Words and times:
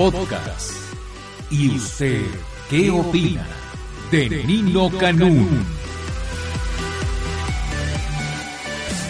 Podcast. 0.00 0.72
¿Y 1.50 1.76
usted 1.76 2.24
qué 2.70 2.90
opina 2.90 3.46
de 4.10 4.30
Nino 4.46 4.88
Canún? 4.96 5.46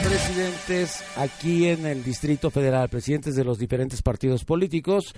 Presidentes 0.03 1.05
aquí 1.15 1.69
en 1.69 1.87
el 1.87 2.03
Distrito 2.03 2.51
Federal, 2.51 2.89
presidentes 2.89 3.37
de 3.37 3.45
los 3.45 3.61
diferentes 3.61 4.03
partidos 4.03 4.45
políticos. 4.45 5.15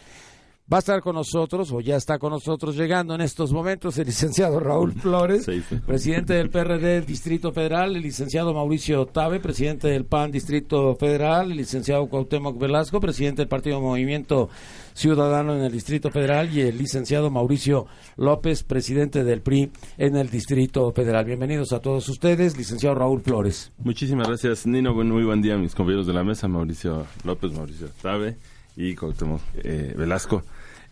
Va 0.71 0.77
a 0.77 0.79
estar 0.79 1.02
con 1.02 1.16
nosotros, 1.16 1.73
o 1.73 1.80
ya 1.80 1.97
está 1.97 2.19
con 2.19 2.30
nosotros 2.30 2.77
llegando 2.77 3.15
en 3.15 3.20
estos 3.20 3.53
momentos, 3.53 3.98
el 3.98 4.07
licenciado 4.07 4.61
Raúl 4.61 4.93
Flores, 4.93 5.45
presidente 5.84 6.34
del 6.34 6.51
PRD 6.51 7.03
Distrito 7.03 7.53
Federal, 7.53 7.97
el 7.97 8.03
licenciado 8.03 8.55
Mauricio 8.55 9.05
Tabe, 9.06 9.41
presidente 9.41 9.89
del 9.89 10.06
PAN 10.06 10.30
Distrito 10.30 10.95
Federal, 10.95 11.51
el 11.51 11.59
licenciado 11.59 12.06
Cuauhtémoc 12.06 12.59
Velasco, 12.59 13.01
presidente 13.01 13.43
del 13.43 13.48
Partido 13.48 13.80
Movimiento 13.80 14.48
Ciudadano 14.95 15.55
en 15.55 15.62
el 15.62 15.73
Distrito 15.73 16.11
Federal, 16.11 16.56
y 16.56 16.61
el 16.61 16.79
licenciado 16.79 17.29
Mauricio 17.29 17.87
López, 18.17 18.62
presidente 18.62 19.25
del 19.25 19.42
PRI 19.42 19.72
en 19.98 20.17
el 20.17 20.31
Distrito 20.31 20.92
Federal. 20.92 21.25
Bienvenidos 21.25 21.72
a 21.72 21.81
todos 21.81 22.09
ustedes, 22.09 22.56
licenciado 22.56 22.94
Raúl 22.94 23.20
Flores. 23.20 23.72
Muchísimas 23.78 24.28
gracias, 24.28 24.65
Nino. 24.65 24.94
muy 24.94 25.25
buen 25.25 25.42
día, 25.42 25.59
mis 25.59 25.75
compañeros 25.75 26.06
de 26.06 26.12
la 26.15 26.22
mesa, 26.22 26.47
Mauricio 26.47 27.05
López, 27.25 27.53
Mauricio 27.53 27.89
Tabe 28.00 28.37
y 28.77 28.95
Cuauhtémoc 28.95 29.41
eh, 29.62 29.95
Velasco. 29.97 30.42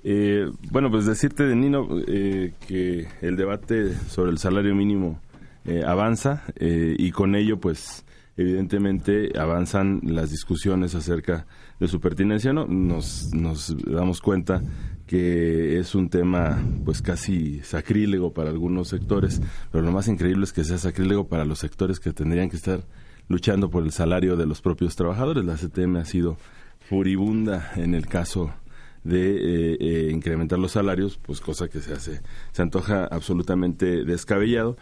Eh, 0.03 0.51
bueno, 0.71 0.91
pues 0.91 1.07
decirte, 1.07 1.45
de 1.45 1.55
Nino, 1.55 1.87
eh, 2.07 2.55
que 2.67 3.07
el 3.21 3.37
debate 3.37 3.95
sobre 4.09 4.31
el 4.31 4.39
salario 4.39 4.75
mínimo 4.75 5.21
eh, 5.65 5.83
avanza 5.87 6.45
y 6.59 7.11
con 7.11 7.35
ello, 7.35 7.61
pues, 7.61 8.05
evidentemente 8.37 9.39
avanzan 9.39 10.01
las 10.05 10.31
discusiones 10.31 10.95
acerca 10.95 11.47
de 11.79 11.89
su 11.89 12.01
pertinencia. 12.01 12.53
¿no? 12.53 12.67
Nos, 12.67 13.35
nos 13.35 13.77
damos 13.85 14.21
cuenta 14.21 14.63
que 15.07 15.79
es 15.79 15.95
un 15.95 16.09
tema, 16.09 16.59
pues, 16.85 17.03
casi 17.03 17.61
sacrílego 17.61 18.33
para 18.33 18.51
algunos 18.51 18.89
sectores, 18.89 19.43
pero 19.71 19.85
lo 19.85 19.93
más 19.93 20.09
increíble 20.09 20.45
es 20.45 20.53
que 20.53 20.65
sea 20.65 20.79
sacrílego 20.79 21.29
para 21.29 21.45
los 21.45 21.59
sectores 21.59 22.01
que 22.01 22.13
tendrían 22.13 22.49
que 22.49 22.57
estar 22.57 22.81
luchando 23.29 23.71
por 23.71 23.85
el 23.85 23.93
salario 23.93 24.37
de 24.37 24.47
los 24.47 24.63
propios 24.63 24.97
trabajadores. 24.97 25.45
La 25.45 25.57
CTM 25.57 25.97
ha 25.97 26.05
sido 26.05 26.39
furibunda 26.91 27.71
en 27.77 27.95
el 27.95 28.09
caso 28.09 28.53
de 29.05 29.37
eh, 29.37 29.77
eh, 29.79 30.11
incrementar 30.11 30.59
los 30.59 30.73
salarios, 30.73 31.21
pues 31.23 31.41
cosa 31.41 31.69
que 31.69 31.79
se 31.79 31.93
hace, 31.93 32.21
se 32.51 32.63
antoja 32.63 33.05
absolutamente 33.05 34.05
descabellado. 34.05 34.77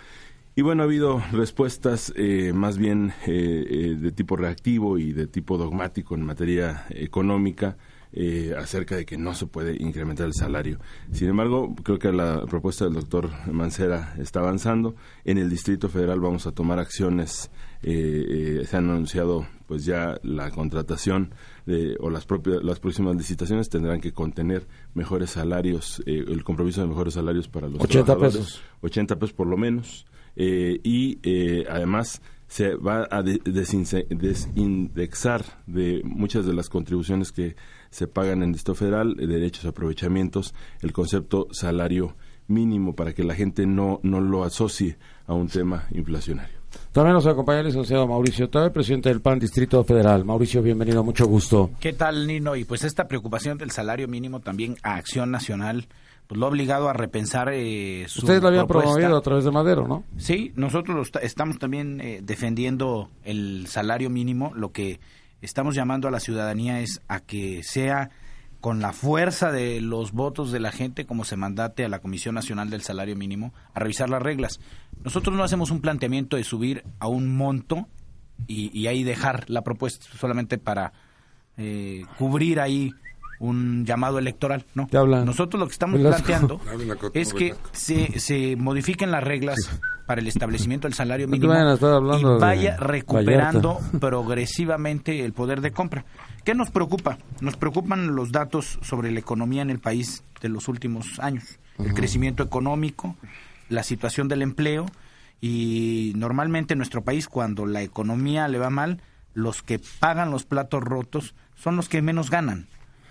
Y 0.56 0.62
bueno, 0.62 0.82
ha 0.82 0.86
habido 0.86 1.22
respuestas 1.32 2.14
eh, 2.16 2.52
más 2.54 2.78
bien 2.78 3.12
de 3.26 4.10
tipo 4.12 4.36
reactivo 4.36 4.98
y 4.98 5.12
de 5.12 5.26
tipo 5.26 5.58
dogmático 5.58 6.14
en 6.14 6.24
materia 6.24 6.86
económica 6.88 7.76
acerca 8.56 8.96
de 8.96 9.04
que 9.04 9.18
no 9.18 9.34
se 9.34 9.46
puede 9.46 9.76
incrementar 9.78 10.26
el 10.26 10.32
salario. 10.32 10.80
Sin 11.12 11.28
embargo, 11.28 11.76
creo 11.84 11.98
que 11.98 12.10
la 12.10 12.44
propuesta 12.46 12.86
del 12.86 12.94
doctor 12.94 13.30
Mancera 13.52 14.14
está 14.18 14.40
avanzando. 14.40 14.96
En 15.24 15.36
el 15.38 15.48
Distrito 15.50 15.90
Federal 15.90 16.18
vamos 16.18 16.46
a 16.46 16.52
tomar 16.52 16.80
acciones. 16.80 17.50
se 17.82 18.76
han 18.76 18.90
anunciado 18.90 19.46
pues 19.68 19.84
ya 19.84 20.18
la 20.22 20.50
contratación 20.50 21.34
o 22.00 22.10
las 22.10 22.24
propias 22.24 22.62
las 22.62 22.80
próximas 22.80 23.16
licitaciones 23.16 23.68
tendrán 23.68 24.00
que 24.00 24.12
contener 24.12 24.66
mejores 24.94 25.30
salarios, 25.30 26.02
eh, 26.06 26.24
el 26.26 26.44
compromiso 26.44 26.80
de 26.80 26.86
mejores 26.86 27.14
salarios 27.14 27.48
para 27.48 27.68
los 27.68 27.80
80 27.80 28.18
pesos. 28.18 28.62
80 28.80 29.18
pesos 29.18 29.34
por 29.34 29.46
lo 29.46 29.56
menos. 29.56 30.06
Eh, 30.36 30.80
y 30.84 31.18
eh, 31.22 31.64
además 31.68 32.22
se 32.46 32.76
va 32.76 33.08
a 33.10 33.22
desindexar 33.22 35.44
de 35.66 36.00
muchas 36.04 36.46
de 36.46 36.54
las 36.54 36.68
contribuciones 36.68 37.32
que 37.32 37.56
se 37.90 38.06
pagan 38.06 38.42
en 38.42 38.50
el 38.50 38.56
Estado 38.56 38.76
Federal, 38.76 39.16
derechos, 39.16 39.66
aprovechamientos, 39.66 40.54
el 40.80 40.92
concepto 40.92 41.48
salario 41.50 42.16
mínimo 42.46 42.94
para 42.94 43.12
que 43.12 43.24
la 43.24 43.34
gente 43.34 43.66
no, 43.66 44.00
no 44.02 44.20
lo 44.20 44.44
asocie 44.44 44.96
a 45.26 45.34
un 45.34 45.48
tema 45.48 45.88
inflacionario. 45.90 46.57
También 46.92 47.14
nos 47.14 47.26
acompaña 47.26 47.60
el 47.60 47.66
licenciado 47.66 48.06
Mauricio 48.06 48.48
Tabe, 48.48 48.70
presidente 48.70 49.08
del 49.08 49.20
PAN 49.20 49.38
Distrito 49.38 49.82
Federal. 49.84 50.24
Mauricio, 50.24 50.62
bienvenido, 50.62 51.04
mucho 51.04 51.26
gusto. 51.26 51.70
¿Qué 51.80 51.92
tal, 51.92 52.26
Nino? 52.26 52.56
Y 52.56 52.64
pues 52.64 52.84
esta 52.84 53.06
preocupación 53.06 53.58
del 53.58 53.70
salario 53.70 54.08
mínimo 54.08 54.40
también 54.40 54.76
a 54.82 54.96
Acción 54.96 55.30
Nacional 55.30 55.86
pues 56.28 56.38
lo 56.38 56.44
ha 56.44 56.50
obligado 56.50 56.90
a 56.90 56.92
repensar 56.92 57.48
eh, 57.54 58.04
su 58.06 58.20
Ustedes 58.20 58.42
lo 58.42 58.48
habían 58.48 58.66
promovido 58.66 59.16
a 59.16 59.22
través 59.22 59.44
de 59.44 59.50
Madero, 59.50 59.88
¿no? 59.88 60.04
Sí, 60.18 60.52
nosotros 60.56 61.10
estamos 61.22 61.58
también 61.58 62.02
eh, 62.02 62.20
defendiendo 62.22 63.08
el 63.24 63.66
salario 63.66 64.10
mínimo. 64.10 64.52
Lo 64.54 64.70
que 64.70 65.00
estamos 65.40 65.74
llamando 65.74 66.06
a 66.06 66.10
la 66.10 66.20
ciudadanía 66.20 66.80
es 66.80 67.00
a 67.08 67.20
que 67.20 67.62
sea 67.62 68.10
con 68.60 68.80
la 68.80 68.92
fuerza 68.92 69.52
de 69.52 69.80
los 69.80 70.12
votos 70.12 70.50
de 70.50 70.60
la 70.60 70.72
gente 70.72 71.06
como 71.06 71.24
se 71.24 71.36
mandate 71.36 71.84
a 71.84 71.88
la 71.88 72.00
Comisión 72.00 72.34
Nacional 72.34 72.70
del 72.70 72.82
Salario 72.82 73.16
Mínimo 73.16 73.52
a 73.72 73.80
revisar 73.80 74.10
las 74.10 74.22
reglas. 74.22 74.60
Nosotros 75.04 75.36
no 75.36 75.44
hacemos 75.44 75.70
un 75.70 75.80
planteamiento 75.80 76.36
de 76.36 76.44
subir 76.44 76.84
a 76.98 77.06
un 77.06 77.36
monto 77.36 77.88
y, 78.46 78.86
ahí 78.86 79.02
dejar 79.02 79.48
la 79.48 79.62
propuesta 79.62 80.06
solamente 80.16 80.58
para 80.58 80.92
eh, 81.56 82.04
cubrir 82.18 82.60
ahí 82.60 82.92
un 83.38 83.84
llamado 83.84 84.18
electoral, 84.18 84.64
¿no? 84.74 84.88
Nosotros 85.24 85.60
lo 85.60 85.66
que 85.66 85.72
estamos 85.72 86.00
planteando 86.02 86.60
es 87.14 87.32
que 87.32 87.54
se, 87.72 88.18
se 88.18 88.56
modifiquen 88.56 89.10
las 89.10 89.22
reglas 89.22 89.80
para 90.06 90.20
el 90.22 90.26
establecimiento 90.26 90.88
del 90.88 90.94
salario 90.94 91.28
mínimo 91.28 91.52
y 91.52 92.24
vaya 92.40 92.78
recuperando 92.78 93.78
progresivamente 94.00 95.24
el 95.24 95.34
poder 95.34 95.60
de 95.60 95.70
compra. 95.70 96.06
¿Qué 96.44 96.54
nos 96.54 96.70
preocupa? 96.70 97.18
Nos 97.40 97.56
preocupan 97.56 98.16
los 98.16 98.32
datos 98.32 98.78
sobre 98.80 99.10
la 99.10 99.20
economía 99.20 99.60
en 99.60 99.68
el 99.68 99.80
país 99.80 100.24
de 100.40 100.48
los 100.48 100.68
últimos 100.68 101.18
años, 101.18 101.58
el 101.78 101.92
crecimiento 101.92 102.42
económico, 102.42 103.16
la 103.68 103.82
situación 103.82 104.28
del 104.28 104.40
empleo 104.40 104.86
y 105.42 106.14
normalmente 106.16 106.72
en 106.72 106.78
nuestro 106.78 107.02
país 107.02 107.28
cuando 107.28 107.66
la 107.66 107.82
economía 107.82 108.48
le 108.48 108.58
va 108.58 108.70
mal, 108.70 109.02
los 109.34 109.62
que 109.62 109.78
pagan 110.00 110.30
los 110.30 110.44
platos 110.44 110.82
rotos 110.82 111.34
son 111.54 111.76
los 111.76 111.90
que 111.90 112.00
menos 112.00 112.30
ganan 112.30 112.66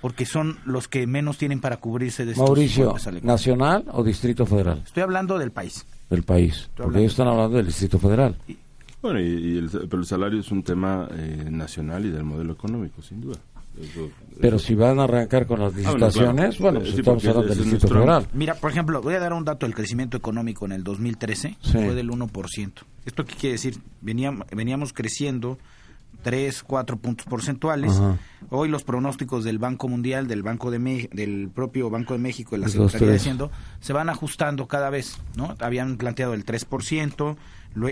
porque 0.07 0.25
son 0.25 0.57
los 0.63 0.87
que 0.87 1.05
menos 1.05 1.37
tienen 1.37 1.59
para 1.59 1.75
cubrirse 1.75 2.23
de 2.23 2.31
estos 2.31 2.47
Mauricio, 2.47 2.95
¿nacional 3.23 3.83
o 3.91 4.05
Distrito 4.05 4.45
Federal? 4.45 4.81
Estoy 4.85 5.03
hablando 5.03 5.37
del 5.37 5.51
país. 5.51 5.85
Del 6.09 6.23
país, 6.23 6.69
porque 6.77 6.99
ellos 6.99 7.11
están 7.11 7.27
hablando 7.27 7.57
del 7.57 7.65
Distrito 7.65 7.99
Federal. 7.99 8.37
bueno, 9.01 9.19
y, 9.19 9.57
el, 9.57 9.69
pero 9.89 9.99
el 9.99 10.05
salario 10.05 10.39
es 10.39 10.49
un 10.49 10.63
tema 10.63 11.09
eh, 11.11 11.49
nacional 11.51 12.05
y 12.05 12.09
del 12.09 12.23
modelo 12.23 12.53
económico, 12.53 13.01
sin 13.01 13.19
duda. 13.19 13.35
pero 14.39 14.57
si 14.57 14.75
van 14.75 14.97
a 15.01 15.03
arrancar 15.03 15.45
con 15.45 15.59
las 15.59 15.73
ah, 15.73 15.77
licitaciones, 15.77 16.57
bueno, 16.57 16.79
pues 16.79 16.93
estamos 16.93 17.25
hablando 17.25 17.49
del 17.49 17.57
Distrito 17.57 17.87
Federal. 17.89 18.27
Mira, 18.31 18.55
por 18.55 18.71
ejemplo, 18.71 19.01
voy 19.01 19.15
a 19.15 19.19
dar 19.19 19.33
un 19.33 19.43
dato 19.43 19.65
del 19.65 19.75
crecimiento 19.75 20.15
económico 20.15 20.65
en 20.65 20.71
el 20.71 20.85
2013, 20.85 21.57
fue 21.69 21.95
del 21.95 22.09
1%. 22.09 22.71
¿Esto 23.05 23.25
qué 23.25 23.35
quiere 23.35 23.53
decir? 23.55 23.77
Veníamos, 23.99 24.47
veníamos 24.55 24.93
creciendo 24.93 25.57
3, 26.27 26.63
4 26.63 26.97
puntos 26.97 27.25
porcentuales. 27.25 28.01
Hoy 28.49 28.67
los 28.67 28.83
pronósticos 28.83 29.45
del 29.45 29.59
Banco 29.59 29.87
Mundial, 29.87 30.27
del 30.27 30.43
Banco 30.43 30.71
de 30.71 31.07
del 31.13 31.49
propio 31.49 31.89
Banco 31.89 32.15
de 32.15 32.19
México, 32.19 32.51
de 32.51 32.57
la 32.57 32.67
Secretaría 32.67 33.07
de 33.07 33.15
Hacienda, 33.15 33.49
se 33.79 33.93
van 33.93 34.09
ajustando 34.09 34.67
cada 34.67 34.89
vez, 34.89 35.17
¿no? 35.37 35.55
Habían 35.61 35.95
planteado 35.95 36.33
el 36.33 36.45
3% 36.45 37.37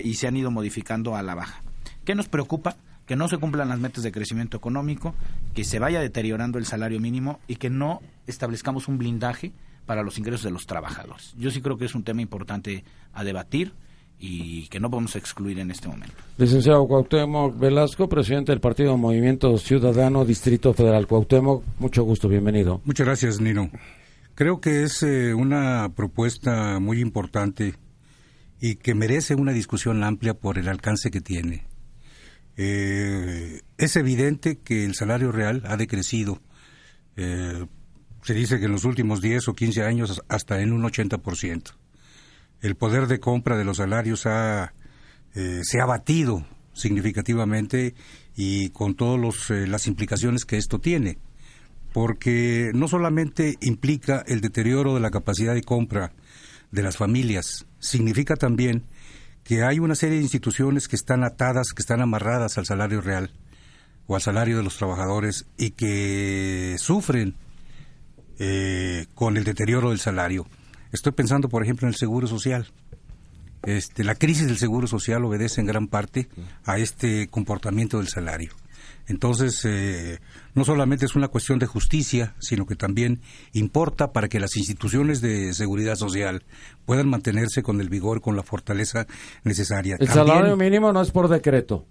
y 0.04 0.14
se 0.16 0.26
han 0.26 0.36
ido 0.36 0.50
modificando 0.50 1.16
a 1.16 1.22
la 1.22 1.34
baja. 1.34 1.62
¿Qué 2.04 2.14
nos 2.14 2.28
preocupa? 2.28 2.76
Que 3.06 3.16
no 3.16 3.26
se 3.28 3.38
cumplan 3.38 3.70
las 3.70 3.78
metas 3.78 4.04
de 4.04 4.12
crecimiento 4.12 4.58
económico, 4.58 5.14
que 5.54 5.64
se 5.64 5.78
vaya 5.78 6.00
deteriorando 6.00 6.58
el 6.58 6.66
salario 6.66 7.00
mínimo 7.00 7.40
y 7.48 7.56
que 7.56 7.70
no 7.70 8.02
establezcamos 8.26 8.86
un 8.86 8.98
blindaje 8.98 9.52
para 9.86 10.02
los 10.02 10.18
ingresos 10.18 10.42
de 10.42 10.50
los 10.50 10.66
trabajadores. 10.66 11.32
Yo 11.38 11.50
sí 11.50 11.62
creo 11.62 11.78
que 11.78 11.86
es 11.86 11.94
un 11.94 12.02
tema 12.02 12.20
importante 12.20 12.84
a 13.14 13.24
debatir 13.24 13.72
y 14.18 14.66
que 14.68 14.80
no 14.80 14.90
podemos 14.90 15.14
excluir 15.16 15.58
en 15.58 15.70
este 15.70 15.88
momento. 15.88 16.14
Licenciado 16.38 16.86
Cuauhtémoc 16.86 17.58
Velasco, 17.58 18.08
presidente 18.08 18.52
del 18.52 18.60
Partido 18.60 18.96
Movimiento 18.96 19.56
Ciudadano 19.58 20.24
Distrito 20.24 20.72
Federal. 20.72 21.06
Cuauhtémoc, 21.06 21.62
mucho 21.78 22.02
gusto, 22.04 22.28
bienvenido. 22.28 22.80
Muchas 22.84 23.06
gracias, 23.06 23.40
Nino. 23.40 23.70
Creo 24.34 24.60
que 24.60 24.82
es 24.82 25.02
eh, 25.02 25.34
una 25.34 25.90
propuesta 25.94 26.78
muy 26.80 27.00
importante 27.00 27.74
y 28.60 28.76
que 28.76 28.94
merece 28.94 29.34
una 29.34 29.52
discusión 29.52 30.02
amplia 30.02 30.34
por 30.34 30.58
el 30.58 30.68
alcance 30.68 31.10
que 31.10 31.20
tiene. 31.20 31.64
Eh, 32.56 33.60
es 33.76 33.96
evidente 33.96 34.58
que 34.58 34.84
el 34.84 34.94
salario 34.94 35.30
real 35.30 35.62
ha 35.66 35.76
decrecido 35.76 36.40
Eh, 37.16 37.66
se 38.22 38.34
dice 38.34 38.58
que 38.58 38.66
en 38.66 38.72
los 38.72 38.84
últimos 38.84 39.20
10 39.20 39.48
o 39.48 39.54
15 39.54 39.82
años 39.82 40.22
hasta 40.28 40.60
en 40.60 40.72
un 40.72 40.82
80%. 40.82 41.72
El 42.60 42.74
poder 42.74 43.06
de 43.06 43.20
compra 43.20 43.56
de 43.56 43.64
los 43.64 43.78
salarios 43.78 44.26
ha, 44.26 44.72
eh, 45.34 45.60
se 45.62 45.80
ha 45.80 45.86
batido 45.86 46.44
significativamente 46.72 47.94
y 48.36 48.70
con 48.70 48.94
todas 48.94 49.50
eh, 49.50 49.66
las 49.66 49.86
implicaciones 49.86 50.44
que 50.44 50.58
esto 50.58 50.78
tiene, 50.78 51.18
porque 51.92 52.70
no 52.74 52.88
solamente 52.88 53.56
implica 53.62 54.22
el 54.26 54.40
deterioro 54.40 54.94
de 54.94 55.00
la 55.00 55.10
capacidad 55.10 55.54
de 55.54 55.62
compra 55.62 56.12
de 56.70 56.82
las 56.82 56.96
familias, 56.96 57.66
significa 57.78 58.36
también 58.36 58.84
que 59.42 59.62
hay 59.62 59.78
una 59.78 59.94
serie 59.94 60.16
de 60.16 60.22
instituciones 60.22 60.88
que 60.88 60.96
están 60.96 61.22
atadas, 61.22 61.72
que 61.72 61.80
están 61.80 62.00
amarradas 62.00 62.58
al 62.58 62.66
salario 62.66 63.00
real 63.00 63.30
o 64.06 64.16
al 64.16 64.20
salario 64.20 64.56
de 64.56 64.64
los 64.64 64.76
trabajadores 64.76 65.46
y 65.56 65.70
que 65.70 66.76
sufren 66.78 67.36
eh, 68.38 69.06
con 69.14 69.36
el 69.36 69.44
deterioro 69.44 69.90
del 69.90 70.00
salario. 70.00 70.46
Estoy 70.96 71.12
pensando, 71.12 71.50
por 71.50 71.62
ejemplo, 71.62 71.86
en 71.86 71.92
el 71.92 71.94
seguro 71.94 72.26
social. 72.26 72.66
Este, 73.64 74.02
la 74.02 74.14
crisis 74.14 74.46
del 74.46 74.56
seguro 74.56 74.86
social 74.86 75.22
obedece 75.26 75.60
en 75.60 75.66
gran 75.66 75.88
parte 75.88 76.26
a 76.64 76.78
este 76.78 77.28
comportamiento 77.28 77.98
del 77.98 78.08
salario. 78.08 78.52
Entonces, 79.06 79.62
eh, 79.66 80.20
no 80.54 80.64
solamente 80.64 81.04
es 81.04 81.14
una 81.14 81.28
cuestión 81.28 81.58
de 81.58 81.66
justicia, 81.66 82.34
sino 82.38 82.64
que 82.64 82.76
también 82.76 83.20
importa 83.52 84.10
para 84.12 84.28
que 84.28 84.40
las 84.40 84.56
instituciones 84.56 85.20
de 85.20 85.52
seguridad 85.52 85.96
social 85.96 86.44
puedan 86.86 87.10
mantenerse 87.10 87.62
con 87.62 87.82
el 87.82 87.90
vigor, 87.90 88.22
con 88.22 88.34
la 88.34 88.42
fortaleza 88.42 89.06
necesaria. 89.44 89.96
El 90.00 90.08
salario 90.08 90.56
mínimo 90.56 90.94
no 90.94 91.02
es 91.02 91.10
por 91.10 91.28
decreto, 91.28 91.84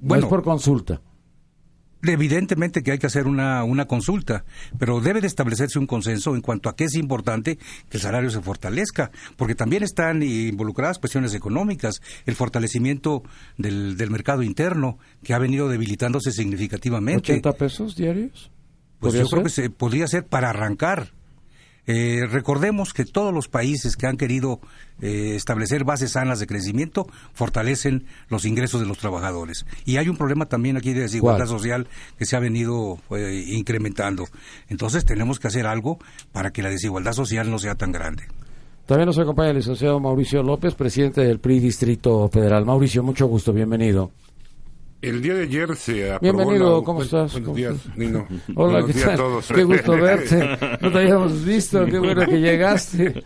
no 0.00 0.16
es 0.16 0.24
por 0.24 0.42
consulta. 0.42 1.00
Evidentemente 2.02 2.82
que 2.82 2.92
hay 2.92 2.98
que 2.98 3.06
hacer 3.06 3.26
una, 3.26 3.62
una 3.64 3.86
consulta, 3.86 4.44
pero 4.78 5.00
debe 5.00 5.20
de 5.20 5.26
establecerse 5.26 5.78
un 5.78 5.86
consenso 5.86 6.34
en 6.34 6.40
cuanto 6.40 6.68
a 6.68 6.76
que 6.76 6.84
es 6.84 6.94
importante 6.94 7.56
que 7.56 7.96
el 7.96 8.00
salario 8.00 8.30
se 8.30 8.40
fortalezca, 8.40 9.10
porque 9.36 9.54
también 9.54 9.82
están 9.82 10.22
involucradas 10.22 10.98
cuestiones 10.98 11.34
económicas, 11.34 12.00
el 12.26 12.34
fortalecimiento 12.34 13.22
del, 13.58 13.96
del 13.96 14.10
mercado 14.10 14.42
interno, 14.42 14.98
que 15.22 15.34
ha 15.34 15.38
venido 15.38 15.68
debilitándose 15.68 16.32
significativamente. 16.32 17.42
¿80 17.42 17.56
pesos 17.56 17.96
diarios? 17.96 18.50
Pues 19.00 19.14
yo 19.14 19.26
creo 19.26 19.42
que 19.42 19.50
se 19.50 19.70
podría 19.70 20.06
ser 20.06 20.26
para 20.26 20.50
arrancar, 20.50 21.12
eh, 21.86 22.26
recordemos 22.30 22.92
que 22.92 23.04
todos 23.04 23.32
los 23.32 23.48
países 23.48 23.96
que 23.96 24.06
han 24.06 24.16
querido 24.16 24.60
eh, 25.00 25.34
establecer 25.34 25.84
bases 25.84 26.12
sanas 26.12 26.38
de 26.38 26.46
crecimiento 26.46 27.06
fortalecen 27.32 28.06
los 28.28 28.44
ingresos 28.44 28.80
de 28.80 28.86
los 28.86 28.98
trabajadores. 28.98 29.66
Y 29.84 29.96
hay 29.96 30.08
un 30.08 30.16
problema 30.16 30.46
también 30.46 30.76
aquí 30.76 30.92
de 30.92 31.00
desigualdad 31.00 31.46
social 31.46 31.88
que 32.18 32.26
se 32.26 32.36
ha 32.36 32.40
venido 32.40 32.98
eh, 33.10 33.44
incrementando. 33.48 34.26
Entonces 34.68 35.04
tenemos 35.04 35.38
que 35.38 35.48
hacer 35.48 35.66
algo 35.66 35.98
para 36.32 36.50
que 36.50 36.62
la 36.62 36.70
desigualdad 36.70 37.12
social 37.12 37.50
no 37.50 37.58
sea 37.58 37.74
tan 37.74 37.92
grande. 37.92 38.24
También 38.86 39.06
nos 39.06 39.18
acompaña 39.18 39.50
el 39.50 39.56
licenciado 39.56 40.00
Mauricio 40.00 40.42
López, 40.42 40.74
presidente 40.74 41.20
del 41.20 41.38
PRI 41.38 41.60
Distrito 41.60 42.28
Federal. 42.28 42.64
Mauricio, 42.64 43.02
mucho 43.02 43.26
gusto, 43.26 43.52
bienvenido. 43.52 44.10
El 45.02 45.22
día 45.22 45.34
de 45.34 45.44
ayer 45.44 45.74
se 45.76 46.12
aprobó 46.12 46.36
Bienvenido, 46.36 46.84
¿cómo 46.84 47.02
estás? 47.02 47.32
Buenos 47.32 47.56
días, 47.56 47.76
Nino. 47.96 48.28
Hola, 48.54 48.84
¿qué 48.86 48.92
tal? 48.92 49.10
A 49.10 49.16
todos. 49.16 49.48
Qué 49.48 49.64
gusto 49.64 49.92
verte. 49.92 50.58
No 50.80 50.92
te 50.92 50.98
habíamos 50.98 51.44
visto, 51.44 51.86
qué 51.86 51.98
bueno 51.98 52.26
que 52.26 52.38
llegaste. 52.38 53.24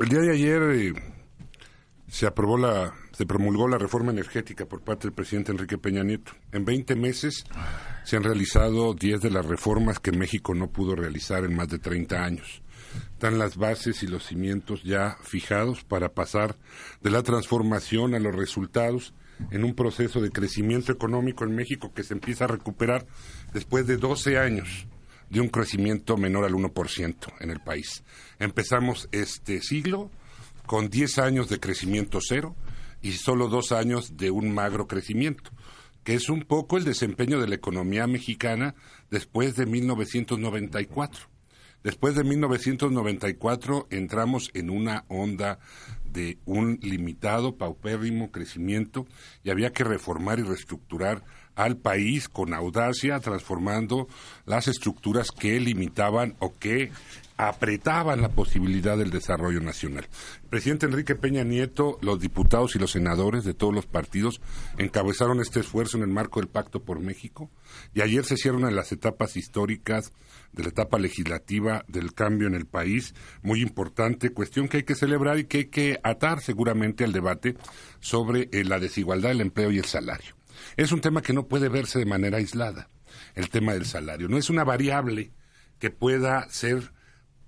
El 0.00 0.08
día 0.08 0.20
de 0.20 0.32
ayer 0.32 0.62
eh, 0.62 0.92
se 2.06 2.26
aprobó 2.26 2.56
la, 2.56 2.94
se 3.12 3.26
promulgó 3.26 3.66
la 3.66 3.78
reforma 3.78 4.12
energética 4.12 4.64
por 4.64 4.82
parte 4.82 5.08
del 5.08 5.12
presidente 5.12 5.50
Enrique 5.50 5.76
Peña 5.76 6.04
Nieto. 6.04 6.32
En 6.52 6.64
20 6.64 6.94
meses 6.94 7.44
se 8.04 8.16
han 8.16 8.22
realizado 8.22 8.94
10 8.94 9.22
de 9.22 9.30
las 9.30 9.44
reformas 9.44 9.98
que 9.98 10.12
México 10.12 10.54
no 10.54 10.68
pudo 10.70 10.94
realizar 10.94 11.44
en 11.44 11.56
más 11.56 11.66
de 11.66 11.80
30 11.80 12.22
años. 12.22 12.62
Están 13.14 13.38
las 13.38 13.56
bases 13.56 14.04
y 14.04 14.06
los 14.06 14.26
cimientos 14.26 14.84
ya 14.84 15.16
fijados 15.22 15.82
para 15.82 16.10
pasar 16.10 16.56
de 17.02 17.10
la 17.10 17.24
transformación 17.24 18.14
a 18.14 18.20
los 18.20 18.34
resultados 18.34 19.14
en 19.50 19.64
un 19.64 19.74
proceso 19.74 20.20
de 20.20 20.30
crecimiento 20.30 20.92
económico 20.92 21.44
en 21.44 21.54
México 21.54 21.92
que 21.94 22.04
se 22.04 22.14
empieza 22.14 22.44
a 22.44 22.48
recuperar 22.48 23.06
después 23.52 23.86
de 23.86 23.96
12 23.96 24.38
años 24.38 24.86
de 25.30 25.40
un 25.40 25.48
crecimiento 25.48 26.16
menor 26.16 26.44
al 26.44 26.52
1% 26.52 27.32
en 27.40 27.50
el 27.50 27.60
país. 27.60 28.04
Empezamos 28.38 29.08
este 29.12 29.60
siglo 29.60 30.10
con 30.66 30.90
10 30.90 31.18
años 31.18 31.48
de 31.48 31.58
crecimiento 31.58 32.18
cero 32.20 32.54
y 33.00 33.12
solo 33.12 33.48
dos 33.48 33.72
años 33.72 34.16
de 34.16 34.30
un 34.30 34.52
magro 34.52 34.86
crecimiento, 34.86 35.50
que 36.04 36.14
es 36.14 36.28
un 36.28 36.42
poco 36.42 36.76
el 36.76 36.84
desempeño 36.84 37.40
de 37.40 37.48
la 37.48 37.56
economía 37.56 38.06
mexicana 38.06 38.74
después 39.10 39.56
de 39.56 39.66
1994. 39.66 41.31
Después 41.82 42.14
de 42.14 42.22
1994 42.22 43.88
entramos 43.90 44.50
en 44.54 44.70
una 44.70 45.04
onda 45.08 45.58
de 46.04 46.38
un 46.44 46.78
limitado, 46.82 47.56
paupérrimo 47.56 48.30
crecimiento 48.30 49.06
y 49.42 49.50
había 49.50 49.72
que 49.72 49.82
reformar 49.82 50.38
y 50.38 50.42
reestructurar 50.42 51.24
al 51.54 51.76
país 51.76 52.28
con 52.28 52.54
audacia, 52.54 53.18
transformando 53.20 54.08
las 54.46 54.68
estructuras 54.68 55.28
que 55.30 55.58
limitaban 55.58 56.36
o 56.38 56.56
que 56.58 56.90
apretaban 57.36 58.20
la 58.20 58.28
posibilidad 58.28 58.96
del 58.96 59.10
desarrollo 59.10 59.60
nacional. 59.60 60.08
El 60.42 60.48
presidente 60.48 60.86
Enrique 60.86 61.14
Peña 61.14 61.44
Nieto, 61.44 61.98
los 62.00 62.20
diputados 62.20 62.76
y 62.76 62.78
los 62.78 62.92
senadores 62.92 63.44
de 63.44 63.54
todos 63.54 63.74
los 63.74 63.86
partidos 63.86 64.40
encabezaron 64.78 65.40
este 65.40 65.60
esfuerzo 65.60 65.96
en 65.96 66.04
el 66.04 66.10
marco 66.10 66.40
del 66.40 66.48
Pacto 66.48 66.82
por 66.82 67.00
México 67.00 67.50
y 67.94 68.00
ayer 68.00 68.24
se 68.24 68.34
hicieron 68.34 68.66
en 68.66 68.76
las 68.76 68.92
etapas 68.92 69.36
históricas 69.36 70.12
de 70.52 70.62
la 70.62 70.68
etapa 70.68 70.98
legislativa 70.98 71.84
del 71.88 72.12
cambio 72.12 72.46
en 72.46 72.54
el 72.54 72.66
país, 72.66 73.14
muy 73.42 73.62
importante, 73.62 74.30
cuestión 74.30 74.68
que 74.68 74.78
hay 74.78 74.82
que 74.82 74.94
celebrar 74.94 75.38
y 75.38 75.44
que 75.44 75.58
hay 75.58 75.66
que 75.66 76.00
atar 76.02 76.40
seguramente 76.40 77.04
al 77.04 77.12
debate 77.12 77.56
sobre 78.00 78.48
eh, 78.52 78.64
la 78.64 78.78
desigualdad 78.78 79.30
del 79.30 79.40
empleo 79.40 79.70
y 79.70 79.78
el 79.78 79.86
salario. 79.86 80.34
Es 80.76 80.92
un 80.92 81.00
tema 81.00 81.22
que 81.22 81.32
no 81.32 81.46
puede 81.46 81.68
verse 81.68 81.98
de 81.98 82.06
manera 82.06 82.38
aislada, 82.38 82.88
el 83.34 83.48
tema 83.48 83.72
del 83.72 83.86
salario. 83.86 84.28
No 84.28 84.36
es 84.36 84.50
una 84.50 84.64
variable 84.64 85.32
que 85.78 85.90
pueda 85.90 86.48
ser 86.50 86.92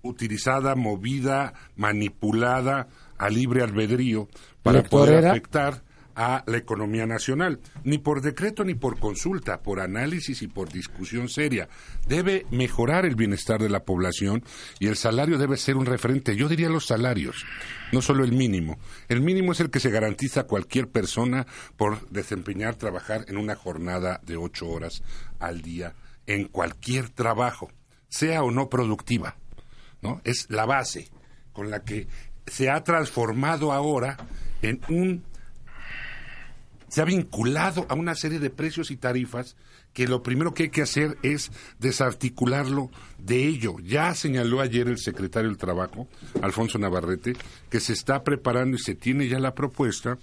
utilizada, 0.04 0.76
movida, 0.76 1.54
manipulada 1.76 2.88
a 3.18 3.28
libre 3.28 3.62
albedrío 3.62 4.28
para 4.62 4.82
poder 4.82 5.26
afectar 5.26 5.82
a 6.16 6.44
la 6.46 6.56
economía 6.56 7.06
nacional, 7.06 7.60
ni 7.82 7.98
por 7.98 8.20
decreto 8.20 8.64
ni 8.64 8.74
por 8.74 8.98
consulta, 8.98 9.62
por 9.62 9.80
análisis 9.80 10.42
y 10.42 10.48
por 10.48 10.72
discusión 10.72 11.28
seria. 11.28 11.68
Debe 12.06 12.46
mejorar 12.50 13.04
el 13.04 13.16
bienestar 13.16 13.60
de 13.60 13.68
la 13.68 13.84
población 13.84 14.44
y 14.78 14.86
el 14.86 14.96
salario 14.96 15.38
debe 15.38 15.56
ser 15.56 15.76
un 15.76 15.86
referente. 15.86 16.36
Yo 16.36 16.48
diría 16.48 16.68
los 16.68 16.86
salarios, 16.86 17.44
no 17.92 18.00
solo 18.00 18.24
el 18.24 18.32
mínimo. 18.32 18.78
El 19.08 19.20
mínimo 19.20 19.52
es 19.52 19.60
el 19.60 19.70
que 19.70 19.80
se 19.80 19.90
garantiza 19.90 20.40
a 20.40 20.46
cualquier 20.46 20.88
persona 20.88 21.46
por 21.76 22.08
desempeñar, 22.10 22.76
trabajar 22.76 23.24
en 23.28 23.36
una 23.36 23.56
jornada 23.56 24.20
de 24.24 24.36
ocho 24.36 24.68
horas 24.68 25.02
al 25.40 25.62
día, 25.62 25.94
en 26.26 26.46
cualquier 26.46 27.10
trabajo, 27.10 27.70
sea 28.08 28.44
o 28.44 28.50
no 28.50 28.68
productiva. 28.68 29.36
Es 30.24 30.46
la 30.48 30.66
base 30.66 31.08
con 31.52 31.70
la 31.70 31.82
que 31.82 32.08
se 32.46 32.70
ha 32.70 32.82
transformado 32.84 33.72
ahora 33.72 34.16
en 34.62 34.80
un 34.88 35.24
se 36.88 37.00
ha 37.00 37.04
vinculado 37.04 37.86
a 37.88 37.94
una 37.94 38.14
serie 38.14 38.38
de 38.38 38.50
precios 38.50 38.92
y 38.92 38.96
tarifas 38.96 39.56
que 39.92 40.06
lo 40.06 40.22
primero 40.22 40.54
que 40.54 40.64
hay 40.64 40.68
que 40.68 40.82
hacer 40.82 41.18
es 41.24 41.50
desarticularlo 41.80 42.88
de 43.18 43.48
ello. 43.48 43.76
Ya 43.82 44.14
señaló 44.14 44.60
ayer 44.60 44.86
el 44.86 44.98
secretario 44.98 45.48
del 45.48 45.58
Trabajo, 45.58 46.06
Alfonso 46.40 46.78
Navarrete, 46.78 47.32
que 47.68 47.80
se 47.80 47.94
está 47.94 48.22
preparando 48.22 48.76
y 48.76 48.80
se 48.80 48.94
tiene 48.94 49.26
ya 49.26 49.40
la 49.40 49.56
propuesta 49.56 50.18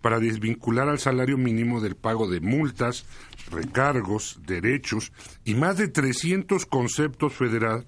para 0.00 0.18
desvincular 0.18 0.88
al 0.88 0.98
salario 0.98 1.36
mínimo 1.36 1.82
del 1.82 1.94
pago 1.94 2.26
de 2.26 2.40
multas, 2.40 3.04
recargos, 3.50 4.40
derechos 4.46 5.12
y 5.44 5.54
más 5.54 5.76
de 5.76 5.88
300 5.88 6.64
conceptos 6.64 7.34
federales 7.34 7.84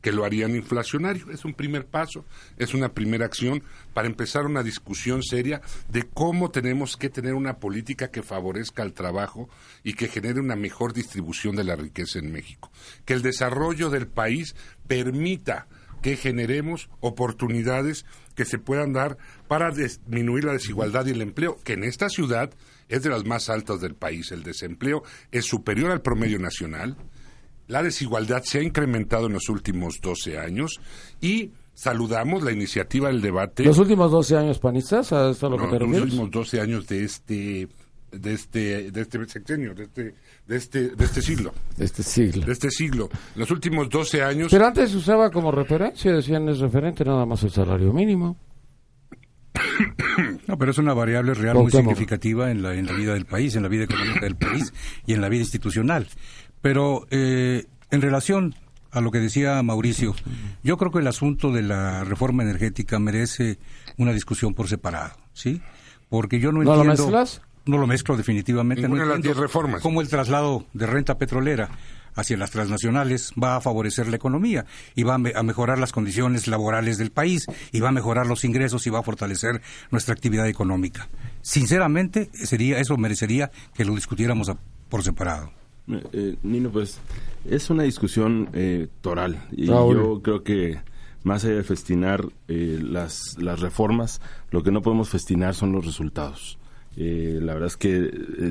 que 0.00 0.12
lo 0.12 0.24
harían 0.24 0.54
inflacionario. 0.54 1.30
Es 1.30 1.44
un 1.44 1.54
primer 1.54 1.86
paso, 1.86 2.24
es 2.56 2.74
una 2.74 2.90
primera 2.90 3.26
acción 3.26 3.62
para 3.94 4.08
empezar 4.08 4.46
una 4.46 4.62
discusión 4.62 5.22
seria 5.22 5.60
de 5.88 6.04
cómo 6.04 6.50
tenemos 6.50 6.96
que 6.96 7.10
tener 7.10 7.34
una 7.34 7.58
política 7.58 8.10
que 8.10 8.22
favorezca 8.22 8.82
el 8.82 8.92
trabajo 8.92 9.48
y 9.82 9.94
que 9.94 10.08
genere 10.08 10.40
una 10.40 10.56
mejor 10.56 10.92
distribución 10.92 11.56
de 11.56 11.64
la 11.64 11.76
riqueza 11.76 12.18
en 12.18 12.32
México. 12.32 12.70
Que 13.04 13.14
el 13.14 13.22
desarrollo 13.22 13.90
del 13.90 14.06
país 14.06 14.54
permita 14.86 15.66
que 16.02 16.16
generemos 16.16 16.88
oportunidades 17.00 18.06
que 18.36 18.44
se 18.44 18.58
puedan 18.58 18.92
dar 18.92 19.18
para 19.48 19.72
disminuir 19.72 20.44
la 20.44 20.52
desigualdad 20.52 21.06
y 21.06 21.10
el 21.10 21.22
empleo, 21.22 21.58
que 21.64 21.72
en 21.72 21.82
esta 21.82 22.08
ciudad 22.08 22.54
es 22.88 23.02
de 23.02 23.10
las 23.10 23.24
más 23.24 23.50
altas 23.50 23.80
del 23.80 23.94
país. 23.96 24.30
El 24.30 24.44
desempleo 24.44 25.02
es 25.32 25.44
superior 25.44 25.90
al 25.90 26.02
promedio 26.02 26.38
nacional 26.38 26.96
la 27.68 27.82
desigualdad 27.82 28.42
se 28.44 28.58
ha 28.58 28.62
incrementado 28.62 29.26
en 29.26 29.34
los 29.34 29.48
últimos 29.48 30.00
12 30.02 30.38
años 30.38 30.80
y 31.20 31.52
saludamos 31.74 32.42
la 32.42 32.50
iniciativa 32.50 33.08
del 33.08 33.20
debate. 33.20 33.64
¿Los 33.64 33.78
últimos 33.78 34.10
12 34.10 34.36
años 34.36 34.58
panistas? 34.58 35.12
¿A 35.12 35.30
esto 35.30 35.48
lo 35.48 35.58
que 35.58 35.66
te 35.66 35.78
Los 35.78 36.02
últimos 36.02 36.30
12 36.30 36.60
años 36.60 36.86
de 36.88 37.04
este 37.04 37.68
de 38.10 38.32
este 38.32 38.90
de 38.90 39.00
este 39.02 39.28
sexenio, 39.28 39.74
de 39.74 39.84
este 39.84 40.14
de 40.46 40.56
este 40.56 40.88
de 40.88 41.04
este 41.04 41.20
siglo. 41.22 41.52
De 41.76 41.84
este 41.84 42.02
siglo. 42.02 42.46
De 42.46 42.52
este 42.52 42.70
siglo. 42.70 43.10
los 43.36 43.50
últimos 43.50 43.88
12 43.90 44.22
años. 44.22 44.50
Pero 44.50 44.66
antes 44.66 44.90
se 44.90 44.96
usaba 44.96 45.30
como 45.30 45.52
referencia, 45.52 46.12
decían 46.12 46.48
es 46.48 46.58
referente 46.58 47.04
nada 47.04 47.26
más 47.26 47.42
el 47.42 47.50
salario 47.50 47.92
mínimo. 47.92 48.36
No, 50.48 50.56
pero 50.56 50.70
es 50.70 50.78
una 50.78 50.94
variable 50.94 51.34
real 51.34 51.56
muy 51.56 51.70
significativa 51.70 52.50
en 52.50 52.62
la, 52.62 52.74
en 52.74 52.86
la 52.86 52.92
vida 52.92 53.12
del 53.12 53.26
país, 53.26 53.54
en 53.54 53.62
la 53.62 53.68
vida 53.68 53.84
económica 53.84 54.20
del 54.20 54.34
país 54.34 54.72
y 55.06 55.12
en 55.12 55.20
la 55.20 55.28
vida 55.28 55.42
institucional. 55.42 56.08
Pero 56.60 57.06
eh, 57.10 57.66
en 57.90 58.00
relación 58.00 58.54
a 58.90 59.00
lo 59.00 59.10
que 59.10 59.18
decía 59.18 59.62
Mauricio, 59.62 60.14
yo 60.62 60.76
creo 60.76 60.90
que 60.90 60.98
el 60.98 61.06
asunto 61.06 61.52
de 61.52 61.62
la 61.62 62.04
reforma 62.04 62.42
energética 62.42 62.98
merece 62.98 63.58
una 63.96 64.12
discusión 64.12 64.54
por 64.54 64.68
separado, 64.68 65.16
¿sí? 65.32 65.60
Porque 66.08 66.40
yo 66.40 66.52
no, 66.52 66.62
entiendo... 66.62 66.84
¿No 66.84 66.84
lo 66.84 66.90
mezclas? 66.90 67.42
No 67.66 67.76
lo 67.76 67.86
mezclo 67.86 68.16
definitivamente. 68.16 68.88
no 68.88 68.96
de 68.96 69.04
las 69.04 69.36
reformas. 69.36 69.82
Como 69.82 70.00
el 70.00 70.08
traslado 70.08 70.64
de 70.72 70.86
renta 70.86 71.18
petrolera 71.18 71.68
hacia 72.14 72.36
las 72.36 72.50
transnacionales 72.50 73.32
va 73.40 73.56
a 73.56 73.60
favorecer 73.60 74.08
la 74.08 74.16
economía 74.16 74.64
y 74.94 75.04
va 75.04 75.14
a, 75.14 75.42
mejorar 75.42 75.78
las 75.78 75.92
condiciones 75.92 76.48
laborales 76.48 76.98
del 76.98 77.12
país 77.12 77.46
y 77.70 77.80
va 77.80 77.90
a 77.90 77.92
mejorar 77.92 78.26
los 78.26 78.44
ingresos 78.44 78.86
y 78.86 78.90
va 78.90 79.00
a 79.00 79.02
fortalecer 79.02 79.62
nuestra 79.90 80.14
actividad 80.14 80.48
económica. 80.48 81.08
Sinceramente, 81.42 82.30
sería 82.32 82.80
eso 82.80 82.96
merecería 82.96 83.50
que 83.74 83.84
lo 83.84 83.94
discutiéramos 83.94 84.50
por 84.88 85.04
separado. 85.04 85.52
Eh, 85.90 86.02
eh, 86.12 86.36
Nino, 86.42 86.70
pues 86.70 87.00
es 87.48 87.70
una 87.70 87.84
discusión 87.84 88.48
eh, 88.52 88.88
toral 89.00 89.42
y 89.52 89.66
yo 89.66 90.20
creo 90.22 90.42
que 90.42 90.78
más 91.24 91.44
allá 91.44 91.56
de 91.56 91.64
festinar 91.64 92.24
las, 92.46 93.36
las 93.38 93.60
reformas, 93.60 94.20
lo 94.50 94.62
que 94.62 94.70
no 94.70 94.82
podemos 94.82 95.08
festinar 95.10 95.54
son 95.54 95.72
los 95.72 95.84
resultados. 95.84 96.58
la 96.96 97.54
verdad 97.54 97.66
es 97.66 97.76
que 97.76 98.10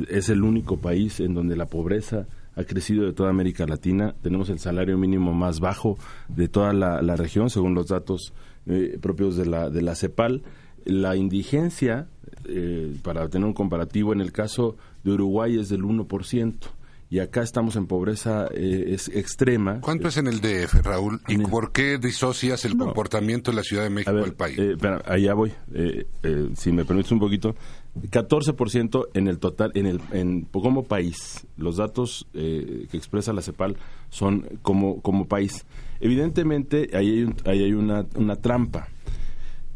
es 0.10 0.30
el 0.30 0.44
único 0.44 0.78
país 0.78 1.20
en 1.20 1.34
donde 1.34 1.56
la 1.56 1.66
pobreza 1.66 2.28
ha 2.58 2.64
crecido 2.64 3.06
de 3.06 3.14
toda 3.14 3.30
América 3.30 3.68
Latina. 3.68 4.16
Tenemos 4.22 4.50
el 4.50 4.60
salario 4.60 4.98
mínimo 4.98 5.32
más 5.32 5.60
bajo 5.60 5.98
de 6.28 6.48
toda 6.48 6.74
la, 6.74 7.16
región, 7.16 7.50
según 7.52 7.76
los 7.76 7.88
datos 7.88 8.34
eh, 8.66 8.98
propios 9.00 9.38
de 9.38 9.46
la, 9.46 9.70
de 9.70 9.84
la 9.84 9.96
CEPAL. 9.96 10.42
La 10.84 11.16
indigencia, 11.16 12.08
eh, 12.46 12.96
para 13.04 13.30
tener 13.30 13.46
un 13.46 13.54
comparativo, 13.54 14.12
en 14.12 14.22
el 14.22 14.32
caso 14.32 14.76
de 15.04 15.12
Uruguay 15.12 15.58
es 15.60 15.70
del 15.70 15.84
1% 15.84 16.54
y 17.10 17.20
acá 17.20 17.42
estamos 17.42 17.76
en 17.76 17.88
pobreza 17.88 18.48
eh, 18.54 18.86
es 18.90 19.08
extrema. 19.10 19.80
¿Cuánto 19.82 20.10
es 20.10 20.18
en 20.18 20.28
el 20.28 20.42
DF, 20.42 20.84
Raúl? 20.84 21.22
¿Y 21.28 21.38
por 21.38 21.72
qué 21.72 21.98
disocias 21.98 22.66
el 22.66 22.78
comportamiento 22.78 23.52
de 23.52 23.58
la 23.58 23.64
Ciudad 23.64 23.84
de 23.84 23.90
México 23.90 24.14
del 24.14 24.34
país? 24.34 24.58
Eh, 24.60 24.76
allá 25.06 25.34
voy. 25.34 25.54
si 26.56 26.72
me 26.72 26.86
permites 26.86 27.12
un 27.12 27.20
poquito. 27.20 27.56
14% 28.02 29.08
en 29.14 29.28
el 29.28 29.40
total, 29.40 29.72
en 29.74 29.86
el 29.86 30.02
en, 30.12 30.42
como 30.44 30.84
país. 30.84 31.48
Los 31.58 31.78
datos 31.78 32.28
eh, 32.34 32.88
que 32.90 32.98
expresa 32.98 33.34
la 33.34 33.42
CEPAL 33.42 33.78
son 34.10 34.48
como, 34.62 35.02
como 35.02 35.28
país. 35.28 35.66
Evidentemente, 36.00 36.90
ahí 36.94 37.24
hay, 37.24 37.36
ahí 37.46 37.64
hay 37.64 37.74
una, 37.74 38.06
una 38.16 38.36
trampa. 38.36 38.88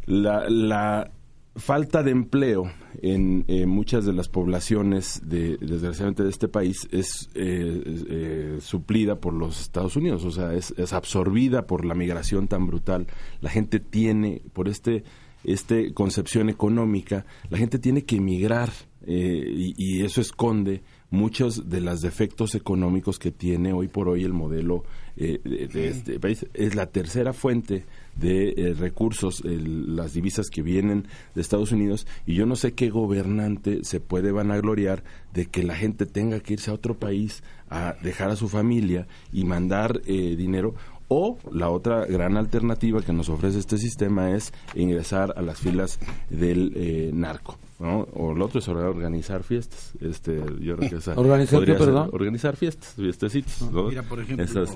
La, 0.06 0.50
la 0.50 1.12
falta 1.55 2.03
de 2.03 2.12
empleo 2.12 2.72
en 3.01 3.46
muchas 3.67 4.05
de 4.05 4.13
las 4.13 4.29
poblaciones, 4.29 5.22
de, 5.24 5.58
desgraciadamente, 5.58 6.24
de 6.24 6.29
este 6.29 6.48
país 6.48 6.88
es 6.91 7.29
eh, 7.36 7.81
eh, 8.10 8.58
suplida 8.62 9.20
por 9.20 9.34
los 9.34 9.62
Estados 9.62 9.96
Unidos, 9.96 10.24
o 10.25 10.31
sea, 10.31 10.53
es, 10.53 10.74
es 10.77 10.93
absorbida 10.93 11.67
por 11.67 11.86
la 11.86 11.96
migración 11.96 12.48
tan 12.48 12.67
brutal. 12.67 13.08
La 13.41 13.50
gente 13.50 13.79
tiene, 13.79 14.41
por 14.53 14.67
este 14.67 15.03
este 15.43 15.93
concepción 15.93 16.50
económica, 16.50 17.25
la 17.50 17.58
gente 17.58 17.79
tiene 17.79 18.03
que 18.03 18.17
emigrar 18.17 18.70
eh, 19.05 19.74
y, 19.77 20.03
eso 20.03 20.22
esconde 20.22 20.84
muchos 21.10 21.70
de 21.70 21.81
los 21.81 22.01
defectos 22.01 22.53
económicos 22.53 23.17
que 23.17 23.31
tiene 23.31 23.74
hoy 23.74 23.88
por 23.88 24.08
hoy 24.08 24.24
el 24.24 24.34
modelo 24.34 24.84
eh, 25.17 25.39
de, 25.43 25.88
este 25.88 26.20
país. 26.20 26.46
Es 26.53 26.75
la 26.75 26.88
tercera 26.88 27.34
fuente 27.34 27.86
de 28.15 28.50
eh, 28.50 28.74
recursos, 28.74 29.44
las 29.46 30.13
divisas 30.13 30.50
que 30.50 30.62
vienen 30.62 31.08
de 31.36 31.41
Estados 31.41 31.72
Unidos, 31.72 32.08
y 32.25 32.36
yo 32.36 32.46
no 32.46 32.56
sé 32.56 32.74
qué 32.74 32.89
gobernante 32.89 33.84
se 33.84 34.00
puede 34.00 34.32
vanagloriar 34.32 35.03
de 35.34 35.46
que 35.46 35.63
la 35.63 35.75
gente 35.75 36.06
tenga 36.06 36.39
que 36.39 36.53
irse 36.53 36.72
a 36.72 36.75
otro 36.75 36.98
país 36.98 37.44
a 37.70 37.96
dejar 38.03 38.30
a 38.30 38.36
su 38.36 38.50
familia 38.50 39.08
y 39.32 39.46
mandar 39.46 40.01
dinero 40.01 40.75
o 41.13 41.38
la 41.51 41.70
otra 41.70 42.06
gran 42.06 42.38
alternativa 42.38 43.01
que 43.01 43.12
nos 43.12 43.27
ofrece 43.27 43.60
este 43.60 43.77
sistema 43.77 44.32
es 44.32 44.53
ingresar 44.75 45.34
a 45.36 45.41
las 45.41 45.60
filas 45.60 46.00
del 46.30 46.72
eh, 46.74 47.12
narco. 47.13 47.58
¿no? 47.80 48.08
O 48.13 48.34
lo 48.34 48.46
otro 48.46 48.60
es 48.60 48.68
organizar 48.70 49.44
fiestas. 49.44 49.91
Este, 50.00 50.38
yo 50.62 50.77
creo 50.77 50.89
que 50.89 50.96
esa 50.96 51.20
¿Organizar 51.20 51.65
qué, 51.65 51.74
perdón? 51.74 52.12
Organizar 52.13 52.56
fiestas, 52.56 52.94
fiestecitos. 52.96 53.70
¿no? 53.74 53.89
Mira, 53.89 54.03
por 54.03 54.22
ejemplo... 54.22 54.46
Esas, 54.46 54.74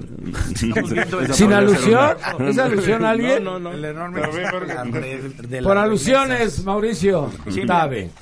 ¿Sin 1.37 1.53
alusión? 1.53 2.17
¿Es 2.39 2.57
alusión 2.57 3.05
a 3.05 3.11
alguien? 3.11 3.41
No, 3.41 3.57
no, 3.57 3.71
no. 3.71 4.11
por 5.63 5.77
alusiones, 5.77 6.65
Mauricio. 6.65 7.31
Sí, 7.49 7.61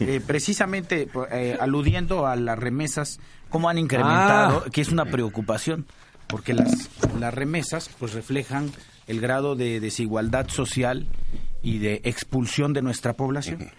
eh, 0.02 0.22
precisamente 0.24 1.08
eh, 1.32 1.58
aludiendo 1.60 2.28
a 2.28 2.36
las 2.36 2.60
remesas, 2.60 3.20
cómo 3.50 3.70
han 3.70 3.80
incrementado, 3.80 4.66
ah. 4.68 4.70
que 4.72 4.82
es 4.82 4.90
una 4.90 5.06
preocupación 5.06 5.88
porque 6.34 6.56
las, 6.56 6.90
las 7.20 7.32
remesas 7.32 7.92
pues 8.00 8.14
reflejan 8.14 8.72
el 9.06 9.22
grado 9.22 9.56
de 9.56 9.80
desigualdad 9.80 10.48
social 10.50 11.06
y 11.62 11.78
de 11.78 12.02
expulsión 12.06 12.74
de 12.74 12.82
nuestra 12.82 13.14
población. 13.14 13.70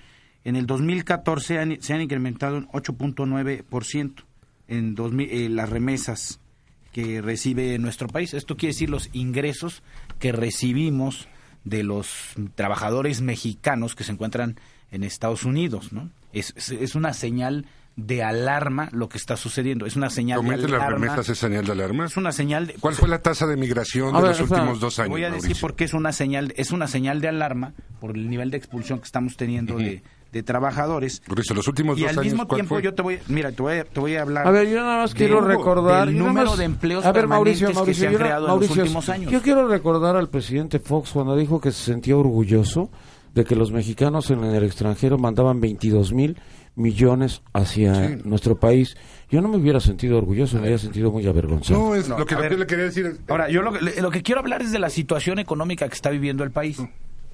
En 0.44 0.54
el 0.54 0.64
2014 0.64 1.78
se 1.80 1.94
han 1.94 2.00
incrementado 2.00 2.58
en 2.58 2.68
8.9% 2.68 4.22
en 4.68 4.94
eh, 5.18 5.48
las 5.48 5.68
remesas 5.68 6.38
que 6.92 7.20
recibe 7.20 7.76
nuestro 7.80 8.06
país. 8.06 8.34
Esto 8.34 8.56
quiere 8.56 8.72
decir 8.72 8.88
los 8.88 9.10
ingresos 9.12 9.82
que 10.20 10.30
recibimos 10.30 11.26
de 11.64 11.82
los 11.82 12.36
trabajadores 12.54 13.20
mexicanos 13.20 13.96
que 13.96 14.04
se 14.04 14.12
encuentran 14.12 14.60
en 14.92 15.02
Estados 15.02 15.44
Unidos, 15.44 15.92
¿no? 15.92 16.08
Es, 16.32 16.54
es 16.70 16.94
una 16.94 17.14
señal 17.14 17.66
de 17.96 18.22
alarma 18.22 18.88
lo 18.92 19.08
que 19.08 19.18
está 19.18 19.36
sucediendo. 19.36 19.86
Es 19.86 19.96
una 19.96 20.10
señal 20.10 20.42
de 20.42 20.54
alarma. 20.54 20.78
las 20.78 20.90
remesas 20.90 21.28
es 21.28 21.38
señal 21.38 21.64
de 21.64 21.72
alarma? 21.72 22.06
Es 22.06 22.16
una 22.16 22.32
señal 22.32 22.66
de... 22.66 22.74
¿Cuál 22.74 22.94
fue 22.94 23.08
la 23.08 23.20
tasa 23.20 23.46
de 23.46 23.56
migración 23.56 24.14
de 24.14 24.20
los 24.20 24.40
últimos 24.40 24.80
dos 24.80 24.98
años? 24.98 25.10
Voy 25.10 25.24
a 25.24 25.30
decir 25.30 25.56
por 25.60 25.76
qué 25.76 25.84
es 25.84 25.94
una 25.94 26.12
señal, 26.12 26.52
es 26.56 26.72
una 26.72 26.88
señal 26.88 27.20
de 27.20 27.28
alarma 27.28 27.74
por 28.00 28.16
el 28.16 28.28
nivel 28.28 28.50
de 28.50 28.56
expulsión 28.56 28.98
que 28.98 29.04
estamos 29.04 29.36
teniendo 29.36 29.76
de, 29.76 30.02
de 30.32 30.42
trabajadores. 30.42 31.20
Por 31.20 31.38
eso, 31.38 31.54
los 31.54 31.68
últimos 31.68 31.98
y 31.98 32.06
al 32.06 32.18
mismo 32.18 32.46
tiempo 32.48 32.80
yo 32.80 32.94
te 32.94 33.02
voy, 33.02 33.20
mira, 33.28 33.52
te 33.52 33.62
voy, 33.62 33.78
a, 33.78 33.84
te 33.84 34.00
voy 34.00 34.16
a 34.16 34.22
hablar. 34.22 34.46
A 34.46 34.50
ver, 34.50 34.68
yo 34.68 34.80
nada 34.80 35.02
más 35.02 35.14
quiero 35.14 35.40
recordar 35.40 36.08
el 36.08 36.18
número 36.18 36.56
de 36.56 36.64
empleos 36.64 37.04
a 37.04 37.12
ver, 37.12 37.28
Mauricio, 37.28 37.72
Mauricio, 37.72 37.84
que 37.84 37.94
se 37.94 38.06
han 38.08 38.14
creado 38.14 38.54
en 38.54 38.60
los 38.60 38.76
últimos 38.76 39.08
años. 39.08 39.30
Yo 39.30 39.40
quiero 39.40 39.68
recordar 39.68 40.16
al 40.16 40.28
presidente 40.28 40.80
Fox 40.80 41.12
cuando 41.12 41.36
dijo 41.36 41.60
que 41.60 41.70
se 41.70 41.84
sentía 41.84 42.16
orgulloso 42.16 42.90
de 43.32 43.44
que 43.44 43.54
los 43.54 43.72
mexicanos 43.72 44.30
en 44.30 44.44
el 44.44 44.64
extranjero 44.64 45.18
mandaban 45.18 45.60
22 45.60 46.12
mil 46.12 46.36
millones 46.76 47.42
hacia 47.52 48.16
nuestro 48.24 48.56
país. 48.58 48.96
Yo 49.30 49.40
no 49.40 49.48
me 49.48 49.56
hubiera 49.56 49.80
sentido 49.80 50.18
orgulloso, 50.18 50.56
me 50.56 50.62
hubiera 50.62 50.78
sentido 50.78 51.10
muy 51.10 51.26
avergonzado. 51.26 51.78
No, 51.78 51.94
es 51.94 52.08
lo 52.08 52.24
que 52.26 52.34
le 52.34 52.66
quería 52.66 52.84
decir. 52.84 53.18
Ahora, 53.28 53.48
yo 53.48 53.62
lo, 53.62 53.72
lo, 53.72 54.10
que 54.10 54.22
quiero 54.22 54.40
hablar 54.40 54.62
es 54.62 54.72
de 54.72 54.78
la 54.78 54.90
situación 54.90 55.38
económica 55.38 55.88
que 55.88 55.94
está 55.94 56.10
viviendo 56.10 56.44
el 56.44 56.50
país. 56.50 56.78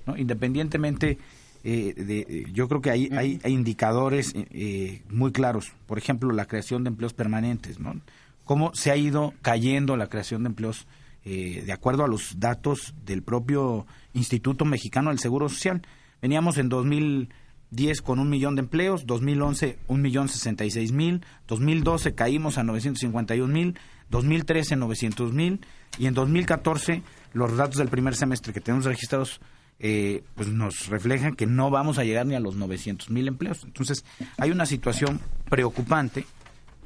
¿no? 0.07 0.17
Independientemente, 0.17 1.19
eh, 1.65 1.95
de, 1.97 2.47
yo 2.53 2.69
creo 2.69 2.81
que 2.81 2.91
hay, 2.91 3.09
hay, 3.13 3.53
indicadores 3.53 4.33
eh, 4.35 5.03
muy 5.09 5.33
claros. 5.33 5.73
Por 5.87 5.99
ejemplo, 5.99 6.33
la 6.33 6.47
creación 6.47 6.85
de 6.85 6.89
empleos 6.89 7.15
permanentes. 7.15 7.79
¿no? 7.81 8.01
Cómo 8.45 8.75
se 8.75 8.91
ha 8.91 8.97
ido 8.97 9.35
cayendo 9.43 9.97
la 9.97 10.09
creación 10.09 10.43
de 10.43 10.49
empleos 10.49 10.87
eh, 11.25 11.63
de 11.67 11.73
acuerdo 11.73 12.05
a 12.05 12.09
los 12.09 12.41
datos 12.41 12.95
del 13.05 13.23
propio 13.23 13.87
Instituto 14.15 14.65
Mexicano 14.65 15.11
del 15.11 15.19
Seguro 15.19 15.49
Social. 15.49 15.83
Veníamos 16.23 16.57
en 16.59 16.69
2000 16.69 17.29
10 17.71 18.03
con 18.03 18.19
un 18.19 18.29
millón 18.29 18.57
de 18.57 18.61
empleos, 18.61 19.07
2011 19.07 19.79
un 19.87 20.03
millón 20.03 20.29
66 20.29 20.93
mil, 20.93 21.25
2012 21.47 22.15
caímos 22.15 22.59
a 22.59 22.65
951 22.65 23.53
mil, 23.53 23.79
2013 24.11 24.77
900 24.77 25.33
mil 25.33 25.61
y 25.99 26.07
en 26.07 26.15
2014 26.15 27.03
los 27.33 27.57
datos 27.57 27.77
del 27.77 27.89
primer 27.89 28.15
semestre 28.17 28.53
que 28.53 28.61
tenemos 28.61 28.85
registrados 28.85 29.41
eh, 29.79 30.25
pues 30.35 30.49
nos 30.49 30.89
reflejan 30.89 31.35
que 31.35 31.47
no 31.47 31.71
vamos 31.71 31.99
a 31.99 32.05
llegar 32.05 32.27
ni 32.27 32.35
a 32.35 32.41
los 32.41 32.57
900 32.57 33.11
mil 33.11 33.29
empleos. 33.29 33.65
Entonces 33.65 34.05
hay 34.37 34.51
una 34.51 34.67
situación 34.67 35.21
preocupante 35.49 36.27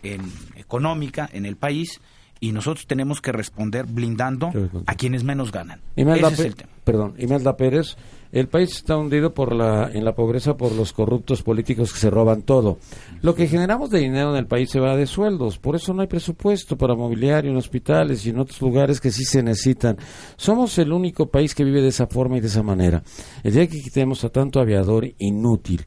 en, 0.02 0.20
económica 0.56 1.28
en 1.32 1.44
el 1.44 1.56
país 1.56 2.00
y 2.40 2.52
nosotros 2.52 2.86
tenemos 2.86 3.20
que 3.20 3.32
responder 3.32 3.86
blindando 3.86 4.52
a 4.86 4.94
quienes 4.94 5.24
menos 5.24 5.50
ganan. 5.50 5.80
Ese 5.96 6.26
es 6.26 6.40
el 6.40 6.54
tema. 6.54 6.70
Perdón, 6.84 7.14
Imelda 7.18 7.56
Pérez, 7.56 7.96
el 8.34 8.48
país 8.48 8.74
está 8.74 8.96
hundido 8.96 9.32
por 9.32 9.54
la, 9.54 9.88
en 9.92 10.04
la 10.04 10.16
pobreza 10.16 10.56
por 10.56 10.72
los 10.72 10.92
corruptos 10.92 11.44
políticos 11.44 11.92
que 11.92 12.00
se 12.00 12.10
roban 12.10 12.42
todo. 12.42 12.78
Lo 13.22 13.36
que 13.36 13.46
generamos 13.46 13.90
de 13.90 14.00
dinero 14.00 14.30
en 14.30 14.36
el 14.36 14.48
país 14.48 14.70
se 14.70 14.80
va 14.80 14.96
de 14.96 15.06
sueldos, 15.06 15.58
por 15.58 15.76
eso 15.76 15.94
no 15.94 16.02
hay 16.02 16.08
presupuesto 16.08 16.76
para 16.76 16.96
mobiliario 16.96 17.52
en 17.52 17.56
hospitales 17.56 18.26
y 18.26 18.30
en 18.30 18.40
otros 18.40 18.60
lugares 18.60 19.00
que 19.00 19.12
sí 19.12 19.24
se 19.24 19.40
necesitan. 19.40 19.96
Somos 20.36 20.76
el 20.78 20.92
único 20.92 21.28
país 21.28 21.54
que 21.54 21.62
vive 21.62 21.80
de 21.80 21.88
esa 21.88 22.08
forma 22.08 22.36
y 22.36 22.40
de 22.40 22.48
esa 22.48 22.64
manera. 22.64 23.04
El 23.44 23.52
día 23.52 23.68
que 23.68 23.80
quitemos 23.80 24.24
a 24.24 24.30
tanto 24.30 24.58
aviador 24.58 25.08
inútil, 25.18 25.84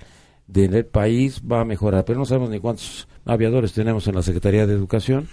del 0.48 0.86
país 0.86 1.42
va 1.42 1.60
a 1.60 1.66
mejorar, 1.66 2.06
pero 2.06 2.18
no 2.18 2.24
sabemos 2.24 2.50
ni 2.50 2.62
cuántos 2.62 3.10
aviadores 3.26 3.74
tenemos 3.74 4.08
en 4.08 4.16
la 4.16 4.24
Secretaría 4.24 4.66
de 4.66 4.74
Educación. 4.74 5.28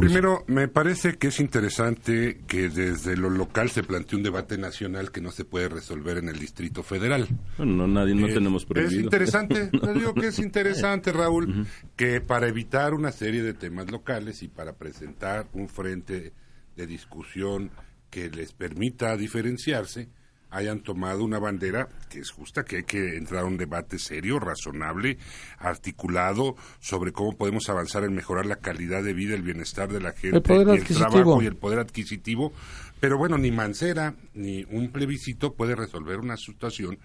Primero, 0.00 0.44
me 0.46 0.68
parece 0.68 1.16
que 1.16 1.28
es 1.28 1.40
interesante 1.40 2.40
que 2.46 2.68
desde 2.68 3.16
lo 3.16 3.30
local 3.30 3.70
se 3.70 3.82
plantee 3.82 4.16
un 4.16 4.22
debate 4.22 4.58
nacional 4.58 5.10
que 5.10 5.20
no 5.20 5.30
se 5.30 5.44
puede 5.44 5.68
resolver 5.68 6.18
en 6.18 6.28
el 6.28 6.38
Distrito 6.38 6.82
Federal. 6.82 7.28
no, 7.58 7.86
nadie, 7.86 8.14
no 8.14 8.28
eh, 8.28 8.34
tenemos 8.34 8.64
prohibido. 8.64 8.98
Es 8.98 9.04
interesante, 9.04 9.70
le 9.82 9.94
digo 9.94 10.14
que 10.14 10.28
es 10.28 10.38
interesante, 10.38 11.12
Raúl, 11.12 11.66
que 11.96 12.20
para 12.20 12.48
evitar 12.48 12.94
una 12.94 13.12
serie 13.12 13.42
de 13.42 13.54
temas 13.54 13.90
locales 13.90 14.42
y 14.42 14.48
para 14.48 14.74
presentar 14.74 15.46
un 15.52 15.68
frente 15.68 16.32
de 16.76 16.86
discusión 16.86 17.70
que 18.10 18.30
les 18.30 18.52
permita 18.52 19.16
diferenciarse, 19.16 20.08
hayan 20.54 20.80
tomado 20.80 21.24
una 21.24 21.38
bandera 21.38 21.88
que 22.08 22.20
es 22.20 22.30
justa, 22.30 22.64
que 22.64 22.76
hay 22.76 22.82
que 22.84 23.16
entrar 23.16 23.42
a 23.42 23.46
un 23.46 23.56
debate 23.56 23.98
serio, 23.98 24.38
razonable, 24.38 25.18
articulado 25.58 26.54
sobre 26.80 27.12
cómo 27.12 27.36
podemos 27.36 27.68
avanzar 27.68 28.04
en 28.04 28.14
mejorar 28.14 28.46
la 28.46 28.56
calidad 28.56 29.02
de 29.02 29.12
vida, 29.12 29.34
el 29.34 29.42
bienestar 29.42 29.92
de 29.92 30.00
la 30.00 30.12
gente, 30.12 30.54
el, 30.54 30.68
el 30.68 30.84
trabajo 30.84 31.42
y 31.42 31.46
el 31.46 31.56
poder 31.56 31.80
adquisitivo. 31.80 32.52
Pero 33.00 33.18
bueno, 33.18 33.36
ni 33.36 33.50
Mancera 33.50 34.14
ni 34.32 34.64
un 34.70 34.90
plebiscito 34.90 35.54
puede 35.54 35.74
resolver 35.74 36.20
una 36.20 36.36
situación 36.36 36.98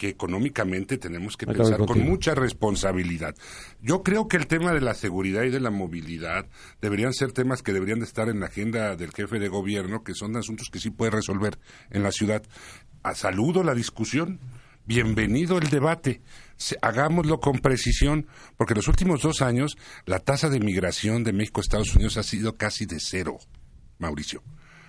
que 0.00 0.08
económicamente 0.08 0.96
tenemos 0.96 1.36
que 1.36 1.46
pensar 1.46 1.84
con 1.84 2.00
mucha 2.00 2.34
responsabilidad. 2.34 3.34
Yo 3.82 4.02
creo 4.02 4.28
que 4.28 4.38
el 4.38 4.46
tema 4.46 4.72
de 4.72 4.80
la 4.80 4.94
seguridad 4.94 5.42
y 5.42 5.50
de 5.50 5.60
la 5.60 5.68
movilidad 5.68 6.46
deberían 6.80 7.12
ser 7.12 7.32
temas 7.32 7.62
que 7.62 7.74
deberían 7.74 7.98
de 7.98 8.06
estar 8.06 8.30
en 8.30 8.40
la 8.40 8.46
agenda 8.46 8.96
del 8.96 9.12
jefe 9.12 9.38
de 9.38 9.48
gobierno, 9.48 10.02
que 10.02 10.14
son 10.14 10.34
asuntos 10.36 10.70
que 10.70 10.78
sí 10.78 10.88
puede 10.88 11.10
resolver 11.10 11.58
en 11.90 12.02
la 12.02 12.12
ciudad. 12.12 12.42
A 13.02 13.14
saludo 13.14 13.62
la 13.62 13.74
discusión, 13.74 14.40
bienvenido 14.86 15.58
el 15.58 15.68
debate, 15.68 16.22
hagámoslo 16.80 17.38
con 17.38 17.58
precisión, 17.58 18.26
porque 18.56 18.72
en 18.72 18.78
los 18.78 18.88
últimos 18.88 19.20
dos 19.20 19.42
años 19.42 19.76
la 20.06 20.20
tasa 20.20 20.48
de 20.48 20.60
migración 20.60 21.24
de 21.24 21.34
México 21.34 21.60
a 21.60 21.64
Estados 21.64 21.94
Unidos 21.94 22.16
ha 22.16 22.22
sido 22.22 22.56
casi 22.56 22.86
de 22.86 23.00
cero, 23.00 23.36
Mauricio. 23.98 24.42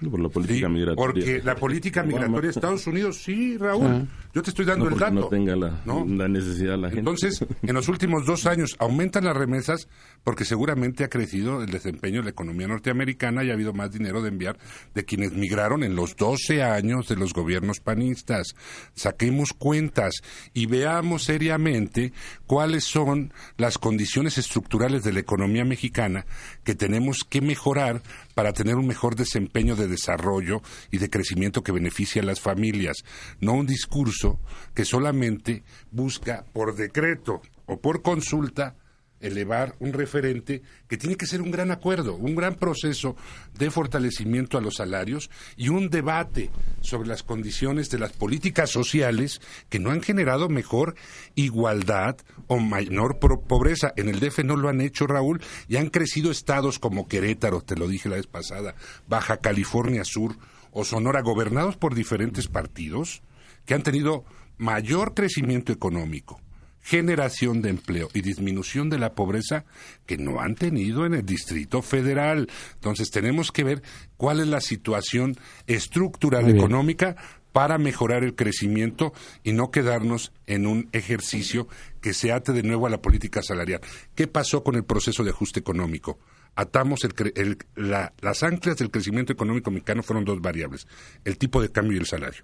Por 0.10 0.20
la 0.20 0.30
política 0.30 0.70
migratoria. 0.70 0.96
Porque 0.96 1.42
la 1.44 1.56
política 1.56 2.04
migratoria 2.04 2.42
de 2.42 2.50
Estados 2.50 2.88
Unidos, 2.88 3.22
sí, 3.22 3.58
Raúl. 3.58 3.86
Ah. 3.86 4.06
Yo 4.34 4.42
te 4.42 4.50
estoy 4.52 4.66
dando 4.66 4.88
el 4.88 4.98
dato. 4.98 5.14
No 5.14 5.28
tenga 5.28 5.56
la, 5.56 6.28
necesidad 6.30 6.78
la 6.78 6.88
gente. 6.88 7.00
Entonces, 7.00 7.46
en 7.62 7.74
los 7.74 7.90
últimos 7.90 8.26
dos 8.26 8.46
años 8.46 8.78
aumentan 8.80 9.26
las 9.26 9.36
remesas 9.36 9.90
porque 10.24 10.46
seguramente 10.46 11.04
ha 11.04 11.10
crecido 11.10 11.62
el 11.62 11.70
desempeño 11.70 12.20
de 12.20 12.26
la 12.26 12.30
economía 12.30 12.68
norteamericana 12.68 13.44
y 13.44 13.50
ha 13.50 13.54
habido 13.54 13.74
más 13.74 13.92
dinero 13.92 14.22
de 14.22 14.30
enviar 14.30 14.58
de 14.94 15.04
quienes 15.04 15.34
migraron 15.34 15.84
en 15.84 15.96
los 15.96 16.16
12 16.16 16.64
años 16.64 17.10
de 17.10 17.18
los 17.18 17.34
gobiernos 17.34 17.82
panistas. 17.82 18.56
Saquemos 18.94 19.52
cuentas 19.52 20.22
y 20.54 20.66
veamos 20.66 21.26
seriamente 21.26 22.14
cuáles 22.48 22.86
son 22.86 23.34
las 23.58 23.78
condiciones 23.78 24.38
estructurales 24.38 25.04
de 25.04 25.12
la 25.12 25.20
economía 25.20 25.66
mexicana 25.66 26.26
que 26.64 26.76
tenemos 26.76 27.26
que 27.28 27.42
mejorar 27.42 28.02
para 28.34 28.54
tener 28.54 28.76
un 28.76 28.88
mejor 28.88 29.16
desempeño 29.16 29.76
de 29.76 29.88
desarrollo 29.88 30.62
y 30.92 30.98
de 30.98 31.10
crecimiento 31.10 31.64
que 31.64 31.72
beneficie 31.72 32.22
a 32.22 32.26
las 32.26 32.40
familias, 32.40 33.04
no 33.40 33.54
un 33.54 33.66
discurso 33.66 34.40
que 34.74 34.86
solamente 34.86 35.64
busca 35.92 36.46
por 36.54 36.76
decreto 36.76 37.42
o 37.66 37.80
por 37.80 38.02
consulta 38.02 38.76
elevar 39.22 39.76
un 39.80 39.94
referente 39.94 40.62
que 40.88 40.98
tiene 40.98 41.16
que 41.16 41.26
ser 41.26 41.42
un 41.42 41.52
gran 41.52 41.72
acuerdo, 41.72 42.16
un 42.16 42.36
gran 42.36 42.56
proceso 42.56 43.16
de 43.58 43.72
fortalecimiento 43.72 44.58
a 44.58 44.62
los 44.62 44.76
salarios 44.76 45.30
y 45.56 45.70
un 45.70 45.90
debate 45.90 46.50
sobre 46.82 47.08
las 47.08 47.24
condiciones 47.24 47.90
de 47.90 48.00
las 48.00 48.12
políticas 48.14 48.70
sociales 48.70 49.42
que 49.70 49.80
no 49.80 49.92
han 49.92 50.02
generado 50.02 50.50
mejor 50.50 50.96
igualdad 51.36 52.18
o 52.48 52.60
menor 52.60 53.20
pobreza. 53.20 53.94
En 53.96 54.10
el 54.10 54.20
DF 54.20 54.40
no 54.44 54.56
lo 54.56 54.70
han 54.70 54.82
hecho, 54.82 55.08
Raúl, 55.08 55.42
y 55.68 55.78
han 55.78 55.90
crecido 55.90 56.32
estados 56.32 56.80
como 56.80 57.08
Querétaro, 57.08 57.62
te 57.62 57.76
lo 57.76 57.88
dije 57.88 58.10
la 58.10 58.18
vez 58.18 58.28
pasada, 58.28 58.76
Baja 59.08 59.38
California 59.38 60.04
Sur 60.04 60.38
o 60.72 60.86
Sonora, 60.86 61.22
gobernados 61.22 61.78
por 61.78 61.96
diferentes 61.96 62.48
partidos, 62.48 63.22
que 63.66 63.74
han 63.74 63.84
tenido 63.84 64.26
mayor 64.58 65.14
crecimiento 65.14 65.72
económico 65.72 66.40
generación 66.82 67.62
de 67.62 67.70
empleo 67.70 68.10
y 68.14 68.22
disminución 68.22 68.90
de 68.90 69.00
la 69.00 69.14
pobreza 69.14 69.66
que 70.06 70.18
no 70.18 70.42
han 70.42 70.56
tenido 70.56 71.06
en 71.06 71.14
el 71.14 71.26
Distrito 71.26 71.82
Federal. 71.82 72.50
Entonces 72.76 73.12
tenemos 73.12 73.52
que 73.52 73.64
ver 73.64 73.84
cuál 74.18 74.40
es 74.40 74.48
la 74.48 74.62
situación 74.62 75.38
estructural 75.68 76.50
económica 76.50 77.16
para 77.52 77.78
mejorar 77.78 78.24
el 78.24 78.36
crecimiento 78.36 79.14
y 79.44 79.54
no 79.54 79.72
quedarnos 79.72 80.32
en 80.48 80.66
un 80.66 80.90
ejercicio 80.94 81.68
que 82.02 82.14
se 82.14 82.32
ate 82.32 82.54
de 82.54 82.64
nuevo 82.64 82.88
a 82.88 82.90
la 82.90 83.02
política 83.02 83.42
salarial. 83.42 83.82
¿Qué 84.16 84.28
pasó 84.28 84.64
con 84.64 84.76
el 84.76 84.86
proceso 84.86 85.24
de 85.24 85.32
ajuste 85.32 85.60
económico? 85.60 86.20
Atamos 86.56 87.02
el, 87.04 87.58
las 87.76 88.44
anclas 88.44 88.78
del 88.78 88.92
crecimiento 88.92 89.32
económico 89.32 89.72
mexicano 89.72 90.04
fueron 90.04 90.26
dos 90.26 90.42
variables, 90.42 90.88
el 91.24 91.38
tipo 91.38 91.62
de 91.62 91.72
cambio 91.72 91.98
y 91.98 92.00
el 92.00 92.06
salario 92.06 92.44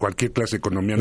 cualquier 0.00 0.32
clase 0.32 0.52
de 0.52 0.58
economía. 0.58 0.96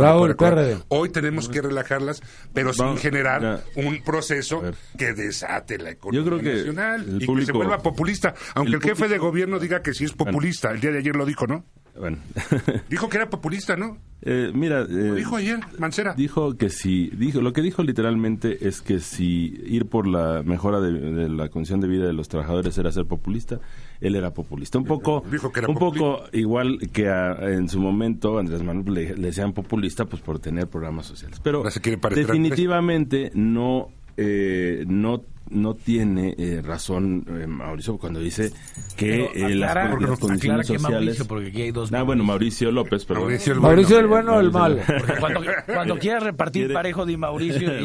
Hoy 0.90 1.10
tenemos 1.10 1.48
que 1.48 1.62
relajarlas, 1.62 2.22
pero 2.54 2.74
sin 2.74 2.98
generar 2.98 3.64
un 3.76 4.04
proceso 4.04 4.62
que 4.98 5.14
desate 5.14 5.78
la 5.80 5.92
economía 5.92 6.54
nacional 6.54 7.06
y 7.20 7.26
que 7.26 7.46
se 7.46 7.52
vuelva 7.54 7.80
populista. 7.80 8.36
Aunque 8.54 8.76
el, 8.76 8.82
jefe 8.82 9.08
de 9.08 9.18
gobierno 9.18 9.58
diga 9.58 9.82
que 9.82 9.94
sí 9.94 10.04
es 10.04 10.12
populista, 10.12 10.72
el 10.72 10.82
día 10.82 10.92
de 10.92 11.00
ayer 11.00 11.16
lo 11.16 11.26
dijo, 11.26 11.48
¿no? 11.48 11.66
Bueno. 12.00 12.18
dijo 12.90 13.10
que 13.10 13.18
era 13.18 13.30
populista, 13.30 13.76
¿no? 13.76 13.98
Eh, 14.22 14.52
mira, 14.54 14.82
eh, 14.82 15.14
dijo 15.16 15.36
ayer 15.36 15.60
Mancera. 15.78 16.14
Dijo 16.14 16.58
que 16.58 16.70
si, 16.70 17.10
dijo, 17.10 17.42
lo 17.42 17.54
que 17.54 17.62
dijo 17.62 17.84
literalmente 17.84 18.68
es 18.68 18.82
que 18.82 19.00
si 19.00 19.62
ir 19.66 19.86
por 19.86 20.08
la 20.08 20.44
mejora 20.44 20.82
de, 20.82 21.30
la 21.30 21.50
condición 21.50 21.80
de 21.80 21.88
vida 21.88 22.06
de 22.06 22.14
los 22.14 22.28
trabajadores 22.28 22.78
era 22.78 22.92
ser 22.92 23.06
populista, 23.06 23.60
él 24.02 24.16
era 24.16 24.34
populista. 24.34 24.78
Un 24.78 24.86
poco, 24.86 25.24
un 25.68 25.76
poco 25.76 26.24
igual 26.34 26.80
que 26.92 27.08
en 27.08 27.70
su 27.70 27.80
momento 27.80 28.40
Andrés 28.40 28.62
Manuel 28.62 28.94
le, 28.94 29.16
le, 29.16 29.28
decían 29.28 29.54
populista, 29.54 30.06
pues 30.06 30.22
por 30.22 30.40
tener 30.40 30.68
programas 30.68 31.06
sociales. 31.06 31.40
Pero 31.42 31.64
definitivamente 31.64 33.32
no, 33.36 33.90
eh, 34.22 34.84
no 34.88 35.24
no 35.50 35.76
tiene 35.76 36.36
eh, 36.38 36.62
razón 36.64 37.26
eh, 37.28 37.48
Mauricio 37.48 37.98
cuando 37.98 38.20
dice 38.20 38.52
que 38.96 39.30
eh, 39.34 39.56
las, 39.56 40.20
condiciones 40.20 40.68
sociales 40.68 41.24
porque 41.28 41.48
aquí 41.48 41.62
hay 41.64 41.72
dos 41.72 41.92
ah, 41.94 42.04
bueno 42.04 42.24
Mauricio 42.24 42.72
López 42.72 43.06
pero 43.06 43.22
Mauricio 43.22 43.54
el 43.54 43.60
bueno, 43.60 43.76
Mauricio 43.76 44.00
el 44.00 44.08
bueno 44.08 44.36
o 44.36 44.40
el 44.40 44.52
malo 44.52 44.78
cuando, 45.20 45.42
cuando 45.66 45.96
quieras 46.00 46.24
repartir 46.24 46.72
parejo 46.72 47.06
de 47.06 47.18
Mauricio 47.18 47.80
y... 47.80 47.84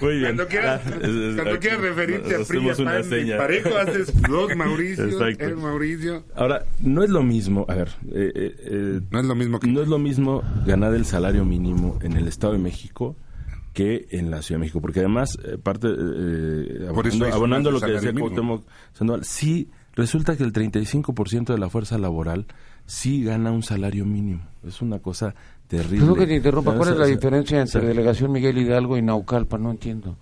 muy 0.00 0.18
bien. 0.18 0.36
Cuando 0.36 0.46
quieras, 0.46 0.82
ah, 0.86 1.34
cuando 1.36 1.58
quieras 1.58 1.80
referirte 1.80 2.36
a 2.36 2.44
Frida 2.44 2.74
parejo 3.36 3.76
haces 3.76 4.22
dos 4.22 4.54
Mauricio 4.56 5.26
el 5.26 5.56
Mauricio. 5.56 6.24
Ahora 6.34 6.64
no 6.80 7.02
es 7.02 7.10
lo 7.10 7.22
mismo 7.22 7.66
a 7.68 7.74
ver 7.74 7.90
no 9.10 9.20
es 9.20 9.26
lo 9.26 9.34
mismo 9.34 9.58
que... 9.58 9.66
no 9.66 9.82
es 9.82 9.88
lo 9.88 9.98
mismo 9.98 10.42
ganar 10.66 10.94
el 10.94 11.04
salario 11.04 11.44
mínimo 11.44 11.98
en 12.02 12.16
el 12.16 12.28
Estado 12.28 12.52
de 12.52 12.58
México 12.58 13.16
que 13.72 14.08
en 14.10 14.30
la 14.30 14.42
Ciudad 14.42 14.58
de 14.58 14.60
México, 14.62 14.80
porque 14.80 15.00
además, 15.00 15.38
eh, 15.44 15.56
parte, 15.58 15.88
eh, 15.88 16.88
abonando, 17.32 17.70
lo 17.70 17.80
que 17.80 17.92
decía 17.92 18.12
Cuauhtémoc 18.12 18.64
Sandoval, 18.92 19.24
sí 19.24 19.70
resulta 19.94 20.36
que 20.36 20.42
el 20.42 20.52
35% 20.52 21.52
de 21.52 21.58
la 21.58 21.68
fuerza 21.68 21.98
laboral 21.98 22.46
sí 22.86 23.22
gana 23.22 23.52
un 23.52 23.62
salario 23.62 24.04
mínimo. 24.04 24.42
Es 24.66 24.82
una 24.82 24.98
cosa 24.98 25.34
terrible. 25.68 26.04
Creo 26.04 26.14
que 26.16 26.26
te 26.26 26.36
interrumpa. 26.36 26.74
¿Cuál 26.74 26.90
es 26.90 26.96
la 26.96 27.06
diferencia 27.06 27.60
entre 27.60 27.86
Delegación 27.86 28.32
Miguel 28.32 28.58
Hidalgo 28.58 28.96
y 28.96 29.02
Naucalpa? 29.02 29.58
No 29.58 29.70
entiendo. 29.70 30.16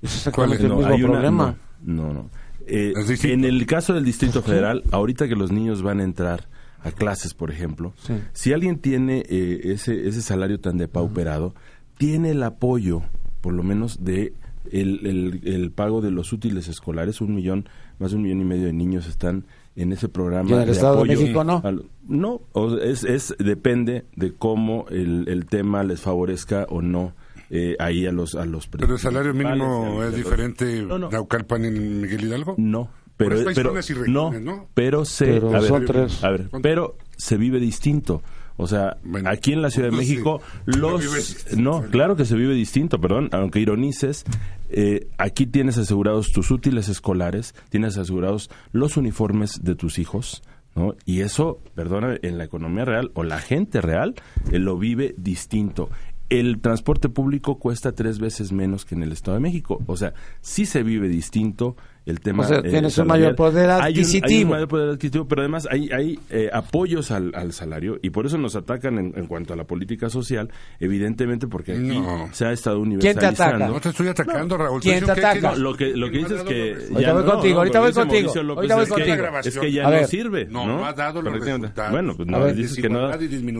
¿Es 0.00 0.14
exactamente 0.14 0.66
el 0.66 0.74
mismo 0.74 1.08
problema? 1.08 1.56
no, 1.82 2.12
no. 2.12 2.30
Eh, 2.68 2.94
en 3.22 3.44
el 3.44 3.64
caso 3.64 3.94
del 3.94 4.04
Distrito 4.04 4.42
Federal, 4.42 4.82
ahorita 4.90 5.28
que 5.28 5.36
los 5.36 5.52
niños 5.52 5.82
van 5.82 6.00
a 6.00 6.02
entrar 6.02 6.48
a 6.82 6.90
clases, 6.90 7.32
por 7.32 7.52
ejemplo, 7.52 7.94
si 8.32 8.52
alguien 8.52 8.78
tiene 8.78 9.24
ese, 9.28 10.08
ese 10.08 10.20
salario 10.20 10.58
tan 10.58 10.76
depauperado, 10.76 11.54
tiene 11.96 12.30
el 12.30 12.42
apoyo, 12.42 13.02
por 13.40 13.54
lo 13.54 13.62
menos, 13.62 14.04
de 14.04 14.32
el, 14.72 15.40
el, 15.44 15.70
pago 15.70 16.00
de 16.00 16.10
los 16.10 16.32
útiles 16.32 16.68
escolares. 16.68 17.20
Un 17.20 17.34
millón, 17.34 17.68
más 17.98 18.10
de 18.10 18.16
un 18.16 18.22
millón 18.22 18.40
y 18.40 18.44
medio 18.44 18.66
de 18.66 18.72
niños 18.72 19.06
están 19.06 19.44
en 19.76 19.92
ese 19.92 20.08
programa. 20.08 20.50
¿Y 20.50 20.52
en 20.54 20.60
el 20.60 20.68
Estado 20.70 21.02
de 21.02 21.16
México 21.16 21.44
no? 21.44 21.62
no, 22.08 22.40
es, 22.82 23.04
es, 23.04 23.34
depende 23.38 24.04
de 24.16 24.32
cómo 24.32 24.86
el, 24.90 25.28
el 25.28 25.46
tema 25.46 25.84
les 25.84 26.00
favorezca 26.00 26.66
o 26.68 26.82
no. 26.82 27.12
Eh, 27.48 27.76
ahí 27.78 28.04
a 28.06 28.10
los 28.10 28.34
a 28.34 28.44
los 28.44 28.66
pero 28.66 28.94
el 28.94 28.98
salario 28.98 29.32
mínimo 29.32 30.02
es 30.02 30.16
diferente 30.16 30.82
no, 30.82 30.98
no. 30.98 31.10
Naucalpan 31.10 31.64
en 31.64 32.00
Miguel 32.00 32.24
Hidalgo 32.24 32.56
no 32.58 32.90
pero 33.16 33.36
pero 33.54 33.72
no, 34.08 34.32
no, 34.32 34.68
pero 34.74 35.04
se 35.04 35.36
a 35.36 35.60
ver, 35.60 36.10
a 36.22 36.30
ver 36.30 36.48
pero 36.60 36.96
se 37.16 37.36
vive 37.36 37.60
distinto 37.60 38.20
o 38.56 38.66
sea, 38.66 38.96
aquí 39.26 39.52
en 39.52 39.62
la 39.62 39.70
Ciudad 39.70 39.90
de 39.90 39.96
México, 39.96 40.40
los... 40.64 41.46
No, 41.56 41.82
claro 41.82 42.16
que 42.16 42.24
se 42.24 42.36
vive 42.36 42.54
distinto, 42.54 43.00
perdón, 43.00 43.28
aunque 43.32 43.60
ironices, 43.60 44.24
eh, 44.70 45.08
aquí 45.18 45.46
tienes 45.46 45.78
asegurados 45.78 46.32
tus 46.32 46.50
útiles 46.50 46.88
escolares, 46.88 47.54
tienes 47.68 47.98
asegurados 47.98 48.50
los 48.72 48.96
uniformes 48.96 49.62
de 49.62 49.74
tus 49.74 49.98
hijos, 49.98 50.42
¿no? 50.74 50.94
Y 51.04 51.20
eso, 51.20 51.60
perdona, 51.74 52.16
en 52.22 52.38
la 52.38 52.44
economía 52.44 52.84
real 52.84 53.10
o 53.14 53.24
la 53.24 53.38
gente 53.38 53.80
real 53.80 54.14
eh, 54.50 54.58
lo 54.58 54.78
vive 54.78 55.14
distinto. 55.18 55.90
el 56.28 56.60
transporte 56.60 57.08
público 57.08 57.58
cuesta 57.58 57.92
tres 57.92 58.18
veces 58.18 58.50
menos 58.50 58.84
que 58.84 58.96
en 58.96 59.04
el 59.04 59.12
Estado 59.12 59.36
de 59.36 59.42
México. 59.42 59.80
O 59.86 59.96
sea, 59.96 60.12
sí 60.40 60.66
se 60.66 60.82
vive 60.82 61.08
distinto 61.08 61.76
el 62.06 62.20
tema. 62.20 62.44
O 62.44 62.46
sea, 62.48 62.58
eh, 62.58 62.70
tienes 62.70 62.96
un 62.98 63.06
mayor 63.08 63.34
poder 63.36 63.68
Hay 63.70 63.76
un- 63.76 63.82
adquisitivo. 63.82 64.26
Hay 64.28 64.44
un, 64.44 64.50
mayor 64.50 64.68
poder 64.68 64.90
adquisitivo, 64.90 65.26
pero 65.28 65.42
además 65.42 65.68
hay, 65.70 65.90
hay 65.92 66.18
eh, 66.30 66.48
apoyos 66.52 67.10
al, 67.10 67.32
al 67.34 67.52
salario 67.52 67.98
y 68.02 68.10
por 68.10 68.26
eso 68.26 68.38
nos 68.38 68.56
atacan 68.56 68.98
en, 68.98 69.12
en 69.16 69.26
cuanto 69.26 69.52
a 69.52 69.56
la 69.56 69.64
política 69.64 70.08
social, 70.08 70.48
evidentemente 70.80 71.46
porque 71.48 71.72
aquí 71.72 71.80
No. 72.00 72.28
se 72.32 72.46
ha 72.46 72.52
estado 72.52 72.76
¿Quién 72.82 72.90
te 73.00 73.06
universalizando. 73.08 73.56
ataca? 73.56 73.72
No 73.72 73.80
te 73.80 73.88
estoy 73.90 74.08
atacando, 74.08 74.56
Raúl. 74.56 74.80
¿Quién 74.80 75.04
te 75.04 75.10
ataca? 75.10 75.50
No, 75.52 75.56
lo 75.56 75.74
que, 75.76 75.96
lo 75.96 76.10
que 76.10 76.18
dices 76.18 76.32
es 76.38 76.42
que... 76.44 76.76
Ahorita 76.92 77.12
voy 77.12 77.24
contigo, 77.24 77.58
ahorita 77.58 77.80
voy 77.80 77.92
contigo, 77.92 78.30
ahorita 78.36 78.76
voy 78.76 78.86
contigo. 78.86 79.16
Es 79.44 79.58
que 79.58 79.72
ya 79.72 79.90
no 79.90 80.06
sirve, 80.06 80.46
No, 80.46 80.66
¿no? 80.66 80.84
ha 80.86 80.92
dado 80.92 81.22
los 81.22 81.32
resultados. 81.34 81.90
Bueno, 81.92 82.14
pues 82.16 82.28
no, 82.28 82.46
dices 82.52 82.76
que 82.80 82.88
no... 82.88 83.10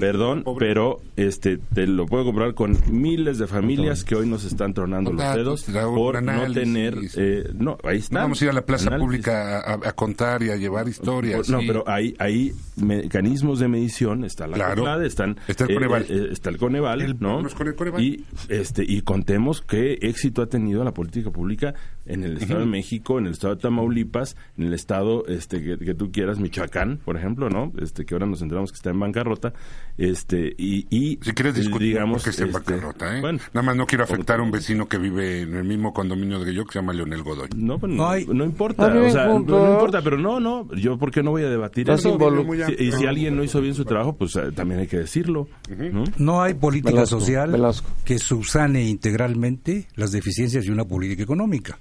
Perdón, 0.00 0.44
pero 0.59 1.00
este 1.16 1.59
te 1.74 1.87
lo 1.87 2.06
puedo 2.06 2.24
comprar 2.24 2.54
con 2.54 2.78
miles 2.90 3.38
de 3.38 3.46
familias 3.46 4.04
que 4.04 4.14
hoy 4.14 4.28
nos 4.28 4.44
están 4.44 4.72
tronando 4.72 5.12
los 5.12 5.35
dedos 5.35 5.64
por 5.94 6.22
no 6.22 6.52
tener... 6.52 6.96
eh, 7.16 7.44
no, 7.54 7.76
ahí 7.82 7.98
está. 7.98 8.26
Ir 8.42 8.49
a 8.51 8.53
la 8.53 8.64
plaza 8.64 8.88
Análisis. 8.88 9.05
pública 9.07 9.72
a, 9.72 9.92
contar 9.92 10.42
y 10.42 10.51
a 10.51 10.57
llevar 10.57 10.88
historias. 10.88 11.49
No, 11.49 11.59
pero 11.66 11.85
hay, 11.87 12.14
hay 12.18 12.53
mecanismos 12.77 13.59
de 13.59 13.68
medición, 13.68 14.25
está 14.25 14.46
la 14.46 14.57
Claro. 14.57 15.01
Están, 15.03 15.37
Está 15.49 15.64
el 15.64 15.75
Coneval. 15.75 16.07
eh, 16.09 16.29
está 16.33 16.51
el 16.51 16.59
Coneval, 16.59 17.03
El- 17.03 17.16
¿no? 17.20 17.29
vámonos 17.31 17.55
con 17.55 17.68
el 17.68 17.75
Coneval. 17.75 18.03
Y, 18.03 18.25
este, 18.49 18.85
y 18.87 19.03
contemos 19.03 19.62
qué 19.62 19.99
éxito 20.03 20.42
ha 20.42 20.46
tenido 20.46 20.85
la 20.85 20.92
política 20.92 21.31
pública 21.31 21.75
en 22.07 22.22
el 22.25 22.38
Estado 22.38 22.61
de 22.61 22.66
México, 22.66 23.18
en 23.18 23.27
el 23.27 23.33
Estado 23.33 23.57
de 23.57 23.62
Tamaulipas, 23.62 24.37
en 24.57 24.64
el 24.64 24.75
Estado 24.75 25.25
este, 25.27 25.62
que, 25.62 25.79
que 25.79 25.94
tú 25.94 26.11
quieras, 26.12 26.38
Michoacán, 26.38 26.99
por 27.05 27.16
ejemplo, 27.16 27.51
¿no? 27.51 27.72
Este, 27.81 28.05
que 28.05 28.14
ahora 28.14 28.27
nos 28.27 28.42
enteramos 28.42 28.70
que 28.72 28.77
está 28.77 28.90
en 28.90 29.01
bancarrota, 29.01 29.53
este, 29.98 30.54
y, 30.59 30.87
y 30.90 31.18
Si 31.22 31.32
quieres 31.32 31.54
discutir 31.54 31.88
digamos, 31.88 32.22
que 32.22 32.30
esté 32.30 32.42
en 32.42 32.50
este, 32.50 32.59
bancarrota, 32.72 33.16
¿eh? 33.16 33.20
bueno, 33.20 33.38
Nada 33.54 33.64
más 33.66 33.76
no 33.76 33.87
quiero 33.87 34.04
afectar 34.04 34.40
a 34.40 34.42
un 34.42 34.50
vecino 34.50 34.87
que 34.88 34.98
vive 34.98 35.42
en 35.42 35.54
el 35.54 35.64
mismo 35.64 35.92
condominio 35.92 36.44
que 36.44 36.52
yo, 36.54 36.64
que 36.64 36.72
se 36.74 36.78
llama 36.80 36.92
Leonel 36.92 37.22
Godoy. 37.22 37.48
No, 37.56 37.78
pues, 37.78 37.90
No 37.92 37.98
no, 38.04 38.09
hay- 38.11 38.26
no 38.26 38.44
importa, 38.44 38.87
o 38.87 39.11
sea, 39.11 39.26
no, 39.26 39.37
importa, 39.38 40.02
pero 40.02 40.18
no, 40.18 40.38
no, 40.40 40.68
yo 40.74 40.98
por 40.98 41.11
qué 41.11 41.22
no 41.22 41.30
voy 41.30 41.42
a 41.44 41.48
debatir 41.48 41.88
eso. 41.90 42.18
Si- 42.66 42.85
y 42.85 42.92
si 42.92 43.06
alguien 43.06 43.37
no 43.37 43.42
hizo 43.44 43.61
bien 43.61 43.74
su 43.74 43.85
trabajo, 43.85 44.14
pues 44.16 44.37
eh, 44.37 44.52
también 44.54 44.80
hay 44.80 44.87
que 44.87 44.98
decirlo, 44.98 45.48
¿no? 45.92 46.04
No 46.18 46.42
hay 46.42 46.54
política 46.54 46.92
Velasco, 46.92 47.20
social 47.20 47.50
Velasco. 47.52 47.88
que 48.04 48.18
subsane 48.18 48.88
integralmente 48.88 49.88
las 49.96 50.12
deficiencias 50.12 50.64
de 50.64 50.72
una 50.72 50.85
política 50.85 51.22
económica. 51.22 51.78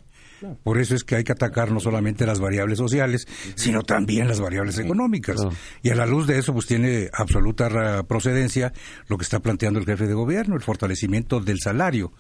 Por 0.64 0.80
eso 0.80 0.96
es 0.96 1.04
que 1.04 1.16
hay 1.16 1.24
que 1.24 1.32
atacar 1.32 1.72
no 1.72 1.80
solamente 1.80 2.26
las 2.26 2.40
variables 2.40 2.78
sociales, 2.78 3.28
sino 3.56 3.84
también 3.84 4.28
las 4.28 4.40
variables 4.40 4.78
económicas. 4.78 5.36
Claro. 5.38 5.52
Y 5.84 5.90
a 5.90 5.96
la 5.96 6.06
luz 6.06 6.28
de 6.28 6.38
eso, 6.38 6.54
pues 6.54 6.66
tiene 6.66 7.10
absoluta 7.14 8.04
procedencia 8.04 8.74
lo 9.08 9.18
que 9.18 9.24
está 9.24 9.40
planteando 9.40 9.80
el 9.80 9.86
jefe 9.86 10.08
de 10.08 10.14
gobierno, 10.14 10.56
el 10.56 10.62
fortalecimiento 10.62 11.40
del 11.40 11.60
salario 11.60 12.12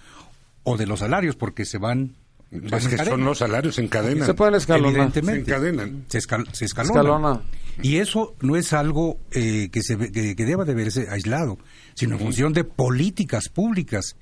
o 0.63 0.77
de 0.77 0.85
los 0.87 0.99
salarios, 0.99 1.35
porque 1.35 1.65
se 1.65 1.77
van. 1.77 2.15
Es 2.51 2.61
en 2.85 2.89
que 2.91 2.95
cadena. 2.95 3.03
son 3.15 3.25
los 3.25 3.37
salarios, 3.39 3.75
se 3.75 3.81
encadenan. 3.81 4.25
Se 4.25 4.33
pueden 4.33 4.55
escalonar. 4.55 4.91
Se 4.93 4.97
Evidentemente. 4.97 5.51
encadenan. 5.51 6.05
Se, 6.07 6.19
escal- 6.19 6.49
se 6.53 6.65
escalona. 6.65 6.99
Escalona. 6.99 7.41
Y 7.81 7.97
eso 7.97 8.35
no 8.39 8.55
es 8.55 8.71
algo 8.71 9.19
eh, 9.31 9.69
que, 9.71 9.81
se, 9.81 9.95
ve- 9.97 10.11
que, 10.11 10.35
que 10.35 10.45
deba 10.45 10.63
de 10.63 10.73
verse 10.73 11.07
aislado, 11.09 11.57
sino 11.95 12.15
en 12.15 12.21
función 12.21 12.53
de 12.53 12.63
políticas 12.63 13.49
públicas. 13.49 14.15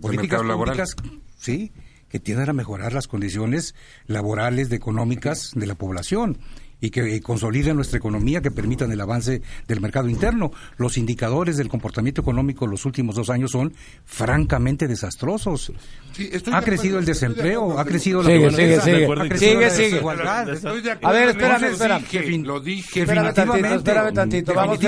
Políticas 0.00 0.44
laboral. 0.44 0.74
públicas, 0.76 0.96
sí, 1.38 1.70
que 2.08 2.20
tiendan 2.20 2.50
a 2.50 2.52
mejorar 2.52 2.92
las 2.92 3.08
condiciones 3.08 3.74
laborales, 4.06 4.68
de 4.68 4.76
económicas 4.76 5.52
de 5.54 5.66
la 5.66 5.74
población 5.74 6.38
y 6.80 6.90
que 6.90 7.16
eh, 7.16 7.20
consoliden 7.20 7.76
nuestra 7.76 7.98
economía, 7.98 8.40
que 8.40 8.50
permitan 8.50 8.90
el 8.92 9.00
avance 9.00 9.42
del 9.66 9.80
mercado 9.80 10.08
interno. 10.08 10.52
Los 10.76 10.96
indicadores 10.96 11.56
del 11.56 11.68
comportamiento 11.68 12.20
económico 12.20 12.66
los 12.66 12.84
últimos 12.84 13.16
dos 13.16 13.30
años 13.30 13.50
son 13.50 13.72
francamente 14.04 14.86
desastrosos. 14.86 15.72
Sí, 16.12 16.28
estoy 16.32 16.52
ha 16.54 16.60
de 16.60 16.64
crecido 16.66 16.98
acuerdo, 16.98 16.98
el 17.00 17.04
de 17.06 17.12
desempleo, 17.12 17.62
acuerdo, 17.62 17.80
ha 17.80 17.84
crecido 17.84 18.22
la 18.22 18.28
pobreza, 18.28 18.56
sigue, 18.56 18.74
ha 18.76 18.80
sigue. 18.80 19.06
crecido 19.28 19.38
Sigue, 19.38 19.60
la 19.64 19.70
sigue. 19.70 19.88
desigualdad. 19.90 20.48
Estoy 20.50 20.80
de 20.82 20.98
A 21.02 21.12
ver, 21.12 21.28
espérame, 21.28 21.64
espérame. 21.64 22.02
dije, 22.02 22.38
Lo 22.38 22.60
dije. 22.60 23.00
Espérame 23.02 23.34
tantito, 23.34 23.66
espérame 23.68 24.14
tantito, 24.14 24.54
vamos, 24.54 24.78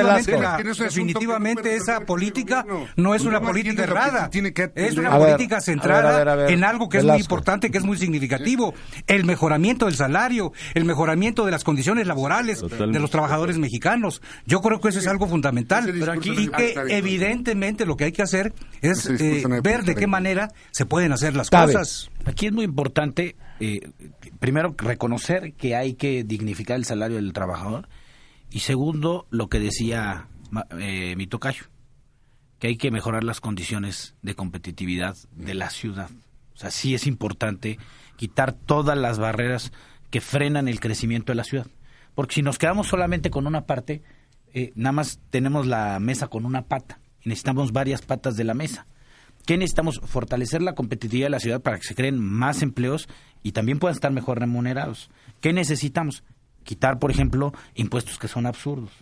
definitivamente 0.79 1.75
esa 1.77 2.01
política 2.01 2.65
no 2.97 3.15
es 3.15 3.23
una 3.25 3.41
política 3.41 3.83
errada. 3.83 4.31
Es 4.75 4.97
una 4.97 5.17
política 5.19 5.61
centrada 5.61 6.49
en 6.51 6.63
algo 6.65 6.89
que 6.89 6.99
es 6.99 7.05
muy 7.05 7.19
importante, 7.19 7.71
que 7.71 7.79
es 7.79 7.85
muy 7.85 7.97
significativo. 7.97 8.75
El 9.07 9.25
mejoramiento 9.25 9.87
del 9.87 9.97
salario, 9.97 10.53
el 10.75 10.85
mejoramiento 10.85 11.45
de 11.45 11.51
las 11.51 11.65
condiciones 11.65 11.80
laborales 12.07 12.61
Totalmente. 12.61 12.99
de 12.99 13.01
los 13.01 13.11
trabajadores 13.11 13.59
mexicanos. 13.59 14.23
Yo 14.47 14.61
creo 14.61 14.81
que 14.81 14.89
eso 14.89 14.99
es 14.99 15.07
algo 15.07 15.27
fundamental. 15.27 15.85
Ese 15.85 15.93
discurso 15.93 16.33
y 16.33 16.49
que 16.49 16.75
evidentemente 16.89 17.87
lo 17.87 17.97
que 17.97 18.05
hay 18.05 18.13
que 18.13 18.23
hacer 18.23 18.55
es 18.81 19.07
eh, 19.07 19.43
ver 19.63 19.85
de 19.85 19.95
qué 19.95 20.07
manera 20.07 20.53
se 20.71 20.87
pueden 20.87 21.13
hacer 21.13 21.35
las 21.37 21.51
Cabe. 21.51 21.73
cosas. 21.73 22.11
Aquí 22.25 22.47
es 22.47 22.53
muy 22.53 22.65
importante, 22.65 23.37
eh, 23.61 23.91
primero, 24.39 24.75
reconocer 24.79 25.55
que 25.55 25.75
hay 25.77 25.95
que 25.95 26.25
dignificar 26.25 26.77
el 26.77 26.85
salario 26.85 27.17
del 27.17 27.33
trabajador 27.33 27.89
y 28.51 28.61
segundo, 28.61 29.27
lo 29.31 29.49
que 29.49 29.61
decía 29.61 30.29
ma- 30.51 30.67
eh, 30.79 31.15
mi 31.17 31.27
tocayo, 31.27 31.65
que 32.59 32.69
hay 32.69 32.77
que 32.77 32.91
mejorar 32.91 33.25
las 33.25 33.41
condiciones 33.41 34.15
de 34.23 34.35
competitividad 34.35 35.17
de 35.35 35.55
la 35.55 35.71
ciudad. 35.71 36.11
O 36.55 36.59
sea, 36.61 36.71
sí 36.71 36.95
es 36.95 37.07
importante 37.07 37.79
quitar 38.17 38.53
todas 38.53 38.99
las 38.99 39.19
barreras 39.19 39.73
que 40.11 40.21
frenan 40.21 40.69
el 40.69 40.81
crecimiento 40.81 41.33
de 41.33 41.37
la 41.37 41.45
ciudad. 41.45 41.67
Porque 42.15 42.37
si 42.37 42.43
nos 42.43 42.59
quedamos 42.59 42.89
solamente 42.89 43.31
con 43.31 43.47
una 43.47 43.67
parte, 43.67 44.03
eh, 44.53 44.73
nada 44.75 44.93
más 44.93 45.21
tenemos 45.31 45.67
la 45.67 45.99
mesa 46.01 46.29
con 46.29 46.45
una 46.45 46.63
pata 46.63 47.01
y 47.23 47.29
necesitamos 47.29 47.73
varias 47.73 48.03
patas 48.03 48.37
de 48.37 48.45
la 48.45 48.55
mesa. 48.55 48.87
¿Qué 49.47 49.57
necesitamos? 49.57 50.01
Fortalecer 50.05 50.63
la 50.63 50.75
competitividad 50.75 51.27
de 51.27 51.31
la 51.31 51.41
ciudad 51.41 51.63
para 51.63 51.79
que 51.79 51.85
se 51.85 51.95
creen 51.95 52.19
más 52.19 52.63
empleos 52.63 53.09
y 53.43 53.53
también 53.53 53.79
puedan 53.79 53.95
estar 53.95 54.13
mejor 54.13 54.39
remunerados. 54.39 55.11
¿Qué 55.41 55.53
necesitamos? 55.53 56.25
Quitar, 56.63 56.99
por 56.99 57.11
ejemplo, 57.11 57.53
impuestos 57.75 58.19
que 58.19 58.29
son 58.29 58.47
absurdos 58.47 58.93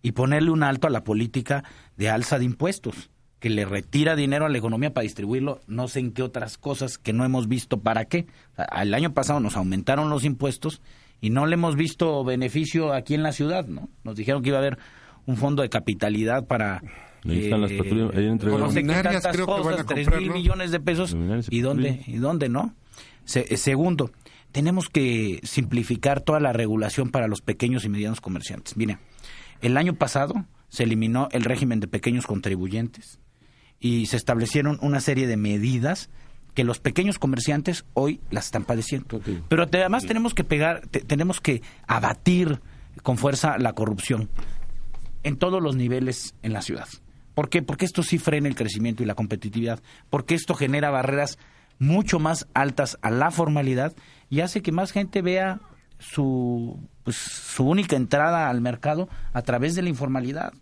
y 0.00 0.12
ponerle 0.12 0.50
un 0.50 0.62
alto 0.62 0.86
a 0.86 0.90
la 0.90 1.04
política 1.04 1.62
de 1.96 2.10
alza 2.10 2.38
de 2.38 2.44
impuestos, 2.44 3.10
que 3.42 3.50
le 3.50 3.64
retira 3.64 4.14
dinero 4.14 4.46
a 4.46 4.48
la 4.48 4.56
economía 4.56 4.94
para 4.94 5.02
distribuirlo, 5.02 5.60
no 5.66 5.88
sé 5.88 5.98
en 5.98 6.12
qué 6.12 6.22
otras 6.22 6.56
cosas 6.58 6.96
que 6.96 7.12
no 7.12 7.24
hemos 7.24 7.48
visto 7.48 7.80
para 7.80 8.04
qué. 8.04 8.26
El 8.80 8.94
año 8.94 9.12
pasado 9.14 9.40
nos 9.40 9.56
aumentaron 9.56 10.08
los 10.10 10.24
impuestos 10.24 10.80
y 11.20 11.30
no 11.30 11.44
le 11.46 11.54
hemos 11.54 11.74
visto 11.74 12.22
beneficio 12.22 12.92
aquí 12.92 13.14
en 13.14 13.24
la 13.24 13.32
ciudad, 13.32 13.66
¿no? 13.66 13.88
Nos 14.04 14.14
dijeron 14.14 14.42
que 14.44 14.50
iba 14.50 14.58
a 14.58 14.60
haber 14.60 14.78
un 15.26 15.36
fondo 15.36 15.62
de 15.62 15.68
capitalidad 15.70 16.46
para... 16.46 16.82
Ahí 17.24 17.44
están 17.44 17.62
las 17.62 17.72
patrullas, 17.72 18.10
ahí 18.16 18.26
entregaron. 18.26 18.60
no 18.66 18.70
sé 18.72 18.82
qué 18.82 18.92
tantas 18.92 19.26
creo 19.34 19.46
que 19.46 19.52
van 19.52 19.60
a 19.60 19.62
cosas, 19.62 19.86
tres 19.86 20.06
comprar, 20.06 20.20
mil 20.20 20.28
¿no? 20.28 20.34
millones 20.34 20.70
de 20.70 20.78
pesos. 20.80 21.16
Y 21.50 21.56
¿Y 21.56 21.60
dónde? 21.62 22.00
¿Y 22.06 22.16
dónde 22.18 22.48
no? 22.48 22.74
Se- 23.24 23.52
eh, 23.52 23.56
segundo, 23.56 24.12
tenemos 24.52 24.88
que 24.88 25.40
simplificar 25.42 26.20
toda 26.20 26.38
la 26.38 26.52
regulación 26.52 27.10
para 27.10 27.26
los 27.26 27.40
pequeños 27.40 27.84
y 27.84 27.88
medianos 27.88 28.20
comerciantes. 28.20 28.76
Mire, 28.76 28.98
el 29.62 29.76
año 29.76 29.94
pasado 29.94 30.46
se 30.68 30.84
eliminó 30.84 31.28
el 31.32 31.42
régimen 31.42 31.80
de 31.80 31.88
pequeños 31.88 32.26
contribuyentes 32.26 33.18
y 33.82 34.06
se 34.06 34.16
establecieron 34.16 34.78
una 34.80 35.00
serie 35.00 35.26
de 35.26 35.36
medidas 35.36 36.08
que 36.54 36.64
los 36.64 36.78
pequeños 36.78 37.18
comerciantes 37.18 37.84
hoy 37.94 38.20
las 38.30 38.44
están 38.46 38.64
padeciendo. 38.64 39.20
Pero 39.48 39.66
te- 39.68 39.80
además 39.80 40.06
tenemos 40.06 40.32
que 40.34 40.44
pegar, 40.44 40.86
te- 40.88 41.00
tenemos 41.00 41.40
que 41.40 41.62
abatir 41.86 42.60
con 43.02 43.18
fuerza 43.18 43.58
la 43.58 43.72
corrupción 43.74 44.30
en 45.24 45.36
todos 45.36 45.60
los 45.62 45.76
niveles 45.76 46.34
en 46.42 46.52
la 46.52 46.62
ciudad. 46.62 46.86
¿Por 47.34 47.48
qué? 47.48 47.62
Porque 47.62 47.84
esto 47.86 48.02
sí 48.02 48.18
frena 48.18 48.48
el 48.48 48.54
crecimiento 48.54 49.02
y 49.02 49.06
la 49.06 49.14
competitividad, 49.14 49.80
porque 50.10 50.34
esto 50.34 50.54
genera 50.54 50.90
barreras 50.90 51.38
mucho 51.78 52.18
más 52.20 52.46
altas 52.54 52.98
a 53.02 53.10
la 53.10 53.30
formalidad 53.30 53.94
y 54.30 54.40
hace 54.40 54.62
que 54.62 54.70
más 54.72 54.92
gente 54.92 55.22
vea 55.22 55.60
su, 55.98 56.78
pues, 57.02 57.16
su 57.16 57.64
única 57.64 57.96
entrada 57.96 58.48
al 58.50 58.60
mercado 58.60 59.08
a 59.32 59.42
través 59.42 59.74
de 59.74 59.82
la 59.82 59.88
informalidad. 59.88 60.52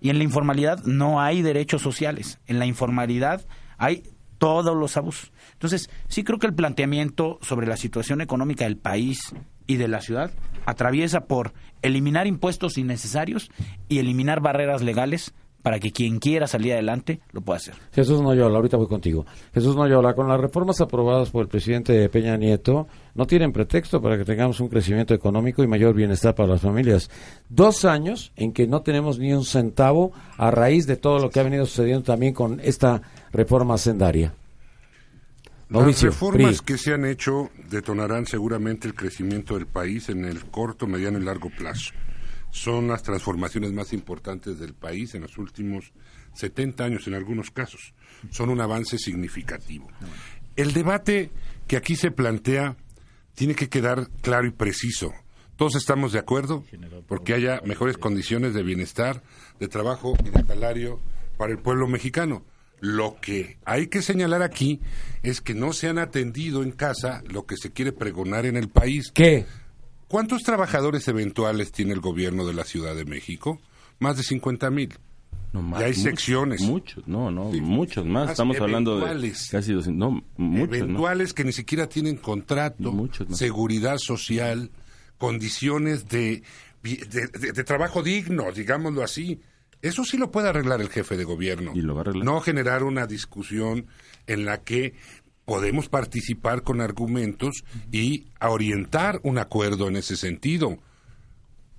Y 0.00 0.10
en 0.10 0.18
la 0.18 0.24
informalidad 0.24 0.84
no 0.84 1.20
hay 1.20 1.42
derechos 1.42 1.82
sociales, 1.82 2.38
en 2.46 2.58
la 2.58 2.66
informalidad 2.66 3.46
hay 3.78 4.02
todos 4.38 4.74
los 4.74 4.96
abusos. 4.96 5.32
Entonces, 5.52 5.90
sí 6.08 6.24
creo 6.24 6.38
que 6.38 6.46
el 6.46 6.54
planteamiento 6.54 7.38
sobre 7.42 7.66
la 7.66 7.76
situación 7.76 8.22
económica 8.22 8.64
del 8.64 8.78
país 8.78 9.34
y 9.66 9.76
de 9.76 9.86
la 9.86 10.00
ciudad 10.00 10.32
atraviesa 10.64 11.26
por 11.26 11.52
eliminar 11.82 12.26
impuestos 12.26 12.78
innecesarios 12.78 13.50
y 13.88 13.98
eliminar 13.98 14.40
barreras 14.40 14.82
legales 14.82 15.34
para 15.62 15.78
que 15.78 15.92
quien 15.92 16.18
quiera 16.18 16.46
salir 16.46 16.72
adelante 16.72 17.20
lo 17.32 17.40
pueda 17.40 17.58
hacer. 17.58 17.74
Jesús 17.92 18.20
Noyola, 18.22 18.56
ahorita 18.56 18.76
voy 18.76 18.86
contigo. 18.86 19.26
Jesús 19.52 19.76
Noyola, 19.76 20.14
con 20.14 20.28
las 20.28 20.40
reformas 20.40 20.80
aprobadas 20.80 21.30
por 21.30 21.42
el 21.42 21.48
presidente 21.48 22.08
Peña 22.08 22.36
Nieto, 22.36 22.86
no 23.14 23.26
tienen 23.26 23.52
pretexto 23.52 24.00
para 24.00 24.16
que 24.16 24.24
tengamos 24.24 24.60
un 24.60 24.68
crecimiento 24.68 25.12
económico 25.14 25.62
y 25.62 25.66
mayor 25.66 25.94
bienestar 25.94 26.34
para 26.34 26.48
las 26.50 26.60
familias. 26.62 27.10
Dos 27.48 27.84
años 27.84 28.32
en 28.36 28.52
que 28.52 28.66
no 28.66 28.82
tenemos 28.82 29.18
ni 29.18 29.32
un 29.32 29.44
centavo 29.44 30.12
a 30.36 30.50
raíz 30.50 30.86
de 30.86 30.96
todo 30.96 31.18
lo 31.18 31.30
que 31.30 31.40
ha 31.40 31.44
venido 31.44 31.66
sucediendo 31.66 32.04
también 32.04 32.32
con 32.32 32.60
esta 32.60 33.02
reforma 33.32 33.76
sendaria. 33.78 34.32
Mauricio, 35.68 36.08
Las 36.08 36.14
reformas 36.16 36.62
PRI. 36.62 36.66
que 36.66 36.78
se 36.78 36.92
han 36.92 37.04
hecho 37.04 37.50
detonarán 37.70 38.26
seguramente 38.26 38.88
el 38.88 38.94
crecimiento 38.94 39.54
del 39.54 39.66
país 39.66 40.08
en 40.08 40.24
el 40.24 40.44
corto, 40.46 40.86
mediano 40.88 41.18
y 41.18 41.22
largo 41.22 41.48
plazo. 41.50 41.92
Son 42.50 42.88
las 42.88 43.02
transformaciones 43.02 43.72
más 43.72 43.92
importantes 43.92 44.58
del 44.58 44.74
país 44.74 45.14
en 45.14 45.22
los 45.22 45.38
últimos 45.38 45.92
70 46.34 46.84
años 46.84 47.06
en 47.06 47.14
algunos 47.14 47.50
casos. 47.50 47.94
Son 48.30 48.50
un 48.50 48.60
avance 48.60 48.98
significativo. 48.98 49.88
El 50.56 50.72
debate 50.72 51.30
que 51.66 51.76
aquí 51.76 51.96
se 51.96 52.10
plantea 52.10 52.76
tiene 53.34 53.54
que 53.54 53.68
quedar 53.68 54.08
claro 54.20 54.46
y 54.46 54.50
preciso. 54.50 55.12
Todos 55.56 55.76
estamos 55.76 56.12
de 56.12 56.18
acuerdo 56.18 56.64
porque 57.06 57.34
haya 57.34 57.60
mejores 57.64 57.98
condiciones 57.98 58.54
de 58.54 58.62
bienestar, 58.62 59.22
de 59.58 59.68
trabajo 59.68 60.14
y 60.24 60.30
de 60.30 60.44
salario 60.44 61.00
para 61.36 61.52
el 61.52 61.58
pueblo 61.58 61.86
mexicano. 61.86 62.44
Lo 62.80 63.20
que 63.20 63.58
hay 63.66 63.88
que 63.88 64.00
señalar 64.00 64.42
aquí 64.42 64.80
es 65.22 65.42
que 65.42 65.54
no 65.54 65.74
se 65.74 65.88
han 65.88 65.98
atendido 65.98 66.62
en 66.62 66.72
casa 66.72 67.22
lo 67.28 67.44
que 67.44 67.56
se 67.56 67.72
quiere 67.72 67.92
pregonar 67.92 68.46
en 68.46 68.56
el 68.56 68.70
país. 68.70 69.12
¿Qué? 69.14 69.44
¿Cuántos 70.10 70.42
trabajadores 70.42 71.06
eventuales 71.06 71.70
tiene 71.70 71.92
el 71.92 72.00
gobierno 72.00 72.44
de 72.44 72.52
la 72.52 72.64
Ciudad 72.64 72.96
de 72.96 73.04
México? 73.04 73.60
Más 74.00 74.16
de 74.16 74.24
50 74.24 74.68
mil. 74.68 74.98
No, 75.52 75.62
más, 75.62 75.80
y 75.80 75.84
hay 75.84 75.94
secciones. 75.94 76.62
Muchos, 76.62 77.06
no, 77.06 77.30
no, 77.30 77.44
muchos 77.44 78.04
más. 78.04 78.30
Estamos 78.32 78.60
hablando 78.60 78.98
de 78.98 79.32
casi 79.52 79.72
200, 79.72 79.86
no, 79.94 80.24
muchos. 80.36 80.76
Eventuales 80.76 81.32
que 81.32 81.44
ni 81.44 81.52
siquiera 81.52 81.88
tienen 81.88 82.16
contrato, 82.16 82.92
seguridad 83.30 83.98
social, 83.98 84.72
condiciones 85.16 86.08
de, 86.08 86.42
de, 86.82 87.62
trabajo 87.62 88.02
digno, 88.02 88.50
digámoslo 88.50 89.04
así. 89.04 89.40
Eso 89.80 90.04
sí 90.04 90.16
lo 90.16 90.32
puede 90.32 90.48
arreglar 90.48 90.80
el 90.80 90.88
jefe 90.88 91.16
de 91.16 91.22
gobierno. 91.22 91.70
Y 91.72 91.82
lo 91.82 91.94
va 91.94 92.00
a 92.00 92.02
arreglar. 92.02 92.24
No 92.24 92.40
generar 92.40 92.82
una 92.82 93.06
discusión 93.06 93.86
en 94.26 94.44
la 94.44 94.62
que 94.64 94.94
podemos 95.50 95.88
participar 95.88 96.62
con 96.62 96.80
argumentos 96.80 97.64
y 97.90 98.28
orientar 98.40 99.18
un 99.24 99.36
acuerdo 99.36 99.88
en 99.88 99.96
ese 99.96 100.16
sentido. 100.16 100.78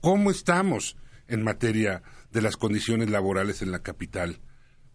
¿Cómo 0.01 0.29
estamos 0.29 0.97
en 1.29 1.41
materia 1.41 2.03
de 2.33 2.41
las 2.41 2.57
condiciones 2.57 3.09
laborales 3.09 3.61
en 3.61 3.71
la 3.71 3.79
capital? 3.79 4.41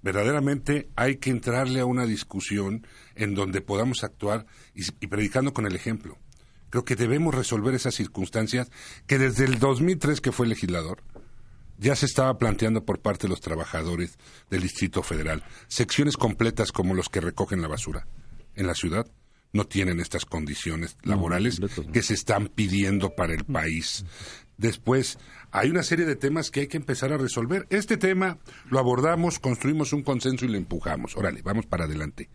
Verdaderamente 0.02 0.90
hay 0.94 1.16
que 1.16 1.30
entrarle 1.30 1.80
a 1.80 1.86
una 1.86 2.04
discusión 2.04 2.86
en 3.14 3.34
donde 3.34 3.62
podamos 3.62 4.04
actuar 4.04 4.44
y, 4.74 5.06
predicando 5.06 5.54
con 5.54 5.64
el 5.64 5.74
ejemplo. 5.74 6.18
Creo 6.68 6.84
que 6.84 6.96
debemos 6.96 7.34
resolver 7.34 7.74
esas 7.74 7.94
circunstancias 7.94 8.70
que 9.06 9.16
desde 9.16 9.46
el 9.46 9.58
2003 9.58 10.20
que 10.20 10.32
fue 10.32 10.46
legislador, 10.46 11.02
ya 11.78 11.96
se 11.96 12.04
estaba 12.04 12.36
planteando 12.36 12.84
por 12.84 13.00
parte 13.00 13.22
de 13.22 13.30
los 13.30 13.40
trabajadores 13.40 14.18
del 14.50 14.60
Distrito 14.60 15.02
Federal. 15.02 15.44
Secciones 15.66 16.18
completas 16.18 16.72
como 16.72 16.92
los 16.92 17.08
que 17.08 17.22
recogen 17.22 17.62
la 17.62 17.68
basura 17.68 18.06
en 18.56 18.66
la 18.66 18.74
ciudad 18.74 19.06
no 19.52 19.64
tienen 19.64 20.00
estas 20.00 20.26
condiciones 20.26 20.98
laborales 21.02 21.60
que 21.92 22.02
se 22.02 22.14
están 22.14 22.48
pidiendo 22.48 23.14
para 23.14 23.34
el 23.34 23.44
país. 23.44 24.04
Después, 24.58 25.18
hay 25.50 25.70
una 25.70 25.82
serie 25.82 26.04
de 26.04 26.16
temas 26.16 26.50
que 26.50 26.60
hay 26.60 26.66
que 26.66 26.76
empezar 26.76 27.12
a 27.12 27.18
resolver. 27.18 27.66
Este 27.70 27.96
tema 27.96 28.38
lo 28.70 28.78
abordamos, 28.78 29.38
construimos 29.38 29.92
un 29.92 30.02
consenso 30.02 30.44
y 30.44 30.48
lo 30.48 30.56
empujamos. 30.56 31.16
Órale, 31.16 31.42
vamos 31.42 31.66
para 31.66 31.84
adelante. 31.84 32.28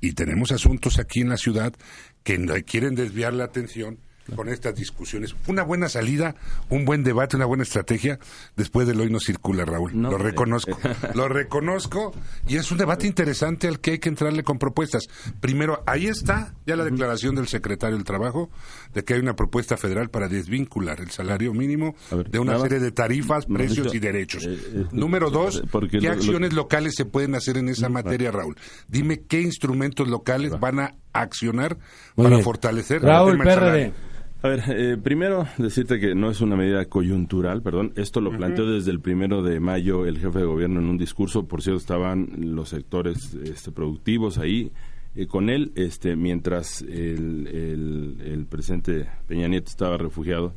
Y 0.00 0.12
tenemos 0.12 0.52
asuntos 0.52 0.98
aquí 0.98 1.20
en 1.20 1.28
la 1.28 1.36
ciudad 1.36 1.74
que 2.22 2.38
quieren 2.64 2.94
desviar 2.94 3.32
la 3.32 3.44
atención 3.44 3.98
con 4.34 4.48
estas 4.48 4.74
discusiones. 4.74 5.34
Una 5.46 5.62
buena 5.62 5.88
salida, 5.88 6.34
un 6.68 6.84
buen 6.84 7.02
debate, 7.02 7.36
una 7.36 7.46
buena 7.46 7.62
estrategia. 7.62 8.18
Después 8.56 8.86
del 8.86 9.00
hoy 9.00 9.10
no 9.10 9.20
circula, 9.20 9.64
Raúl. 9.64 9.92
lo 9.94 10.18
reconozco. 10.18 10.78
lo 11.14 11.28
reconozco. 11.28 12.12
Y 12.48 12.56
es 12.56 12.70
un 12.70 12.78
debate 12.78 13.06
interesante 13.06 13.68
al 13.68 13.80
que 13.80 13.92
hay 13.92 13.98
que 13.98 14.08
entrarle 14.08 14.42
con 14.42 14.58
propuestas. 14.58 15.08
Primero, 15.40 15.82
ahí 15.86 16.06
está 16.06 16.54
ya 16.66 16.76
la 16.76 16.84
declaración 16.84 17.34
del 17.34 17.48
secretario 17.48 17.96
del 17.96 18.04
Trabajo 18.04 18.50
de 18.94 19.04
que 19.04 19.14
hay 19.14 19.20
una 19.20 19.34
propuesta 19.34 19.76
federal 19.76 20.10
para 20.10 20.28
desvincular 20.28 21.00
el 21.00 21.10
salario 21.10 21.52
mínimo 21.52 21.94
de 22.30 22.38
una 22.38 22.58
serie 22.58 22.80
de 22.80 22.92
tarifas, 22.92 23.46
precios 23.46 23.94
y 23.94 23.98
derechos. 23.98 24.44
Eh, 24.44 24.58
eh, 24.74 24.86
Número 24.92 25.30
dos, 25.30 25.62
¿qué 25.90 26.08
acciones 26.08 26.52
locales 26.52 26.94
se 26.96 27.04
pueden 27.04 27.34
hacer 27.34 27.56
en 27.56 27.68
esa 27.68 27.88
materia, 27.88 28.30
Raúl? 28.30 28.56
Dime 28.88 29.22
qué 29.22 29.40
instrumentos 29.40 30.08
locales 30.08 30.58
van 30.58 30.80
a 30.80 30.94
accionar 31.12 31.78
para 32.14 32.38
fortalecer 32.40 33.02
Raúl 33.02 33.38
PRD. 33.38 33.92
A 34.42 34.48
ver, 34.48 34.62
eh, 34.68 34.96
primero 34.96 35.46
decirte 35.58 36.00
que 36.00 36.14
no 36.14 36.30
es 36.30 36.40
una 36.40 36.56
medida 36.56 36.86
coyuntural, 36.86 37.60
perdón. 37.60 37.92
Esto 37.96 38.22
lo 38.22 38.30
planteó 38.30 38.64
desde 38.64 38.90
el 38.90 39.00
primero 39.00 39.42
de 39.42 39.60
mayo 39.60 40.06
el 40.06 40.18
jefe 40.18 40.38
de 40.38 40.46
gobierno 40.46 40.80
en 40.80 40.86
un 40.86 40.96
discurso. 40.96 41.46
Por 41.46 41.60
cierto, 41.60 41.78
estaban 41.78 42.54
los 42.54 42.70
sectores 42.70 43.34
este, 43.34 43.70
productivos 43.70 44.38
ahí 44.38 44.72
eh, 45.14 45.26
con 45.26 45.50
él, 45.50 45.72
este, 45.74 46.16
mientras 46.16 46.80
el, 46.80 48.16
el, 48.24 48.46
presidente 48.46 49.10
Peña 49.26 49.46
Nieto 49.46 49.68
estaba 49.68 49.98
refugiado 49.98 50.54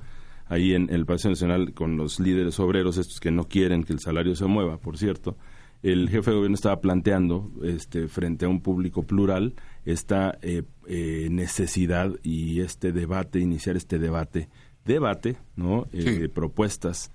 ahí 0.48 0.74
en 0.74 0.89
el 0.89 1.06
Palacio 1.06 1.32
Nacional 1.32 1.74
con 1.74 1.98
los 1.98 2.22
líderes 2.22 2.62
obreros, 2.62 2.98
estos 2.98 3.19
que 3.19 3.32
no 3.32 3.50
quieren 3.50 3.84
que 3.84 3.91
el 3.91 4.00
salario 4.00 4.36
se 4.36 4.46
mueva, 4.46 4.78
por 4.78 4.98
cierto. 4.98 5.36
El 5.84 6.10
jefe 6.10 6.32
de 6.32 6.38
gobierno 6.38 6.56
estaba 6.56 6.80
planteando, 6.80 7.52
este, 7.62 8.08
frente 8.08 8.46
a 8.46 8.50
un 8.50 8.62
público 8.62 9.04
plural, 9.04 9.54
esta 9.84 10.38
eh, 10.41 10.63
eh, 10.88 11.28
necesidad 11.30 12.12
y 12.24 12.62
este 12.62 12.93
debate, 12.93 13.39
iniciar 13.39 13.76
este 13.76 14.00
debate, 14.00 14.48
debate, 14.86 15.36
¿no? 15.58 15.88
Eh, 15.91 16.30
propuestas, 16.34 17.12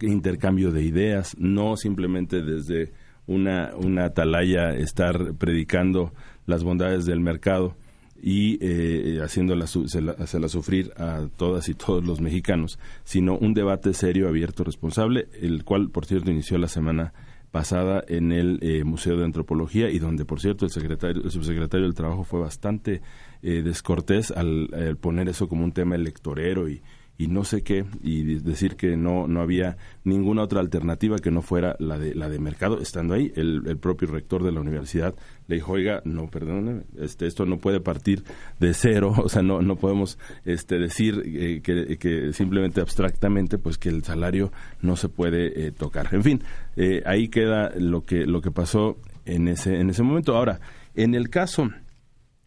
intercambio 0.00 0.70
de 0.70 0.84
ideas, 0.84 1.36
no 1.36 1.76
simplemente 1.76 2.42
desde 2.42 2.92
una, 3.26 3.72
una 3.76 4.04
atalaya 4.04 4.74
estar 4.76 5.34
predicando 5.34 6.12
las 6.46 6.62
bondades 6.62 7.06
del 7.06 7.18
mercado 7.18 7.76
y 8.22 8.58
eh, 8.60 9.20
haciéndola 9.20 9.64
hacerla 9.64 10.48
sufrir 10.48 10.92
a 10.96 11.26
todas 11.36 11.68
y 11.68 11.74
todos 11.74 12.04
los 12.04 12.20
mexicanos, 12.20 12.78
sino 13.02 13.36
un 13.36 13.52
debate 13.52 13.92
serio, 13.94 14.28
abierto, 14.28 14.62
responsable, 14.62 15.26
el 15.40 15.64
cual, 15.64 15.90
por 15.90 16.06
cierto, 16.06 16.30
inició 16.30 16.56
la 16.58 16.68
semana 16.68 17.12
pasada 17.52 18.02
en 18.08 18.32
el 18.32 18.58
eh, 18.62 18.82
Museo 18.82 19.16
de 19.16 19.24
Antropología 19.24 19.90
y 19.90 19.98
donde, 19.98 20.24
por 20.24 20.40
cierto, 20.40 20.64
el, 20.64 20.72
secretario, 20.72 21.22
el 21.22 21.30
subsecretario 21.30 21.86
del 21.86 21.94
Trabajo 21.94 22.24
fue 22.24 22.40
bastante 22.40 23.02
eh, 23.42 23.62
descortés 23.62 24.32
al, 24.32 24.96
poner 25.00 25.28
eso 25.28 25.48
como 25.48 25.62
un 25.62 25.72
tema 25.72 25.94
electorero 25.94 26.68
y, 26.68 26.82
y 27.18 27.28
no 27.28 27.44
sé 27.44 27.62
qué 27.62 27.84
y 28.02 28.40
decir 28.40 28.76
que 28.76 28.96
no 28.96 29.28
no 29.28 29.40
había 29.42 29.76
ninguna 30.04 30.42
otra 30.42 30.60
alternativa 30.60 31.18
que 31.18 31.30
no 31.30 31.42
fuera 31.42 31.76
la 31.78 31.98
de 31.98 32.14
la 32.14 32.28
de 32.28 32.38
mercado. 32.38 32.80
Estando 32.80 33.14
ahí 33.14 33.32
el, 33.36 33.62
el 33.66 33.78
propio 33.78 34.08
rector 34.08 34.42
de 34.42 34.52
la 34.52 34.60
universidad 34.60 35.14
le 35.46 35.56
dijo 35.56 35.72
oiga 35.72 36.02
no 36.04 36.28
perdóneme 36.28 36.82
este 36.98 37.26
esto 37.26 37.46
no 37.46 37.58
puede 37.58 37.80
partir 37.80 38.24
de 38.58 38.74
cero 38.74 39.14
o 39.24 39.28
sea 39.28 39.42
no 39.42 39.62
no 39.62 39.76
podemos 39.76 40.18
este 40.44 40.78
decir 40.78 41.22
eh, 41.24 41.60
que, 41.62 41.98
que, 41.98 42.32
simplemente 42.32 42.80
abstractamente 42.80 43.58
pues 43.58 43.78
que 43.78 43.88
el 43.88 44.02
salario 44.04 44.52
no 44.80 44.96
se 44.96 45.08
puede 45.08 45.66
eh, 45.66 45.72
tocar 45.72 46.08
en 46.12 46.22
fin 46.22 46.42
eh, 46.76 47.02
ahí 47.06 47.28
queda 47.28 47.70
lo 47.76 48.04
que 48.04 48.26
lo 48.26 48.40
que 48.40 48.50
pasó 48.50 48.96
en 49.24 49.48
ese 49.48 49.78
en 49.78 49.90
ese 49.90 50.02
momento. 50.02 50.36
Ahora 50.36 50.60
en 50.94 51.14
el 51.14 51.30
caso 51.30 51.70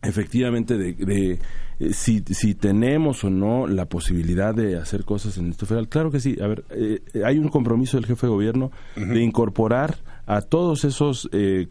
efectivamente 0.08 0.78
de 0.78 1.40
eh, 1.80 1.94
si, 1.94 2.24
si 2.30 2.56
tenemos 2.56 3.24
o 3.24 3.30
no 3.30 3.68
la 3.68 3.86
posibilidad 3.86 4.56
de 4.56 4.78
hacer 4.78 5.04
cosas 5.04 5.38
en 5.38 5.50
esto 5.50 5.66
federal. 5.66 5.90
Claro 5.90 6.12
que 6.12 6.20
sí. 6.20 6.38
A 6.42 6.48
ver, 6.48 6.64
eh, 6.70 7.02
hay 7.26 7.38
un 7.38 7.50
compromiso 7.50 7.98
del 7.98 8.06
jefe 8.06 8.28
de 8.28 8.32
gobierno 8.32 8.72
de 8.96 9.22
incorporar 9.22 9.98
a 10.26 10.42
todos 10.42 10.86
esos, 10.86 11.30
eh, 11.32 11.68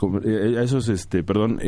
a 0.58 0.62
esos, 0.62 0.88
este, 0.88 1.22
perdón, 1.22 1.60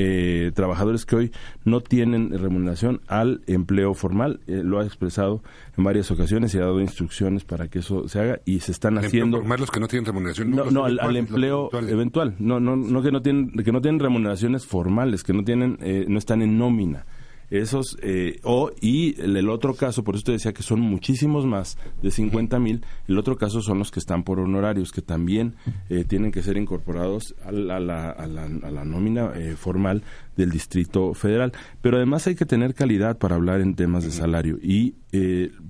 trabajadores 0.55 1.05
que 1.07 1.17
hoy 1.17 1.33
no 1.65 1.81
tienen 1.81 2.31
remuneración 2.39 3.01
al 3.07 3.43
empleo 3.47 3.95
formal. 3.95 4.41
lo 4.47 4.81
ha 4.81 4.85
expresado 4.85 5.43
en 5.77 5.85
varias 5.85 6.11
ocasiones 6.11 6.55
y 6.55 6.59
ha 6.59 6.63
dado 6.63 6.81
instrucciones 6.81 7.45
para 7.45 7.69
que 7.69 7.81
eso 7.81 8.09
se 8.09 8.21
haga 8.21 8.41
y 8.45 8.61
se 8.61 8.73
están 8.73 8.99
haciendo. 8.99 9.39
Formar 9.39 9.61
los 9.61 9.71
que 9.71 9.81
no 9.81 9.89
tienen 9.89 10.07
remuneración. 10.07 10.51
No, 10.51 10.71
no, 10.71 10.85
al, 10.85 11.17
empleo 11.17 11.71
eventual. 11.73 12.37
No, 12.39 12.61
no, 12.61 12.77
no 12.77 13.03
que 13.03 13.13
no 13.13 13.23
tienen, 13.23 13.51
que 13.51 13.73
no 13.73 13.81
tienen 13.81 14.01
remuneraciones 14.01 14.67
formales, 14.67 15.23
que 15.23 15.33
no 15.33 15.45
tienen, 15.45 15.79
no 16.09 16.19
están 16.19 16.43
en 16.43 16.59
nómina 16.59 17.05
esos 17.51 17.97
eh, 18.03 18.41
o 18.43 18.73
y 18.81 19.21
el, 19.21 19.49
otro 19.49 19.75
caso 19.75 20.03
por 20.03 20.17
eso 20.17 20.25
te 20.25 20.33
decía 20.33 20.53
que 20.53 20.63
son 20.63 20.81
muchísimos 20.81 21.47
más 21.47 21.79
de 22.03 22.11
50 22.11 22.59
mil 22.59 22.85
el 23.07 23.19
otro 23.19 23.37
caso 23.37 23.63
son 23.63 23.79
los 23.79 23.91
que 23.91 24.01
están 24.01 24.25
por 24.25 24.41
honorarios 24.41 24.93
que 24.93 25.03
también 25.03 25.55
eh, 25.89 26.05
tienen 26.05 26.33
que 26.33 26.43
ser 26.43 26.57
incorporados 26.57 27.35
a 27.45 27.53
la, 27.53 27.77
a 27.77 27.81
la, 27.81 28.11
a 28.11 28.27
la, 28.27 28.85
nómina 28.85 29.33
eh, 29.35 29.55
formal 29.57 30.03
del 30.37 30.51
distrito 30.51 31.15
federal. 31.15 31.53
Pero 31.81 31.97
además 31.97 32.27
hay 32.27 32.35
que 32.35 32.45
tener 32.45 32.75
calidad 32.75 33.19
para 33.19 33.37
hablar 33.37 33.61
en 33.61 33.75
temas 33.75 34.05
de 34.05 34.11
salario 34.11 34.59
y 34.61 34.95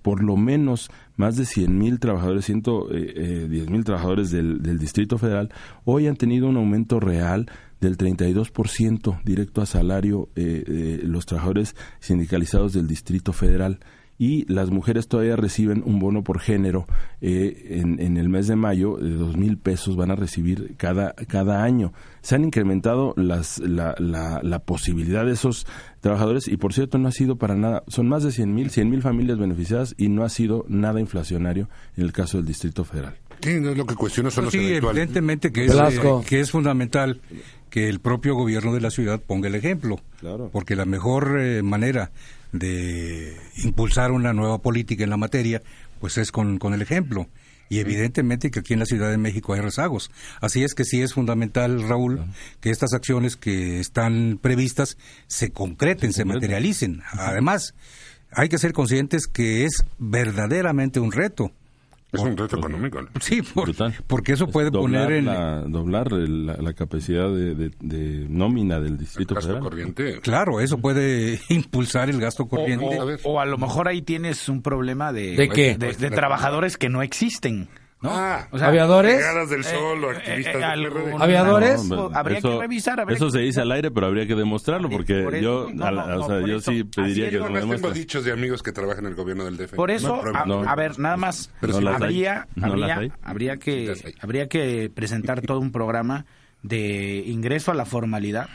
por 0.03 0.25
lo 0.25 0.37
menos 0.37 0.91
más 1.15 1.37
de 1.37 1.45
100 1.45 1.79
mil 1.79 2.01
trabajadores 2.01 2.47
110 2.47 3.71
mil 3.71 3.85
trabajadores 3.85 4.33
del, 4.33 4.61
del 4.61 4.79
distrito 4.79 5.19
federal 5.19 5.53
hoy 5.85 6.09
han 6.09 6.17
tenido 6.17 6.49
un 6.49 6.57
aumento 6.57 6.99
real 6.99 7.47
del 7.87 7.97
32% 7.97 9.23
directo 9.25 9.63
a 9.63 9.67
salario 9.67 10.29
eh, 10.35 11.01
los 11.05 11.27
trabajadores 11.27 11.77
sindicalizados 12.01 12.73
del 12.73 12.87
Distrito 12.87 13.33
Federal. 13.33 13.79
Y 14.19 14.51
las 14.51 14.71
mujeres 14.71 15.09
todavía 15.09 15.37
reciben 15.37 15.83
un 15.85 15.99
bono 15.99 16.25
por 16.25 16.41
género 16.41 16.87
eh, 17.21 17.83
en, 17.83 18.17
el 18.17 18.31
mes 18.31 18.47
de 18.47 18.57
mayo 18.57 18.97
de 18.97 19.11
dos 19.11 19.37
mil 19.37 19.59
pesos 19.59 19.95
van 19.95 20.11
a 20.11 20.17
recibir 20.17 20.75
cada 20.79 21.13
cada 21.13 21.63
año. 21.63 21.93
Se 22.23 22.35
han 22.35 22.45
incrementado 22.45 23.13
las 23.19 23.59
la, 23.59 23.95
la, 23.99 24.41
la 24.43 24.59
posibilidad 24.61 25.27
de 25.27 25.33
esos 25.33 25.67
trabajadores 26.01 26.49
y 26.49 26.57
por 26.57 26.73
cierto 26.73 26.97
no 26.97 27.09
ha 27.09 27.13
sido 27.13 27.37
para 27.37 27.57
nada. 27.57 27.85
Son 27.89 28.09
más 28.09 28.23
de 28.23 28.33
cien 28.33 28.55
mil 28.55 28.71
cien 28.71 28.89
mil 28.89 29.03
familias 29.03 29.39
beneficiadas 29.39 29.95
y 29.99 30.09
no 30.09 30.25
ha 30.25 30.31
sido 30.31 30.65
nada 30.67 30.99
inflacionario 30.99 31.69
en 31.95 32.05
el 32.05 32.13
caso 32.13 32.39
del 32.39 32.47
Distrito 32.47 32.85
Federal. 32.85 33.19
Sí, 33.41 33.61
no 33.61 33.71
es 33.71 33.77
lo 33.77 33.87
que 33.87 33.95
cuestiono 33.95 34.31
son 34.31 34.45
los 34.45 34.53
sí, 34.53 34.75
evidentemente 34.75 35.53
que 35.53 35.67
es, 35.67 35.75
eh, 35.75 36.01
que 36.27 36.41
es 36.41 36.51
fundamental 36.51 37.21
que 37.71 37.89
el 37.89 38.01
propio 38.01 38.35
gobierno 38.35 38.73
de 38.73 38.81
la 38.81 38.91
ciudad 38.91 39.21
ponga 39.21 39.49
el 39.49 39.55
ejemplo, 39.55 40.01
claro. 40.21 40.51
porque 40.53 40.77
la 40.77 40.85
mejor 40.85 41.39
eh, 41.41 41.63
manera 41.63 42.11
de 42.53 43.37
impulsar 43.65 44.13
una 44.13 44.33
nueva 44.33 44.59
política 44.59 45.05
en 45.05 45.11
la 45.11 45.17
materia, 45.17 45.63
pues 46.01 46.19
es 46.19 46.33
con, 46.33 46.59
con 46.59 46.75
el 46.75 46.83
ejemplo. 46.83 47.29
Y 47.69 47.81
evidentemente 47.81 48.51
que 48.51 48.61
aquí 48.61 48.75
en 48.75 48.79
la 48.79 48.87
Ciudad 48.87 49.11
de 49.11 49.19
México 49.19 49.53
hay 49.53 49.61
rezagos. 49.61 50.11
Así 50.41 50.63
es 50.63 50.75
que 50.75 50.85
sí 50.85 51.03
es 51.03 51.15
fundamental, 51.15 51.83
Raúl, 51.89 52.25
que 52.61 52.71
estas 52.71 52.93
acciones 52.95 53.37
que 53.37 53.81
están 53.81 54.39
previstas 54.41 54.97
se 55.27 55.51
concreten, 55.51 56.13
se, 56.13 56.25
materialicen. 56.25 57.03
Además, 57.11 57.75
hay 58.31 58.49
que 58.49 58.59
ser 58.59 58.73
conscientes 58.73 59.27
que 59.27 59.65
es 59.65 59.85
verdaderamente 59.99 61.01
un 61.01 61.11
reto. 61.11 61.51
Es 62.17 62.23
un 62.23 62.37
reto 62.37 62.59
económico. 62.59 63.01
Sí, 63.21 63.43
porque 64.07 64.33
eso 64.33 64.49
puede 64.49 64.71
poner 64.71 65.13
en... 65.13 65.27
La, 65.27 65.63
doblar 65.63 66.13
la, 66.13 66.73
capacidad 66.73 67.29
de, 67.31 68.27
nómina 68.29 68.81
del 68.81 68.99
Distrito 68.99 69.35
el 69.35 69.41
gasto 69.41 69.61
corriente. 69.61 70.21
Claro, 70.21 70.61
eso 70.61 70.79
puede 70.79 71.41
impulsar 71.49 72.11
el 72.11 72.21
gasto 72.21 72.47
corriente. 72.47 72.99
O, 73.25 73.41
a, 73.41 73.47
lo 73.47 73.59
mejor 73.59 73.89
ahí 73.89 74.03
tienes 74.03 74.49
un 74.49 74.63
problema 74.63 75.13
de, 75.13 75.37
¿De, 75.37 75.49
qué? 75.49 75.77
de 75.77 76.11
trabajadores 76.11 76.77
que 76.77 76.89
no 76.89 77.03
existen. 77.03 77.69
Ah, 78.11 78.49
¿Aviadores? 78.53 79.23
del 79.49 79.65
sol 79.65 80.05
o 80.05 80.11
activistas 80.11 80.63
¿Aviadores? 81.21 81.91
habría 82.13 82.41
que 82.41 82.59
revisar. 82.59 83.05
eso 83.11 83.31
se 83.31 83.41
dice 83.41 83.61
al 83.61 83.73
aire, 83.73 83.91
pero 83.91 84.07
habría 84.07 84.27
que 84.27 84.35
demostrarlo, 84.35 84.89
porque 84.89 85.41
yo, 85.43 85.69
o 85.69 86.27
sea, 86.27 86.47
yo 86.47 86.61
sí 86.61 86.85
pediría 86.85 87.31
que 87.31 87.39
lo 87.39 87.53
tengo 87.53 87.91
dichos 87.91 88.25
de 88.25 88.33
amigos 88.33 88.63
que 88.63 88.73
trabajan 88.73 89.05
en 89.07 89.13
el 89.13 89.17
gobierno 89.17 89.45
del 89.45 89.57
DF. 89.57 89.75
Por 89.75 89.91
eso, 89.91 90.23
a, 90.25 90.77
ver, 90.77 90.99
nada 90.99 91.17
más, 91.17 91.51
habría, 91.61 92.47
habría, 92.61 93.11
habría, 93.23 93.57
que, 93.57 93.95
habría 94.21 94.49
que 94.49 94.91
presentar 94.95 95.41
todo 95.43 95.61
un 95.61 95.73
programa 95.73 96.27
de 96.63 97.23
ingreso 97.27 97.71
a 97.71 97.75
la 97.75 97.85
formalidad 97.85 98.49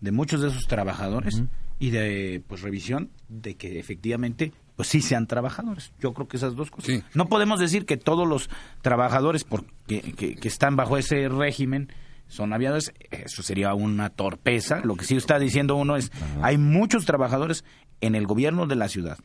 de 0.00 0.12
muchos 0.12 0.42
de 0.42 0.48
esos 0.48 0.66
trabajadores 0.66 1.42
y 1.78 1.90
de 1.90 2.42
pues 2.46 2.62
revisión 2.62 3.10
de 3.28 3.56
que 3.56 3.78
efectivamente 3.78 4.52
pues 4.76 4.88
sí 4.88 5.00
sean 5.00 5.26
trabajadores. 5.26 5.92
Yo 6.00 6.12
creo 6.12 6.28
que 6.28 6.36
esas 6.36 6.56
dos 6.56 6.70
cosas. 6.70 7.02
No 7.14 7.26
podemos 7.26 7.60
decir 7.60 7.86
que 7.86 7.96
todos 7.96 8.26
los 8.26 8.50
trabajadores 8.82 9.44
porque, 9.44 10.00
que, 10.12 10.48
están 10.48 10.76
bajo 10.76 10.96
ese 10.96 11.28
régimen 11.28 11.92
son 12.26 12.52
aviadores, 12.52 12.92
eso 13.10 13.42
sería 13.42 13.74
una 13.74 14.10
torpeza. 14.10 14.80
Lo 14.84 14.96
que 14.96 15.04
sí 15.04 15.16
está 15.16 15.38
diciendo 15.38 15.76
uno 15.76 15.96
es, 15.96 16.10
hay 16.42 16.58
muchos 16.58 17.04
trabajadores 17.04 17.64
en 18.00 18.14
el 18.14 18.26
gobierno 18.26 18.66
de 18.66 18.76
la 18.76 18.88
ciudad 18.88 19.18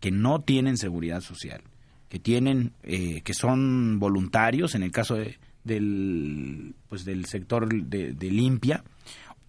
que 0.00 0.10
no 0.10 0.40
tienen 0.40 0.76
seguridad 0.76 1.20
social, 1.20 1.62
que 2.08 2.18
tienen, 2.18 2.72
eh, 2.82 3.20
que 3.22 3.34
son 3.34 3.98
voluntarios, 3.98 4.74
en 4.74 4.82
el 4.82 4.90
caso 4.90 5.16
del, 5.64 6.74
pues 6.88 7.04
del 7.04 7.26
sector 7.26 7.68
de, 7.68 8.12
de 8.12 8.30
limpia, 8.30 8.82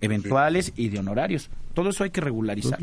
eventuales 0.02 0.74
y 0.76 0.90
de 0.90 1.00
honorarios. 1.00 1.50
Todo 1.74 1.90
eso 1.90 2.04
hay 2.04 2.10
que 2.10 2.22
regularizar. 2.22 2.80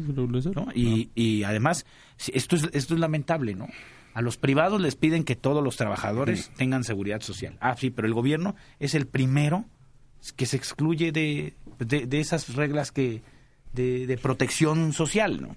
Y, 0.74 1.10
y 1.14 1.42
además, 1.44 1.86
esto 2.32 2.56
es, 2.56 2.68
esto 2.72 2.94
es 2.94 3.00
lamentable, 3.00 3.54
¿no? 3.54 3.68
A 4.14 4.22
los 4.22 4.38
privados 4.38 4.80
les 4.80 4.96
piden 4.96 5.24
que 5.24 5.36
todos 5.36 5.62
los 5.62 5.76
trabajadores 5.76 6.50
tengan 6.56 6.84
seguridad 6.84 7.20
social. 7.20 7.56
Ah, 7.60 7.76
sí, 7.76 7.90
pero 7.90 8.08
el 8.08 8.14
gobierno 8.14 8.56
es 8.80 8.94
el 8.94 9.06
primero 9.06 9.66
que 10.36 10.46
se 10.46 10.56
excluye 10.56 11.12
de, 11.12 11.54
de 11.78 12.20
esas 12.20 12.54
reglas 12.54 12.92
que, 12.92 13.22
de, 13.76 14.18
protección 14.20 14.92
social, 14.92 15.40
¿no? 15.40 15.56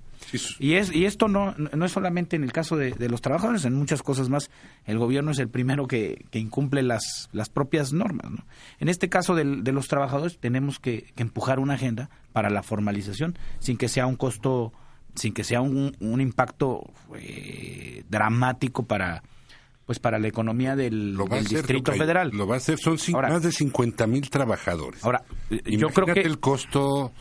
Y, 0.60 0.73
es, 0.73 0.93
y 0.93 1.05
esto 1.05 1.27
no, 1.27 1.55
no 1.58 1.86
es 1.86 1.91
solamente 1.91 2.36
en 2.36 2.43
el 2.43 2.51
caso 2.51 2.75
de, 2.75 2.93
los 3.10 3.21
trabajadores, 3.21 3.65
en 3.65 3.73
muchas 3.73 4.03
cosas 4.03 4.29
más, 4.29 4.51
el 4.86 4.99
gobierno 4.99 5.32
es 5.32 5.39
el 5.39 5.49
primero 5.49 5.88
que, 5.88 6.25
que 6.29 6.38
incumple 6.38 6.84
las, 6.84 7.29
las 7.32 7.49
propias 7.49 7.93
normas. 7.93 8.29
¿no? 8.29 8.45
En 8.79 8.89
este 8.89 9.10
caso 9.10 9.34
de, 9.34 9.43
los 9.45 9.88
trabajadores 9.88 10.38
tenemos 10.38 10.79
que, 10.79 11.13
empujar 11.17 11.60
una 11.60 11.75
agenda 11.75 12.10
para 12.32 12.49
la 12.49 12.63
formalización 12.63 13.38
sin 13.60 13.77
que 13.77 13.89
sea 13.89 14.05
un 14.05 14.15
costo, 14.15 14.71
sin 15.15 15.34
que 15.34 15.43
sea 15.43 15.62
un, 15.62 15.95
un 15.99 16.21
impacto 16.21 16.84
eh, 17.15 18.03
dramático 18.10 18.84
para, 18.84 19.23
pues 19.89 19.97
para 19.97 20.19
la 20.19 20.27
economía 20.27 20.75
del, 20.75 21.17
Distrito 21.49 21.91
Federal. 21.93 22.29
Lo 22.32 22.45
va 22.45 22.53
a 22.53 22.58
hacer, 22.58 22.77
son 22.77 22.97
más 23.23 23.41
de 23.41 23.51
50 23.51 24.05
mil 24.05 24.29
trabajadores. 24.29 25.03
Ahora, 25.03 25.23
yo 25.65 25.89
creo 25.89 26.13
que... 26.13 26.21
el 26.21 26.39
costo 26.39 27.12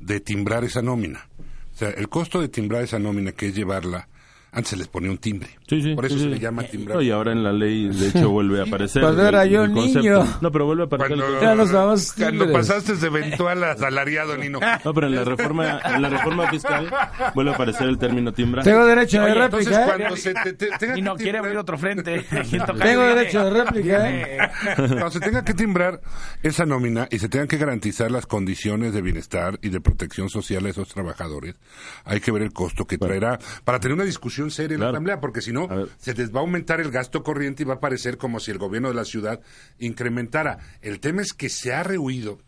de 0.00 0.20
timbrar 0.20 0.64
esa 0.64 0.82
nómina. 0.82 1.28
O 1.74 1.78
sea, 1.78 1.90
el 1.90 2.08
costo 2.08 2.40
de 2.40 2.48
timbrar 2.48 2.82
esa 2.82 2.98
nómina, 2.98 3.32
que 3.32 3.48
es 3.48 3.54
llevarla 3.54 4.08
antes 4.56 4.70
se 4.70 4.76
les 4.78 4.88
ponía 4.88 5.10
un 5.10 5.18
timbre. 5.18 5.50
Por 5.94 6.06
eso 6.06 6.18
se 6.18 6.28
le 6.28 6.38
llama 6.38 6.62
timbrar. 6.62 7.02
y 7.02 7.10
ahora 7.10 7.32
en 7.32 7.44
la 7.44 7.52
ley, 7.52 7.88
de 7.88 8.08
hecho, 8.08 8.30
vuelve 8.30 8.60
a 8.60 8.62
aparecer. 8.62 9.02
Cuando 9.02 9.28
era 9.28 9.44
yo 9.44 9.66
niño. 9.66 10.26
No, 10.40 10.50
pero 10.50 10.64
vuelve 10.64 10.84
a 10.84 10.86
aparecer 10.86 11.18
cuando, 11.18 11.26
el 11.26 12.08
Cuando 12.16 12.52
pasaste 12.52 12.94
de 12.96 13.06
eventual 13.06 13.62
a 13.62 13.76
salariado, 13.76 14.34
Nino. 14.38 14.58
No, 14.84 14.94
pero 14.94 15.08
en 15.08 15.16
la 15.16 15.24
reforma, 15.24 15.80
en 15.84 16.02
la 16.02 16.08
reforma 16.08 16.48
fiscal 16.48 16.90
vuelve 17.34 17.50
a 17.50 17.54
aparecer 17.54 17.86
el 17.86 17.98
término 17.98 18.32
timbrar. 18.32 18.64
Tengo 18.64 18.86
derecho 18.86 19.20
de 19.22 19.34
réplica. 19.34 19.82
¿eh? 19.82 19.84
Cuando 19.84 20.16
se 20.16 20.32
te, 20.34 20.98
y 20.98 21.02
no 21.02 21.16
quiere 21.16 21.38
abrir 21.38 21.58
otro 21.58 21.76
frente. 21.76 22.22
Tengo 22.22 23.02
derecho 23.02 23.44
de 23.44 23.50
réplica. 23.50 24.10
¿eh? 24.10 24.38
Cuando 24.74 25.10
se 25.10 25.20
tenga 25.20 25.44
que 25.44 25.52
timbrar 25.52 26.00
esa 26.42 26.64
nómina 26.64 27.08
y 27.10 27.18
se 27.18 27.28
tengan 27.28 27.48
que 27.48 27.58
garantizar 27.58 28.10
las 28.10 28.24
condiciones 28.24 28.94
de 28.94 29.02
bienestar 29.02 29.58
y 29.60 29.68
de 29.68 29.82
protección 29.82 30.30
social 30.30 30.64
a 30.64 30.70
esos 30.70 30.88
trabajadores, 30.88 31.56
hay 32.04 32.20
que 32.20 32.32
ver 32.32 32.40
el 32.40 32.54
costo 32.54 32.86
que 32.86 32.96
traerá 32.96 33.38
para 33.64 33.80
tener 33.80 33.94
una 33.94 34.04
discusión 34.04 34.45
seria 34.50 34.74
en 34.74 34.80
la 34.80 34.90
Asamblea, 34.90 35.20
porque 35.20 35.40
si 35.40 35.52
no, 35.52 35.68
se 35.98 36.14
les 36.14 36.34
va 36.34 36.38
a 36.38 36.42
aumentar 36.42 36.80
el 36.80 36.90
gasto 36.90 37.22
corriente 37.22 37.62
y 37.62 37.66
va 37.66 37.74
a 37.74 37.80
parecer 37.80 38.18
como 38.18 38.40
si 38.40 38.50
el 38.50 38.58
gobierno 38.58 38.88
de 38.88 38.94
la 38.94 39.04
ciudad 39.04 39.40
incrementara. 39.78 40.58
El 40.82 41.00
tema 41.00 41.22
es 41.22 41.32
que 41.32 41.48
se 41.48 41.72
ha 41.72 41.82
rehuido 41.82 42.38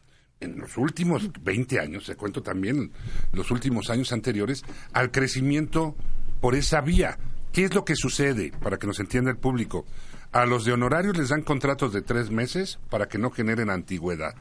en 0.40 0.58
los 0.58 0.76
últimos 0.76 1.30
20 1.42 1.80
años, 1.80 2.06
se 2.06 2.16
cuento 2.16 2.42
también 2.42 2.92
los 3.32 3.50
últimos 3.50 3.90
años 3.90 4.12
anteriores, 4.12 4.62
al 4.92 5.10
crecimiento 5.10 5.96
por 6.40 6.54
esa 6.54 6.80
vía. 6.80 7.18
¿Qué 7.52 7.64
es 7.64 7.74
lo 7.74 7.84
que 7.84 7.96
sucede, 7.96 8.52
para 8.62 8.78
que 8.78 8.86
nos 8.86 9.00
entienda 9.00 9.30
el 9.30 9.38
público? 9.38 9.86
A 10.32 10.46
los 10.46 10.64
de 10.64 10.72
honorarios 10.72 11.16
les 11.16 11.30
dan 11.30 11.42
contratos 11.42 11.92
de 11.92 12.02
tres 12.02 12.30
meses 12.30 12.78
para 12.90 13.08
que 13.08 13.18
no 13.18 13.30
generen 13.30 13.70
antigüedad 13.70 14.34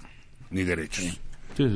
ni 0.49 0.63
derechos 0.63 1.19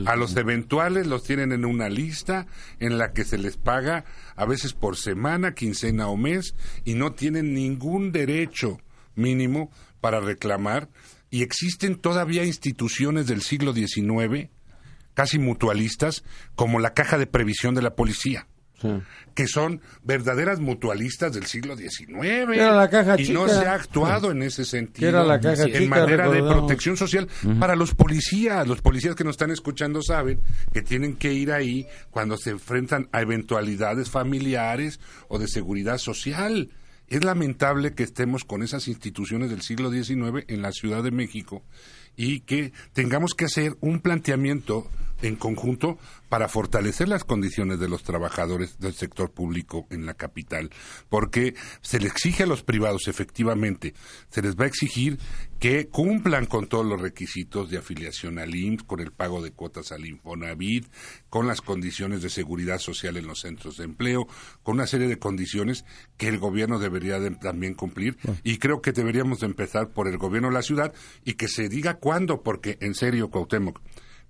a 0.06 0.16
los 0.16 0.36
eventuales 0.36 1.08
los 1.08 1.24
tienen 1.24 1.52
en 1.52 1.66
una 1.66 1.90
lista 1.90 2.48
en 2.80 2.98
la 2.98 3.14
que 3.14 3.24
se 3.24 3.38
les 3.38 3.58
paga 3.58 4.06
a 4.36 4.46
veces 4.46 4.74
por 4.74 4.98
semana, 4.98 5.54
quincena 5.54 6.08
o 6.08 6.18
mes 6.18 6.56
y 6.86 6.96
no 6.96 7.14
tienen 7.14 7.54
ningún 7.54 8.12
derecho 8.12 8.80
mínimo 9.16 9.72
para 10.00 10.20
reclamar. 10.20 10.90
Y 11.30 11.44
existen 11.44 11.96
todavía 11.96 12.44
instituciones 12.44 13.28
del 13.28 13.42
siglo 13.42 13.74
XIX 13.74 14.50
casi 15.14 15.40
mutualistas 15.40 16.24
como 16.56 16.80
la 16.80 16.94
caja 16.94 17.18
de 17.18 17.28
previsión 17.28 17.76
de 17.76 17.82
la 17.82 17.96
policía 17.96 18.48
que 19.34 19.48
son 19.48 19.82
verdaderas 20.04 20.60
mutualistas 20.60 21.34
del 21.34 21.46
siglo 21.46 21.76
XIX. 21.76 22.10
y 23.18 23.32
no 23.32 23.48
se 23.48 23.66
ha 23.66 23.74
actuado 23.74 24.32
en 24.32 24.44
ese 24.44 24.66
sentido 24.66 25.22
en 25.34 25.90
manera 25.90 26.30
de 26.30 26.40
protección 26.40 26.98
social 26.98 27.28
para 27.60 27.76
los 27.76 27.94
policías. 27.94 28.68
Los 28.68 28.82
policías 28.82 29.16
que 29.16 29.24
nos 29.24 29.34
están 29.34 29.52
escuchando 29.52 30.02
saben 30.02 30.40
que 30.74 30.82
tienen 30.82 31.16
que 31.16 31.34
ir 31.34 31.52
ahí 31.52 31.88
cuando 32.10 32.38
se 32.38 32.52
enfrentan 32.52 33.10
a 33.12 33.22
eventualidades 33.22 34.10
familiares 34.10 35.00
o 35.28 35.40
de 35.40 35.48
seguridad 35.48 35.98
social. 35.98 36.70
Es 37.08 37.26
lamentable 37.26 37.94
que 37.94 38.04
estemos 38.04 38.46
con 38.46 38.64
esas 38.64 38.88
instituciones 38.88 39.50
del 39.50 39.62
siglo 39.62 39.92
XIX 39.92 40.46
en 40.48 40.62
la 40.62 40.72
Ciudad 40.72 41.04
de 41.04 41.12
México 41.12 41.62
y 42.16 42.42
que 42.42 42.72
tengamos 42.94 43.34
que 43.34 43.46
hacer 43.46 43.76
un 43.82 44.00
planteamiento 44.00 44.88
en 45.22 45.36
conjunto 45.36 45.98
para 46.30 46.48
fortalecer 46.48 47.10
las 47.10 47.24
condiciones 47.24 47.80
de 47.80 47.90
los 47.90 48.04
trabajadores 48.04 48.80
del 48.80 48.94
sector 48.94 49.32
público 49.32 49.88
en 49.90 50.06
la 50.06 50.14
capital, 50.14 50.70
porque 51.10 51.56
se 51.82 52.00
le 52.00 52.08
exige 52.08 52.44
a 52.44 52.48
los 52.48 52.64
privados, 52.64 53.08
efectivamente, 53.08 53.94
se 54.30 54.42
les 54.42 54.56
va 54.56 54.64
a 54.64 54.68
exigir 54.68 55.20
que 55.60 55.88
cumplan 55.88 56.48
con 56.48 56.68
todos 56.68 56.86
los 56.86 57.00
requisitos 57.00 57.70
de 57.70 57.78
afiliación 57.78 58.40
al 58.40 58.56
IMSS, 58.56 58.84
con 58.84 59.00
el 59.00 59.12
pago 59.12 59.42
de 59.42 59.52
cuotas 59.52 59.92
al 59.92 60.06
Infonavit, 60.08 60.88
con 61.30 61.48
las 61.48 61.62
condiciones 61.62 62.22
de 62.22 62.30
seguridad 62.30 62.80
social 62.80 63.18
en 63.18 63.28
los 63.28 63.42
centros 63.42 63.78
de 63.78 63.84
empleo, 63.84 64.26
con 64.64 64.76
una 64.76 64.88
serie 64.88 65.08
de 65.08 65.20
condiciones 65.20 65.86
que 66.18 66.30
el 66.30 66.40
gobierno 66.40 66.80
debería 66.80 67.20
también 67.40 67.76
cumplir. 67.76 68.18
Y 68.44 68.58
creo 68.58 68.82
que 68.82 68.92
deberíamos 68.92 69.42
de 69.42 69.48
empezar 69.48 69.90
por 69.90 70.08
el 70.08 70.18
gobierno 70.18 70.48
de 70.48 70.56
la 70.56 70.62
ciudad 70.64 70.94
y 71.26 71.34
que 71.34 71.48
se 71.48 71.70
diga 71.70 71.96
cuándo, 71.96 72.42
porque 72.42 72.78
en 72.82 72.96
serio, 72.96 73.30
Cuauhtémoc, 73.30 73.82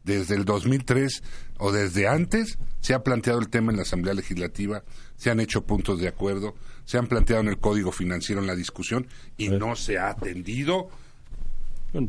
desde 0.04 0.36
el 0.36 0.46
2003 0.46 1.24
o 1.58 1.72
desde 1.72 2.08
antes 2.08 2.58
se 2.80 2.94
ha 2.94 3.04
planteado 3.04 3.40
el 3.40 3.50
tema 3.50 3.72
en 3.72 3.78
la 3.78 3.84
Asamblea 3.84 4.14
Legislativa, 4.14 4.84
se 5.16 5.30
han 5.30 5.40
hecho 5.40 5.66
puntos 5.66 6.00
de 6.00 6.08
acuerdo, 6.08 6.56
se 6.86 6.98
han 6.98 7.08
planteado 7.08 7.42
en 7.42 7.50
el 7.50 7.60
Código 7.60 7.92
Financiero 7.92 8.42
en 8.42 8.48
la 8.48 8.56
discusión 8.56 9.08
y 9.38 9.50
no 9.50 9.76
se 9.76 9.98
ha 9.98 10.10
atendido. 10.10 10.90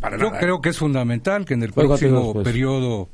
Para 0.01 0.17
Yo 0.17 0.31
creo 0.33 0.61
que 0.61 0.71
es 0.71 0.79
fundamental 0.79 1.45
que 1.45 1.55
en 1.55 1.63
el 1.63 1.73
próximo 1.73 2.41
periodo 2.43 3.11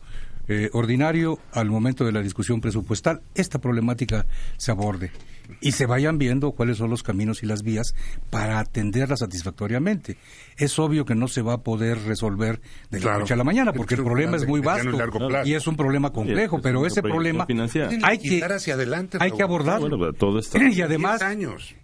eh, 0.48 0.70
ordinario, 0.72 1.38
al 1.52 1.70
momento 1.70 2.04
de 2.04 2.12
la 2.12 2.20
discusión 2.20 2.60
presupuestal, 2.60 3.22
esta 3.34 3.58
problemática 3.58 4.26
se 4.56 4.70
aborde 4.70 5.10
y 5.60 5.72
se 5.72 5.86
vayan 5.86 6.18
viendo 6.18 6.52
cuáles 6.52 6.78
son 6.78 6.90
los 6.90 7.02
caminos 7.02 7.42
y 7.42 7.46
las 7.46 7.62
vías 7.62 7.94
para 8.30 8.58
atenderla 8.58 9.16
satisfactoriamente. 9.16 10.16
Es 10.56 10.78
obvio 10.78 11.04
que 11.04 11.14
no 11.14 11.28
se 11.28 11.42
va 11.42 11.54
a 11.54 11.58
poder 11.58 12.02
resolver 12.02 12.60
de 12.90 13.00
la 13.00 13.18
noche 13.18 13.34
a 13.34 13.36
la 13.36 13.44
mañana 13.44 13.72
porque 13.72 13.94
el 13.94 14.04
problema 14.04 14.36
es 14.36 14.46
muy 14.46 14.60
vasto 14.60 14.98
y 15.44 15.54
es 15.54 15.66
un 15.66 15.76
problema 15.76 16.12
complejo, 16.12 16.60
pero 16.60 16.86
ese 16.86 17.02
problema 17.02 17.46
hay 18.02 18.18
que 18.18 18.44
hacia 18.44 18.74
adelante, 18.74 19.18
hay 19.20 19.30
que 19.32 19.42
abordarlo. 19.42 19.88
y 20.72 20.80
además 20.82 21.22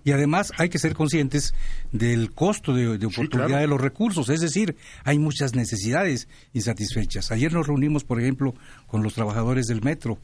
y 0.04 0.12
además 0.12 0.52
hay 0.58 0.68
que 0.68 0.78
ser 0.78 0.94
conscientes 0.94 1.54
del 1.92 2.32
costo 2.32 2.74
de, 2.74 3.06
oportunidad 3.06 3.60
de 3.60 3.66
los 3.66 3.80
recursos, 3.80 4.28
es 4.28 4.40
decir, 4.40 4.76
hay 5.04 5.18
muchas 5.18 5.54
necesidades 5.54 6.28
insatisfechas. 6.52 7.30
Ayer 7.30 7.52
nos 7.52 7.66
reunimos, 7.66 8.04
por 8.04 8.20
ejemplo, 8.20 8.54
con 8.86 9.02
los 9.02 9.14
trabajadores 9.14 9.66
del 9.66 9.82
metro 9.82 10.18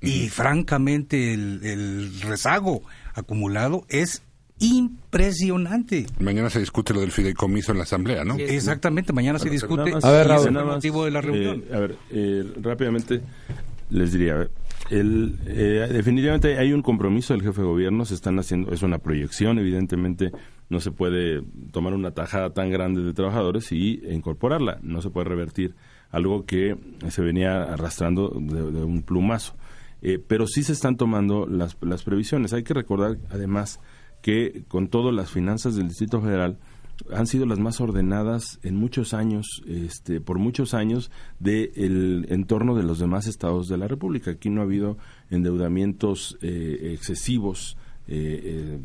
y 0.00 0.28
francamente 0.28 1.34
el, 1.34 2.20
rezago 2.22 2.82
acumulado 3.14 3.84
es 3.88 4.22
impresionante. 4.60 6.06
Mañana 6.18 6.50
se 6.50 6.60
discute 6.60 6.92
lo 6.92 7.00
del 7.00 7.12
fideicomiso 7.12 7.72
en 7.72 7.78
la 7.78 7.84
asamblea, 7.84 8.24
¿no? 8.24 8.36
Exactamente, 8.36 9.12
mañana 9.12 9.38
se 9.38 9.50
discute. 9.50 9.94
a 10.02 10.10
ver, 10.10 10.28
Raúl, 10.28 10.56
el 10.56 10.64
motivo 10.64 11.04
de 11.04 11.10
la 11.10 11.20
reunión. 11.20 11.64
Eh, 11.68 11.74
a 11.74 11.78
ver, 11.78 11.96
eh, 12.10 12.44
rápidamente 12.60 13.20
les 13.90 14.12
diría, 14.12 14.48
el, 14.90 15.38
eh, 15.46 15.88
definitivamente 15.92 16.58
hay 16.58 16.72
un 16.72 16.82
compromiso 16.82 17.34
del 17.34 17.42
jefe 17.42 17.60
de 17.60 17.66
gobierno, 17.66 18.04
se 18.04 18.14
están 18.14 18.38
haciendo, 18.38 18.72
es 18.72 18.82
una 18.82 18.98
proyección, 18.98 19.58
evidentemente 19.58 20.32
no 20.68 20.80
se 20.80 20.90
puede 20.90 21.42
tomar 21.72 21.94
una 21.94 22.10
tajada 22.10 22.50
tan 22.50 22.70
grande 22.70 23.02
de 23.02 23.12
trabajadores 23.14 23.70
y 23.72 24.02
incorporarla, 24.10 24.78
no 24.82 25.00
se 25.02 25.10
puede 25.10 25.28
revertir 25.28 25.74
algo 26.10 26.44
que 26.44 26.76
se 27.08 27.22
venía 27.22 27.62
arrastrando 27.62 28.28
de 28.28 28.82
un 28.82 29.02
plumazo. 29.02 29.54
Eh, 30.02 30.22
pero 30.24 30.46
sí 30.46 30.62
se 30.62 30.72
están 30.72 30.96
tomando 30.96 31.46
las, 31.46 31.76
las 31.80 32.04
previsiones. 32.04 32.52
Hay 32.52 32.62
que 32.62 32.74
recordar, 32.74 33.18
además, 33.30 33.80
que 34.22 34.64
con 34.68 34.88
todo 34.88 35.12
las 35.12 35.30
finanzas 35.30 35.74
del 35.74 35.88
Distrito 35.88 36.20
Federal 36.20 36.58
han 37.12 37.26
sido 37.26 37.46
las 37.46 37.58
más 37.58 37.80
ordenadas 37.80 38.58
en 38.62 38.76
muchos 38.76 39.14
años, 39.14 39.62
este, 39.66 40.20
por 40.20 40.38
muchos 40.38 40.74
años, 40.74 41.10
del 41.38 42.26
entorno 42.28 42.74
de 42.74 42.82
los 42.82 42.98
demás 42.98 43.26
estados 43.26 43.68
de 43.68 43.78
la 43.78 43.88
República. 43.88 44.32
Aquí 44.32 44.50
no 44.50 44.60
ha 44.60 44.64
habido 44.64 44.98
endeudamientos 45.30 46.38
eh, 46.42 46.92
excesivos. 46.94 47.76
Eh, 48.08 48.80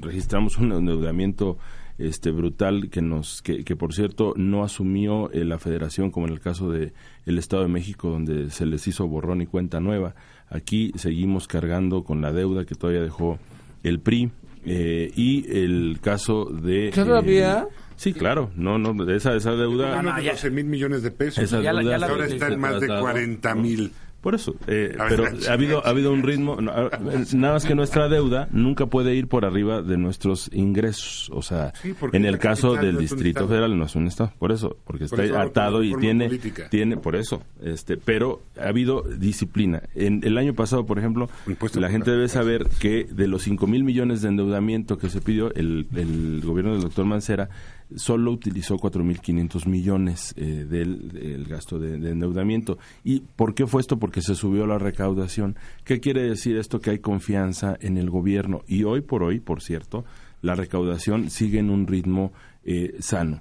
registramos 0.00 0.56
un 0.58 0.72
endeudamiento 0.72 1.58
este 1.98 2.30
brutal 2.30 2.90
que 2.90 3.02
nos 3.02 3.42
que, 3.42 3.64
que 3.64 3.76
por 3.76 3.92
cierto 3.92 4.32
no 4.36 4.62
asumió 4.62 5.30
eh, 5.32 5.44
la 5.44 5.58
Federación 5.58 6.10
como 6.10 6.26
en 6.26 6.32
el 6.32 6.40
caso 6.40 6.70
de 6.70 6.92
el 7.26 7.38
Estado 7.38 7.62
de 7.62 7.68
México 7.68 8.08
donde 8.10 8.50
se 8.50 8.66
les 8.66 8.86
hizo 8.86 9.06
borrón 9.08 9.42
y 9.42 9.46
cuenta 9.46 9.80
nueva 9.80 10.14
aquí 10.48 10.92
seguimos 10.94 11.48
cargando 11.48 12.04
con 12.04 12.20
la 12.20 12.32
deuda 12.32 12.64
que 12.64 12.76
todavía 12.76 13.02
dejó 13.02 13.38
el 13.82 13.98
PRI 14.00 14.30
eh, 14.64 15.10
y 15.16 15.50
el 15.50 15.98
caso 16.00 16.44
de 16.44 16.90
todavía 16.90 17.66
eh, 17.68 17.74
Sí, 17.98 18.12
claro, 18.12 18.52
no, 18.54 18.78
no, 18.78 19.10
esa, 19.10 19.34
esa 19.34 19.56
deuda... 19.56 20.00
No, 20.00 20.14
12 20.22 20.50
mil 20.52 20.66
millones 20.66 21.02
de 21.02 21.10
pesos. 21.10 21.42
Esa 21.42 21.58
deuda, 21.58 21.96
ahora 22.06 22.26
está 22.26 22.46
en 22.46 22.60
más 22.60 22.80
de 22.80 22.86
40 22.86 23.54
mil. 23.56 23.92
Por 24.20 24.34
eso, 24.34 24.56
eh, 24.66 24.96
pero 25.08 25.24
ha 25.48 25.52
habido 25.52 25.86
ha 25.86 25.90
habido 25.90 26.12
un 26.12 26.24
ritmo, 26.24 26.60
nada 26.60 27.52
más 27.52 27.64
que 27.64 27.76
nuestra 27.76 28.08
deuda 28.08 28.48
nunca 28.50 28.86
puede 28.86 29.14
ir 29.14 29.28
por 29.28 29.44
arriba 29.44 29.80
de 29.80 29.96
nuestros 29.96 30.50
ingresos, 30.52 31.30
o 31.32 31.40
sea, 31.40 31.72
en 32.12 32.24
el 32.24 32.38
caso 32.38 32.74
del 32.74 32.98
Distrito 32.98 33.46
Federal 33.46 33.78
no 33.78 33.84
es 33.84 33.94
un 33.94 34.08
estado, 34.08 34.32
por 34.38 34.50
eso, 34.50 34.76
porque 34.84 35.04
está 35.04 35.22
atado 35.40 35.84
y 35.84 35.94
tiene 35.94 36.28
tiene 36.68 36.96
por 36.96 37.14
eso, 37.14 37.42
este, 37.62 37.96
pero 37.96 38.42
ha 38.60 38.68
habido 38.68 39.02
disciplina. 39.02 39.82
En 39.94 40.20
el 40.24 40.36
año 40.36 40.54
pasado, 40.54 40.84
por 40.84 40.98
ejemplo, 40.98 41.28
la 41.74 41.88
gente 41.88 42.10
debe 42.10 42.28
saber 42.28 42.66
que 42.80 43.04
de 43.04 43.28
los 43.28 43.42
5 43.42 43.66
mil 43.68 43.84
millones 43.84 44.22
de 44.22 44.28
endeudamiento 44.28 44.98
que 44.98 45.10
se 45.10 45.20
pidió 45.20 45.54
el, 45.54 45.86
el 45.94 46.40
gobierno 46.44 46.72
del 46.72 46.82
doctor 46.82 47.04
Mancera 47.04 47.48
solo 47.94 48.32
utilizó 48.32 48.76
4.500 48.76 49.66
millones 49.66 50.34
eh, 50.36 50.66
del, 50.68 51.46
gasto 51.48 51.78
de, 51.78 51.94
endeudamiento. 51.94 52.78
¿Y 53.04 53.20
por 53.20 53.54
qué 53.54 53.66
fue 53.66 53.80
esto? 53.80 53.98
Porque 53.98 54.20
se 54.20 54.34
subió 54.34 54.66
la 54.66 54.78
recaudación. 54.78 55.56
¿Qué 55.84 56.00
quiere 56.00 56.22
decir 56.22 56.56
esto? 56.56 56.80
Que 56.80 56.90
hay 56.90 56.98
confianza 56.98 57.76
en 57.80 57.96
el 57.96 58.10
gobierno. 58.10 58.62
Y 58.66 58.84
hoy 58.84 59.00
por 59.00 59.22
hoy, 59.22 59.40
por 59.40 59.62
cierto, 59.62 60.04
la 60.42 60.54
recaudación 60.54 61.30
sigue 61.30 61.58
en 61.58 61.70
un 61.70 61.86
ritmo 61.86 62.32
eh, 62.64 62.96
sano. 63.00 63.40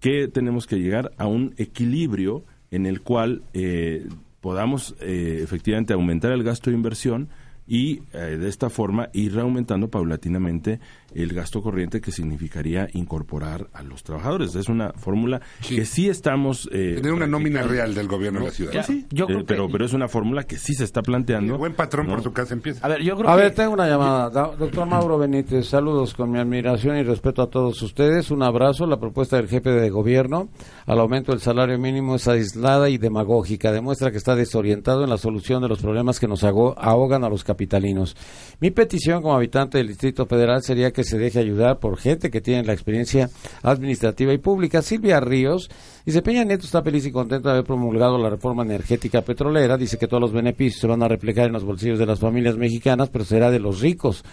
¿Qué 0.00 0.28
tenemos 0.28 0.66
que 0.66 0.76
llegar? 0.76 1.12
A 1.16 1.26
un 1.26 1.54
equilibrio 1.56 2.44
en 2.70 2.86
el 2.86 3.00
cual 3.00 3.42
eh, 3.54 4.06
podamos 4.40 4.96
efectivamente 5.00 5.94
aumentar 5.94 6.32
el 6.32 6.42
gasto 6.42 6.68
de 6.68 6.76
inversión, 6.76 7.28
y 7.66 8.00
de 8.12 8.46
esta 8.46 8.68
forma 8.68 9.08
ir 9.14 9.38
aumentando 9.38 9.88
paulatinamente 9.88 10.80
el 11.14 11.32
gasto 11.32 11.62
corriente 11.62 12.00
que 12.00 12.10
significaría 12.10 12.88
incorporar 12.92 13.68
a 13.72 13.82
los 13.82 14.02
trabajadores. 14.02 14.54
Es 14.54 14.68
una 14.68 14.92
fórmula 14.92 15.40
que 15.66 15.84
sí 15.84 16.08
estamos... 16.08 16.68
Eh, 16.72 16.94
Tener 16.96 17.12
una 17.12 17.26
nómina 17.26 17.62
real 17.62 17.94
del 17.94 18.08
gobierno 18.08 18.40
de 18.40 18.46
la 18.46 18.52
ciudad. 18.52 18.84
sí, 18.86 19.06
yo 19.10 19.26
eh, 19.28 19.44
pero, 19.46 19.68
pero 19.68 19.84
es 19.84 19.92
una 19.92 20.08
fórmula 20.08 20.44
que 20.44 20.56
sí 20.58 20.74
se 20.74 20.84
está 20.84 21.02
planteando. 21.02 21.56
buen 21.58 21.74
patrón 21.74 22.06
por 22.06 22.22
tu 22.22 22.32
casa 22.32 22.54
empieza. 22.54 22.84
A 22.84 22.88
ver, 22.88 23.02
yo 23.02 23.16
creo 23.16 23.30
a 23.30 23.36
ver, 23.36 23.54
tengo 23.54 23.72
una 23.72 23.86
llamada. 23.88 24.30
Doctor 24.56 24.86
Mauro 24.86 25.18
Benítez, 25.18 25.66
saludos 25.66 26.14
con 26.14 26.30
mi 26.30 26.38
admiración 26.38 26.96
y 26.96 27.02
respeto 27.02 27.42
a 27.42 27.50
todos 27.50 27.80
ustedes. 27.82 28.30
Un 28.30 28.42
abrazo. 28.42 28.86
La 28.86 28.98
propuesta 28.98 29.36
del 29.36 29.48
jefe 29.48 29.70
de 29.70 29.90
gobierno 29.90 30.48
al 30.86 30.98
aumento 30.98 31.32
del 31.32 31.40
salario 31.40 31.78
mínimo 31.78 32.16
es 32.16 32.26
aislada 32.28 32.88
y 32.88 32.98
demagógica. 32.98 33.72
Demuestra 33.72 34.10
que 34.10 34.18
está 34.18 34.34
desorientado 34.34 35.04
en 35.04 35.10
la 35.10 35.18
solución 35.18 35.62
de 35.62 35.68
los 35.68 35.80
problemas 35.80 36.18
que 36.18 36.26
nos 36.28 36.44
ahogan 36.44 37.24
a 37.24 37.28
los 37.28 37.44
capitalinos. 37.44 38.16
Mi 38.60 38.70
petición 38.70 39.22
como 39.22 39.34
habitante 39.34 39.78
del 39.78 39.88
Distrito 39.88 40.26
Federal 40.26 40.62
sería 40.62 40.92
que 40.92 41.03
se 41.04 41.18
deje 41.18 41.38
ayudar 41.38 41.78
por 41.78 41.98
gente 41.98 42.30
que 42.30 42.40
tiene 42.40 42.64
la 42.64 42.72
experiencia 42.72 43.30
administrativa 43.62 44.32
y 44.32 44.38
pública. 44.38 44.82
Silvia 44.82 45.20
Ríos 45.20 45.70
dice, 46.04 46.22
Peña 46.22 46.44
Nieto 46.44 46.64
está 46.64 46.82
feliz 46.82 47.06
y 47.06 47.12
contento 47.12 47.48
de 47.48 47.54
haber 47.54 47.64
promulgado 47.64 48.18
la 48.18 48.30
reforma 48.30 48.62
energética 48.62 49.22
petrolera. 49.22 49.76
Dice 49.76 49.98
que 49.98 50.08
todos 50.08 50.20
los 50.20 50.32
beneficios 50.32 50.80
se 50.80 50.86
van 50.86 51.02
a 51.02 51.08
reflejar 51.08 51.46
en 51.46 51.52
los 51.52 51.64
bolsillos 51.64 51.98
de 51.98 52.06
las 52.06 52.20
familias 52.20 52.56
mexicanas, 52.56 53.10
pero 53.10 53.24
será 53.24 53.50
de 53.50 53.60
los 53.60 53.80
ricos 53.80 54.24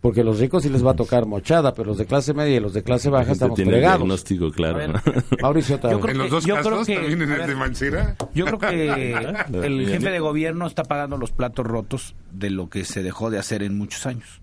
porque 0.00 0.24
los 0.24 0.38
ricos 0.38 0.62
sí 0.62 0.70
les 0.70 0.84
va 0.84 0.92
a 0.92 0.96
tocar 0.96 1.26
mochada, 1.26 1.74
pero 1.74 1.88
los 1.88 1.98
de 1.98 2.06
clase 2.06 2.32
media 2.32 2.56
y 2.56 2.60
los 2.60 2.72
de 2.72 2.82
clase 2.82 3.10
baja 3.10 3.32
estamos 3.32 3.56
tiene 3.56 3.72
fregados. 3.72 3.98
diagnóstico 3.98 4.50
claro. 4.50 4.78
Mauricio, 5.42 5.78
en 5.82 6.18
los 6.18 6.30
dos 6.30 6.46
casos, 6.46 6.86
también 6.86 7.22
en 7.22 7.32
el 7.32 7.46
de 7.46 7.54
Mancera. 7.54 8.16
Yo 8.34 8.46
creo 8.46 8.58
que 8.58 9.12
el 9.62 9.88
jefe 9.88 10.10
de 10.10 10.20
gobierno 10.20 10.66
está 10.66 10.84
pagando 10.84 11.18
los 11.18 11.32
platos 11.32 11.66
rotos 11.66 12.14
de 12.32 12.50
lo 12.50 12.70
que 12.70 12.84
se 12.84 13.02
dejó 13.02 13.30
de 13.30 13.38
hacer 13.38 13.62
en 13.62 13.76
muchos 13.76 14.06
años. 14.06 14.40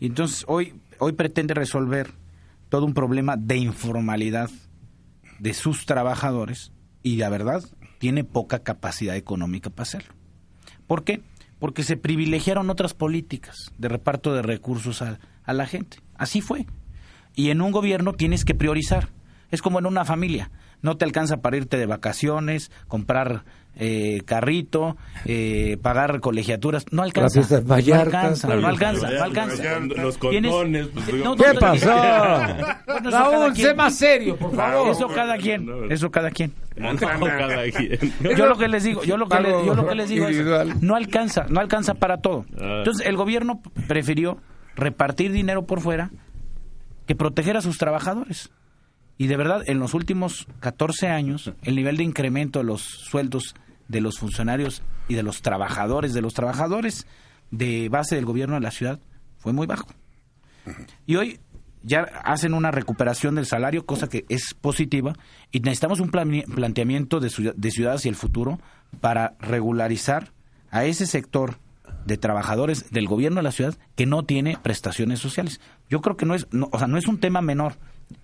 Y 0.00 0.06
entonces 0.06 0.44
hoy 0.48 0.74
hoy 0.98 1.12
pretende 1.12 1.54
resolver 1.54 2.12
todo 2.68 2.84
un 2.84 2.94
problema 2.94 3.36
de 3.36 3.56
informalidad 3.56 4.50
de 5.38 5.54
sus 5.54 5.86
trabajadores 5.86 6.72
y 7.02 7.16
la 7.16 7.28
verdad 7.28 7.62
tiene 7.98 8.24
poca 8.24 8.60
capacidad 8.60 9.16
económica 9.16 9.70
para 9.70 9.82
hacerlo. 9.82 10.14
¿Por 10.86 11.04
qué? 11.04 11.22
Porque 11.58 11.82
se 11.82 11.96
privilegiaron 11.96 12.70
otras 12.70 12.94
políticas 12.94 13.72
de 13.78 13.88
reparto 13.88 14.34
de 14.34 14.42
recursos 14.42 15.02
a, 15.02 15.18
la 15.46 15.66
gente. 15.66 15.98
Así 16.16 16.40
fue. 16.40 16.66
Y 17.34 17.50
en 17.50 17.60
un 17.60 17.70
gobierno 17.70 18.12
tienes 18.12 18.44
que 18.44 18.54
priorizar. 18.54 19.10
Es 19.50 19.62
como 19.62 19.78
en 19.78 19.86
una 19.86 20.04
familia. 20.04 20.50
No 20.82 20.96
te 20.96 21.04
alcanza 21.04 21.38
para 21.38 21.56
irte 21.56 21.76
de 21.76 21.86
vacaciones, 21.86 22.70
comprar 22.88 23.44
eh, 23.78 24.22
carrito, 24.24 24.96
eh, 25.26 25.76
pagar 25.82 26.20
colegiaturas, 26.20 26.86
no 26.92 27.02
alcanza. 27.02 27.40
No 27.60 27.74
alcanza, 27.74 28.48
no 28.48 28.66
alcanza, 28.66 29.10
no 29.10 29.22
alcanza. 29.22 29.80
Los 29.80 30.18
condones, 30.18 30.88
pues, 30.88 31.06
¿Qué 31.06 31.58
pasó? 31.60 31.94
Raúl, 33.02 33.54
sé 33.54 33.74
más 33.74 33.94
serio, 33.94 34.36
por 34.36 34.54
favor. 34.54 34.90
Eso 34.90 35.08
cada 35.08 35.36
quien, 35.36 35.68
eso 35.90 36.10
cada 36.10 36.30
quien. 36.30 36.52
Yo 38.36 38.46
lo 38.46 38.56
que 38.56 38.68
les 38.68 38.84
digo, 38.84 39.04
yo 39.04 39.16
lo 39.16 39.28
que, 39.28 39.42
yo 39.42 39.74
lo 39.74 39.86
que 39.86 39.94
les 39.94 40.08
digo 40.08 40.26
es, 40.26 40.82
no 40.82 40.96
alcanza, 40.96 41.46
no 41.48 41.60
alcanza 41.60 41.94
para 41.94 42.18
todo. 42.18 42.46
Ah. 42.58 42.78
Entonces 42.78 43.06
el 43.06 43.16
gobierno 43.16 43.60
prefirió 43.88 44.38
repartir 44.74 45.32
dinero 45.32 45.66
por 45.66 45.80
fuera 45.80 46.10
que 47.06 47.14
proteger 47.14 47.56
a 47.56 47.62
sus 47.62 47.78
trabajadores. 47.78 48.50
Y 49.18 49.28
de 49.28 49.36
verdad, 49.36 49.62
en 49.66 49.78
los 49.78 49.94
últimos 49.94 50.46
14 50.60 51.08
años, 51.08 51.52
el 51.62 51.74
nivel 51.74 51.96
de 51.96 52.04
incremento 52.04 52.58
de 52.58 52.66
los 52.66 52.82
sueldos 52.82 53.54
de 53.88 54.00
los 54.00 54.18
funcionarios 54.18 54.82
y 55.08 55.14
de 55.14 55.22
los 55.22 55.42
trabajadores, 55.42 56.14
de 56.14 56.22
los 56.22 56.34
trabajadores 56.34 57.06
de 57.50 57.88
base 57.88 58.16
del 58.16 58.24
gobierno 58.24 58.56
de 58.56 58.60
la 58.60 58.70
ciudad, 58.70 59.00
fue 59.38 59.52
muy 59.52 59.66
bajo. 59.66 59.88
Y 61.06 61.16
hoy 61.16 61.40
ya 61.82 62.00
hacen 62.24 62.54
una 62.54 62.72
recuperación 62.72 63.36
del 63.36 63.46
salario, 63.46 63.86
cosa 63.86 64.08
que 64.08 64.24
es 64.28 64.54
positiva, 64.54 65.14
y 65.52 65.60
necesitamos 65.60 66.00
un 66.00 66.10
planteamiento 66.10 67.20
de, 67.20 67.54
de 67.56 67.70
ciudad 67.70 67.94
hacia 67.94 68.08
el 68.08 68.16
futuro 68.16 68.58
para 69.00 69.36
regularizar 69.38 70.32
a 70.70 70.84
ese 70.84 71.06
sector 71.06 71.58
de 72.04 72.16
trabajadores 72.16 72.90
del 72.90 73.06
gobierno 73.06 73.36
de 73.36 73.44
la 73.44 73.52
ciudad 73.52 73.76
que 73.94 74.06
no 74.06 74.24
tiene 74.24 74.58
prestaciones 74.60 75.20
sociales. 75.20 75.60
Yo 75.88 76.00
creo 76.00 76.16
que 76.16 76.26
no 76.26 76.34
es, 76.34 76.46
o 76.72 76.78
sea, 76.78 76.88
no 76.88 76.98
es 76.98 77.06
un 77.06 77.18
tema 77.18 77.40
menor 77.40 77.74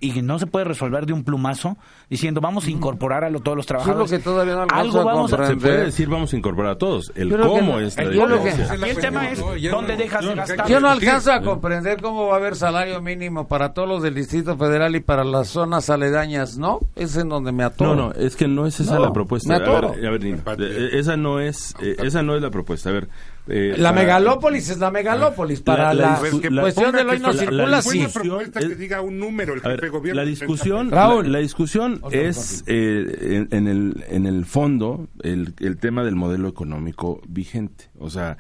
y 0.01 0.23
no 0.23 0.39
se 0.39 0.47
puede 0.47 0.65
resolver 0.65 1.07
de 1.07 1.13
un 1.13 1.25
plumazo 1.25 1.77
diciendo 2.11 2.41
vamos 2.41 2.67
a 2.67 2.71
incorporar 2.71 3.25
a 3.25 3.33
todos 3.33 3.57
los 3.57 3.67
trabajadores. 3.67 4.11
que 4.11 4.19
todavía 4.19 4.55
no 4.55 4.67
Algo 4.71 5.05
vamos 5.05 5.33
a, 5.33 5.47
Se 5.47 5.57
puede 5.57 5.85
decir 5.87 6.09
vamos 6.09 6.33
a 6.33 6.37
incorporar 6.37 6.73
a 6.73 6.79
todos. 6.79 7.13
El 7.15 7.37
cómo 7.37 7.79
es 7.79 7.97
la 7.97 8.03
el 8.05 8.97
tema 8.97 9.31
es 9.31 9.41
dónde 9.71 9.97
dejas 9.97 10.25
de 10.25 10.35
gastar. 10.35 10.69
Yo 10.69 10.81
no 10.81 10.91
alcanzo 10.91 11.33
a 11.33 11.41
comprender 11.41 12.01
cómo 12.01 12.27
va 12.27 12.35
a 12.35 12.37
haber 12.37 12.57
salario 12.57 13.01
mínimo 13.01 13.47
para 13.49 13.73
todos 13.73 13.89
los 13.89 14.03
del 14.03 14.15
Distrito 14.15 14.57
Federal 14.57 14.95
y 14.97 15.01
para 15.01 15.25
las 15.25 15.49
zonas 15.49 15.89
aledañas, 15.91 16.59
¿no? 16.59 16.81
Es 16.97 17.17
en 17.17 17.29
donde 17.29 17.53
me 17.53 17.65
atoro. 17.65 17.95
No, 17.95 18.09
no, 18.09 18.13
es 18.13 18.37
que 18.37 18.49
no 18.49 18.67
es 18.67 18.81
esa 18.81 18.99
la 18.99 19.13
propuesta. 19.13 19.55
A 19.55 19.59
ver, 19.59 20.07
a 20.07 20.11
ver, 20.11 20.25
eh, 20.25 20.91
esa 20.93 21.17
no 21.17 21.41
es 21.41 21.75
eh, 21.81 21.97
esa 22.03 22.23
no 22.23 22.35
es 22.35 22.43
la 22.43 22.51
propuesta. 22.51 22.91
A 22.91 22.93
ver, 22.93 23.09
eh, 23.49 23.75
la 23.77 23.93
megalópolis 23.93 24.69
es 24.71 24.79
la 24.79 24.91
megalópolis. 24.91 25.61
Para 25.61 25.93
la, 25.95 26.19
cuestión 26.19 26.93
de 26.93 27.03
hoy 27.03 27.19
no 27.19 27.33
circula, 27.33 27.83
sí. 27.83 28.07
que 28.53 28.75
diga 28.77 29.01
un 29.01 29.19
número, 29.19 29.55
el 29.55 29.61
jefe 29.61 29.89
gobierno. 29.89 30.23
La 30.23 30.27
discusión, 30.27 30.91
la, 30.91 31.39
discusión 31.39 32.01
es, 32.11 32.63
eh, 32.67 33.47
en, 33.51 33.67
el, 33.67 34.05
en 34.09 34.27
el 34.27 34.45
fondo, 34.45 35.09
el, 35.23 35.55
el 35.59 35.79
tema 35.79 36.05
del 36.05 36.15
modelo 36.15 36.49
económico 36.49 37.21
vigente. 37.27 37.91
O 37.99 38.11
sea, 38.11 38.37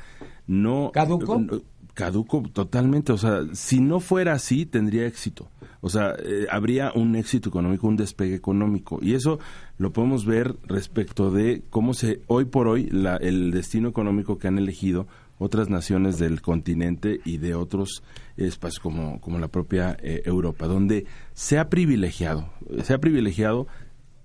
no... 0.47 0.91
¿Caduco? 0.93 1.45
Caduco 1.95 2.43
totalmente. 2.53 3.13
O 3.13 3.19
sea, 3.19 3.43
si 3.53 3.81
no 3.81 4.01
fuera 4.01 4.33
así, 4.35 4.67
tendría 4.67 5.07
éxito. 5.07 5.49
O 5.81 5.89
sea, 5.89 6.15
eh, 6.25 6.47
habría 6.51 6.93
un 6.95 7.17
éxito 7.17 7.49
económico, 7.49 7.89
un 7.89 7.97
despegue 7.97 8.35
económico. 8.35 8.99
Y 9.03 9.15
eso 9.15 9.39
lo 9.79 9.93
podemos 9.93 10.25
ver 10.25 10.57
respecto 10.65 11.31
de 11.31 11.63
cómo 11.71 11.93
se, 11.93 12.23
hoy 12.29 12.45
por 12.45 12.69
hoy, 12.69 12.89
la, 12.91 13.17
el 13.17 13.51
destino 13.51 13.89
económico 13.89 14.39
que 14.39 14.49
han 14.49 14.59
elegido 14.59 15.07
otras 15.39 15.69
naciones 15.69 16.19
del 16.19 16.41
continente 16.41 17.21
y 17.25 17.39
de 17.39 17.55
otros 17.55 18.03
espacios 18.37 18.79
como, 18.81 19.21
como 19.21 19.39
la 19.39 19.49
propia 19.49 19.97
eh, 20.01 20.23
Europa, 20.25 20.67
donde 20.67 21.07
se 21.35 21.59
ha 21.59 21.69
privilegiado, 21.69 22.49
se 22.85 22.95
ha 22.95 22.99
privilegiado 22.99 23.67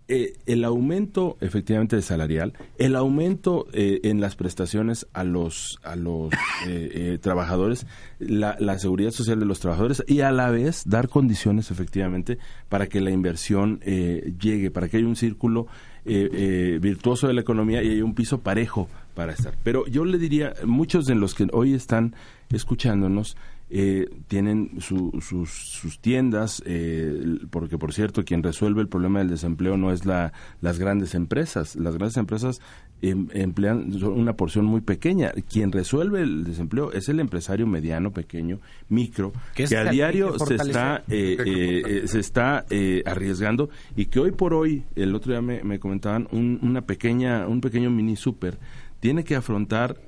eh, 0.10 0.38
el 0.46 0.64
aumento 0.64 1.38
efectivamente 1.42 1.98
de 1.98 2.02
salarial, 2.02 2.54
el 2.78 2.96
aumento 2.96 3.68
eh, 3.74 4.00
en 4.04 4.22
las 4.22 4.38
prestaciones 4.38 5.06
a 5.12 5.26
los 5.26 5.80
a 5.84 5.98
los 5.98 6.32
eh, 6.68 7.18
trabajadores, 7.22 7.86
la, 8.18 8.56
la, 8.60 8.80
seguridad 8.80 9.12
social 9.12 9.38
de 9.40 9.46
los 9.46 9.60
trabajadores 9.60 10.04
y 10.08 10.22
a 10.22 10.32
la 10.32 10.50
vez 10.50 10.84
dar 10.86 11.10
condiciones 11.10 11.72
efectivamente 11.72 12.38
para 12.70 12.88
que 12.88 13.02
la 13.02 13.12
inversión 13.12 13.82
llegue, 13.82 14.72
para 14.72 14.88
que 14.88 14.98
haya 14.98 15.08
un 15.08 15.18
círculo 15.18 15.68
virtuoso 16.06 17.28
de 17.28 17.34
la 17.34 17.42
economía 17.42 17.84
y 17.84 17.90
haya 17.90 18.06
un 18.06 18.16
piso 18.16 18.40
parejo 18.40 18.88
para 19.14 19.34
estar. 19.34 19.56
Pero 19.64 19.86
yo 19.88 20.06
le 20.06 20.18
diría, 20.18 20.54
muchos 20.66 21.06
de 21.06 21.16
los 21.16 21.36
que 21.36 21.48
hoy 21.52 21.74
están 21.74 22.16
escuchándonos, 22.50 23.36
eh, 23.70 24.08
tienen 24.30 24.80
sus, 24.80 25.12
sus, 25.26 26.00
tiendas, 26.00 26.64
eh, 26.66 27.38
porque 27.50 27.78
por 27.78 27.94
cierto, 27.94 28.24
quien 28.24 28.42
resuelve 28.42 28.82
el 28.82 28.88
problema 28.88 29.20
del 29.20 29.30
desempleo 29.30 29.76
no 29.76 29.92
es 29.92 30.06
la, 30.06 30.32
las 30.62 30.80
grandes 30.80 31.14
empresas. 31.16 31.76
Las 31.76 31.96
grandes 31.96 32.16
empresas 32.16 32.62
em, 33.02 33.28
emplean 33.34 33.92
una 34.06 34.38
porción 34.38 34.64
muy 34.64 34.80
pequeña. 34.80 35.34
Quien 35.52 35.74
resuelve 35.74 36.22
el 36.22 36.46
desempleo 36.46 36.94
es 36.94 37.10
el 37.10 37.20
empresario 37.20 37.68
mediano, 37.68 38.12
pequeño, 38.12 38.62
micro, 38.88 39.34
que, 39.54 39.64
a 39.76 39.84
diario 39.92 40.40
se 40.40 40.56
está, 40.56 41.04
eh, 41.10 42.04
se 42.06 42.20
está 42.20 42.66
arriesgando 43.06 43.70
y 43.98 44.06
que 44.06 44.22
hoy 44.22 44.32
por 44.32 44.54
hoy, 44.54 44.86
el 44.96 45.14
otro 45.14 45.34
día 45.34 45.42
me, 45.42 45.62
me 45.64 45.78
comentaban, 45.78 46.30
un, 46.32 46.58
una 46.62 46.84
pequeña, 46.84 47.46
un 47.48 47.60
pequeño 47.60 47.90
mini 47.90 48.16
super 48.16 48.58
tiene 49.00 49.24
que 49.24 49.36
afrontar 49.36 50.02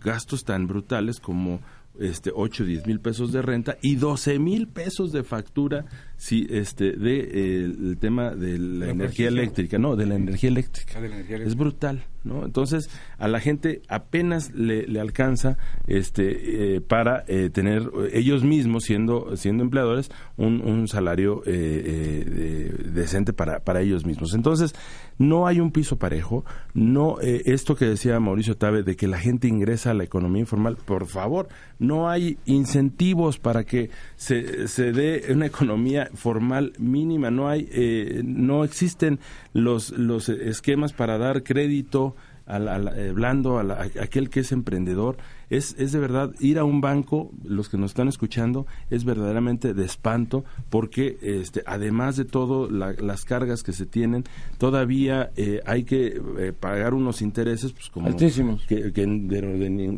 gastos 0.00 0.44
tan 0.44 0.68
brutales 0.68 1.18
como 1.18 1.58
este 1.98 2.30
8 2.34 2.64
10 2.64 2.86
mil 2.86 3.00
pesos 3.00 3.32
de 3.32 3.42
renta 3.42 3.76
y 3.82 3.96
12 3.96 4.38
mil 4.38 4.68
pesos 4.68 5.12
de 5.12 5.24
factura 5.24 5.84
si 6.16 6.46
este 6.50 6.92
de 6.92 7.18
eh, 7.20 7.64
el 7.64 7.98
tema 7.98 8.34
de 8.34 8.58
la, 8.58 8.90
energía 8.90 9.28
eléctrica 9.28 9.78
no 9.78 9.96
de 9.96 10.06
la 10.06 10.16
energía 10.16 10.48
eléctrica. 10.48 10.98
es 11.00 11.54
brutal 11.54 12.04
no 12.24 12.44
entonces 12.44 12.90
a 13.18 13.28
la 13.28 13.40
gente 13.40 13.82
apenas 13.88 14.52
le, 14.52 14.86
le 14.86 15.00
alcanza 15.00 15.58
este 15.86 16.76
eh, 16.76 16.80
para 16.80 17.24
eh, 17.28 17.50
tener 17.50 17.90
ellos 18.12 18.44
mismos 18.44 18.84
siendo 18.84 19.36
siendo 19.36 19.62
empleadores 19.62 20.10
un, 20.36 20.60
un 20.60 20.88
salario 20.88 21.42
decente 21.44 23.32
para 23.32 23.60
para 23.60 23.80
ellos 23.80 24.04
mismos. 24.04 24.34
Entonces 24.34 24.74
no 25.18 25.46
hay 25.46 25.60
un 25.60 25.72
piso 25.72 25.98
parejo. 25.98 26.44
No 26.74 27.16
esto 27.20 27.76
que 27.76 27.84
decía 27.84 28.18
Mauricio 28.20 28.56
Tabe 28.56 28.82
de 28.82 28.96
que 28.96 29.08
la 29.08 29.18
gente 29.18 29.48
ingresa 29.48 29.90
a 29.90 29.94
la 29.94 30.04
economía 30.04 30.40
informal 30.40 30.76
por 30.76 31.06
favor 31.06 31.48
no 31.78 32.08
hay 32.08 32.38
incentivos 32.44 33.38
para 33.38 33.64
que 33.64 33.90
se, 34.16 34.68
se 34.68 34.92
dé 34.92 35.24
una 35.30 35.46
economía 35.46 36.10
formal 36.14 36.72
mínima, 36.78 37.30
no 37.30 37.48
hay, 37.48 37.68
eh, 37.70 38.22
no 38.24 38.64
existen 38.64 39.20
los, 39.52 39.90
los 39.90 40.28
esquemas 40.28 40.92
para 40.92 41.18
dar 41.18 41.42
crédito 41.42 42.16
al, 42.46 42.88
eh, 42.96 43.12
blando 43.12 43.58
a, 43.58 43.86
aquel 44.00 44.30
que 44.30 44.40
es 44.40 44.52
emprendedor 44.52 45.18
es, 45.50 45.74
es 45.78 45.92
de 45.92 45.98
verdad 45.98 46.32
ir 46.40 46.58
a 46.58 46.64
un 46.64 46.80
banco, 46.80 47.30
los 47.42 47.68
que 47.68 47.78
nos 47.78 47.92
están 47.92 48.08
escuchando, 48.08 48.66
es 48.90 49.04
verdaderamente 49.04 49.74
de 49.74 49.84
espanto 49.84 50.44
porque 50.70 51.18
este, 51.22 51.62
además 51.66 52.16
de 52.16 52.24
todo 52.24 52.68
las 52.70 53.24
cargas 53.24 53.62
que 53.62 53.72
se 53.72 53.86
tienen, 53.86 54.24
todavía 54.58 55.30
eh, 55.36 55.60
hay 55.66 55.84
que 55.84 56.20
eh, 56.38 56.52
pagar 56.58 56.94
unos 56.94 57.22
intereses 57.22 57.72
pues 57.72 57.88
como 57.88 58.08
altísimos. 58.08 58.66
Que, 58.66 58.92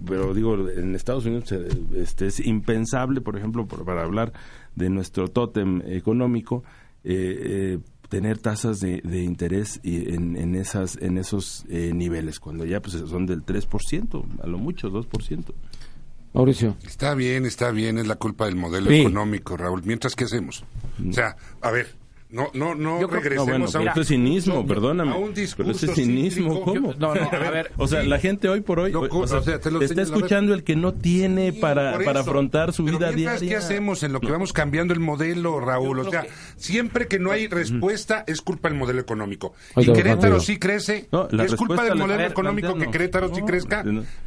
pero, 0.06 0.34
digo, 0.34 0.68
en 0.68 0.94
Estados 0.94 1.26
Unidos 1.26 1.52
este, 1.94 2.26
es 2.26 2.40
impensable, 2.40 3.20
por 3.20 3.36
ejemplo, 3.36 3.66
para 3.66 4.02
hablar 4.02 4.32
de 4.76 4.90
nuestro 4.90 5.28
tótem 5.28 5.82
económico, 5.86 6.62
eh, 7.04 7.78
tener 8.10 8.38
tasas 8.38 8.80
de, 8.80 9.00
de 9.02 9.22
interés 9.22 9.80
en, 9.84 10.36
en, 10.36 10.56
esas, 10.56 10.98
en 11.00 11.16
esos 11.16 11.64
eh, 11.70 11.92
niveles, 11.94 12.40
cuando 12.40 12.66
ya 12.66 12.82
pues 12.82 12.94
son 13.08 13.24
del 13.24 13.46
3%, 13.46 14.42
a 14.42 14.46
lo 14.46 14.58
mucho 14.58 14.90
2%. 14.90 15.54
Mauricio. 16.32 16.76
Está 16.86 17.14
bien, 17.14 17.46
está 17.46 17.70
bien, 17.70 17.98
es 17.98 18.06
la 18.06 18.16
culpa 18.16 18.44
del 18.44 18.56
modelo 18.56 18.90
económico, 18.90 19.56
Raúl. 19.56 19.82
Mientras, 19.84 20.14
¿qué 20.14 20.24
hacemos? 20.24 20.64
O 21.08 21.12
sea, 21.12 21.36
a 21.60 21.70
ver, 21.70 21.96
no, 22.32 22.50
no, 22.54 22.74
no 22.74 23.06
regresemos 23.06 23.74
a 23.74 23.80
un... 23.80 23.88
Esto 23.88 24.00
es 24.02 24.08
cinismo, 24.08 24.66
perdóname. 24.66 25.12
A 25.12 25.16
un 25.16 25.34
pero 25.56 25.70
ese 25.72 25.92
cinismo, 25.94 26.62
¿cómo? 26.62 26.94
no, 26.98 27.14
no, 27.14 27.22
a 27.22 27.50
ver. 27.50 27.72
o 27.76 27.88
sea, 27.88 28.02
la 28.04 28.18
gente 28.18 28.48
hoy 28.48 28.60
por 28.60 28.78
hoy 28.78 28.92
o 28.94 29.26
sea, 29.26 29.40
está 29.56 30.02
escuchando 30.02 30.54
el 30.54 30.62
que 30.62 30.76
no 30.76 30.94
tiene 30.94 31.52
para, 31.52 31.98
para 31.98 32.20
afrontar 32.20 32.72
su 32.72 32.84
vida 32.84 33.10
diaria. 33.10 33.48
¿Qué 33.48 33.56
hacemos 33.56 34.02
en 34.02 34.12
lo 34.12 34.20
que 34.20 34.30
vamos 34.30 34.52
cambiando 34.52 34.94
el 34.94 35.00
modelo, 35.00 35.60
Raúl? 35.60 35.98
O 36.00 36.10
sea, 36.10 36.26
siempre 36.56 37.08
que 37.08 37.18
no 37.18 37.32
hay 37.32 37.48
respuesta 37.48 38.24
es 38.26 38.40
culpa 38.42 38.68
del 38.68 38.78
modelo 38.78 39.00
económico. 39.00 39.54
Y 39.76 39.92
Querétaro 39.92 40.40
sí 40.40 40.58
crece, 40.58 41.08
es 41.32 41.54
culpa 41.54 41.84
del 41.84 41.96
modelo 41.96 42.24
económico 42.24 42.76
que 42.76 42.90
Querétaro 42.90 43.34
sí 43.34 43.42
crezca. 43.42 43.84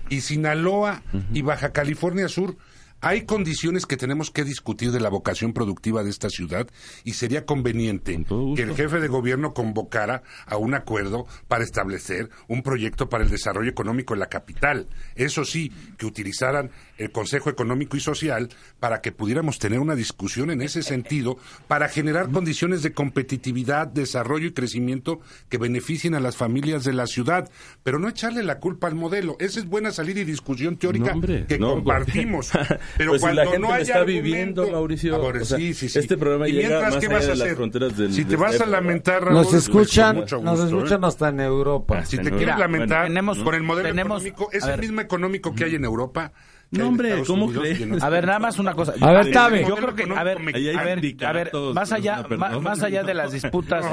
Y 0.10 0.22
Sinaloa 0.22 1.02
y 1.34 1.42
Baja 1.42 1.72
California 1.72 2.28
Sur 2.28 2.56
hay 3.04 3.24
condiciones 3.24 3.86
que 3.86 3.98
tenemos 3.98 4.32
que 4.32 4.46
discutir 4.46 4.92
de 4.92 5.02
la 5.02 5.10
vocación 5.10 5.52
productiva 5.52 6.04
de 6.04 6.10
esta 6.10 6.30
ciudad 6.30 6.68
y 7.04 7.14
sería 7.14 7.46
conveniente 7.46 8.24
que 8.56 8.62
el 8.62 8.76
jefe 8.76 9.02
de 9.02 9.10
gobierno 9.10 9.54
convocara 9.54 10.24
a 10.46 10.56
un 10.56 10.74
acuerdo 10.74 11.28
para 11.50 11.66
establecer 11.66 12.30
un 12.48 12.64
proyecto 12.64 13.10
para 13.10 13.26
el 13.26 13.30
desarrollo 13.30 13.70
económico 13.70 14.14
en 14.14 14.22
la 14.22 14.28
capital. 14.28 14.88
Eso 15.16 15.44
sí, 15.44 15.70
que 15.98 16.06
utilizaran 16.06 16.72
el 16.98 17.12
Consejo 17.12 17.50
Económico 17.50 17.98
y 17.98 18.00
Social 18.00 18.48
para 18.80 19.02
que 19.02 19.12
pudiéramos 19.12 19.60
tener 19.60 19.80
una 19.80 19.96
discusión 19.96 20.50
en 20.50 20.62
ese 20.62 20.82
sentido 20.82 21.38
para 21.68 21.90
generar 21.90 22.32
condiciones 22.32 22.84
de 22.84 22.94
competitividad, 22.94 23.88
desarrollo 23.88 24.48
y 24.48 24.54
crecimiento 24.54 25.20
que 25.50 25.58
beneficien 25.58 26.16
a 26.16 26.22
las 26.22 26.38
familias 26.38 26.86
de 26.86 26.94
la 26.94 27.08
ciudad, 27.08 27.52
pero 27.84 28.00
no 28.00 28.08
echarle 28.08 28.44
la 28.44 28.60
culpa 28.60 28.88
al 28.88 28.96
modelo. 28.96 29.36
Esa 29.40 29.60
es 29.60 29.68
buena 29.68 29.92
salida 29.92 30.22
y 30.22 30.24
discusión 30.24 30.78
teórica 30.78 31.14
que 31.50 31.60
compartimos. 31.60 32.52
Pero 32.98 33.12
pues 33.12 33.22
cuando 33.22 33.42
si 33.42 33.46
la 33.46 33.52
gente 33.52 33.68
no 33.68 33.76
está 33.76 34.04
viviendo, 34.04 34.70
Mauricio, 34.70 35.20
este 35.42 36.18
programa 36.18 36.48
llega 36.48 36.82
más 36.82 36.96
allá 36.96 37.20
de 37.20 37.36
las 37.36 37.56
fronteras 37.56 37.98
del 37.98 38.14
Si 38.14 38.26
te 38.26 38.36
vas 38.36 38.60
a 38.60 38.66
lamentar, 38.66 39.24
Raúl, 39.24 39.36
nos 39.36 39.48
pues, 39.48 39.64
escuchan, 39.64 40.26
nos 40.42 40.60
¿eh? 40.60 40.66
escuchan 40.66 41.04
hasta 41.04 41.30
en 41.30 41.40
Europa. 41.40 42.06
Si 42.06 42.18
te 42.18 42.32
quieres 42.32 42.58
lamentar 42.58 43.12
con 43.44 43.56
el 43.56 43.64
modelo 43.64 43.90
económico, 43.90 44.50
ese 44.52 44.78
mismo 44.78 45.02
económico 45.02 45.54
que 45.54 45.66
hay 45.66 45.76
en 45.76 45.86
Europa, 45.86 46.32
No, 46.74 46.88
hombre, 46.88 47.24
¿cómo 47.26 47.52
crees? 47.52 48.04
A 48.04 48.10
ver, 48.10 48.26
nada 48.26 48.40
más 48.40 48.60
una 48.60 48.74
cosa. 48.74 48.94
A 49.02 49.12
ver, 49.12 49.32
Tabe. 49.32 49.66
Yo 49.68 49.76
creo 49.76 49.96
que, 49.96 50.04
a 50.04 50.24
ver, 50.24 50.38
a 50.38 50.84
ver, 50.84 51.16
a 51.26 51.32
ver, 51.34 51.52
más 51.74 51.92
allá, 51.92 52.26
más 52.62 52.82
allá 52.84 53.04
de 53.04 53.14
las 53.14 53.32
disputas 53.32 53.86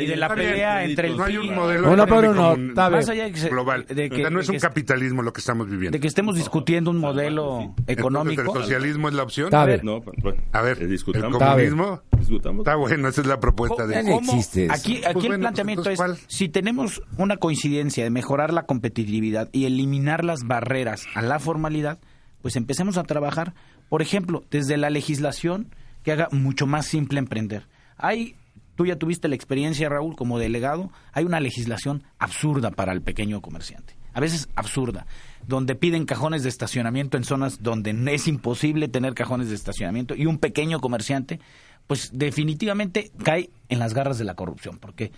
y 0.00 0.06
de 0.06 0.16
la 0.16 0.28
pelea 0.34 0.84
entre 0.84 1.08
el 1.08 1.16
no 1.16 1.24
hay 1.24 1.36
un 1.36 1.54
modelo 1.54 2.06
por 2.06 2.24
económico 2.24 2.52
uno, 2.54 2.74
Tabe. 2.74 2.96
más 2.96 3.08
allá 3.08 3.24
de 3.24 3.32
que, 3.32 3.38
se- 3.38 3.48
global. 3.48 3.84
de 3.86 4.08
que- 4.08 4.14
o 4.16 4.18
sea, 4.18 4.30
no 4.30 4.40
es 4.40 4.48
un 4.48 4.54
que- 4.54 4.60
capitalismo 4.60 5.22
lo 5.22 5.32
que 5.32 5.40
estamos 5.40 5.68
viviendo. 5.68 5.96
de 5.96 6.00
que 6.00 6.08
estemos 6.08 6.36
discutiendo 6.36 6.90
un 6.90 6.98
modelo 6.98 7.74
económico. 7.86 8.42
¿El 8.42 8.62
socialismo 8.62 9.08
es 9.08 9.14
la 9.14 9.22
opción? 9.22 9.50
Tabe. 9.50 9.80
No, 9.82 10.00
pues, 10.00 10.16
bueno, 10.22 10.42
A 10.52 10.62
ver, 10.62 10.82
eh, 10.82 10.86
¿el 10.86 11.30
comunismo? 11.30 12.02
Discutamos. 12.18 12.60
Está 12.60 12.76
bueno, 12.76 13.08
esa 13.08 13.20
es 13.22 13.26
la 13.26 13.40
propuesta 13.40 13.86
de... 13.86 13.98
Existe 14.00 14.64
eso. 14.66 14.72
Aquí, 14.74 14.96
aquí 14.98 15.12
Pues 15.12 15.24
el 15.24 15.30
bueno, 15.30 15.40
planteamiento 15.42 15.82
pues, 15.84 15.92
es, 15.94 15.98
¿cuál? 15.98 16.16
si 16.26 16.48
tenemos 16.48 17.02
una 17.16 17.36
coincidencia 17.38 18.04
de 18.04 18.10
mejorar 18.10 18.52
la 18.52 18.64
competitividad 18.64 19.48
y 19.52 19.64
eliminar 19.64 20.24
las 20.24 20.40
barreras 20.44 21.06
a 21.14 21.22
la 21.22 21.38
formalidad, 21.38 21.98
pues 22.42 22.56
empecemos 22.56 22.96
a 22.98 23.04
trabajar, 23.04 23.54
por 23.88 24.02
ejemplo, 24.02 24.44
desde 24.50 24.76
la 24.76 24.90
legislación 24.90 25.74
que 26.02 26.12
haga 26.12 26.28
mucho 26.32 26.66
más 26.66 26.86
simple 26.86 27.18
emprender. 27.18 27.66
Hay, 27.96 28.36
tú 28.76 28.86
ya 28.86 28.96
tuviste 28.96 29.28
la 29.28 29.34
experiencia, 29.34 29.88
Raúl, 29.88 30.16
como 30.16 30.38
delegado, 30.38 30.90
hay 31.12 31.24
una 31.24 31.40
legislación 31.40 32.04
absurda 32.18 32.70
para 32.70 32.92
el 32.92 33.02
pequeño 33.02 33.40
comerciante. 33.40 33.96
A 34.12 34.20
veces 34.20 34.48
absurda, 34.56 35.06
donde 35.46 35.76
piden 35.76 36.04
cajones 36.04 36.42
de 36.42 36.48
estacionamiento 36.48 37.16
en 37.16 37.24
zonas 37.24 37.62
donde 37.62 37.94
es 38.12 38.26
imposible 38.26 38.88
tener 38.88 39.14
cajones 39.14 39.48
de 39.48 39.54
estacionamiento 39.54 40.14
y 40.14 40.26
un 40.26 40.38
pequeño 40.38 40.80
comerciante, 40.80 41.40
pues 41.86 42.10
definitivamente 42.12 43.12
cae 43.22 43.50
en 43.68 43.78
las 43.78 43.94
garras 43.94 44.18
de 44.18 44.24
la 44.24 44.34
corrupción, 44.34 44.78
porque 44.78 45.12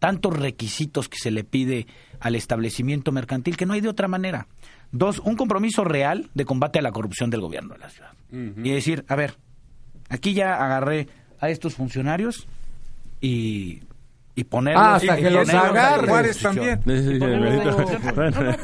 tantos 0.00 0.36
requisitos 0.36 1.08
que 1.08 1.18
se 1.18 1.30
le 1.30 1.44
pide 1.44 1.86
al 2.18 2.34
establecimiento 2.34 3.12
mercantil 3.12 3.56
que 3.56 3.66
no 3.66 3.74
hay 3.74 3.80
de 3.80 3.88
otra 3.88 4.08
manera. 4.08 4.48
Dos, 4.92 5.20
un 5.20 5.36
compromiso 5.36 5.84
real 5.84 6.30
de 6.34 6.44
combate 6.44 6.78
a 6.78 6.82
la 6.82 6.90
corrupción 6.92 7.30
del 7.30 7.40
gobierno 7.40 7.74
de 7.74 7.80
la 7.80 7.90
ciudad. 7.90 8.10
Y 8.32 8.70
decir, 8.70 9.04
a 9.08 9.14
ver, 9.16 9.34
aquí 10.08 10.34
ya 10.34 10.54
agarré 10.56 11.08
a 11.40 11.48
estos 11.48 11.74
funcionarios 11.74 12.46
y, 13.20 13.82
y 14.34 14.44
ponerlos... 14.44 14.82
Ah, 14.84 14.94
hasta 14.96 15.18
y 15.18 15.22
que 15.22 15.30
los 15.30 15.48
ponerlos 15.48 15.54
a 15.64 15.68
agarres. 15.68 16.10
Juárez 16.10 16.38
también. 16.40 16.80
Sí, 16.84 17.18
sí, 17.18 17.18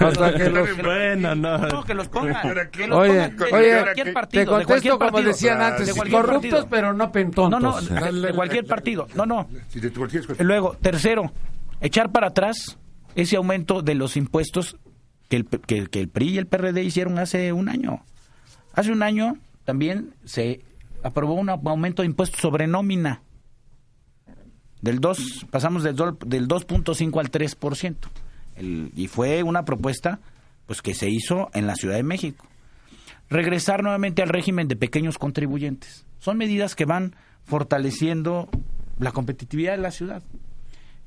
Hasta 0.00 0.34
que 0.34 0.50
los- 0.50 0.76
Bueno, 0.82 1.34
no. 1.34 1.58
no, 1.58 1.84
que 1.84 1.94
los 1.94 2.08
pongan. 2.08 2.70
Que 2.70 2.86
los 2.86 2.98
Oye, 2.98 3.12
pongan 3.12 3.36
de, 3.36 3.44
de 3.46 3.52
oye, 3.54 3.80
cualquier 3.82 4.12
partido. 4.12 4.30
te 4.30 4.38
de 4.38 4.46
cualquier 4.46 4.66
contesto 4.66 4.98
como 4.98 5.10
partido. 5.12 5.28
decían 5.28 5.58
De 5.58 5.64
antes, 5.64 5.94
cualquier 5.94 6.20
corruptos 6.22 6.50
partido. 6.50 6.68
pero 6.70 6.92
no 6.92 7.12
pentontos. 7.12 7.60
No, 7.62 7.70
no, 8.00 8.12
de, 8.12 8.20
de 8.28 8.34
cualquier 8.34 8.66
partido. 8.66 9.06
No, 9.14 9.26
no. 9.26 9.48
De. 9.74 10.44
Luego, 10.44 10.76
tercero, 10.80 11.32
echar 11.80 12.10
para 12.10 12.28
atrás 12.28 12.78
ese 13.14 13.36
aumento 13.36 13.82
de 13.82 13.94
los 13.94 14.16
impuestos 14.16 14.76
que 15.28 15.36
el, 15.36 15.46
que, 15.46 15.86
que 15.86 16.00
el 16.00 16.08
PRI 16.08 16.30
y 16.30 16.38
el 16.38 16.46
PRD 16.46 16.82
hicieron 16.82 17.18
hace 17.18 17.52
un 17.52 17.68
año. 17.68 18.02
Hace 18.72 18.92
un 18.92 19.02
año 19.02 19.38
también 19.64 20.14
se 20.24 20.64
aprobó 21.02 21.34
un 21.34 21.48
aumento 21.48 22.02
de 22.02 22.06
impuestos 22.06 22.40
sobre 22.40 22.66
nómina. 22.66 23.22
Del 24.80 25.00
2, 25.00 25.46
pasamos 25.50 25.82
del, 25.82 25.96
del 25.96 26.48
2.5 26.48 27.20
al 27.20 27.30
3%. 27.30 27.96
El, 28.56 28.92
y 28.94 29.08
fue 29.08 29.42
una 29.42 29.64
propuesta 29.64 30.20
pues 30.66 30.82
que 30.82 30.94
se 30.94 31.08
hizo 31.08 31.50
en 31.54 31.66
la 31.66 31.76
Ciudad 31.76 31.96
de 31.96 32.02
México. 32.02 32.46
Regresar 33.28 33.82
nuevamente 33.82 34.22
al 34.22 34.28
régimen 34.28 34.68
de 34.68 34.76
pequeños 34.76 35.18
contribuyentes. 35.18 36.06
Son 36.18 36.36
medidas 36.36 36.74
que 36.74 36.84
van 36.84 37.14
fortaleciendo 37.44 38.48
la 38.98 39.12
competitividad 39.12 39.72
de 39.72 39.82
la 39.82 39.90
ciudad. 39.90 40.22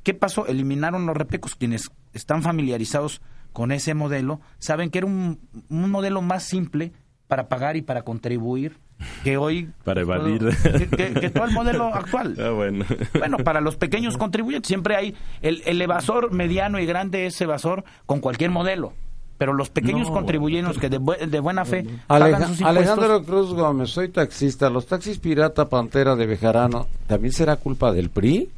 ¿Qué 0.04 0.14
pasó? 0.14 0.48
Eliminaron 0.48 1.06
los 1.06 1.16
repecos. 1.16 1.56
Quienes 1.56 1.92
están 2.14 2.42
familiarizados 2.42 3.22
con 3.54 3.72
ese 3.72 3.94
modelo 3.94 4.40
saben 4.58 4.90
que 4.90 5.00
era 5.00 5.08
un, 5.08 5.40
un 5.70 5.90
modelo 5.90 6.22
más 6.22 6.44
simple 6.44 6.92
para 7.28 7.48
pagar 7.48 7.78
y 7.78 7.82
para 7.82 8.02
contribuir 8.04 8.78
que 9.24 9.38
hoy... 9.38 9.70
Para 9.86 10.02
evadir. 10.02 10.50
Que, 10.62 10.88
que- 10.88 11.14
que 11.14 11.30
todo 11.30 11.46
el 11.46 11.52
modelo 11.54 11.86
actual. 11.94 12.36
Ah, 12.40 12.50
bueno. 12.50 12.84
Bueno, 13.18 13.38
para 13.38 13.62
los 13.62 13.78
pequeños 13.78 14.18
contribuyentes 14.18 14.68
siempre 14.68 14.96
hay 14.96 15.16
el, 15.42 15.62
el 15.66 15.82
evasor 15.82 16.32
mediano 16.34 16.80
y 16.80 16.86
grande 16.86 17.26
es 17.26 17.40
evasor 17.40 17.84
con 18.06 18.20
cualquier 18.20 18.50
modelo. 18.52 18.94
Pero 19.38 19.54
los 19.54 19.70
pequeños 19.70 20.10
No, 20.10 20.14
contribuyentes 20.16 20.78
que 20.80 20.90
de, 20.90 21.00
bu- 21.00 21.18
de 21.18 21.40
buena 21.40 21.64
fe 21.64 21.86
pagan 22.08 22.42
sus 22.48 22.60
impuestos. 22.60 22.66
Alejandro 22.68 23.24
Cruz 23.24 23.54
Gómez, 23.54 23.90
soy 23.90 24.10
taxista. 24.10 24.70
¿Los 24.70 24.86
taxis 24.86 25.18
pirata 25.20 25.70
Pantera 25.70 26.18
de 26.18 26.26
Bejarano 26.26 26.88
también 27.08 27.32
será 27.32 27.56
culpa 27.56 27.94
del 27.94 28.10
PRI? 28.10 28.50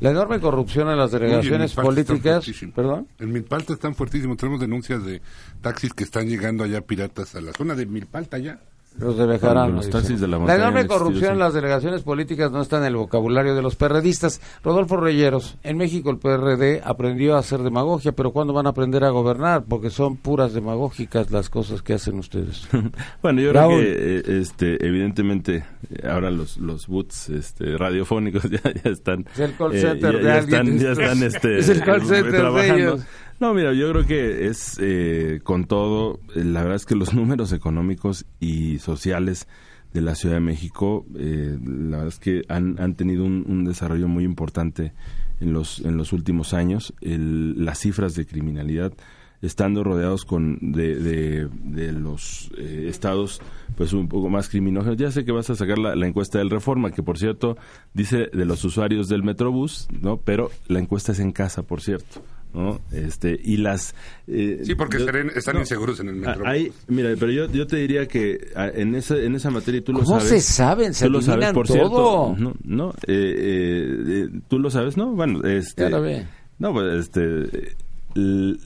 La 0.00 0.10
enorme 0.10 0.40
corrupción 0.40 0.88
en 0.88 0.98
las 0.98 1.10
delegaciones 1.10 1.76
en 1.76 1.84
políticas. 1.84 2.44
¿Perdón? 2.74 3.08
En 3.18 3.32
Milpalta 3.32 3.72
están 3.72 3.94
fuertísimos. 3.94 4.36
Tenemos 4.36 4.60
denuncias 4.60 5.04
de 5.04 5.20
taxis 5.60 5.92
que 5.92 6.04
están 6.04 6.28
llegando 6.28 6.64
allá 6.64 6.80
piratas 6.80 7.34
a 7.34 7.40
la 7.40 7.52
zona 7.52 7.74
de 7.74 7.86
Milpalta 7.86 8.38
ya. 8.38 8.60
Los 8.98 9.16
de 9.16 9.26
Bejarano. 9.26 9.76
Los 9.76 9.86
dice. 9.86 9.98
taxis 9.98 10.20
de 10.20 10.28
la 10.28 10.36
enorme 10.36 10.86
corrupción 10.86 11.32
en 11.34 11.38
las 11.38 11.54
delegaciones 11.54 12.02
políticas 12.02 12.50
no 12.50 12.60
está 12.60 12.78
en 12.78 12.84
el 12.84 12.96
vocabulario 12.96 13.54
de 13.54 13.62
los 13.62 13.76
perredistas. 13.76 14.40
Rodolfo 14.64 14.96
Reyeros, 14.96 15.56
en 15.62 15.76
México 15.76 16.10
el 16.10 16.18
PRD 16.18 16.80
aprendió 16.84 17.36
a 17.36 17.38
hacer 17.40 17.60
demagogia, 17.62 18.12
pero 18.12 18.32
¿cuándo 18.32 18.52
van 18.52 18.66
a 18.66 18.70
aprender 18.70 19.04
a 19.04 19.10
gobernar? 19.10 19.64
Porque 19.68 19.90
son 19.90 20.16
puras 20.16 20.52
demagógicas 20.52 21.30
las 21.30 21.48
cosas 21.48 21.82
que 21.82 21.94
hacen 21.94 22.18
ustedes. 22.18 22.66
Bueno, 23.22 23.40
yo 23.40 23.52
Raúl. 23.52 23.80
creo 23.80 23.94
que 23.94 24.18
eh, 24.18 24.40
este, 24.40 24.86
evidentemente 24.86 25.64
eh, 25.90 26.06
ahora 26.08 26.30
los 26.30 26.56
los 26.58 26.86
boots 26.86 27.28
este, 27.28 27.76
radiofónicos 27.76 28.42
ya, 28.50 28.60
ya 28.62 28.90
están 28.90 29.26
Es 29.32 29.38
el 29.40 29.56
call 29.56 29.74
eh, 29.74 29.80
center 29.80 30.12
ya, 30.14 30.18
de 30.18 30.24
ya 30.24 30.34
alguien. 30.38 30.68
están 30.68 30.78
ya 30.78 30.92
están 30.92 31.22
este 31.22 31.58
Es 31.58 31.68
el 31.68 31.82
call 31.82 32.02
eh, 32.02 32.04
center 32.06 32.52
de 32.52 32.74
ellos. 32.74 33.00
No, 33.40 33.54
mira, 33.54 33.72
yo 33.72 33.90
creo 33.92 34.04
que 34.06 34.46
es 34.48 34.78
eh, 34.80 35.40
con 35.44 35.64
todo, 35.64 36.18
la 36.34 36.60
verdad 36.62 36.76
es 36.76 36.86
que 36.86 36.96
los 36.96 37.14
números 37.14 37.52
económicos 37.52 38.26
y 38.40 38.78
sociales 38.78 39.46
de 39.92 40.00
la 40.02 40.14
Ciudad 40.16 40.34
de 40.36 40.40
México, 40.40 41.06
eh, 41.16 41.56
la 41.64 41.98
verdad 41.98 42.08
es 42.08 42.18
que 42.18 42.42
han, 42.48 42.80
han 42.80 42.94
tenido 42.94 43.24
un, 43.24 43.64
desarrollo 43.64 44.08
muy 44.08 44.24
importante 44.24 44.92
en 45.40 45.52
los, 45.52 45.78
en 45.80 45.96
los 45.96 46.12
últimos 46.12 46.52
años. 46.52 46.92
El- 47.00 47.64
las 47.64 47.78
cifras 47.78 48.14
de 48.14 48.26
criminalidad, 48.26 48.92
estando 49.40 49.84
rodeados 49.84 50.24
con 50.24 50.58
de, 50.72 50.96
de, 50.96 51.48
de 51.62 51.92
los 51.92 52.50
eh, 52.58 52.86
estados 52.88 53.40
pues 53.76 53.92
un 53.92 54.08
poco 54.08 54.28
más 54.28 54.48
criminógenos. 54.48 54.96
Ya 54.98 55.12
sé 55.12 55.24
que 55.24 55.30
vas 55.32 55.48
a 55.48 55.54
sacar 55.54 55.78
la, 55.78 55.94
la 55.94 56.06
encuesta 56.08 56.38
del 56.38 56.50
Reforma, 56.50 56.90
que 56.90 57.04
por 57.04 57.18
cierto 57.18 57.56
dice 57.94 58.28
de 58.32 58.44
los 58.44 58.64
usuarios 58.64 59.08
del 59.08 59.22
Metrobús, 59.22 59.86
¿no? 60.02 60.16
Pero 60.18 60.50
la 60.66 60.80
encuesta 60.80 61.12
es 61.12 61.20
en 61.20 61.30
casa, 61.30 61.62
por 61.62 61.80
cierto. 61.80 62.20
¿No? 62.54 62.80
Este, 62.92 63.38
y 63.42 63.58
las... 63.58 63.94
eh, 64.26 64.60
Sí, 64.64 64.74
porque 64.74 64.98
yo- 64.98 65.06
están, 65.06 65.30
están 65.30 65.54
no, 65.54 65.60
inseguros 65.60 66.00
en 66.00 66.08
el 66.08 66.24
Ah, 66.24 66.30
metro. 66.30 66.46
hay- 66.48 66.72
mira, 66.88 67.10
pero 67.18 67.30
yo, 67.30 67.50
yo 67.52 67.66
te 67.66 67.76
diría 67.76 68.06
que 68.06 68.48
ah, 68.56 68.68
en 68.74 68.94
esa, 68.94 69.16
en 69.16 69.34
esa 69.34 69.50
materia 69.50 69.82
tú 69.84 69.92
lo 69.92 70.00
¿Cómo 70.00 70.18
sabes. 70.20 70.28
se 70.44 70.52
saben? 70.54 70.94
Se 70.94 71.06
tú 71.06 71.12
lo 71.12 71.22
sabes, 71.22 71.52
por 71.52 71.66
todo. 71.66 71.76
cierto. 71.76 72.34
No, 72.38 72.54
no 72.64 72.90
eh, 73.06 73.34
eh, 73.36 74.04
eh, 74.08 74.40
tú 74.48 74.58
lo 74.58 74.70
sabes, 74.70 74.96
¿no? 74.96 75.12
Bueno, 75.14 75.42
este... 75.44 75.82
Ya 75.82 75.90
lo 75.90 76.00
ve. 76.02 76.26
No, 76.58 76.72
pues 76.72 76.94
este... 76.94 77.74
l- 78.16 78.56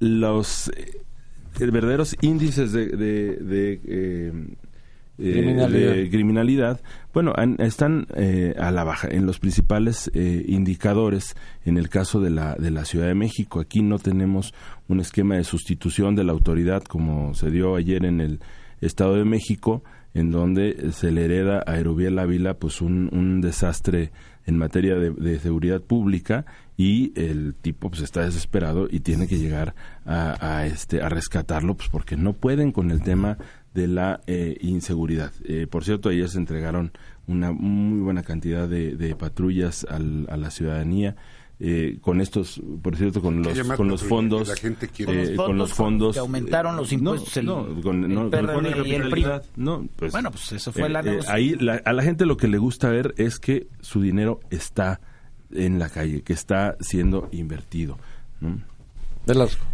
los 0.00 0.68
eh, 0.76 1.02
verdaderos 1.70 2.16
índices 2.20 2.72
de... 2.72 2.86
de, 2.88 3.36
de, 3.36 4.32
eh, 5.18 5.32
Criminalidad. 5.32 5.94
de 5.94 6.10
criminalidad, 6.10 6.80
bueno, 7.14 7.32
están 7.58 8.06
eh, 8.14 8.54
a 8.58 8.70
la 8.70 8.84
baja 8.84 9.08
en 9.10 9.24
los 9.24 9.38
principales 9.38 10.10
eh, 10.14 10.44
indicadores. 10.46 11.36
En 11.64 11.78
el 11.78 11.88
caso 11.88 12.20
de 12.20 12.30
la, 12.30 12.54
de 12.56 12.70
la 12.70 12.84
Ciudad 12.84 13.06
de 13.06 13.14
México, 13.14 13.60
aquí 13.60 13.82
no 13.82 13.98
tenemos 13.98 14.52
un 14.88 15.00
esquema 15.00 15.36
de 15.36 15.44
sustitución 15.44 16.14
de 16.14 16.24
la 16.24 16.32
autoridad 16.32 16.82
como 16.82 17.34
se 17.34 17.50
dio 17.50 17.76
ayer 17.76 18.04
en 18.04 18.20
el 18.20 18.40
Estado 18.80 19.14
de 19.16 19.24
México, 19.24 19.82
en 20.12 20.30
donde 20.30 20.92
se 20.92 21.10
le 21.10 21.24
hereda 21.24 21.62
a 21.66 21.78
Erubiel 21.78 22.18
Ávila 22.18 22.54
pues 22.54 22.80
un, 22.80 23.08
un 23.12 23.40
desastre 23.40 24.12
en 24.46 24.56
materia 24.56 24.96
de, 24.96 25.10
de 25.10 25.38
seguridad 25.38 25.80
pública 25.80 26.46
y 26.76 27.12
el 27.18 27.54
tipo 27.54 27.90
pues 27.90 28.02
está 28.02 28.22
desesperado 28.22 28.86
y 28.90 29.00
tiene 29.00 29.26
que 29.26 29.38
llegar 29.38 29.74
a, 30.04 30.58
a, 30.58 30.66
este 30.66 31.02
a 31.02 31.08
rescatarlo 31.08 31.74
pues 31.74 31.88
porque 31.88 32.16
no 32.16 32.34
pueden 32.34 32.70
con 32.70 32.90
el 32.90 33.02
tema 33.02 33.38
de 33.76 33.86
la 33.86 34.20
eh, 34.26 34.56
inseguridad. 34.60 35.32
Eh, 35.44 35.66
por 35.70 35.84
cierto, 35.84 36.08
ayer 36.08 36.28
se 36.28 36.38
entregaron 36.38 36.90
una 37.28 37.52
muy 37.52 38.00
buena 38.00 38.22
cantidad 38.24 38.68
de, 38.68 38.96
de 38.96 39.14
patrullas 39.14 39.86
al- 39.88 40.26
a 40.30 40.36
la 40.36 40.50
ciudadanía. 40.50 41.14
eh, 41.58 41.96
con 42.02 42.20
estos, 42.20 42.60
por 42.82 42.96
cierto, 42.96 43.22
con 43.22 43.42
los, 43.42 43.58
con 43.78 43.88
los 43.88 44.02
fondos, 44.04 44.42
que 44.42 44.48
la 44.50 44.56
gente 44.60 44.88
quiere. 44.88 45.32
eh, 45.32 45.36
Con 45.36 45.36
los 45.36 45.46
con 45.46 45.56
los 45.58 45.72
fondos 45.72 45.72
fondos 45.72 46.14
que 46.14 46.20
aumentaron 46.20 46.76
los 46.76 46.92
eh, 46.92 46.94
impuestos, 46.96 47.44
no, 47.44 47.66
el- 47.66 47.74
no, 47.76 47.80
con, 47.82 48.04
el 48.04 48.14
no, 48.14 48.30
con 48.30 48.38
el 48.40 48.46
fondo 48.46 48.68
de 48.68 48.74
PRD 48.74 48.88
y 48.88 48.92
el 48.94 49.10
PRI. 49.10 49.22
capitalidad, 49.22 49.44
no, 49.56 49.88
pues, 49.96 50.12
Bueno, 50.12 50.30
pues 50.32 50.52
eso 50.52 50.70
fue 50.72 50.88
la 50.90 51.00
eh, 51.00 51.20
ahí 51.28 51.54
la- 51.54 51.80
a 51.82 51.92
la 51.94 52.02
gente 52.02 52.26
lo 52.26 52.36
que 52.36 52.48
le 52.48 52.58
gusta 52.58 52.90
ver 52.90 53.14
es 53.16 53.38
que 53.38 53.68
su 53.80 54.02
dinero 54.02 54.40
está 54.50 55.00
en 55.50 55.78
la 55.78 55.88
calle, 55.88 56.20
que 56.22 56.34
está 56.34 56.76
siendo 56.80 57.28
invertido. 57.32 57.96
¿no? 58.42 58.60
Velasco. 59.26 59.64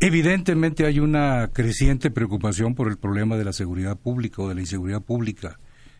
Evidentemente 0.00 0.86
hay 0.86 1.00
una 1.00 1.48
creciente 1.52 2.10
preocupación 2.10 2.74
por 2.74 2.88
el 2.88 2.98
problema 2.98 3.36
de 3.36 3.44
la 3.44 3.52
seguridad 3.52 3.96
pública 3.96 4.42
o 4.42 4.48
de 4.48 4.54
la 4.54 4.60
inseguridad 4.60 5.00
pública 5.00 5.58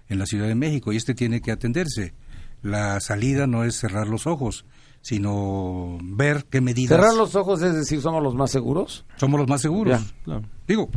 en 0.09 0.19
la 0.19 0.27
Ciudad 0.27 0.47
de 0.47 0.55
México 0.55 0.93
y 0.93 0.97
este 0.97 1.15
tiene 1.15 1.41
que 1.41 1.53
atenderse. 1.53 2.15
la 2.63 3.01
salida 3.01 3.47
no 3.47 3.65
es 3.65 3.75
cerrar 3.75 4.07
los 4.07 4.27
ojos, 4.27 4.67
sino 5.01 5.99
ver 6.03 6.45
qué 6.49 6.61
medidas. 6.61 6.97
Cerrar 6.97 7.15
los 7.15 7.35
ojos 7.35 7.61
es 7.63 7.75
decir, 7.75 8.01
somos 8.01 8.23
los 8.23 8.35
más 8.35 8.51
seguros. 8.51 9.05
Somos 9.17 9.41
los 9.41 9.49
más 9.49 9.61
seguros. 9.61 10.01
Digo, 10.69 10.91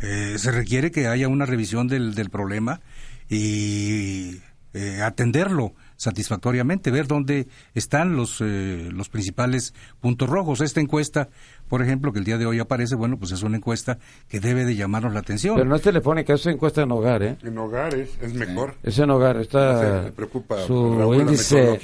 eh, 0.00 0.36
se 0.38 0.50
requiere 0.50 0.90
que 0.90 1.08
haya 1.08 1.28
una 1.28 1.44
revisión 1.44 1.86
del, 1.88 2.14
del 2.14 2.30
problema 2.30 2.80
y 3.28 4.36
eh, 4.72 5.00
atenderlo 5.02 5.74
satisfactoriamente, 5.96 6.90
ver 6.90 7.06
dónde 7.06 7.48
están 7.74 8.16
los, 8.16 8.40
eh, 8.40 8.88
los 8.92 9.08
principales 9.08 9.74
puntos 10.00 10.28
rojos. 10.28 10.60
Esta 10.60 10.80
encuesta, 10.80 11.28
por 11.68 11.82
ejemplo, 11.82 12.12
que 12.12 12.18
el 12.18 12.24
día 12.24 12.38
de 12.38 12.46
hoy 12.46 12.58
aparece, 12.58 12.94
bueno, 12.94 13.18
pues 13.18 13.32
es 13.32 13.42
una 13.42 13.56
encuesta 13.56 13.98
que 14.28 14.40
debe 14.40 14.64
de 14.64 14.76
llamarnos 14.76 15.12
la 15.12 15.20
atención. 15.20 15.56
Pero 15.56 15.68
no 15.68 15.76
es 15.76 15.82
telefónica, 15.82 16.34
es 16.34 16.46
encuesta 16.46 16.82
en 16.82 16.92
hogar, 16.92 17.22
¿eh? 17.22 17.36
En 17.42 17.56
hogar 17.58 17.94
es, 17.94 18.34
mejor. 18.34 18.74
Es 18.82 18.98
en 18.98 19.10
hogar, 19.10 19.36
está... 19.38 20.02
me 20.04 20.12
preocupa 20.12 20.62
su 20.66 21.14
índice... 21.14 21.78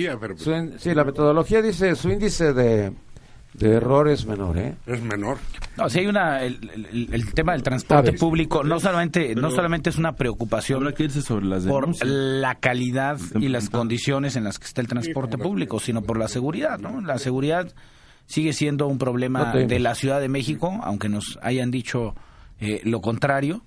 sí, 0.78 0.94
la 0.94 1.04
metodología 1.04 1.62
dice 1.62 1.94
su 1.94 2.10
índice 2.10 2.52
de 2.52 2.92
de 3.54 3.74
error 3.74 4.08
es 4.08 4.26
menor, 4.26 4.56
¿eh? 4.58 4.74
Es 4.86 5.02
menor. 5.02 5.38
No, 5.76 5.88
si 5.90 6.00
hay 6.00 6.06
una 6.06 6.42
el, 6.42 7.32
tema 7.34 7.52
del 7.52 7.62
transporte 7.62 8.12
público 8.12 8.62
no 8.62 8.78
solamente 8.78 9.34
no 9.34 9.50
solamente 9.50 9.90
es 9.90 9.96
una 9.96 10.12
preocupación 10.12 10.84
sobre 11.22 11.46
las 11.46 11.64
por 11.64 12.04
la 12.04 12.54
calidad 12.56 13.18
y 13.40 13.48
las 13.48 13.68
condiciones 13.68 14.36
en 14.36 14.44
las 14.44 14.58
que 14.58 14.66
está 14.66 14.80
el 14.80 14.88
transporte 14.88 15.36
público, 15.36 15.80
sino 15.80 16.02
por 16.02 16.18
la 16.18 16.28
seguridad, 16.28 16.78
¿no? 16.78 17.00
La 17.00 17.18
seguridad 17.18 17.72
sigue 18.26 18.52
siendo 18.52 18.86
un 18.86 18.98
problema 18.98 19.52
de 19.52 19.78
la 19.80 19.94
Ciudad 19.94 20.20
de 20.20 20.28
México, 20.28 20.78
aunque 20.84 21.08
nos 21.08 21.38
hayan 21.42 21.70
dicho 21.70 22.14
eh, 22.60 22.80
lo 22.84 23.00
contrario 23.00 23.64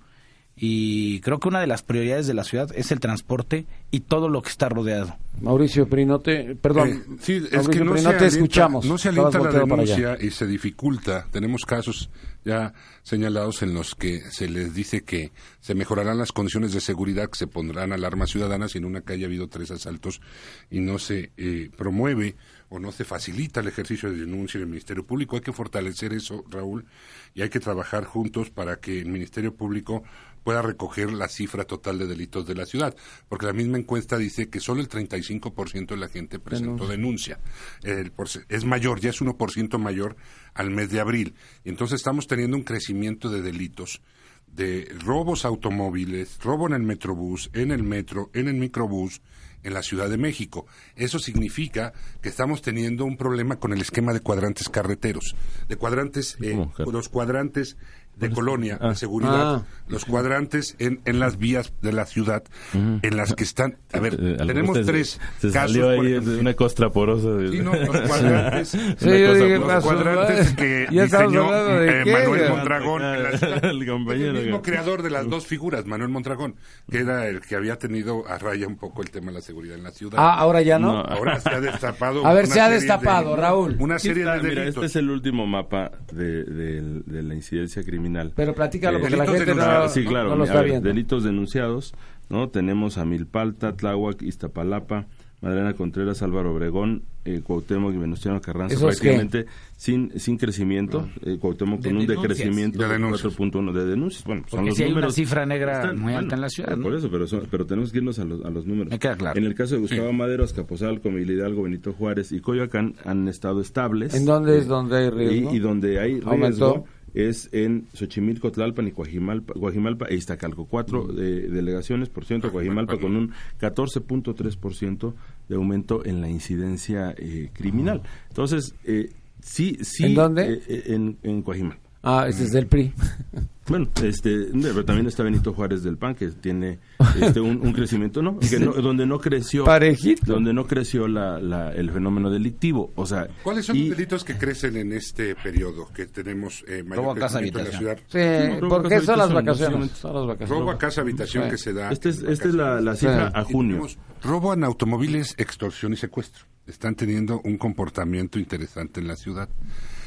y 0.55 1.19
creo 1.21 1.39
que 1.39 1.47
una 1.47 1.59
de 1.59 1.67
las 1.67 1.81
prioridades 1.81 2.27
de 2.27 2.35
la 2.35 2.43
ciudad 2.43 2.69
es 2.75 2.91
el 2.91 2.99
transporte 2.99 3.65
y 3.89 4.01
todo 4.01 4.29
lo 4.29 4.41
que 4.41 4.49
está 4.49 4.69
rodeado. 4.69 5.17
Mauricio 5.41 5.87
Prinote, 5.87 6.55
perdón, 6.55 6.89
eh, 6.89 7.17
sí, 7.21 7.43
es 7.51 7.67
que 7.67 7.83
no 7.83 7.97
se 7.97 8.25
escuchamos. 8.27 8.85
No 8.85 8.97
se 8.97 9.09
alienta 9.09 9.39
la 9.39 9.51
denuncia 9.51 10.17
y 10.21 10.29
se 10.29 10.45
dificulta. 10.45 11.25
Tenemos 11.31 11.65
casos 11.65 12.11
ya 12.45 12.73
señalados 13.01 13.63
en 13.63 13.73
los 13.73 13.95
que 13.95 14.21
se 14.31 14.47
les 14.47 14.73
dice 14.73 15.03
que 15.03 15.31
se 15.59 15.73
mejorarán 15.73 16.17
las 16.17 16.31
condiciones 16.31 16.71
de 16.73 16.81
seguridad, 16.81 17.29
que 17.29 17.37
se 17.37 17.47
pondrán 17.47 17.91
alarmas 17.91 18.29
ciudadanas 18.29 18.75
y 18.75 18.77
en 18.77 18.85
una 18.85 19.01
calle 19.01 19.23
ha 19.23 19.27
habido 19.27 19.47
tres 19.47 19.71
asaltos 19.71 20.21
y 20.69 20.81
no 20.81 20.99
se 20.99 21.31
eh, 21.37 21.71
promueve 21.75 22.35
o 22.69 22.79
no 22.79 22.91
se 22.91 23.05
facilita 23.05 23.59
el 23.59 23.67
ejercicio 23.67 24.11
de 24.11 24.17
denuncia 24.17 24.57
en 24.57 24.63
el 24.63 24.69
Ministerio 24.69 25.05
Público. 25.05 25.35
Hay 25.35 25.41
que 25.41 25.53
fortalecer 25.53 26.13
eso, 26.13 26.43
Raúl, 26.49 26.85
y 27.33 27.41
hay 27.41 27.49
que 27.49 27.59
trabajar 27.59 28.03
juntos 28.03 28.49
para 28.49 28.77
que 28.77 28.99
el 28.99 29.09
Ministerio 29.09 29.53
Público 29.55 30.03
pueda 30.43 30.61
recoger 30.61 31.11
la 31.11 31.27
cifra 31.27 31.63
total 31.63 31.99
de 31.99 32.07
delitos 32.07 32.45
de 32.45 32.55
la 32.55 32.65
ciudad, 32.65 32.95
porque 33.29 33.45
la 33.45 33.53
misma 33.53 33.77
encuesta 33.77 34.17
dice 34.17 34.49
que 34.49 34.59
solo 34.59 34.81
el 34.81 34.89
35% 34.89 35.87
de 35.87 35.97
la 35.97 36.09
gente 36.09 36.39
presentó 36.39 36.87
denuncia. 36.87 37.39
es 37.83 38.65
mayor, 38.65 38.99
ya 38.99 39.09
es 39.09 39.21
1% 39.21 39.77
mayor 39.77 40.15
al 40.53 40.69
mes 40.69 40.89
de 40.89 40.99
abril. 40.99 41.35
Entonces 41.63 41.97
estamos 41.97 42.27
teniendo 42.27 42.57
un 42.57 42.63
crecimiento 42.63 43.29
de 43.29 43.41
delitos 43.41 44.01
de 44.47 44.87
robos 45.03 45.45
automóviles, 45.45 46.37
robo 46.43 46.67
en 46.67 46.73
el 46.73 46.83
metrobús, 46.83 47.49
en 47.53 47.71
el 47.71 47.83
metro, 47.83 48.29
en 48.33 48.47
el 48.47 48.55
microbús, 48.55 49.21
en 49.63 49.73
la 49.73 49.81
Ciudad 49.81 50.09
de 50.09 50.17
México. 50.17 50.67
Eso 50.95 51.19
significa 51.19 51.93
que 52.21 52.29
estamos 52.29 52.61
teniendo 52.61 53.05
un 53.05 53.17
problema 53.17 53.55
con 53.57 53.73
el 53.73 53.81
esquema 53.81 54.13
de 54.13 54.19
cuadrantes 54.19 54.69
carreteros, 54.69 55.35
de 55.67 55.75
cuadrantes, 55.75 56.37
eh, 56.41 56.67
los 56.85 57.09
cuadrantes 57.09 57.77
de 58.15 58.29
colonia, 58.29 58.77
de 58.77 58.87
ah. 58.89 58.95
seguridad, 58.95 59.55
ah. 59.55 59.63
los 59.87 60.05
cuadrantes 60.05 60.75
en, 60.79 61.01
en 61.05 61.19
las 61.19 61.37
vías 61.37 61.73
de 61.81 61.91
la 61.91 62.05
ciudad, 62.05 62.43
en 62.73 63.17
las 63.17 63.33
que 63.33 63.43
están... 63.43 63.77
A 63.91 63.99
ver, 63.99 64.17
eh, 64.19 64.37
tenemos 64.45 64.79
tres 64.85 65.19
se 65.39 65.51
casos... 65.51 65.71
Salió 65.71 65.89
ahí 65.89 66.13
una 66.13 66.53
costra 66.53 66.91
porosa. 66.91 67.29
Sí, 67.51 67.59
no, 67.59 67.73
los 67.75 68.01
cuadrantes, 68.01 68.69
sí, 68.69 68.87
los 68.99 69.83
cuadrantes 69.83 70.51
que 70.55 70.87
diseñó 70.89 71.53
eh, 71.81 72.03
Manuel 72.05 72.49
Mondragón, 72.49 73.01
el, 73.63 74.33
mismo 74.33 74.61
creador 74.61 75.01
de 75.01 75.09
las 75.09 75.27
dos 75.27 75.47
figuras, 75.47 75.85
Manuel 75.85 76.09
Mondragón, 76.09 76.55
que 76.89 76.99
era 76.99 77.27
el 77.27 77.41
que 77.41 77.55
había 77.55 77.77
tenido 77.77 78.27
a 78.27 78.37
raya 78.37 78.67
un 78.67 78.77
poco 78.77 79.01
el 79.01 79.09
tema 79.09 79.27
de 79.27 79.33
la 79.33 79.41
seguridad 79.41 79.75
en 79.75 79.83
la 79.83 79.91
ciudad. 79.91 80.19
Ah, 80.19 80.35
ahora 80.35 80.61
ya 80.61 80.77
no. 80.77 80.99
ahora 80.99 81.39
se 81.39 81.49
ha 81.49 81.59
destapado. 81.59 82.25
A 82.25 82.33
ver, 82.33 82.47
se 82.47 82.61
ha 82.61 82.69
destapado, 82.69 83.35
Raúl. 83.35 83.75
Una 83.79 83.97
serie 83.97 84.23
de 84.23 84.31
delitos. 84.31 84.49
Mira, 84.49 84.67
este 84.67 84.85
es 84.85 84.95
el 84.97 85.09
último 85.09 85.47
mapa 85.47 85.91
de, 86.11 86.43
de 86.43 87.23
la 87.23 87.33
incidencia 87.33 87.83
criminal 87.83 88.02
pero 88.35 88.53
platícalo 88.53 88.99
porque 88.99 89.15
la 89.15 89.25
gente 89.25 89.55
no, 89.55 89.89
sí, 89.89 90.05
claro, 90.05 90.35
lo 90.35 90.43
está 90.43 90.61
viendo. 90.61 90.87
Delitos 90.87 91.23
denunciados, 91.23 91.93
¿no? 92.29 92.49
Tenemos 92.49 92.97
a 92.97 93.05
Milpalta, 93.05 93.75
Tláhuac, 93.75 94.21
Iztapalapa, 94.21 95.07
Madalena 95.43 95.73
Contreras, 95.73 96.21
Álvaro 96.21 96.53
Obregón, 96.53 97.03
eh, 97.25 97.41
Cuauhtémoc 97.43 97.93
y 97.93 97.97
Venustiano 97.97 98.39
Carranza 98.39 98.79
prácticamente 98.79 99.45
sin 99.75 100.17
sin 100.17 100.37
crecimiento, 100.37 101.09
eh, 101.25 101.37
Cuauhtémoc 101.37 101.83
con 101.83 101.97
un 101.97 102.07
decrecimiento 102.07 102.79
de, 102.79 102.87
4.1 102.97 103.73
de 103.73 103.85
denuncias. 103.85 104.23
Bueno, 104.23 104.43
son 104.47 104.65
los 104.65 104.75
si 104.77 104.83
hay 104.83 104.93
una 104.93 105.11
cifra 105.11 105.45
negra 105.45 105.93
muy 105.93 106.13
alta 106.13 106.35
en 106.35 106.41
la 106.41 106.49
ciudad. 106.49 106.77
Por 106.77 106.95
eso, 106.95 107.09
pero, 107.11 107.25
pero 107.51 107.65
tenemos 107.65 107.91
que 107.91 107.97
irnos 107.97 108.19
a 108.19 108.23
los, 108.23 108.43
a 108.45 108.49
los 108.49 108.65
números. 108.65 108.91
Me 108.91 108.99
queda 108.99 109.17
claro. 109.17 109.37
En 109.37 109.45
el 109.45 109.53
caso 109.53 109.75
de 109.75 109.81
Gustavo 109.81 110.13
Madero, 110.13 110.45
Azcapotzalco, 110.45 111.11
Miguel 111.11 111.31
Hidalgo, 111.31 111.63
Benito 111.63 111.91
Juárez 111.91 112.31
y 112.31 112.39
Coyoacán 112.39 112.95
han 113.03 113.27
estado 113.27 113.59
estables. 113.59 114.13
¿En 114.13 114.23
dónde 114.23 114.57
es 114.57 114.67
donde 114.67 114.97
hay 114.97 115.09
riesgo? 115.09 115.53
Y, 115.53 115.59
donde 115.59 115.99
hay 115.99 116.21
riesgo 116.21 116.85
es 117.13 117.49
en 117.51 117.87
Xochimilco, 117.93 118.51
Tlalpan 118.51 118.87
y 118.87 118.91
Guajimalpa, 118.91 119.53
Guajimalpa 119.55 120.07
e 120.07 120.15
Iztacalco. 120.15 120.65
Cuatro 120.65 121.09
eh, 121.11 121.47
delegaciones, 121.49 122.09
por 122.09 122.25
ciento, 122.25 122.51
Guajimalpa 122.51 122.97
con 122.97 123.15
un 123.15 123.31
14.3% 123.59 125.13
de 125.49 125.55
aumento 125.55 126.05
en 126.05 126.21
la 126.21 126.29
incidencia 126.29 127.13
eh, 127.17 127.49
criminal. 127.53 128.01
Entonces, 128.29 128.73
eh, 128.83 129.11
sí, 129.41 129.77
sí. 129.81 130.05
¿En 130.05 130.15
dónde? 130.15 130.61
en, 130.67 131.17
en 131.23 131.41
Guajimalpa. 131.41 131.83
Ah, 132.01 132.25
ese 132.27 132.43
es 132.43 132.51
del 132.51 132.67
PRI. 132.67 132.91
Bueno, 133.67 133.87
este, 134.03 134.47
pero 134.51 134.83
también 134.83 135.07
está 135.07 135.23
Benito 135.23 135.53
Juárez 135.53 135.83
del 135.83 135.97
PAN 135.97 136.15
que 136.15 136.27
tiene 136.29 136.79
este, 137.21 137.39
un, 137.39 137.71
crecimiento, 137.71 138.21
¿no? 138.21 138.37
Que 138.39 138.59
donde 138.59 139.05
no 139.05 139.19
creció, 139.19 139.63
Parejito. 139.63 140.33
donde 140.33 140.53
no 140.53 140.67
creció 140.67 141.07
la, 141.07 141.39
la, 141.39 141.71
el 141.71 141.89
fenómeno 141.91 142.29
delictivo, 142.29 142.91
o 142.95 143.05
sea. 143.05 143.27
¿Cuáles 143.41 143.65
son 143.65 143.79
los 143.79 143.89
delitos 143.89 144.23
que 144.25 144.37
crecen 144.37 144.75
en 144.75 144.91
este 144.91 145.35
periodo 145.35 145.87
que 145.93 146.07
tenemos 146.07 146.65
eh, 146.67 146.83
mayor 146.83 147.17
crecimiento 147.17 147.59
en 147.59 147.65
la 147.65 147.71
ciudad? 147.71 147.97
Sí, 148.07 148.59
porque 148.67 148.99
son 148.99 149.17
las 149.17 149.31
vacaciones. 149.31 149.91
Son 149.91 150.13
las 150.13 150.27
vacaciones. 150.27 150.49
Robo 150.49 150.71
a 150.71 150.77
casa 150.77 151.01
habitación 151.01 151.49
que 151.49 151.57
se 151.57 151.73
da. 151.73 151.91
Este 151.91 152.09
esta 152.09 152.31
es 152.31 152.53
la, 152.53 152.81
la 152.81 152.95
cifra 152.95 153.31
a 153.33 153.43
junio. 153.43 153.87
robo 154.21 154.53
en 154.53 154.65
automóviles, 154.65 155.35
extorsión 155.37 155.93
y 155.93 155.97
secuestro. 155.97 156.45
Están 156.65 156.95
teniendo 156.95 157.41
un 157.43 157.57
comportamiento 157.57 158.39
interesante 158.39 159.01
en 159.01 159.07
la 159.07 159.17
ciudad. 159.17 159.49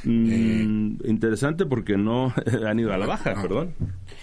Mm, 0.04 0.98
interesante 1.04 1.66
porque 1.66 1.96
no 1.96 2.32
han 2.66 2.78
ido 2.78 2.94
a 2.94 2.98
la 2.98 3.06
baja, 3.06 3.34
perdón. 3.42 3.74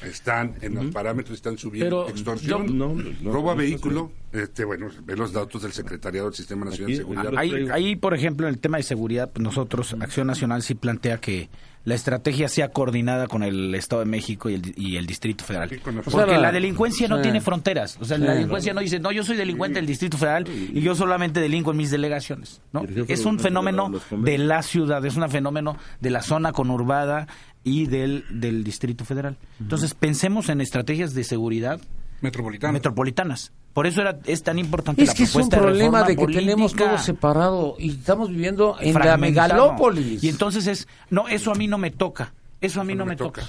Están 0.02 0.56
en 0.62 0.76
los 0.76 0.86
parámetros, 0.88 1.36
están 1.36 1.58
subiendo. 1.58 2.08
Extorsión, 2.10 2.78
no, 2.78 2.96
robo 3.24 3.52
a 3.52 3.56
vehículo. 3.56 4.12
Este, 4.32 4.66
bueno, 4.66 4.88
ve 5.06 5.16
los 5.16 5.32
datos 5.32 5.62
del 5.62 5.74
Secretariado 5.74 6.28
del 6.28 6.36
Sistema 6.36 6.66
Nacional 6.66 6.92
de 6.92 6.98
Seguridad. 6.98 7.34
Ahí, 7.38 7.68
ahí, 7.72 7.96
por 7.96 8.16
ejemplo, 8.16 8.48
en 8.48 8.54
el 8.54 8.60
tema 8.60 8.78
de 8.78 8.84
seguridad, 8.84 9.32
nosotros, 9.38 9.96
Acción 10.00 10.26
Nacional, 10.26 10.64
sí 10.64 10.74
plantea 10.74 11.18
que 11.20 11.50
la 11.86 11.96
estrategia 11.96 12.48
sea 12.48 12.70
coordinada 12.70 13.28
con 13.28 13.44
el 13.44 13.74
Estado 13.76 14.02
de 14.02 14.06
México 14.06 14.50
y 14.50 14.56
el, 14.56 14.74
y 14.78 14.98
el 14.98 15.06
Distrito 15.06 15.44
Federal. 15.44 15.70
Porque 16.10 16.38
la 16.38 16.52
delincuencia 16.52 17.08
no 17.08 17.22
tiene 17.22 17.42
fronteras. 17.42 17.98
O 18.00 18.06
sea, 18.06 18.18
la 18.18 18.34
delincuencia 18.34 18.74
no 18.74 18.82
dice, 18.82 19.00
no, 19.00 19.12
yo 19.12 19.24
soy 19.24 19.36
delincuente 19.36 19.80
del 19.80 19.86
Distrito 19.86 20.18
Federal 20.18 20.46
y 20.48 20.80
yo 20.82 20.96
solamente 20.96 21.40
delinco 21.40 21.72
en 21.72 21.78
mis 21.78 21.92
delegaciones. 21.92 22.62
¿no? 22.72 22.84
Es 23.08 23.26
un 23.26 23.40
fenómeno 23.40 23.92
de 24.12 24.38
la 24.38 24.64
ciudad, 24.64 25.06
es 25.06 25.16
un 25.16 25.30
fenómeno 25.30 25.78
de 26.00 26.10
la 26.10 26.22
zona 26.22 26.52
conurbada 26.54 27.28
y 27.64 27.88
del, 27.88 28.26
del 28.30 28.64
Distrito 28.64 29.06
Federal. 29.06 29.38
Entonces, 29.60 29.94
pensemos 29.94 30.50
en 30.50 30.62
estrategias 30.62 31.14
de 31.14 31.24
seguridad 31.24 31.80
metropolitanas. 32.24 33.52
Por 33.74 33.88
eso 33.88 34.02
era, 34.02 34.20
es 34.26 34.44
tan 34.44 34.60
importante 34.60 35.04
es 35.04 35.14
que 35.14 35.24
es 35.24 35.36
un 35.36 35.50
problema 35.50 36.04
de, 36.04 36.16
que 36.16 36.28
tenemos 36.28 36.74
todo 36.74 36.98
separado 36.98 37.76
y 37.78 37.92
estamos 37.92 38.30
viviendo 38.30 38.78
en 38.80 38.94
la 38.94 39.18
megalópolis. 39.18 40.24
Y 40.24 40.30
entonces 40.30 40.68
es, 40.68 40.88
no, 41.10 41.28
eso 41.28 41.52
a 41.52 41.56
mí 41.56 41.68
no 41.68 41.78
me 41.78 41.92
toca. 41.92 42.34
Eso 42.62 42.80
a 42.80 42.86
mí 42.86 42.96
no, 42.96 43.06
me, 43.06 43.18
toca. 43.18 43.44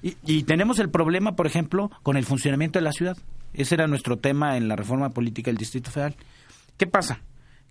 Y, 0.00 0.44
tenemos 0.44 0.78
el 0.78 0.90
problema, 0.90 1.34
por 1.34 1.48
ejemplo, 1.48 1.90
con 2.04 2.16
el 2.16 2.24
funcionamiento 2.24 2.78
de 2.78 2.84
la 2.84 2.92
ciudad. 2.92 3.16
Ese 3.52 3.74
era 3.74 3.88
nuestro 3.88 4.18
tema 4.18 4.56
en 4.56 4.68
la 4.68 4.76
reforma 4.76 5.10
política 5.10 5.50
del 5.50 5.56
Distrito 5.56 5.90
Federal. 5.90 6.14
¿Qué 6.76 6.86
pasa? 6.86 7.20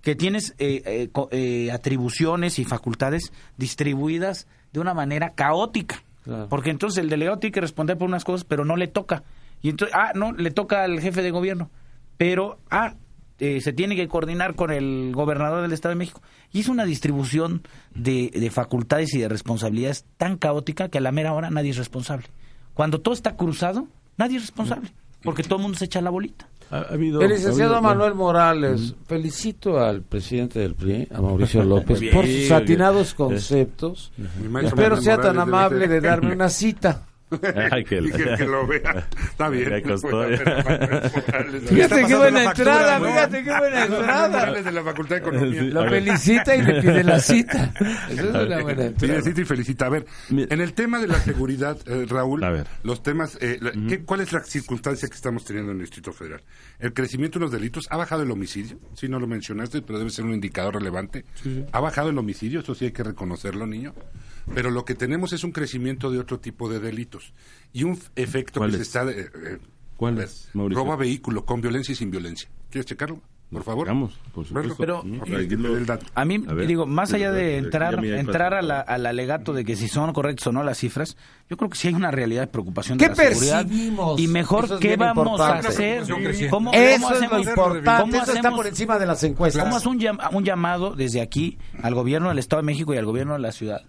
Que 0.02 0.16
tienes 0.16 0.56
eh, 0.60 0.82
eh, 0.86 1.10
eh, 1.32 1.72
atribuciones 1.72 2.60
y 2.60 2.66
facultades 2.66 3.32
distribuidas 3.56 4.48
de 4.74 4.82
una 4.82 4.94
manera 4.94 5.32
caótica. 5.36 6.04
Porque 6.50 6.70
entonces 6.70 7.02
el 7.02 7.10
delegado 7.10 7.40
tiene 7.40 7.54
que 7.54 7.62
responder 7.62 7.98
por 7.98 8.08
unas 8.08 8.26
cosas, 8.26 8.44
pero 8.44 8.66
no 8.66 8.76
le 8.76 8.88
toca. 8.88 9.24
Y 9.62 9.70
entonces, 9.70 9.96
ah, 9.98 10.12
no, 10.16 10.32
le 10.32 10.52
toca 10.52 10.84
al 10.84 11.00
jefe 11.02 11.22
de 11.22 11.32
gobierno 11.32 11.70
pero 12.20 12.60
ah, 12.70 12.96
eh, 13.40 13.62
se 13.62 13.72
tiene 13.72 13.96
que 13.96 14.10
coordinar 14.10 14.56
con 14.56 14.72
el 14.72 15.14
gobernador 15.16 15.62
del 15.62 15.72
Estado 15.72 15.92
de 15.92 16.00
México. 16.00 16.22
Y 16.52 16.60
es 16.60 16.68
una 16.68 16.84
distribución 16.84 17.62
de, 17.96 18.52
facultades 18.54 19.14
y 19.14 19.20
de 19.20 19.30
responsabilidades 19.30 20.04
tan 20.18 20.36
caótica 20.36 20.90
que 20.90 20.98
a 20.98 21.02
la 21.02 21.14
mera 21.14 21.32
hora 21.32 21.50
nadie 21.50 21.70
es 21.70 21.78
responsable. 21.78 22.26
Cuando 22.74 23.00
todo 23.00 23.14
está 23.14 23.38
cruzado, 23.38 23.88
nadie 24.18 24.36
es 24.36 24.44
responsable, 24.44 24.92
porque 25.24 25.44
todo 25.44 25.56
el 25.56 25.62
mundo 25.62 25.78
se 25.78 25.86
echa 25.86 26.02
la 26.02 26.10
bolita. 26.10 26.50
el 26.72 27.30
licenciado 27.30 27.82
Manuel 27.82 28.16
Morales, 28.16 28.96
felicito 29.08 29.80
al 29.80 30.02
presidente 30.02 30.60
del 30.60 30.76
PRI, 30.76 31.08
a 31.10 31.22
Mauricio 31.22 31.64
López, 31.64 32.02
por 32.12 32.28
sus 32.28 32.52
atinados 32.52 33.14
conceptos. 33.14 34.12
Espero 34.62 34.98
sea 34.98 35.22
tan 35.22 35.40
amable 35.40 35.88
de 35.88 36.02
darme 36.02 36.34
una 36.34 36.50
cita. 36.50 37.06
Ay, 37.72 37.84
que, 37.84 38.02
que, 38.38 38.46
lo 38.46 38.66
vea. 38.66 39.08
Está 39.24 39.50
bien. 39.50 39.66
Fíjate 41.68 42.06
qué 42.06 42.16
buena 42.16 42.44
entrada, 42.50 43.00
fíjate 43.00 43.44
qué 43.44 43.58
buena 43.58 43.86
entrada. 43.86 44.52
de 44.54 44.72
la 44.72 44.84
Facultad 44.84 45.16
de 45.16 45.22
Economía. 45.22 45.64
Lo 45.64 45.90
felicita 45.90 46.56
y 46.56 46.62
le 46.64 46.82
pide 46.82 47.04
la 47.04 47.20
cita. 47.20 47.72
Eso 48.10 48.24
es 48.24 48.30
una 48.30 48.62
buena 48.62 48.86
entrada. 48.86 49.14
Felicita 49.14 49.42
y 49.42 49.46
felicita. 49.46 49.86
A 49.86 49.90
ver, 49.90 50.08
en 50.30 50.62
el 50.62 50.74
tema 50.74 51.00
de 51.00 51.08
la 51.08 51.20
seguridad, 51.20 51.78
eh, 51.86 52.06
Raúl, 52.10 52.44
los 52.84 53.04
temas, 53.04 53.38
eh, 53.42 53.60
¿qué, 53.88 54.04
¿cuál 54.04 54.22
es 54.22 54.34
la 54.34 54.44
circunstancia 54.44 55.08
que 55.08 55.16
estamos 55.16 55.46
teniendo 55.46 55.72
en 55.72 55.78
el 55.78 55.84
Distrito 55.84 56.12
Federal? 56.12 56.42
El 56.80 56.94
crecimiento 56.94 57.38
de 57.38 57.46
los 57.46 57.52
delitos, 57.52 57.88
¿ha 57.92 57.98
bajado 57.98 58.24
el 58.24 58.32
homicidio? 58.32 58.80
Si 58.96 59.08
no 59.08 59.20
lo 59.20 59.28
mencionaste, 59.28 59.84
pero 59.84 60.00
debe 60.00 60.10
ser 60.10 60.26
un 60.26 60.34
indicador 60.34 60.76
relevante. 60.76 61.26
¿Ha 61.72 61.80
bajado 61.80 62.10
el 62.10 62.18
homicidio? 62.18 62.62
Eso 62.62 62.74
sí 62.74 62.86
hay 62.86 62.92
que 62.92 63.04
reconocerlo, 63.04 63.68
niño. 63.68 63.94
Pero 64.54 64.72
lo 64.72 64.86
que 64.86 64.96
tenemos 64.96 65.34
es 65.34 65.44
un 65.44 65.52
crecimiento 65.52 66.12
de 66.12 66.20
otro 66.20 66.40
tipo 66.40 66.70
de 66.70 66.80
delitos 66.80 67.34
y 67.74 67.84
un 67.84 68.00
efecto 68.16 68.62
que 68.62 68.72
se 68.72 68.82
está... 68.82 69.10
Eh, 69.10 69.30
eh, 69.34 69.58
¿Cuál 69.98 70.20
es, 70.20 70.50
Roba 70.54 70.96
vehículo 70.96 71.46
con 71.46 71.60
violencia 71.60 71.92
y 71.92 71.96
sin 71.96 72.10
violencia. 72.10 72.50
¿Quieres 72.70 72.86
checarlo? 72.86 73.22
Por 73.52 73.64
favor. 73.64 73.88
Vamos, 73.88 74.14
por 74.34 74.46
supuesto. 74.46 74.76
Pero 74.78 75.04
a 76.14 76.26
mí, 76.26 76.38
digo, 76.68 76.86
más 76.86 77.14
allá 77.14 77.32
de 77.32 77.58
entrar 77.58 78.04
entrar 78.06 78.54
a 78.54 78.62
la, 78.62 78.80
al 78.80 79.06
alegato 79.06 79.54
de 79.54 79.66
que 79.66 79.76
si 79.76 79.88
son 79.88 80.14
correctos 80.14 80.48
o 80.48 80.52
no 80.52 80.64
las 80.64 80.78
cifras, 80.78 81.18
yo 81.50 81.58
creo 81.58 81.70
que 81.70 81.78
sí 81.78 81.88
hay 81.88 81.96
una 81.96 82.12
realidad 82.12 82.42
de 82.42 82.48
preocupación 82.48 83.00
de 83.00 83.08
la 83.08 83.16
seguridad. 83.16 83.66
Y 84.18 84.28
mejor, 84.28 84.80
¿qué 84.80 84.98
vamos 84.98 85.40
a 85.42 85.54
hacer? 85.58 86.04
¿Cómo, 86.50 86.72
eso 86.74 87.14
es 87.16 87.30
lo 87.30 87.40
importante. 87.40 88.18
eso 88.18 88.34
está 88.34 88.52
por 88.52 88.68
encima 88.68 89.00
de 89.00 89.08
las 89.08 89.24
encuestas. 89.24 89.64
¿Cómo 89.64 89.78
hace 89.78 89.90
un, 89.90 90.00
un 90.34 90.44
llamado 90.44 90.96
desde 90.96 91.22
aquí 91.22 91.58
al 91.82 91.96
gobierno 91.96 92.30
del 92.30 92.38
Estado 92.38 92.62
de 92.62 92.68
México 92.68 92.94
y 92.94 92.98
al 92.98 93.06
gobierno 93.06 93.34
de 93.34 93.40
la 93.40 93.52
ciudad 93.52 93.82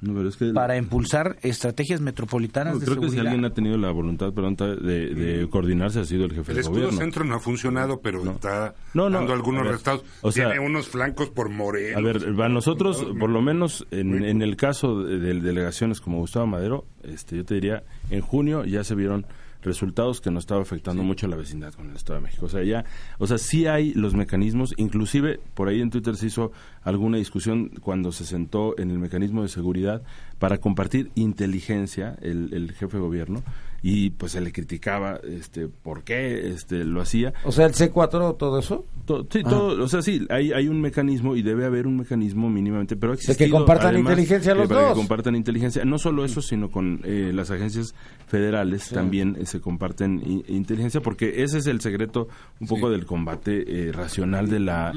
para 0.54 0.78
impulsar 0.78 1.36
estrategias 1.42 2.00
metropolitanas 2.00 2.80
de 2.80 2.86
seguridad? 2.86 3.00
Creo 3.00 3.11
que 3.11 3.14
si 3.14 3.20
alguien 3.20 3.44
ha 3.44 3.52
tenido 3.52 3.76
la 3.76 3.90
voluntad 3.90 4.32
de, 4.32 5.14
de, 5.14 5.48
coordinarse 5.50 6.00
ha 6.00 6.04
sido 6.04 6.24
el 6.24 6.32
jefe 6.32 6.52
el 6.52 6.62
de 6.62 6.62
gobierno. 6.62 6.90
El 6.90 6.96
centro 6.96 7.24
no 7.24 7.34
ha 7.34 7.40
funcionado, 7.40 8.00
pero 8.00 8.22
está 8.30 8.74
dando 8.94 9.32
algunos 9.59 9.72
resultados. 9.72 10.34
Tiene 10.34 10.59
unos 10.59 10.88
flancos 10.88 11.30
por 11.30 11.48
Moreno. 11.48 11.98
A 11.98 12.03
ver, 12.03 12.40
a 12.40 12.48
nosotros, 12.48 13.07
por 13.18 13.30
lo 13.30 13.42
menos 13.42 13.86
en, 13.90 14.24
en 14.24 14.42
el 14.42 14.57
caso 14.57 15.03
de, 15.03 15.18
de 15.18 15.40
delegaciones 15.40 16.01
como 16.01 16.18
Gustavo 16.18 16.46
Madero, 16.46 16.84
este, 17.03 17.36
yo 17.36 17.44
te 17.44 17.55
diría, 17.55 17.82
en 18.11 18.20
junio 18.20 18.64
ya 18.64 18.84
se 18.84 18.94
vieron 18.94 19.26
resultados 19.62 20.20
que 20.20 20.30
no 20.30 20.38
estaba 20.38 20.62
afectando 20.62 21.03
mucho 21.03 21.26
a 21.26 21.28
la 21.28 21.36
vecindad 21.36 21.72
con 21.74 21.90
el 21.90 21.96
Estado 21.96 22.18
de 22.18 22.24
México. 22.24 22.46
O 22.46 22.48
sea, 22.48 22.62
ya, 22.62 22.84
o 23.18 23.26
sea, 23.26 23.38
sí 23.38 23.66
hay 23.66 23.92
los 23.94 24.14
mecanismos, 24.14 24.74
inclusive 24.76 25.40
por 25.55 25.68
ahí 25.68 25.80
en 25.80 25.90
Twitter 25.90 26.16
se 26.16 26.26
hizo 26.26 26.53
alguna 26.82 27.18
discusión 27.18 27.70
cuando 27.80 28.12
se 28.12 28.24
sentó 28.24 28.78
en 28.78 28.90
el 28.90 28.98
mecanismo 28.98 29.42
de 29.42 29.48
seguridad 29.48 30.03
para 30.38 30.59
compartir 30.59 31.11
inteligencia 31.14 32.16
el, 32.22 32.53
el 32.55 32.72
jefe 32.72 32.96
de 32.96 33.03
gobierno 33.03 33.42
y 33.82 34.10
pues 34.10 34.32
se 34.32 34.40
le 34.40 34.52
criticaba 34.52 35.20
este 35.22 35.68
por 35.68 36.04
qué 36.04 36.48
este 36.48 36.84
lo 36.84 37.00
hacía. 37.00 37.32
O 37.44 37.52
sea, 37.52 37.66
el 37.66 37.72
C4 37.72 38.36
todo 38.36 38.58
eso? 38.58 38.84
sí, 39.30 39.42
todo, 39.42 39.82
o 39.82 39.88
sea, 39.88 40.02
sí, 40.02 40.26
hay, 40.30 40.52
hay 40.52 40.68
un 40.68 40.80
mecanismo 40.80 41.34
y 41.34 41.42
debe 41.42 41.64
haber 41.64 41.86
un 41.86 41.96
mecanismo 41.96 42.48
mínimamente, 42.48 42.96
pero 42.96 43.16
De 43.16 43.36
que 43.36 43.50
compartan 43.50 43.98
inteligencia 43.98 44.54
los 44.54 44.68
dos. 44.68 44.88
Que 44.90 44.94
compartan 44.94 45.34
inteligencia, 45.34 45.84
no 45.84 45.98
solo 45.98 46.24
eso, 46.24 46.42
sino 46.42 46.70
con 46.70 47.00
eh, 47.04 47.32
las 47.34 47.50
agencias 47.50 47.94
federales 48.26 48.88
también 48.90 49.36
eh, 49.38 49.46
se 49.46 49.60
comparten 49.60 50.44
inteligencia 50.46 51.00
porque 51.00 51.42
ese 51.42 51.58
es 51.58 51.66
el 51.66 51.80
secreto 51.80 52.28
un 52.60 52.68
poco 52.68 52.90
del 52.90 53.04
combate 53.04 53.88
eh, 53.88 53.92
racional 53.92 54.48
de 54.48 54.60
la 54.60 54.92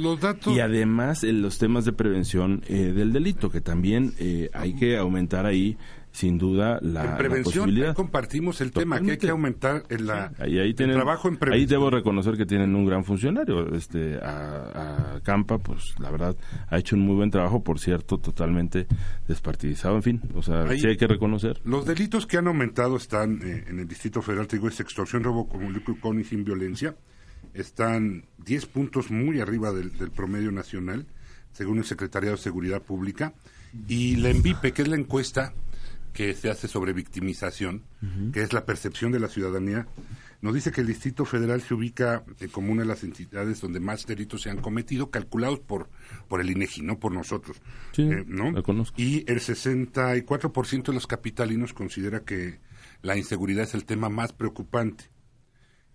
y 0.45 0.59
además 0.59 1.23
los 1.23 1.57
temas 1.57 1.85
de 1.85 1.93
prevención 1.93 2.61
del 2.67 3.11
delito 3.11 3.49
que 3.49 3.61
también 3.61 4.13
hay 4.53 4.73
que 4.75 4.97
aumentar 4.97 5.45
ahí 5.45 5.77
sin 6.13 6.37
duda 6.37 6.77
la, 6.81 7.05
en 7.05 7.17
prevención, 7.17 7.93
compartimos 7.95 8.61
el 8.61 8.71
tema 8.71 9.01
que 9.01 9.11
hay 9.11 9.17
que 9.17 9.29
aumentar 9.29 9.83
el, 9.89 10.05
la, 10.05 10.31
el 10.37 10.75
trabajo 10.75 11.27
en 11.27 11.37
prevención. 11.37 11.53
Ahí 11.53 11.65
debo 11.65 11.89
reconocer 11.89 12.37
que 12.37 12.45
tienen 12.45 12.75
un 12.75 12.85
gran 12.85 13.03
funcionario, 13.03 13.73
este 13.73 14.19
a, 14.21 15.19
Campa, 15.23 15.57
pues 15.57 15.95
la 15.99 16.11
verdad 16.11 16.35
ha 16.69 16.77
hecho 16.77 16.95
un 16.95 17.01
muy 17.01 17.15
buen 17.15 17.31
trabajo, 17.31 17.63
por 17.63 17.79
cierto, 17.79 18.19
totalmente 18.19 18.85
despartidizado, 19.27 19.95
en 19.95 20.03
fin, 20.03 20.21
o 20.35 20.43
sea, 20.43 20.67
sí 20.77 20.85
hay 20.85 20.97
que 20.97 21.07
reconocer. 21.07 21.59
Los 21.65 21.85
delitos 21.85 22.27
que 22.27 22.37
han 22.37 22.47
aumentado 22.47 22.95
están 22.95 23.41
eh, 23.41 23.65
en 23.67 23.79
el 23.79 23.87
Distrito 23.87 24.21
Federal, 24.21 24.47
te 24.47 24.57
digo, 24.57 24.67
es 24.67 24.79
extorsión, 24.79 25.23
robo 25.23 25.49
con 25.49 26.19
y 26.19 26.23
sin 26.23 26.43
violencia, 26.43 26.95
están 27.55 28.25
10 28.45 28.67
puntos 28.67 29.09
muy 29.09 29.39
arriba 29.39 29.71
del, 29.71 29.97
del 29.97 30.11
promedio 30.11 30.51
nacional, 30.51 31.07
según 31.53 31.79
el 31.79 31.85
Secretariado 31.85 32.35
de 32.35 32.41
Seguridad 32.43 32.83
Pública, 32.83 33.33
y 33.87 34.17
la 34.17 34.29
ENVIPE, 34.29 34.73
que 34.73 34.83
es 34.83 34.87
la 34.87 34.95
encuesta 34.95 35.53
que 36.13 36.33
se 36.35 36.49
hace 36.49 36.67
sobre 36.67 36.93
victimización, 36.93 37.83
que 38.31 38.41
es 38.41 38.53
la 38.53 38.65
percepción 38.65 39.11
de 39.11 39.19
la 39.19 39.27
ciudadanía, 39.27 39.87
nos 40.43 40.53
dice 40.53 40.73
que 40.73 40.81
el 40.81 40.87
Distrito 40.87 41.23
Federal 41.23 41.61
se 41.61 41.73
ubica 41.73 42.25
eh, 42.41 42.49
como 42.49 42.73
una 42.73 42.81
de 42.81 42.87
las 42.89 43.05
entidades 43.05 43.61
donde 43.61 43.79
más 43.79 44.05
delitos 44.05 44.41
se 44.41 44.49
han 44.49 44.57
cometido, 44.57 45.09
calculados 45.09 45.61
por, 45.61 45.89
por 46.27 46.41
el 46.41 46.51
INEGI, 46.51 46.81
no 46.81 46.99
por 46.99 47.13
nosotros. 47.13 47.61
Sí, 47.93 48.01
eh, 48.01 48.25
¿no? 48.27 48.51
Y 48.97 49.19
el 49.31 49.39
64% 49.39 50.83
de 50.83 50.93
los 50.93 51.07
capitalinos 51.07 51.71
considera 51.71 52.25
que 52.25 52.59
la 53.01 53.15
inseguridad 53.15 53.63
es 53.63 53.73
el 53.73 53.85
tema 53.85 54.09
más 54.09 54.33
preocupante. 54.33 55.05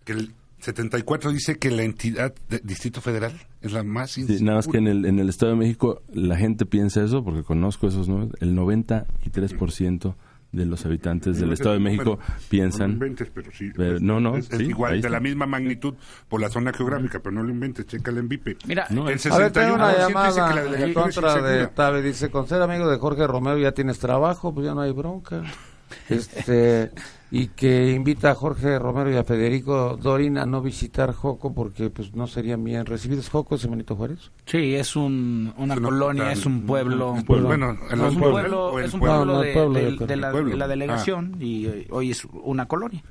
Que 0.06 0.12
el 0.12 0.34
74 0.60 1.32
dice 1.32 1.58
que 1.58 1.70
la 1.70 1.82
entidad 1.82 2.34
del 2.48 2.60
Distrito 2.64 3.00
Federal 3.00 3.32
es 3.62 3.72
la 3.72 3.82
más 3.82 4.12
sí, 4.12 4.26
nada 4.40 4.58
más 4.58 4.68
que 4.68 4.78
en 4.78 4.88
el, 4.88 5.04
en 5.04 5.18
el 5.18 5.28
Estado 5.28 5.52
de 5.52 5.58
México 5.58 6.02
la 6.12 6.36
gente 6.36 6.66
piensa 6.66 7.02
eso, 7.02 7.22
porque 7.22 7.42
conozco 7.42 7.86
esos 7.86 8.08
números, 8.08 8.32
el 8.40 8.56
93% 8.56 10.14
de 10.50 10.64
los 10.64 10.86
habitantes 10.86 11.38
del 11.38 11.52
Estado 11.52 11.74
de 11.74 11.80
México 11.80 12.18
piensan... 12.48 12.90
No 12.90 12.94
inventes, 12.94 13.30
pero 13.32 13.50
sí. 13.52 13.70
no, 14.00 14.18
no. 14.18 14.36
Es, 14.36 14.50
igual, 14.58 15.00
de 15.00 15.10
la 15.10 15.20
misma 15.20 15.46
magnitud 15.46 15.94
por 16.28 16.40
la 16.40 16.48
zona 16.48 16.72
geográfica, 16.72 17.20
pero 17.20 17.34
no 17.34 17.42
lo 17.42 17.50
inventes, 17.50 17.86
checa 17.86 18.10
el 18.10 18.18
envipe. 18.18 18.56
Mira, 18.66 18.86
no, 18.90 19.08
el 19.08 19.18
61 19.18 19.74
una 19.74 19.98
llamada 19.98 20.28
dice 20.28 20.76
que 20.78 20.86
la 20.86 20.94
contra 20.94 21.42
de 21.42 21.66
Tabe, 21.68 22.02
dice, 22.02 22.30
con 22.30 22.48
ser 22.48 22.62
amigo 22.62 22.88
de 22.88 22.98
Jorge 22.98 23.26
Romero 23.26 23.58
ya 23.58 23.72
tienes 23.72 23.98
trabajo, 23.98 24.54
pues 24.54 24.66
ya 24.66 24.74
no 24.74 24.80
hay 24.80 24.92
bronca. 24.92 25.42
Este 26.10 26.90
y 27.30 27.48
que 27.48 27.92
invita 27.92 28.30
a 28.30 28.34
Jorge 28.34 28.78
Romero 28.78 29.12
y 29.12 29.16
a 29.16 29.24
Federico 29.24 29.98
Dorin 30.00 30.38
a 30.38 30.46
no 30.46 30.62
visitar 30.62 31.12
Joco 31.12 31.52
porque 31.52 31.90
pues 31.90 32.14
no 32.14 32.26
serían 32.26 32.64
bien 32.64 32.86
recibidos. 32.86 33.28
¿Joco 33.28 33.54
es 33.54 33.68
Benito 33.68 33.96
Juárez? 33.96 34.30
Sí, 34.46 34.74
es 34.74 34.96
un, 34.96 35.52
una 35.58 35.76
colonia, 35.76 36.32
es 36.32 36.46
un 36.46 36.62
pueblo. 36.62 37.12
Un 37.12 37.24
pueblo, 37.24 37.48
bueno, 37.48 37.76
es 37.90 37.98
un 37.98 38.18
pueblo, 38.18 38.78
es 38.80 38.94
un 38.94 39.00
pueblo, 39.00 39.40
de, 39.40 40.16
la, 40.16 40.68
delegación 40.68 41.32
ah. 41.34 41.44
y 41.44 41.66
eh, 41.66 41.86
hoy 41.90 42.12
es 42.12 42.26
una 42.32 42.66
colonia. 42.66 43.02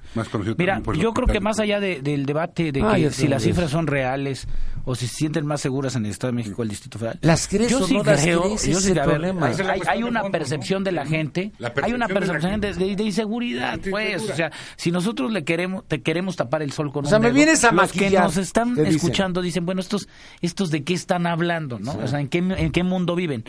Mira, 0.58 0.82
yo 0.98 1.14
creo 1.14 1.28
que 1.28 1.40
más 1.40 1.60
allá 1.60 1.80
del 1.80 2.26
debate 2.26 2.72
de 2.72 2.82
que 2.82 3.12
si 3.12 3.28
las 3.28 3.44
cifras 3.44 3.70
son 3.70 3.86
reales 3.86 4.48
o 4.90 4.96
si 4.96 5.06
se 5.06 5.16
sienten 5.16 5.46
más 5.46 5.60
seguras 5.60 5.98
en 5.98 6.06
el 6.06 6.12
Estado 6.12 6.32
de 6.32 6.38
México 6.38 6.62
o 6.62 6.64
el 6.64 6.70
Distrito 6.70 6.98
Federal. 6.98 7.20
Las 7.22 7.50
crees 7.50 7.70
yo 7.70 7.86
sí 7.86 7.94
no 7.94 8.04
creo, 8.04 8.50
yo 8.52 8.58
sí, 8.58 8.94
hay, 9.86 10.02
una 10.02 10.24
percepción 10.30 10.86
de 10.86 10.94
la 10.94 11.06
gente, 11.06 11.52
hay 11.84 11.92
una 11.92 12.08
percepción 12.08 12.62
de, 12.62 12.74
de, 12.74 13.04
inseguridad, 13.04 13.78
pues, 13.92 14.30
o 14.30 14.34
sea, 14.34 14.50
si 14.78 14.92
nosotros 14.92 15.30
le 15.34 15.44
queremos 15.44 15.86
te 15.90 16.02
queremos 16.02 16.38
tapar 16.38 16.62
el 16.62 16.72
sol 16.72 16.94
con 16.94 17.06
o 17.06 17.10
sea, 17.10 17.20
me 17.20 17.32
vienes 17.34 17.66
a 17.66 17.74
los 17.74 17.92
que 17.92 18.10
nos 18.12 18.38
están 18.38 18.80
escuchando 18.86 19.42
dicen, 19.42 19.66
bueno, 19.66 19.82
estos 19.82 20.08
estos 20.42 20.72
de 20.72 20.86
qué 20.86 20.94
están 20.94 21.28
hablando, 21.28 21.80
¿no? 21.80 21.92
O 21.98 22.08
sea, 22.08 22.22
¿en 22.22 22.30
qué 22.30 22.38
en 22.38 22.72
qué 22.72 22.84
mundo 22.84 23.14
viven? 23.14 23.44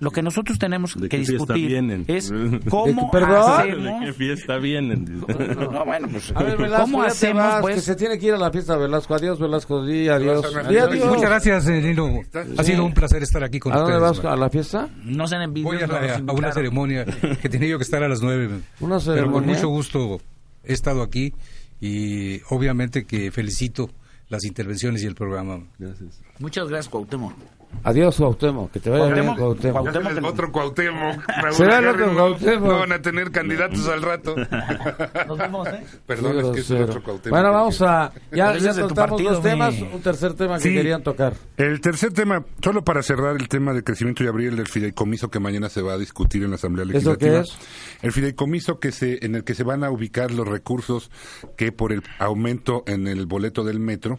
Lo 0.00 0.10
que 0.10 0.22
nosotros 0.22 0.58
tenemos 0.58 0.94
que 0.94 1.18
discutir 1.18 1.74
es 2.08 2.32
cómo 2.68 3.10
hacemos... 3.12 3.82
¿De 3.84 4.06
qué 4.06 4.12
fiesta 4.12 4.58
vienen? 4.58 5.24
No, 5.74 5.84
bueno, 5.84 6.08
pues, 6.10 6.32
a 6.34 6.42
ver, 6.42 6.56
Velasco, 6.56 6.82
¿cómo 6.84 7.02
hacemos, 7.02 7.60
pues? 7.60 7.76
Que 7.76 7.80
se 7.80 7.96
tiene 7.96 8.18
que 8.18 8.26
ir 8.26 8.34
a 8.34 8.38
la 8.38 8.50
fiesta, 8.50 8.76
Velasco. 8.76 9.14
Adiós, 9.14 9.38
Velasco. 9.38 9.80
adiós. 9.80 10.44
adiós. 10.44 11.06
Muchas 11.06 11.22
gracias, 11.22 11.68
eh, 11.68 11.80
Nino. 11.80 12.20
Ha 12.56 12.64
sido 12.64 12.84
un 12.84 12.92
placer 12.94 13.22
estar 13.22 13.42
aquí 13.44 13.58
con 13.58 13.72
¿A 13.72 13.82
ustedes. 13.82 14.00
dónde 14.00 14.20
vas? 14.22 14.32
¿A 14.32 14.36
la 14.36 14.50
fiesta? 14.50 14.88
No 15.04 15.26
sean 15.26 15.42
envidiosos. 15.42 15.88
Voy 15.88 15.98
a, 15.98 16.16
a, 16.16 16.32
una 16.32 16.52
ceremonia 16.52 17.04
que 17.04 17.48
tenía 17.48 17.68
yo 17.68 17.78
que 17.78 17.84
estar 17.84 18.02
a 18.02 18.08
las 18.08 18.22
nueve. 18.22 18.48
Una 18.80 19.00
ceremonia. 19.00 19.22
Pero 19.22 19.32
con 19.32 19.46
mucho 19.46 19.68
gusto 19.68 20.20
he 20.64 20.72
estado 20.72 21.02
aquí 21.02 21.32
y 21.80 22.40
obviamente 22.50 23.04
que 23.04 23.30
felicito 23.30 23.90
las 24.28 24.44
intervenciones 24.44 25.02
y 25.02 25.06
el 25.06 25.14
programa. 25.14 25.60
Gracias. 25.78 26.20
Muchas 26.38 26.68
gracias, 26.68 26.88
Cuauhtémoc. 26.88 27.34
Adiós, 27.82 28.16
Cuauhtémoc. 28.16 28.70
Que 28.70 28.80
te 28.80 28.90
vaya 28.90 29.06
bien, 29.06 29.34
Cuauhtémoc. 29.34 29.82
Cuauhtémoc 29.82 30.12
el 30.12 30.24
otro 30.24 30.52
Cuauhtémoc. 30.52 31.22
Será 31.52 31.78
el 31.78 31.88
otro 31.88 32.14
Cuauhtémoc. 32.14 32.68
No 32.68 32.78
van 32.78 32.92
a 32.92 33.02
tener 33.02 33.30
candidatos 33.30 33.88
al 33.88 34.02
rato. 34.02 34.34
Nos 35.26 35.38
vemos, 35.38 35.68
¿eh? 35.68 35.84
Perdón, 36.06 36.38
es 36.38 36.46
que 36.48 36.60
es 36.60 36.70
el 36.70 36.82
otro 36.82 37.02
Cuauhtémoc. 37.02 37.30
Bueno, 37.30 37.52
vamos 37.52 37.82
a... 37.82 38.12
Ya, 38.32 38.56
ya 38.56 38.72
tratamos 38.72 39.22
dos 39.22 39.42
temas. 39.42 39.74
Un 39.80 40.00
tercer 40.00 40.34
tema 40.34 40.58
que 40.58 40.72
querían 40.72 41.02
tocar. 41.02 41.34
El 41.56 41.80
tercer 41.80 42.12
tema, 42.12 42.44
solo 42.62 42.84
para 42.84 43.02
cerrar 43.02 43.36
el 43.36 43.48
tema 43.48 43.72
de 43.72 43.82
crecimiento 43.82 44.24
y 44.24 44.26
abrir 44.26 44.48
el 44.50 44.56
del 44.56 44.68
fideicomiso 44.68 45.30
que 45.30 45.40
mañana 45.40 45.68
se 45.68 45.82
va 45.82 45.94
a 45.94 45.98
discutir 45.98 46.42
en 46.44 46.50
la 46.50 46.56
Asamblea 46.56 46.84
Legislativa. 46.84 47.40
¿Eso 47.40 47.52
qué 47.58 47.66
es? 47.96 48.02
El 48.02 48.12
fideicomiso 48.12 48.78
que 48.78 48.92
se, 48.92 49.24
en 49.24 49.34
el 49.34 49.44
que 49.44 49.54
se 49.54 49.64
van 49.64 49.84
a 49.84 49.90
ubicar 49.90 50.30
los 50.30 50.46
recursos 50.46 51.10
que 51.56 51.72
por 51.72 51.92
el 51.92 52.02
aumento 52.18 52.84
en 52.86 53.06
el 53.06 53.26
boleto 53.26 53.64
del 53.64 53.80
metro 53.80 54.18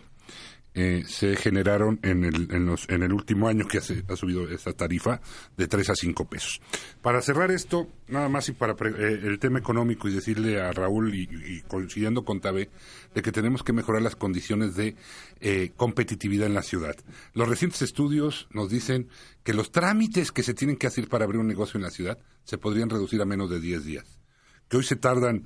eh, 0.78 1.06
se 1.08 1.38
generaron 1.38 2.00
en 2.04 2.26
el, 2.26 2.54
en, 2.54 2.66
los, 2.66 2.90
en 2.90 3.02
el 3.02 3.14
último 3.14 3.48
año 3.48 3.66
que 3.66 3.78
ha 3.78 4.16
subido 4.16 4.50
esta 4.50 4.74
tarifa 4.74 5.22
de 5.56 5.70
3 5.70 5.90
a 5.92 5.96
5 5.96 6.26
pesos. 6.26 6.60
Para 7.02 7.22
cerrar 7.22 7.50
esto, 7.52 7.88
nada 8.10 8.28
más 8.28 8.50
y 8.50 8.52
para 8.52 8.74
eh, 8.74 9.22
el 9.24 9.40
tema 9.40 9.58
económico 9.58 10.10
y 10.10 10.14
decirle 10.14 10.60
a 10.60 10.74
Raúl 10.74 11.16
y, 11.16 11.62
coincidiendo 11.62 12.26
con 12.26 12.42
Tabé 12.42 12.70
de 13.14 13.22
que 13.22 13.32
tenemos 13.32 13.64
que 13.64 13.72
mejorar 13.72 14.02
las 14.02 14.18
condiciones 14.18 14.76
de 14.76 14.96
eh, 15.40 15.72
competitividad 15.78 16.48
en 16.48 16.54
la 16.54 16.62
ciudad. 16.62 16.98
Los 17.34 17.48
recientes 17.48 17.82
estudios 17.82 18.50
nos 18.52 18.70
dicen 18.70 19.08
que 19.44 19.54
los 19.54 19.72
trámites 19.72 20.34
que 20.34 20.44
se 20.44 20.54
tienen 20.54 20.76
que 20.76 20.88
hacer 20.88 21.08
para 21.08 21.24
abrir 21.24 21.40
un 21.40 21.48
negocio 21.48 21.78
en 21.78 21.84
la 21.84 21.92
ciudad 21.92 22.18
se 22.44 22.58
podrían 22.58 22.90
reducir 22.90 23.22
a 23.22 23.26
menos 23.26 23.50
de 23.50 23.62
10 23.62 23.86
días. 23.86 24.20
Que 24.68 24.76
hoy 24.76 24.84
se 24.84 24.98
tardan 24.98 25.46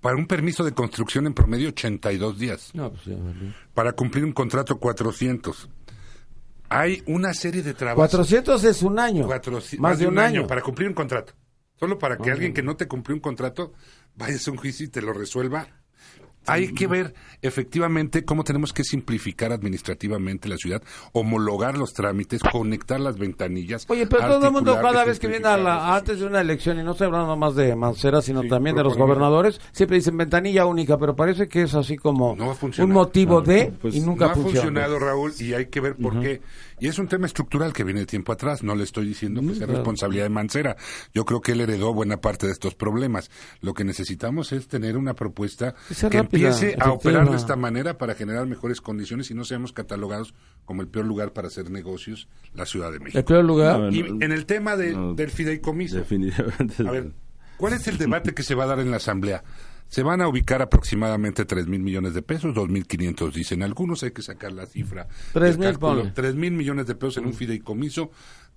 para 0.00 0.16
un 0.16 0.26
permiso 0.26 0.64
de 0.64 0.72
construcción 0.72 1.26
en 1.26 1.34
promedio 1.34 1.68
82 1.68 2.38
días. 2.38 2.70
No, 2.74 2.92
pues 2.92 3.16
Para 3.74 3.92
cumplir 3.92 4.24
un 4.24 4.32
contrato 4.32 4.78
400. 4.78 5.68
Hay 6.68 7.02
una 7.06 7.34
serie 7.34 7.62
de 7.62 7.74
trabajos. 7.74 8.10
400 8.10 8.64
es 8.64 8.82
un 8.82 8.98
año. 8.98 9.28
más, 9.78 9.98
de 9.98 10.06
un, 10.06 10.18
año. 10.18 10.46
para 10.46 10.62
cumplir 10.62 10.88
un 10.88 10.94
contrato. 10.94 11.34
Solo 11.78 11.98
para 11.98 12.16
que 12.16 12.30
alguien 12.30 12.54
que 12.54 12.62
no 12.62 12.76
te 12.76 12.86
cumplió 12.86 13.14
un 13.14 13.20
contrato 13.20 13.72
vaya 14.14 14.36
a 14.36 14.50
un 14.50 14.56
juicio 14.56 14.86
y 14.86 14.88
te 14.88 15.02
lo 15.02 15.12
resuelva 15.12 15.68
hay 16.46 16.72
que 16.72 16.86
ver 16.86 17.14
efectivamente 17.40 18.24
cómo 18.24 18.44
tenemos 18.44 18.72
que 18.72 18.84
simplificar 18.84 19.52
administrativamente 19.52 20.48
la 20.48 20.56
ciudad, 20.56 20.82
homologar 21.12 21.76
los 21.76 21.92
trámites, 21.92 22.40
conectar 22.42 23.00
las 23.00 23.18
ventanillas. 23.18 23.84
Oye, 23.88 24.06
pero 24.06 24.28
todo 24.28 24.46
el 24.46 24.52
mundo 24.52 24.78
cada 24.80 25.04
vez 25.04 25.18
que 25.18 25.26
viene 25.26 25.48
a 25.48 25.56
la, 25.56 25.96
antes 25.96 26.20
de 26.20 26.26
una 26.26 26.40
elección, 26.40 26.78
y 26.78 26.82
no 26.82 26.92
estoy 26.92 27.06
hablando 27.06 27.36
más 27.36 27.54
de 27.54 27.74
Mancera, 27.74 28.22
sino 28.22 28.42
también 28.44 28.76
de 28.76 28.84
los 28.84 28.96
gobernadores, 28.96 29.60
siempre 29.72 29.96
dicen 29.96 30.16
ventanilla 30.16 30.66
única, 30.66 30.98
pero 30.98 31.16
parece 31.16 31.48
que 31.48 31.62
es 31.62 31.74
así 31.74 31.96
como 31.96 32.36
un 32.78 32.90
motivo 32.90 33.40
de 33.40 33.72
pues 33.80 33.94
y 33.94 34.00
nunca 34.00 34.26
no 34.26 34.32
ha 34.32 34.34
funcionado, 34.34 34.98
Raúl, 34.98 35.32
y 35.38 35.54
hay 35.54 35.66
que 35.66 35.80
ver 35.80 35.96
por 35.96 36.20
qué. 36.20 36.40
Y 36.82 36.88
es 36.88 36.98
un 36.98 37.06
tema 37.06 37.26
estructural 37.26 37.72
que 37.72 37.84
viene 37.84 38.00
de 38.00 38.06
tiempo 38.06 38.32
atrás. 38.32 38.64
No 38.64 38.74
le 38.74 38.82
estoy 38.82 39.06
diciendo 39.06 39.40
que 39.40 39.54
sea 39.54 39.68
responsabilidad 39.68 40.24
de 40.24 40.30
Mancera. 40.30 40.76
Yo 41.14 41.24
creo 41.24 41.40
que 41.40 41.52
él 41.52 41.60
heredó 41.60 41.94
buena 41.94 42.16
parte 42.16 42.46
de 42.46 42.52
estos 42.52 42.74
problemas. 42.74 43.30
Lo 43.60 43.72
que 43.72 43.84
necesitamos 43.84 44.50
es 44.50 44.66
tener 44.66 44.96
una 44.96 45.14
propuesta 45.14 45.76
que, 46.10 46.24
empiece 46.32 46.76
a 46.78 46.90
operar 46.90 47.30
de 47.30 47.36
esta 47.36 47.56
manera 47.56 47.98
para 47.98 48.14
generar 48.14 48.46
mejores 48.46 48.80
condiciones 48.80 49.30
y 49.30 49.34
no 49.34 49.44
seamos 49.44 49.72
catalogados 49.72 50.34
como 50.64 50.82
el 50.82 50.88
peor 50.88 51.06
lugar 51.06 51.32
para 51.32 51.48
hacer 51.48 51.70
negocios, 51.70 52.28
la 52.54 52.66
Ciudad 52.66 52.92
de 52.92 52.98
México. 52.98 53.18
¿El 53.18 53.24
peor 53.24 53.44
lugar? 53.44 53.92
y 53.92 54.00
en 54.00 54.32
el 54.32 54.46
tema 54.46 54.76
del 54.76 55.30
fideicomiso. 55.30 55.96
Definitivamente. 55.96 56.86
A 56.86 56.90
ver, 56.90 57.12
¿cuál 57.56 57.74
es 57.74 57.86
el 57.88 57.98
debate 57.98 58.34
que 58.34 58.42
se 58.42 58.54
va 58.54 58.64
a 58.64 58.68
dar 58.68 58.80
en 58.80 58.90
la 58.90 58.96
Asamblea? 58.96 59.42
Se 59.88 60.02
van 60.02 60.22
a 60.22 60.28
ubicar 60.28 60.62
aproximadamente 60.62 61.44
3 61.44 61.66
mil 61.66 61.80
millones 61.80 62.14
de 62.14 62.22
pesos, 62.22 62.54
2.500 62.54 63.30
dicen 63.30 63.62
algunos, 63.62 64.02
hay 64.02 64.12
que 64.12 64.22
sacar 64.22 64.52
la 64.52 64.64
cifra. 64.64 65.06
3 65.34 65.58
mil, 65.58 65.78
3 66.14 66.34
mil 66.34 66.52
millones 66.52 66.86
de 66.86 66.94
pesos 66.94 67.18
en 67.18 67.26
un 67.26 67.34
fideicomiso 67.34 68.10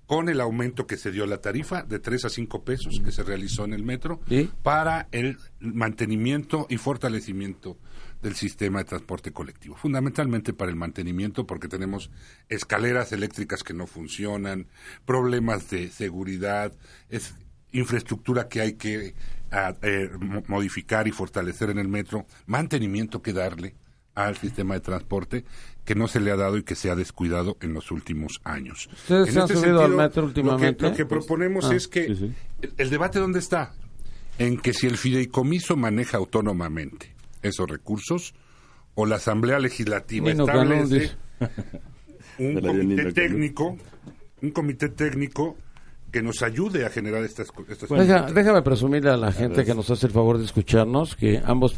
con 0.06 0.28
el 0.28 0.40
aumento 0.40 0.86
que 0.86 0.96
se 0.96 1.10
dio 1.10 1.26
la 1.26 1.38
tarifa 1.38 1.82
de 1.82 1.98
3 1.98 2.26
a 2.26 2.30
5 2.30 2.64
pesos 2.64 3.00
que 3.04 3.12
se 3.12 3.24
realizó 3.24 3.64
en 3.64 3.74
el 3.74 3.82
metro 3.82 4.20
para 4.62 5.08
el 5.10 5.38
mantenimiento 5.60 6.66
y 6.70 6.76
fortalecimiento 6.76 7.76
del 8.22 8.34
sistema 8.34 8.78
de 8.78 8.84
transporte 8.84 9.32
colectivo. 9.32 9.76
Fundamentalmente 9.76 10.52
para 10.52 10.70
el 10.70 10.76
mantenimiento 10.76 11.46
porque 11.46 11.68
tenemos 11.68 12.10
escaleras 12.48 13.12
eléctricas 13.12 13.62
que 13.62 13.74
no 13.74 13.86
funcionan, 13.86 14.68
problemas 15.04 15.70
de 15.70 15.90
seguridad, 15.90 16.72
es 17.08 17.34
infraestructura 17.72 18.48
que 18.48 18.60
hay 18.60 18.74
que 18.74 19.14
eh, 19.82 20.10
modificar 20.48 21.08
y 21.08 21.12
fortalecer 21.12 21.70
en 21.70 21.78
el 21.78 21.88
metro, 21.88 22.26
mantenimiento 22.46 23.22
que 23.22 23.32
darle 23.32 23.74
al 24.14 24.36
sistema 24.36 24.74
de 24.74 24.80
transporte 24.80 25.44
que 25.86 25.94
no 25.94 26.08
se 26.08 26.20
le 26.20 26.32
ha 26.32 26.36
dado 26.36 26.58
y 26.58 26.64
que 26.64 26.74
se 26.74 26.90
ha 26.90 26.96
descuidado 26.96 27.56
en 27.60 27.72
los 27.72 27.92
últimos 27.92 28.40
años. 28.42 28.90
¿Ustedes 28.92 29.32
se 29.32 29.38
han 29.38 29.44
este 29.44 29.56
subido 29.56 29.82
al 29.84 29.92
metro 29.92 30.24
últimamente? 30.24 30.82
Lo 30.82 30.92
que, 30.94 31.06
proponemos 31.06 31.70
es 31.70 31.86
que 31.86 32.32
El, 32.76 32.90
debate 32.90 33.20
dónde 33.20 33.38
está, 33.38 33.72
en 34.38 34.58
que 34.58 34.74
si 34.74 34.88
el 34.88 34.98
fideicomiso 34.98 35.76
maneja 35.76 36.18
autónomamente 36.18 37.14
esos 37.40 37.70
recursos 37.70 38.34
o 38.96 39.06
la 39.06 39.16
Asamblea 39.16 39.60
Legislativa 39.60 40.30
establece 40.32 41.12
un 42.38 42.60
comité 42.60 43.12
técnico, 43.12 43.76
un 44.42 44.50
comité 44.50 44.88
técnico 44.88 45.56
que 46.10 46.22
nos 46.22 46.42
ayude 46.42 46.86
a 46.86 46.90
generar 46.90 47.22
estas, 47.24 47.48
estas 47.68 47.88
déjame 48.34 48.62
presumirle 48.62 49.10
a 49.10 49.16
la 49.16 49.32
gente 49.32 49.64
que 49.64 49.74
nos 49.74 49.90
hace 49.90 50.06
el 50.06 50.12
favor 50.12 50.38
de 50.38 50.44
escucharnos 50.44 51.16
que 51.16 51.42
ambos 51.44 51.74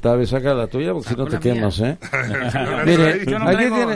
tal 0.00 0.18
vez 0.18 0.30
saca 0.30 0.52
la 0.54 0.66
tuya 0.66 0.92
porque 0.92 1.08
si 1.08 1.16
no 1.16 1.26
te 1.26 1.38
quemas 1.38 1.80
¿eh? 1.80 1.96
Mire, 2.86 3.24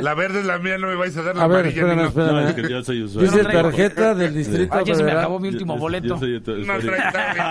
la 0.02 0.14
verde 0.14 0.40
es 0.40 0.46
la 0.46 0.58
mía 0.58 0.78
no 0.78 0.88
me 0.88 0.94
vais 0.94 1.16
a 1.16 1.22
dar 1.22 1.36
la 1.36 1.44
a 1.44 1.46
ver 1.46 1.66
espérame, 1.66 2.06
espérame, 2.06 2.54
dice 2.54 3.44
tarjeta 3.44 4.14
del 4.14 4.34
distrito 4.34 4.74
ah, 4.74 4.82
ya 4.84 4.94
se 4.94 5.02
me 5.02 5.12
acabó 5.12 5.38
mi 5.38 5.48
último 5.48 5.76
boleto. 5.76 6.18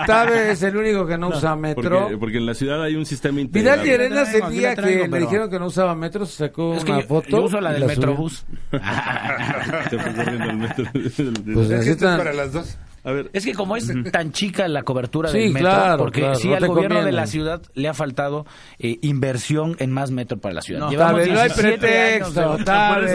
Tabe 0.06 0.52
es 0.52 0.62
el 0.62 0.76
único 0.76 1.06
que 1.06 1.18
no, 1.18 1.28
usa 1.28 1.56
metro. 1.56 2.08
Porque, 2.18 2.38
en 2.38 2.46
la 2.46 2.54
ciudad 2.54 2.82
hay 2.82 2.96
un 2.96 3.06
sistema 3.06 3.40
integrado 3.40 3.82
Vidal 3.82 3.98
Llerenas 3.98 4.34
el 4.34 4.50
día 4.50 4.74
que 4.74 5.08
le 5.08 5.18
dijeron 5.18 5.50
que 5.50 5.58
no 5.58 5.66
usaba 5.66 5.94
metro 5.94 6.26
se 6.26 6.36
sacó 6.36 6.70
una 6.70 7.00
foto 7.02 7.28
yo 7.28 7.44
uso 7.44 7.60
la 7.60 7.72
del 7.72 7.84
metrobús. 7.86 8.44
Pues 11.56 11.68
necesita 11.68 12.15
para 12.16 12.32
las 12.32 12.52
dos. 12.52 12.76
Es 13.32 13.44
que 13.44 13.54
como 13.54 13.76
es 13.76 13.92
tan 14.10 14.32
chica 14.32 14.66
la 14.66 14.82
cobertura 14.82 15.30
del 15.30 15.52
metro, 15.52 15.96
porque 15.98 16.34
si 16.34 16.52
al 16.52 16.66
gobierno 16.66 17.04
de 17.04 17.12
la 17.12 17.26
ciudad 17.26 17.62
le 17.74 17.88
ha 17.88 17.94
faltado 17.94 18.46
eh, 18.78 18.98
inversión 19.02 19.76
en 19.78 19.92
más 19.92 20.10
metro 20.10 20.38
para 20.38 20.54
la 20.56 20.62
ciudad. 20.62 20.80
No, 20.80 20.90
no 20.90 21.16
hay 21.16 21.50
pretexto, 21.50 22.58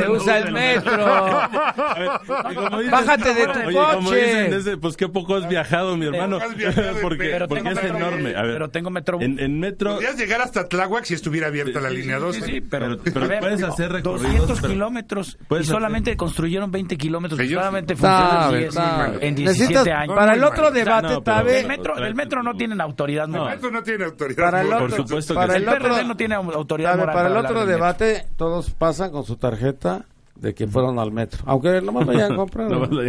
usa 0.10 0.38
el 0.40 0.52
metro. 0.52 1.06
Bájate 2.92 3.34
de 3.34 3.48
tu 3.48 3.60
coche. 3.74 4.78
pues 4.78 4.96
qué 4.96 5.10
poco 5.10 5.36
has 5.36 5.50
viajado, 5.50 5.98
mi 5.98 6.06
hermano. 6.06 6.40
porque 7.02 7.46
porque 7.48 7.70
es 7.70 7.84
enorme. 7.84 8.36
A 8.36 8.44
ver, 8.44 8.54
pero 8.54 8.70
tengo 8.70 8.90
metro. 8.90 9.20
En, 9.22 9.60
metro. 9.60 9.96
Podrías 9.96 10.18
llegar 10.18 10.42
hasta 10.42 10.68
Tláhuac 10.68 11.04
si 11.04 11.16
estuviera 11.16 11.48
abierta 11.48 11.82
la 11.82 11.90
línea 11.90 12.18
2. 12.18 12.36
Sí, 12.36 12.42
sí, 12.44 12.62
pero, 12.62 12.98
puedes 12.98 13.64
hacer 13.64 13.92
recorridos. 13.92 14.48
200 14.48 14.62
kilómetros. 14.62 15.38
Y 15.60 15.64
solamente 15.66 16.16
construyeron 16.16 16.72
20 16.72 16.98
kilómetros. 16.98 17.40
Solamente 17.50 17.96
funciona 17.96 19.14
en 19.20 19.36
17 19.36 19.81
para 19.84 20.34
el 20.34 20.44
otro 20.44 20.72
debate, 20.72 21.60
El 21.60 21.68
metro, 21.68 21.98
el 21.98 22.16
metro 22.16 22.44
no 22.44 22.56
tiene 22.56 22.82
autoridad 22.82 23.28
moral. 23.28 23.48
El 23.48 23.56
metro 23.56 23.72
no 23.72 23.84
tiene 23.84 24.06
autoridad 24.06 24.44
Para 24.44 24.62
el 24.62 24.74
otro, 24.74 24.80
Por 24.80 24.92
supuesto 24.98 25.34
para 25.34 25.56
el 25.56 25.68
otro, 25.68 26.04
no 26.04 26.18
tiene 26.18 26.36
autoridad 26.36 26.98
moral. 26.98 27.16
Para 27.16 27.30
el 27.30 27.38
otro 27.38 27.66
debate, 27.66 28.28
todos 28.38 28.72
pasan 28.72 29.12
con 29.12 29.24
su 29.24 29.38
tarjeta 29.38 30.06
de 30.36 30.56
que 30.56 30.68
fueron 30.68 30.98
al 30.98 31.12
metro, 31.12 31.44
aunque 31.46 31.82
no 31.82 31.92
me 31.92 32.04
vayan 32.04 32.34
a 32.34 32.36
comprar. 32.36 32.70
no, 32.72 32.84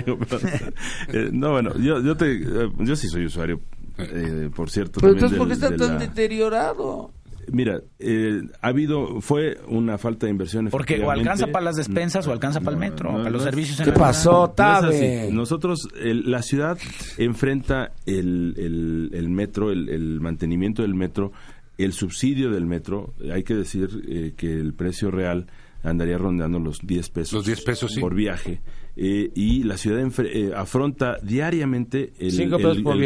eh, 1.09 1.31
no, 1.33 1.51
bueno, 1.53 1.73
yo, 1.79 2.01
yo, 2.01 2.17
te, 2.17 2.31
eh, 2.31 2.71
yo 2.79 2.95
sí 2.95 3.09
soy 3.09 3.25
usuario, 3.25 3.61
eh, 3.99 4.51
por 4.55 4.69
cierto. 4.69 5.01
Pero 5.01 5.15
entonces, 5.15 5.39
¿por 5.39 5.49
qué 5.49 5.55
está 5.55 5.75
tan 5.75 5.99
deteriorado? 5.99 7.11
Mira, 7.51 7.81
eh, 7.99 8.43
ha 8.61 8.69
habido, 8.69 9.21
fue 9.21 9.59
una 9.67 9.99
falta 9.99 10.27
de 10.27 10.33
inversión. 10.33 10.69
Porque 10.71 11.03
o 11.03 11.11
alcanza 11.11 11.47
para 11.49 11.65
las 11.65 11.77
despensas 11.77 12.27
o 12.27 12.33
alcanza 12.33 12.61
para 12.61 12.73
el 12.73 12.81
metro, 12.81 13.13
para 13.13 13.31
los 13.31 13.43
servicios. 13.43 13.81
¿Qué 13.81 13.93
pasó, 13.93 14.51
Tabe? 14.51 15.29
Nosotros, 15.33 15.89
la 16.03 16.43
ciudad 16.43 16.79
enfrenta 17.19 17.93
el, 18.07 19.11
el, 19.13 19.31
metro, 19.31 19.71
el, 19.71 20.21
mantenimiento 20.21 20.83
del 20.83 20.95
metro, 20.95 21.33
el 21.79 21.93
subsidio 21.93 22.51
del 22.51 22.67
metro. 22.67 23.15
Hay 23.33 23.43
que 23.43 23.55
decir 23.55 23.89
eh, 24.09 24.35
que 24.37 24.53
el 24.53 24.75
precio 24.75 25.11
real 25.11 25.47
andaría 25.83 26.19
rondando 26.19 26.59
los 26.59 26.79
10 26.83 27.11
pesos, 27.11 27.33
los 27.33 27.47
10 27.47 27.63
pesos 27.63 27.97
por 28.01 28.15
viaje. 28.15 28.61
Eh, 28.95 29.31
y 29.35 29.63
la 29.63 29.79
ciudad 29.79 30.07
eh, 30.19 30.53
afronta 30.55 31.17
diariamente 31.23 32.13
el, 32.19 32.51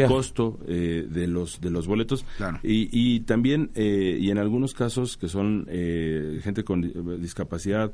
costo 0.05 0.59
eh, 0.67 1.07
de 1.09 1.27
los 1.27 1.61
de 1.61 1.69
los 1.69 1.87
boletos. 1.87 2.25
Y, 2.61 2.89
y, 2.91 3.21
también 3.21 3.71
y 3.75 4.29
en 4.29 4.37
algunos 4.37 4.73
casos 4.73 5.15
que 5.15 5.29
son 5.29 5.65
gente 6.43 6.65
con 6.65 7.21
discapacidad 7.21 7.93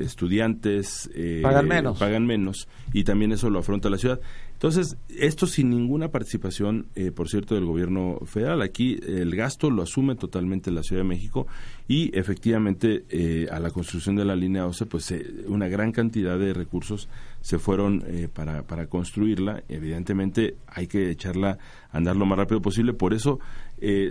estudiantes 0.00 1.10
pagan 1.42 1.68
menos. 1.68 1.98
pagan 1.98 2.26
menos 2.26 2.68
y 2.92 3.04
también 3.04 3.30
eso 3.32 3.50
lo 3.50 3.58
afronta 3.60 3.90
la 3.90 3.98
ciudad 3.98 4.20
entonces, 4.64 4.96
esto 5.10 5.46
sin 5.46 5.68
ninguna 5.68 6.08
participación, 6.08 6.86
eh, 6.94 7.10
por 7.10 7.28
cierto, 7.28 7.54
del 7.54 7.66
gobierno 7.66 8.20
federal. 8.24 8.62
Aquí 8.62 8.98
el 9.06 9.36
gasto 9.36 9.68
lo 9.68 9.82
asume 9.82 10.14
totalmente 10.14 10.70
la 10.70 10.82
Ciudad 10.82 11.02
de 11.02 11.08
México 11.08 11.46
y 11.86 12.18
efectivamente 12.18 13.04
eh, 13.10 13.46
a 13.50 13.60
la 13.60 13.68
construcción 13.68 14.16
de 14.16 14.24
la 14.24 14.34
línea 14.34 14.62
12, 14.62 14.86
pues 14.86 15.10
eh, 15.10 15.44
una 15.48 15.68
gran 15.68 15.92
cantidad 15.92 16.38
de 16.38 16.54
recursos 16.54 17.10
se 17.42 17.58
fueron 17.58 18.02
para, 18.32 18.62
para 18.62 18.86
construirla. 18.86 19.62
Evidentemente 19.68 20.56
hay 20.66 20.86
que 20.86 21.10
echarla 21.10 21.58
a 21.92 21.98
andar 21.98 22.16
lo 22.16 22.24
más 22.24 22.38
rápido 22.38 22.62
posible. 22.62 22.94
Por 22.94 23.12
eso 23.12 23.40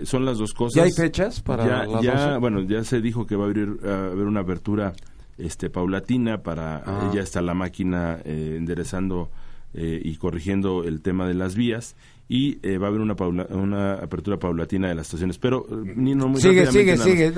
son 0.04 0.24
las 0.24 0.38
dos 0.38 0.54
cosas. 0.54 0.76
¿Ya 0.76 0.82
hay 0.84 0.92
fechas 0.92 1.40
para 1.40 1.84
ya, 1.84 2.00
ya 2.00 2.38
Bueno, 2.38 2.62
ya 2.62 2.84
se 2.84 3.00
dijo 3.00 3.26
que 3.26 3.34
va 3.34 3.46
a 3.46 3.48
haber, 3.48 3.70
a 3.84 4.06
haber 4.12 4.26
una 4.26 4.42
apertura 4.42 4.92
este 5.36 5.68
paulatina 5.68 6.44
para... 6.44 6.76
Ah. 6.76 7.10
Ya 7.12 7.22
está 7.22 7.42
la 7.42 7.54
máquina 7.54 8.20
enderezando 8.24 9.30
y 9.76 10.14
corrigiendo 10.16 10.84
el 10.84 11.02
tema 11.02 11.26
de 11.26 11.34
las 11.34 11.56
vías 11.56 11.96
y 12.28 12.58
eh, 12.62 12.78
va 12.78 12.86
a 12.86 12.88
haber 12.88 13.00
una, 13.02 13.14
una 13.50 13.94
apertura 13.94 14.38
paulatina 14.38 14.88
de 14.88 14.94
las 14.94 15.06
estaciones. 15.06 15.38
Pero, 15.38 15.66
eh, 15.70 15.92
Nino, 15.94 16.28
muy 16.28 16.40
sigue, 16.40 16.66
sigue, 16.66 16.96
sigue, 16.96 17.32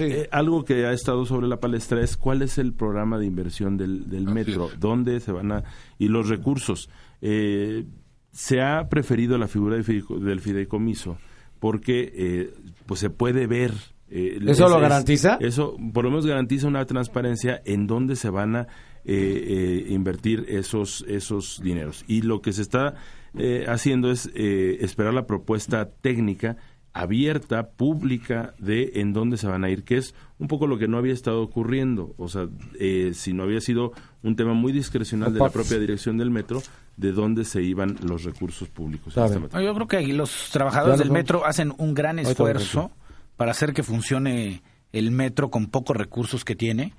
eh, 0.00 0.28
algo 0.30 0.64
que 0.64 0.84
ha 0.84 0.92
estado 0.92 1.24
sobre 1.24 1.48
la 1.48 1.60
palestra 1.60 2.02
es 2.02 2.16
cuál 2.16 2.42
es 2.42 2.58
el 2.58 2.74
programa 2.74 3.18
de 3.18 3.26
inversión 3.26 3.76
del, 3.76 4.08
del 4.08 4.26
metro, 4.26 4.68
dónde 4.78 5.20
se 5.20 5.32
van 5.32 5.52
a... 5.52 5.64
y 5.98 6.08
los 6.08 6.28
recursos. 6.28 6.90
se 7.20 8.60
ha 8.60 8.88
preferido 8.88 9.38
la 9.38 9.48
figura 9.48 9.76
del 9.76 10.40
fideicomiso 10.40 11.16
porque 11.58 12.52
pues 12.86 13.00
se 13.00 13.10
puede 13.10 13.46
ver 13.46 13.72
¿Eso 14.10 14.68
lo 14.68 14.80
garantiza? 14.80 15.38
eso 15.40 15.76
por 15.92 16.04
lo 16.04 16.10
menos 16.10 16.24
garantiza 16.24 16.68
una 16.68 16.84
transparencia 16.86 17.60
en 17.64 17.86
dónde 17.86 18.14
se 18.16 18.30
van 18.30 18.56
a 18.56 18.66
invertir 19.08 20.44
esos 20.48 21.04
esos 21.08 21.60
dineros. 21.62 22.04
Y 22.06 22.22
lo 22.22 22.42
que 22.42 22.52
se 22.52 22.62
está 22.62 22.94
eh, 23.36 23.66
haciendo 23.68 24.10
es 24.10 24.30
eh, 24.34 24.78
esperar 24.80 25.14
la 25.14 25.26
propuesta 25.26 25.90
técnica 25.90 26.56
abierta, 26.94 27.70
pública, 27.70 28.54
de 28.58 28.92
en 28.96 29.12
dónde 29.12 29.36
se 29.36 29.46
van 29.46 29.62
a 29.62 29.70
ir, 29.70 29.84
que 29.84 29.98
es 29.98 30.14
un 30.38 30.48
poco 30.48 30.66
lo 30.66 30.78
que 30.78 30.88
no 30.88 30.96
había 30.96 31.12
estado 31.12 31.42
ocurriendo. 31.42 32.14
O 32.16 32.28
sea, 32.28 32.48
eh, 32.80 33.12
si 33.14 33.32
no 33.32 33.44
había 33.44 33.60
sido 33.60 33.92
un 34.24 34.34
tema 34.34 34.54
muy 34.54 34.72
discrecional 34.72 35.32
de 35.32 35.38
la 35.38 35.50
propia 35.50 35.78
dirección 35.78 36.16
del 36.16 36.30
metro, 36.30 36.60
de 36.96 37.12
dónde 37.12 37.44
se 37.44 37.62
iban 37.62 37.96
los 38.02 38.24
recursos 38.24 38.68
públicos. 38.68 39.16
Este 39.16 39.62
yo 39.62 39.74
creo 39.74 39.86
que 39.86 40.02
los 40.08 40.50
trabajadores 40.50 40.98
del 40.98 41.12
metro 41.12 41.44
hacen 41.44 41.72
un 41.78 41.94
gran 41.94 42.18
esfuerzo 42.18 42.90
para 43.36 43.52
hacer 43.52 43.74
que 43.74 43.84
funcione 43.84 44.62
el 44.92 45.12
metro 45.12 45.50
con 45.50 45.66
pocos 45.66 45.96
recursos 45.96 46.44
que 46.44 46.56
tiene 46.56 46.94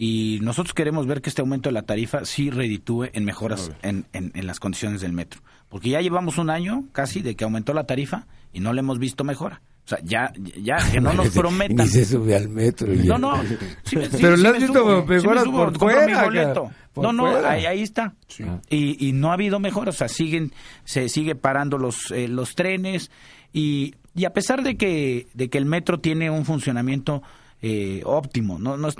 y 0.00 0.38
nosotros 0.42 0.74
queremos 0.74 1.08
ver 1.08 1.20
que 1.20 1.28
este 1.28 1.42
aumento 1.42 1.68
de 1.68 1.72
la 1.72 1.82
tarifa 1.82 2.24
sí 2.24 2.50
reditúe 2.50 3.06
en 3.12 3.24
mejoras 3.24 3.72
en, 3.82 4.06
en, 4.12 4.46
las 4.46 4.60
condiciones 4.60 5.00
del 5.00 5.12
metro. 5.12 5.40
Porque 5.68 5.90
ya 5.90 6.00
llevamos 6.00 6.38
un 6.38 6.50
año 6.50 6.84
casi 6.92 7.20
de 7.20 7.34
que 7.34 7.42
aumentó 7.42 7.74
la 7.74 7.82
tarifa 7.82 8.28
y 8.52 8.60
no 8.60 8.72
le 8.72 8.78
hemos 8.78 9.00
visto 9.00 9.24
mejora. 9.24 9.60
O 9.84 9.88
sea, 9.88 9.98
ya, 10.04 10.32
ya, 10.62 10.76
que 10.92 11.00
no 11.00 11.12
nos 11.14 11.30
prometan. 11.30 11.76
Ni 11.76 11.88
se 11.88 12.04
sube 12.04 12.36
al 12.36 12.48
metro. 12.48 12.86
No, 12.94 13.18
no. 13.18 13.42
Pero 13.90 14.36
le 14.36 14.48
has 14.48 14.58
visto 14.58 15.04
mejoras 15.04 15.44
por 15.44 15.76
fuera. 15.76 16.30
no, 16.94 17.12
no, 17.12 17.26
ahí, 17.26 17.82
está. 17.82 18.14
Y, 18.70 19.08
y 19.08 19.12
no 19.12 19.30
ha 19.30 19.34
habido 19.34 19.58
mejora. 19.58 19.90
O 19.90 19.94
sea, 19.94 20.06
siguen, 20.06 20.52
se 20.84 21.08
sigue 21.08 21.34
parando 21.34 21.76
los, 21.76 22.12
eh, 22.12 22.28
los 22.28 22.54
trenes. 22.54 23.10
Y, 23.52 23.96
y 24.14 24.26
a 24.26 24.32
pesar 24.32 24.62
de 24.62 24.76
que, 24.76 25.26
de 25.34 25.48
que 25.48 25.58
el 25.58 25.64
metro 25.64 25.98
tiene 25.98 26.30
un 26.30 26.44
funcionamiento 26.44 27.22
eh, 27.62 28.02
óptimo, 28.04 28.58
no, 28.58 28.76
no, 28.76 28.90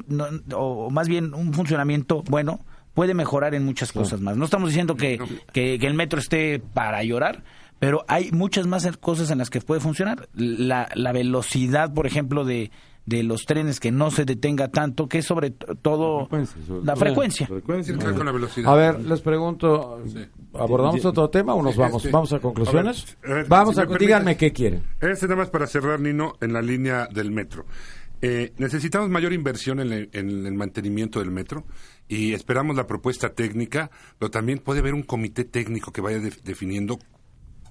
o 0.54 0.90
más 0.90 1.08
bien 1.08 1.34
un 1.34 1.52
funcionamiento 1.52 2.22
bueno, 2.28 2.60
puede 2.94 3.14
mejorar 3.14 3.54
en 3.54 3.64
muchas 3.64 3.92
cosas 3.92 4.20
más. 4.20 4.36
No 4.36 4.44
estamos 4.44 4.70
diciendo 4.70 4.96
que, 4.96 5.20
que, 5.52 5.74
el 5.76 5.94
metro 5.94 6.18
esté 6.18 6.58
para 6.58 7.02
llorar, 7.04 7.44
pero 7.78 8.04
hay 8.08 8.32
muchas 8.32 8.66
más 8.66 8.88
cosas 8.98 9.30
en 9.30 9.38
las 9.38 9.50
que 9.50 9.60
puede 9.60 9.80
funcionar. 9.80 10.28
La, 10.34 10.88
la 10.94 11.12
velocidad, 11.12 11.94
por 11.94 12.06
ejemplo, 12.06 12.44
de, 12.44 12.72
de 13.08 13.22
los 13.22 13.46
trenes 13.46 13.80
que 13.80 13.90
no 13.90 14.10
se 14.10 14.26
detenga 14.26 14.68
tanto, 14.68 15.08
que 15.08 15.18
es 15.18 15.24
sobre 15.24 15.50
todo 15.50 16.28
la 16.84 16.94
frecuencia. 16.94 17.48
A 18.66 18.74
ver, 18.74 19.00
les 19.00 19.20
pregunto, 19.22 20.02
¿abordamos 20.52 21.02
otro 21.06 21.30
tema 21.30 21.54
o 21.54 21.62
nos 21.62 21.74
vamos? 21.74 22.10
¿Vamos 22.10 22.32
a 22.34 22.38
conclusiones? 22.38 23.16
vamos 23.48 23.78
a, 23.78 23.86
díganme 23.86 24.36
qué 24.36 24.52
quieren. 24.52 24.82
Este 25.00 25.26
nada 25.26 25.36
más 25.36 25.48
para 25.48 25.66
cerrar, 25.66 26.00
Nino, 26.00 26.34
en 26.42 26.52
la 26.52 26.60
línea 26.60 27.06
del 27.06 27.30
metro. 27.30 27.64
Eh, 28.20 28.52
necesitamos 28.58 29.10
mayor 29.10 29.32
inversión 29.32 29.80
en, 29.80 29.92
el 29.92 30.54
mantenimiento 30.54 31.20
del 31.20 31.30
metro 31.30 31.66
y 32.08 32.32
esperamos 32.32 32.74
la 32.76 32.86
propuesta 32.86 33.34
técnica, 33.34 33.90
pero 34.18 34.30
también 34.30 34.58
puede 34.58 34.80
haber 34.80 34.94
un 34.94 35.02
comité 35.02 35.44
técnico 35.44 35.92
que 35.92 36.00
vaya 36.00 36.18
definiendo 36.42 36.98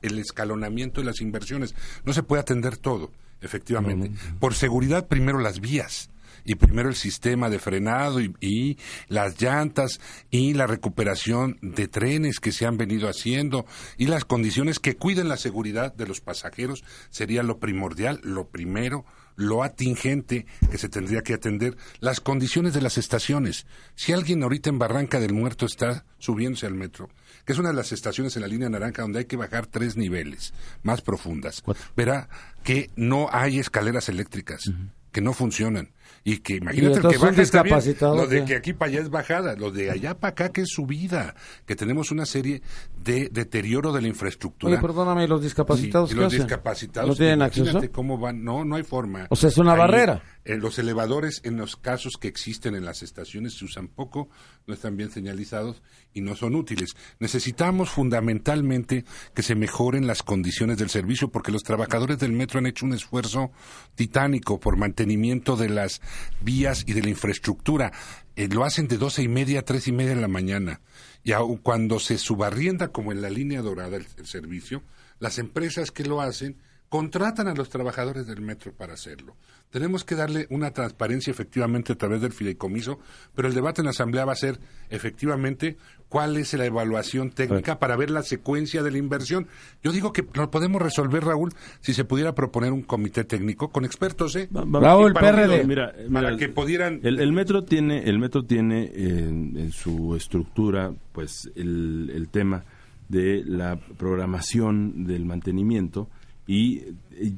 el 0.02 0.20
escalonamiento 0.20 1.02
de 1.02 1.08
las 1.08 1.22
inversiones. 1.22 1.76
No 2.06 2.14
se 2.14 2.24
puede 2.24 2.42
atender 2.42 2.78
todo, 2.78 3.12
efectivamente. 3.42 4.12
Por 4.40 4.54
seguridad, 4.54 5.08
primero 5.08 5.40
las 5.40 5.60
vías 5.60 6.10
y 6.48 6.56
primero 6.56 6.88
el 6.88 6.96
sistema 6.96 7.50
de 7.50 7.60
frenado 7.60 8.22
y, 8.22 8.78
las 9.10 9.42
llantas 9.42 10.00
y 10.32 10.54
la 10.54 10.66
recuperación 10.66 11.58
de 11.62 11.88
trenes 11.88 12.40
que 12.40 12.54
se 12.54 12.66
han 12.66 12.78
venido 12.78 13.10
haciendo 13.10 13.66
y 13.98 14.08
las 14.08 14.24
condiciones 14.24 14.80
que 14.80 14.96
cuiden 14.96 15.28
la 15.28 15.38
seguridad 15.38 15.94
de 15.94 16.08
los 16.08 16.22
pasajeros 16.22 16.84
sería 17.10 17.44
lo 17.44 17.60
primordial, 17.60 18.22
lo 18.24 18.48
primero 18.48 19.06
lo 19.38 19.64
atingente 19.64 20.46
que 20.70 20.78
se 20.78 20.90
tendría 20.90 21.22
que 21.22 21.34
atender, 21.34 21.78
las 22.00 22.20
condiciones 22.20 22.74
de 22.74 22.82
las 22.82 22.98
estaciones. 22.98 23.66
Si 23.96 24.12
alguien 24.12 24.44
ahorita 24.44 24.70
en 24.70 24.80
Barranca 24.80 25.20
del 25.22 25.34
Muerto 25.34 25.66
está 25.66 26.06
subiéndose 26.18 26.66
al 26.66 26.74
metro, 26.74 27.10
que 27.46 27.54
es 27.54 27.60
una 27.60 27.70
de 27.70 27.76
las 27.76 27.94
estaciones 27.94 28.36
en 28.36 28.42
la 28.42 28.48
línea 28.48 28.68
naranja 28.68 29.04
donde 29.04 29.20
hay 29.20 29.26
que 29.26 29.38
bajar 29.38 29.68
tres 29.68 29.96
niveles 29.96 30.54
más 30.84 31.02
profundas, 31.02 31.64
verá 31.96 32.28
que 32.64 32.90
no 32.96 33.30
hay 33.32 33.60
escaleras 33.60 34.10
eléctricas, 34.10 34.72
que 35.12 35.22
no 35.22 35.34
funcionan 35.34 35.92
y 36.28 36.40
que 36.40 36.56
imagínate 36.56 36.98
el 36.98 37.08
que 37.08 37.18
baja 37.18 37.42
está 37.42 37.64
bien, 37.64 37.80
lo 38.02 38.28
de 38.28 38.44
que 38.44 38.58
aquí 38.58 38.74
para 38.74 38.92
allá 38.92 39.00
es 39.00 39.10
bajada, 39.10 39.56
lo 39.56 39.72
de 39.72 39.92
allá 39.92 40.14
para 40.20 40.32
acá 40.32 40.50
que 40.50 40.64
es 40.64 40.68
subida, 40.68 41.34
que 41.66 41.74
tenemos 41.74 42.12
una 42.12 42.26
serie 42.26 42.62
de 43.02 43.30
deterioro 43.32 43.94
de 43.94 44.02
la 44.02 44.10
infraestructura. 44.10 44.74
Oye, 44.74 44.82
perdóname, 44.82 45.26
los 45.26 45.42
discapacitados? 45.42 46.12
los 46.12 46.34
discapacitados. 46.34 47.08
¿No 47.08 47.16
tienen 47.16 47.42
acceso? 47.42 47.80
cómo 47.94 48.18
van, 48.18 48.44
no, 48.44 48.66
no 48.66 48.76
hay 48.76 48.84
forma. 48.84 49.28
O 49.30 49.38
sea, 49.38 49.48
es 49.48 49.58
una 49.58 49.74
barrera. 49.74 50.22
En 50.48 50.62
los 50.62 50.80
elevadores, 50.80 51.42
en 51.44 51.58
los 51.58 51.76
casos 51.76 52.16
que 52.16 52.30
existen 52.30 52.74
en 52.74 52.86
las 52.86 53.04
estaciones, 53.04 53.56
se 53.58 53.66
usan 53.66 53.90
poco, 53.90 54.30
no 54.66 54.74
están 54.74 54.96
bien 54.96 55.12
señalizados 55.12 55.84
y 56.14 56.22
no 56.22 56.38
son 56.38 56.56
útiles. 56.56 56.96
Necesitamos 57.20 57.90
fundamentalmente 57.90 59.04
que 59.36 59.44
se 59.44 59.56
mejoren 59.56 60.08
las 60.08 60.24
condiciones 60.24 60.78
del 60.78 60.90
servicio 60.90 61.28
porque 61.28 61.52
los 61.52 61.64
trabajadores 61.64 62.18
del 62.20 62.32
metro 62.32 62.60
han 62.60 62.66
hecho 62.66 62.86
un 62.86 62.94
esfuerzo 62.94 63.52
titánico 63.96 64.58
por 64.58 64.78
mantenimiento 64.78 65.58
de 65.58 65.68
las 65.68 66.00
vías 66.40 66.86
y 66.88 66.94
de 66.94 67.02
la 67.02 67.10
infraestructura. 67.10 67.92
Eh, 68.38 68.48
lo 68.48 68.64
hacen 68.64 68.88
de 68.88 68.98
doce 68.98 69.24
y 69.24 69.28
media 69.28 69.60
a 69.60 69.64
tres 69.64 69.90
y 69.90 69.92
media 69.92 70.16
de 70.16 70.22
la 70.22 70.30
mañana. 70.30 70.80
Y 71.26 71.34
cuando 71.62 72.00
se 72.00 72.18
subarrienda, 72.18 72.94
como 72.94 73.12
en 73.12 73.22
la 73.22 73.30
línea 73.30 73.62
dorada, 73.62 73.98
el 73.98 74.26
servicio, 74.26 74.82
las 75.20 75.40
empresas 75.40 75.92
que 75.92 76.06
lo 76.06 76.22
hacen 76.22 76.56
contratan 76.90 77.48
a 77.48 77.54
los 77.54 77.70
trabajadores 77.70 78.28
del 78.28 78.42
metro 78.42 78.72
para 78.72 78.94
hacerlo. 78.94 79.36
Tenemos 79.70 80.06
que 80.06 80.16
darle 80.16 80.48
una 80.50 80.72
transparencia 80.72 81.32
efectivamente 81.32 81.92
a 81.92 81.98
través 81.98 82.22
del 82.22 82.32
fideicomiso, 82.32 83.00
pero 83.36 83.50
el 83.50 83.54
debate 83.54 83.82
en 83.82 83.86
la 83.86 83.92
Asamblea 83.92 84.24
va 84.24 84.32
a 84.32 84.38
ser 84.38 84.60
efectivamente 84.90 85.76
cuál 86.08 86.38
es 86.38 86.54
la 86.54 86.66
evaluación 86.66 87.32
técnica 87.32 87.78
para 87.78 87.98
ver 87.98 88.10
la 88.10 88.24
secuencia 88.24 88.82
de 88.82 88.92
la 88.92 88.98
inversión. 88.98 89.48
Yo 89.84 89.92
digo 89.92 90.14
que 90.14 90.26
lo 90.34 90.50
podemos 90.50 90.82
resolver, 90.82 91.26
Raúl, 91.26 91.52
si 91.82 91.94
se 91.94 92.06
pudiera 92.06 92.34
proponer 92.34 92.72
un 92.72 92.84
comité 92.84 93.26
técnico 93.26 93.70
con 93.70 93.84
expertos, 93.84 94.38
¿eh? 94.38 94.48
Raúl, 94.52 95.14
PRD. 95.14 95.66
Mira, 95.66 95.94
para 96.14 96.38
que 96.38 96.48
pudieran... 96.48 97.02
El, 97.04 97.34
metro 97.34 97.66
tiene, 97.66 98.04
el 98.04 98.20
metro 98.20 98.46
tiene 98.46 98.90
en, 98.96 99.72
su 99.74 100.16
estructura, 100.16 100.94
pues, 101.12 101.52
el, 101.56 102.10
el 102.16 102.30
tema 102.30 102.64
de 103.10 103.44
la 103.46 103.78
programación 103.98 105.06
del 105.06 105.26
mantenimiento 105.26 106.10
y, 106.48 106.84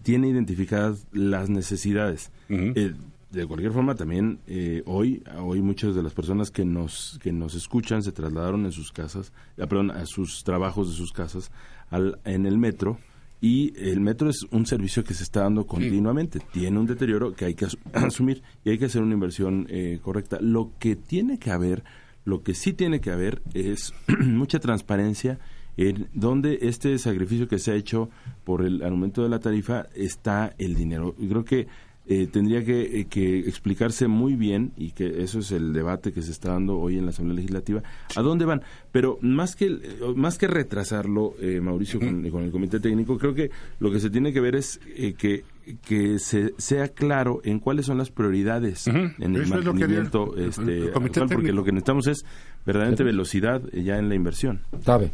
tiene 0.03 0.29
identificadas 0.29 1.07
las 1.11 1.49
necesidades. 1.49 2.31
Eh, 2.49 2.93
de 3.31 3.45
cualquier 3.45 3.71
forma, 3.71 3.95
también 3.95 4.39
eh, 4.47 4.81
hoy, 4.85 5.23
hoy 5.37 5.61
muchas 5.61 5.95
de 5.95 6.03
las 6.03 6.13
personas 6.13 6.51
que 6.51 6.65
nos, 6.65 7.19
que 7.21 7.31
nos 7.31 7.55
escuchan 7.55 8.03
se 8.03 8.11
trasladaron 8.11 8.65
en 8.65 8.71
sus 8.71 8.91
casas, 8.91 9.31
ah, 9.59 9.67
perdón, 9.67 9.91
a 9.91 10.05
sus 10.05 10.43
trabajos 10.43 10.89
de 10.89 10.95
sus 10.95 11.13
casas 11.13 11.51
al, 11.91 12.19
en 12.25 12.45
el 12.45 12.57
metro 12.57 12.99
y 13.41 13.73
el 13.77 14.01
metro 14.01 14.29
es 14.29 14.45
un 14.51 14.65
servicio 14.65 15.03
que 15.03 15.13
se 15.13 15.23
está 15.23 15.41
dando 15.41 15.65
continuamente. 15.65 16.39
Tiene 16.51 16.77
un 16.77 16.85
deterioro 16.85 17.33
que 17.33 17.45
hay 17.45 17.53
que 17.53 17.67
asumir 17.93 18.41
y 18.65 18.71
hay 18.71 18.77
que 18.77 18.85
hacer 18.85 19.01
una 19.01 19.13
inversión 19.13 19.67
eh, 19.69 19.99
correcta. 20.01 20.39
Lo 20.41 20.73
que 20.77 20.95
tiene 20.95 21.39
que 21.39 21.51
haber, 21.51 21.83
lo 22.25 22.43
que 22.43 22.53
sí 22.53 22.73
tiene 22.73 22.99
que 22.99 23.11
haber 23.11 23.41
es 23.53 23.93
mucha 24.19 24.59
transparencia 24.59 25.39
en 25.79 26.09
donde 26.13 26.59
este 26.63 26.97
sacrificio 26.97 27.47
que 27.47 27.57
se 27.57 27.71
ha 27.71 27.75
hecho 27.75 28.09
por 28.43 28.65
el 28.65 28.83
aumento 28.83 29.23
de 29.23 29.29
la 29.29 29.39
tarifa 29.39 29.85
está 29.95 30.53
el 30.57 30.75
dinero. 30.75 31.15
Y 31.17 31.29
creo 31.29 31.45
que 31.45 31.67
eh, 32.05 32.27
tendría 32.27 32.59
eh, 32.59 33.05
que, 33.09 33.39
explicarse 33.39 34.09
muy 34.09 34.35
bien, 34.35 34.73
y 34.75 34.91
que 34.91 35.23
eso 35.23 35.39
es 35.39 35.51
el 35.53 35.71
debate 35.71 36.11
que 36.11 36.21
se 36.21 36.31
está 36.31 36.51
dando 36.51 36.77
hoy 36.77 36.97
en 36.97 37.05
la 37.05 37.11
Asamblea 37.11 37.37
Legislativa, 37.37 37.81
a 38.13 38.21
dónde 38.21 38.43
van. 38.43 38.61
Pero 38.91 39.19
más 39.21 39.55
que, 39.55 39.67
eh, 39.67 39.79
más 40.17 40.37
que 40.37 40.47
retrasarlo, 40.47 41.35
Mauricio, 41.61 42.01
con, 42.01 42.25
el 42.25 42.51
Comité 42.51 42.81
Técnico, 42.81 43.17
creo 43.17 43.33
que 43.33 43.49
lo 43.79 43.89
que 43.89 44.01
se 44.01 44.09
tiene 44.09 44.33
que 44.33 44.41
ver 44.41 44.55
es 44.57 44.81
que 45.17 45.43
que 45.85 46.17
se 46.17 46.55
sea 46.57 46.87
claro 46.87 47.41
en 47.43 47.59
cuáles 47.59 47.85
son 47.85 47.99
las 47.99 48.09
prioridades 48.09 48.87
en 48.87 49.13
el 49.19 49.45
mantenimiento 49.45 50.35
este, 50.35 50.87
porque 50.87 51.53
lo 51.53 51.63
que 51.63 51.71
necesitamos 51.71 52.07
es 52.07 52.25
verdaderamente 52.65 53.03
velocidad 53.03 53.61
ya 53.71 53.99
en 53.99 54.09
la 54.09 54.15
inversión. 54.15 54.61
¿Sabe? 54.83 55.11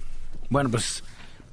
Bueno, 0.50 0.70
pues 0.70 1.04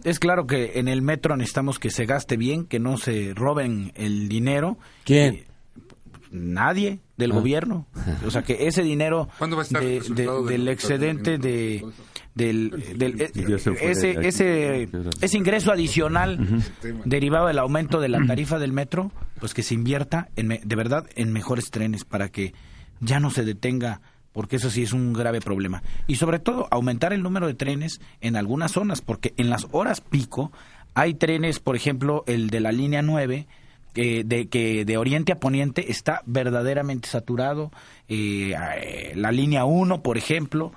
es 0.04 0.18
claro 0.18 0.46
que 0.46 0.78
en 0.78 0.88
el 0.88 1.02
metro 1.02 1.36
necesitamos 1.36 1.78
que 1.78 1.90
se 1.90 2.06
gaste 2.06 2.36
bien, 2.36 2.66
que 2.66 2.78
no 2.78 2.96
se 2.96 3.32
roben 3.34 3.92
el 3.94 4.28
dinero. 4.28 4.78
¿Quién? 5.04 5.34
Eh, 5.34 5.46
nadie 6.32 7.00
del 7.16 7.32
ah. 7.32 7.34
gobierno. 7.34 7.86
O 8.26 8.30
sea, 8.30 8.42
que 8.42 8.66
ese 8.66 8.82
dinero 8.82 9.28
del 10.46 10.68
excedente 10.68 11.38
de, 11.38 11.84
del, 12.34 12.72
ese, 13.80 14.16
ese, 14.26 14.88
ese 15.20 15.38
ingreso 15.38 15.70
adicional 15.70 16.38
derivado 17.04 17.46
del 17.46 17.58
aumento 17.58 18.00
de 18.00 18.08
la 18.08 18.24
tarifa 18.26 18.58
del 18.58 18.72
metro, 18.72 19.12
pues 19.38 19.54
que 19.54 19.62
se 19.62 19.74
invierta 19.74 20.28
en, 20.36 20.48
de 20.48 20.76
verdad 20.76 21.06
en 21.14 21.32
mejores 21.32 21.70
trenes 21.70 22.04
para 22.04 22.30
que 22.30 22.54
ya 23.00 23.20
no 23.20 23.30
se 23.30 23.44
detenga 23.44 24.00
porque 24.32 24.56
eso 24.56 24.70
sí 24.70 24.82
es 24.82 24.92
un 24.92 25.12
grave 25.12 25.40
problema. 25.40 25.82
Y 26.06 26.16
sobre 26.16 26.38
todo, 26.38 26.68
aumentar 26.70 27.12
el 27.12 27.22
número 27.22 27.46
de 27.46 27.54
trenes 27.54 28.00
en 28.20 28.36
algunas 28.36 28.72
zonas, 28.72 29.00
porque 29.00 29.34
en 29.36 29.50
las 29.50 29.66
horas 29.72 30.00
pico 30.00 30.52
hay 30.94 31.14
trenes, 31.14 31.58
por 31.58 31.76
ejemplo, 31.76 32.24
el 32.26 32.50
de 32.50 32.60
la 32.60 32.72
línea 32.72 33.02
9, 33.02 33.46
eh, 33.94 34.22
de 34.24 34.48
que 34.48 34.84
de 34.84 34.96
oriente 34.96 35.32
a 35.32 35.38
poniente 35.38 35.90
está 35.90 36.22
verdaderamente 36.24 37.08
saturado. 37.08 37.70
Eh, 38.08 38.54
eh, 38.80 39.12
la 39.14 39.32
línea 39.32 39.64
1, 39.64 40.02
por 40.02 40.16
ejemplo, 40.16 40.72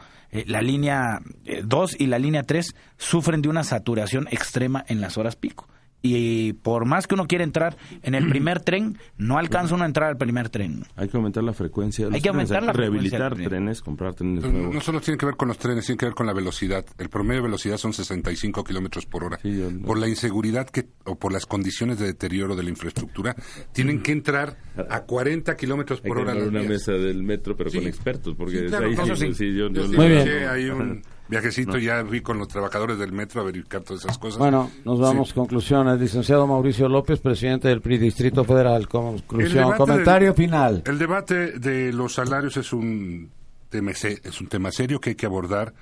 la 0.47 0.61
línea 0.61 1.21
2 1.63 1.95
y 1.97 2.07
la 2.07 2.19
línea 2.19 2.43
3 2.43 2.75
sufren 2.97 3.41
de 3.41 3.47
una 3.47 3.63
saturación 3.63 4.27
extrema 4.31 4.83
en 4.89 4.99
las 4.99 5.17
horas 5.17 5.37
pico 5.37 5.65
y 6.05 6.53
por 6.53 6.85
más 6.85 7.07
que 7.07 7.15
uno 7.15 7.27
quiera 7.27 7.43
entrar 7.43 7.77
en 8.03 8.15
el 8.15 8.27
primer 8.29 8.59
tren, 8.59 8.97
no 9.17 9.37
alcanza 9.37 9.75
uno 9.75 9.83
a 9.83 9.87
entrar 9.87 10.09
al 10.09 10.17
primer 10.17 10.49
tren. 10.49 10.83
Hay 10.95 11.07
que 11.07 11.17
aumentar 11.17 11.43
la 11.43 11.53
frecuencia. 11.53 12.07
Hay 12.11 12.21
que 12.21 12.29
aumentar 12.29 12.63
la 12.63 12.73
Rehabilitar 12.73 13.35
trenes, 13.35 13.81
comprar 13.81 14.13
trenes 14.13 14.43
nuevos. 14.43 14.73
No 14.73 14.81
solo 14.81 15.01
tiene 15.01 15.17
que 15.17 15.25
ver 15.25 15.35
con 15.35 15.47
los 15.47 15.57
trenes, 15.57 15.85
tiene 15.85 15.97
que 15.97 16.05
ver 16.05 16.15
con 16.15 16.27
la 16.27 16.33
velocidad. 16.33 16.85
El 16.97 17.09
promedio 17.09 17.41
de 17.41 17.47
velocidad 17.47 17.77
son 17.77 17.93
65 17.93 18.63
kilómetros 18.63 19.05
por 19.05 19.23
hora. 19.23 19.39
Por 19.85 19.97
la 19.97 20.07
inseguridad 20.07 20.69
que 20.69 20.85
o 21.05 21.15
por 21.15 21.31
las 21.31 21.45
condiciones 21.45 21.99
de 21.99 22.07
deterioro 22.07 22.55
de 22.55 22.63
la 22.63 22.69
infraestructura, 22.69 23.35
tienen 23.71 24.01
que 24.01 24.11
entrar 24.11 24.57
a 24.89 25.01
40 25.01 25.55
kilómetros 25.55 26.01
por 26.01 26.19
hora. 26.19 26.33
Hay 26.33 26.41
una 26.41 26.63
mesa 26.63 26.91
del 26.93 27.23
metro, 27.23 27.55
pero 27.55 27.71
con 27.71 27.87
expertos, 27.87 28.35
porque 28.35 28.59
ahí 28.59 29.33
sí, 29.33 29.55
yo, 29.55 29.69
Muy 29.69 30.07
bien. 30.07 30.47
Hay 30.49 30.69
un 30.69 31.01
viajecito 31.27 31.77
ya 31.77 32.01
vi 32.03 32.21
con 32.21 32.37
los 32.37 32.47
trabajadores 32.47 32.97
del 32.97 33.11
metro 33.11 33.41
a 33.41 33.43
verificar 33.45 33.81
todas 33.81 34.03
esas 34.03 34.17
cosas. 34.17 34.37
Bueno, 34.37 34.71
nos 34.83 34.99
vamos. 34.99 35.33
Conclusiones. 35.33 35.99
Licenciado 35.99 36.45
Mauricio 36.47 36.87
López, 36.87 37.19
presidente 37.19 37.67
del 37.67 37.81
PRI 37.81 37.97
Distrito 37.97 38.43
Federal. 38.43 38.87
Conclusión. 38.87 39.73
Comentario 39.77 40.33
final. 40.33 40.83
El 40.85 40.99
debate 40.99 41.59
de 41.59 41.91
los 41.93 42.13
salarios 42.13 42.57
es 42.57 42.73
un 42.73 43.29
tema, 43.69 43.91
es 43.91 44.41
un 44.41 44.47
tema 44.47 44.71
serio 44.71 44.99
que 44.99 45.11
hay 45.11 45.15
que 45.15 45.25
abordar 45.25 45.73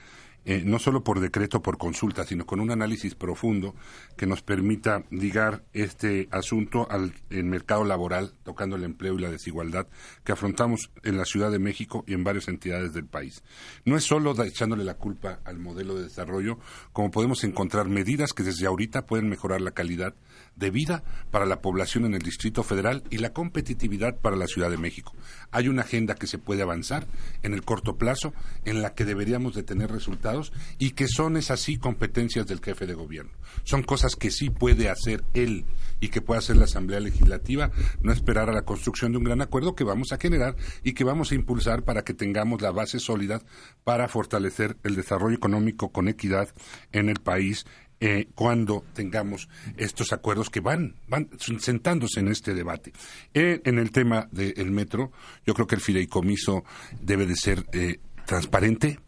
eh, 0.45 0.63
no 0.65 0.79
solo 0.79 1.03
por 1.03 1.19
decreto 1.19 1.61
por 1.61 1.77
consulta, 1.77 2.25
sino 2.25 2.45
con 2.45 2.59
un 2.59 2.71
análisis 2.71 3.15
profundo 3.15 3.75
que 4.17 4.25
nos 4.25 4.41
permita 4.41 5.03
ligar 5.09 5.63
este 5.73 6.27
asunto 6.31 6.87
al 6.89 7.13
mercado 7.29 7.85
laboral, 7.85 8.33
tocando 8.43 8.75
el 8.75 8.83
empleo 8.83 9.17
y 9.17 9.21
la 9.21 9.31
desigualdad 9.31 9.87
que 10.23 10.31
afrontamos 10.31 10.91
en 11.03 11.17
la 11.17 11.25
Ciudad 11.25 11.51
de 11.51 11.59
México 11.59 12.03
y 12.07 12.13
en 12.13 12.23
varias 12.23 12.47
entidades 12.47 12.93
del 12.93 13.05
país. 13.05 13.43
No 13.85 13.95
es 13.95 14.03
solo 14.03 14.33
echándole 14.43 14.83
la 14.83 14.95
culpa 14.95 15.39
al 15.45 15.59
modelo 15.59 15.95
de 15.95 16.03
desarrollo, 16.03 16.59
como 16.91 17.11
podemos 17.11 17.43
encontrar 17.43 17.87
medidas 17.87 18.33
que 18.33 18.43
desde 18.43 18.67
ahorita 18.67 19.05
pueden 19.05 19.29
mejorar 19.29 19.61
la 19.61 19.71
calidad 19.71 20.15
de 20.55 20.69
vida 20.69 21.03
para 21.31 21.45
la 21.45 21.61
población 21.61 22.05
en 22.05 22.13
el 22.13 22.21
Distrito 22.21 22.63
Federal 22.63 23.03
y 23.09 23.17
la 23.17 23.33
competitividad 23.33 24.17
para 24.19 24.35
la 24.35 24.47
Ciudad 24.47 24.69
de 24.69 24.77
México. 24.77 25.13
Hay 25.51 25.67
una 25.67 25.83
agenda 25.83 26.15
que 26.15 26.27
se 26.27 26.37
puede 26.37 26.61
avanzar 26.61 27.07
en 27.43 27.53
el 27.53 27.63
corto 27.63 27.97
plazo, 27.97 28.33
en 28.65 28.81
la 28.81 28.93
que 28.93 29.05
deberíamos 29.05 29.55
de 29.55 29.63
tener 29.63 29.91
resultados 29.91 30.32
y 30.79 30.91
que 30.91 31.07
son 31.07 31.37
esas 31.37 31.59
sí 31.59 31.77
competencias 31.77 32.47
del 32.47 32.61
jefe 32.61 32.85
de 32.85 32.93
gobierno. 32.93 33.31
Son 33.63 33.83
cosas 33.83 34.15
que 34.15 34.31
sí 34.31 34.49
puede 34.49 34.89
hacer 34.89 35.23
él 35.33 35.65
y 35.99 36.09
que 36.09 36.21
puede 36.21 36.39
hacer 36.39 36.57
la 36.57 36.65
Asamblea 36.65 36.99
Legislativa, 36.99 37.71
no 38.01 38.11
esperar 38.11 38.49
a 38.49 38.53
la 38.53 38.65
construcción 38.65 39.11
de 39.11 39.19
un 39.19 39.23
gran 39.23 39.41
acuerdo 39.41 39.75
que 39.75 39.83
vamos 39.83 40.11
a 40.11 40.17
generar 40.17 40.55
y 40.83 40.93
que 40.93 41.03
vamos 41.03 41.31
a 41.31 41.35
impulsar 41.35 41.83
para 41.83 42.03
que 42.03 42.13
tengamos 42.13 42.61
la 42.61 42.71
base 42.71 42.99
sólida 42.99 43.41
para 43.83 44.07
fortalecer 44.07 44.77
el 44.83 44.95
desarrollo 44.95 45.35
económico 45.35 45.91
con 45.91 46.07
equidad 46.07 46.49
en 46.91 47.09
el 47.09 47.19
país 47.19 47.65
eh, 48.05 48.27
cuando 48.35 48.83
tengamos 48.93 49.47
estos 49.77 50.11
acuerdos 50.11 50.49
que 50.49 50.59
van, 50.59 50.95
van 51.07 51.29
sentándose 51.39 52.19
en 52.19 52.27
este 52.27 52.53
debate. 52.53 52.91
Eh, 53.33 53.61
en 53.63 53.79
el 53.79 53.91
tema 53.91 54.27
del 54.29 54.71
metro, 54.71 55.13
yo 55.45 55.53
creo 55.53 55.67
que 55.67 55.75
el 55.75 55.81
fideicomiso 55.81 56.65
debe 56.99 57.25
de 57.25 57.37
ser 57.37 57.65
eh, 57.71 58.01
transparente, 58.25 58.99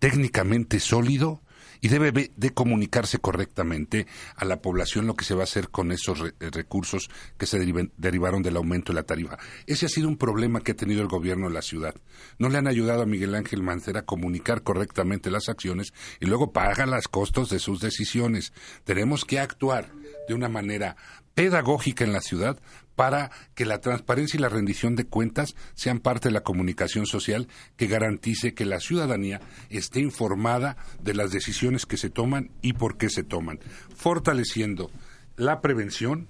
técnicamente 0.00 0.80
sólido, 0.80 1.40
y 1.80 1.88
debe 1.88 2.30
de 2.36 2.50
comunicarse 2.50 3.18
correctamente 3.18 4.06
a 4.36 4.44
la 4.44 4.60
población 4.60 5.06
lo 5.06 5.14
que 5.14 5.24
se 5.24 5.34
va 5.34 5.42
a 5.42 5.44
hacer 5.44 5.70
con 5.70 5.92
esos 5.92 6.20
eh, 6.20 6.50
recursos 6.50 7.10
que 7.38 7.46
se 7.46 7.58
derivaron 7.96 8.42
del 8.42 8.56
aumento 8.56 8.92
de 8.92 8.96
la 8.96 9.06
tarifa. 9.06 9.38
Ese 9.66 9.86
ha 9.86 9.88
sido 9.88 10.08
un 10.08 10.16
problema 10.16 10.60
que 10.60 10.72
ha 10.72 10.76
tenido 10.76 11.02
el 11.02 11.08
gobierno 11.08 11.48
de 11.48 11.54
la 11.54 11.62
ciudad. 11.62 11.94
No 12.38 12.48
le 12.48 12.58
han 12.58 12.66
ayudado 12.66 13.02
a 13.02 13.06
Miguel 13.06 13.34
Ángel 13.34 13.62
Mancera 13.62 14.00
a 14.00 14.06
comunicar 14.06 14.62
correctamente 14.62 15.30
las 15.30 15.48
acciones 15.48 15.92
y 16.20 16.26
luego 16.26 16.52
paga 16.52 16.86
los 16.86 17.08
costos 17.08 17.50
de 17.50 17.58
sus 17.58 17.80
decisiones. 17.80 18.52
Tenemos 18.84 19.24
que 19.24 19.40
actuar 19.40 19.90
de 20.28 20.34
una 20.34 20.48
manera 20.48 20.96
pedagógica 21.34 22.04
en 22.04 22.12
la 22.12 22.20
ciudad 22.20 22.60
para 23.00 23.30
que 23.54 23.64
la 23.64 23.80
transparencia 23.80 24.36
y 24.36 24.42
la 24.42 24.50
rendición 24.50 24.94
de 24.94 25.06
cuentas 25.06 25.54
sean 25.72 26.00
parte 26.00 26.28
de 26.28 26.34
la 26.34 26.42
comunicación 26.42 27.06
social 27.06 27.48
que 27.78 27.86
garantice 27.86 28.52
que 28.52 28.66
la 28.66 28.78
ciudadanía 28.78 29.40
esté 29.70 30.00
informada 30.00 30.76
de 31.02 31.14
las 31.14 31.30
decisiones 31.30 31.86
que 31.86 31.96
se 31.96 32.10
toman 32.10 32.50
y 32.60 32.74
por 32.74 32.98
qué 32.98 33.08
se 33.08 33.22
toman, 33.22 33.58
fortaleciendo 33.96 34.90
la 35.36 35.62
prevención 35.62 36.28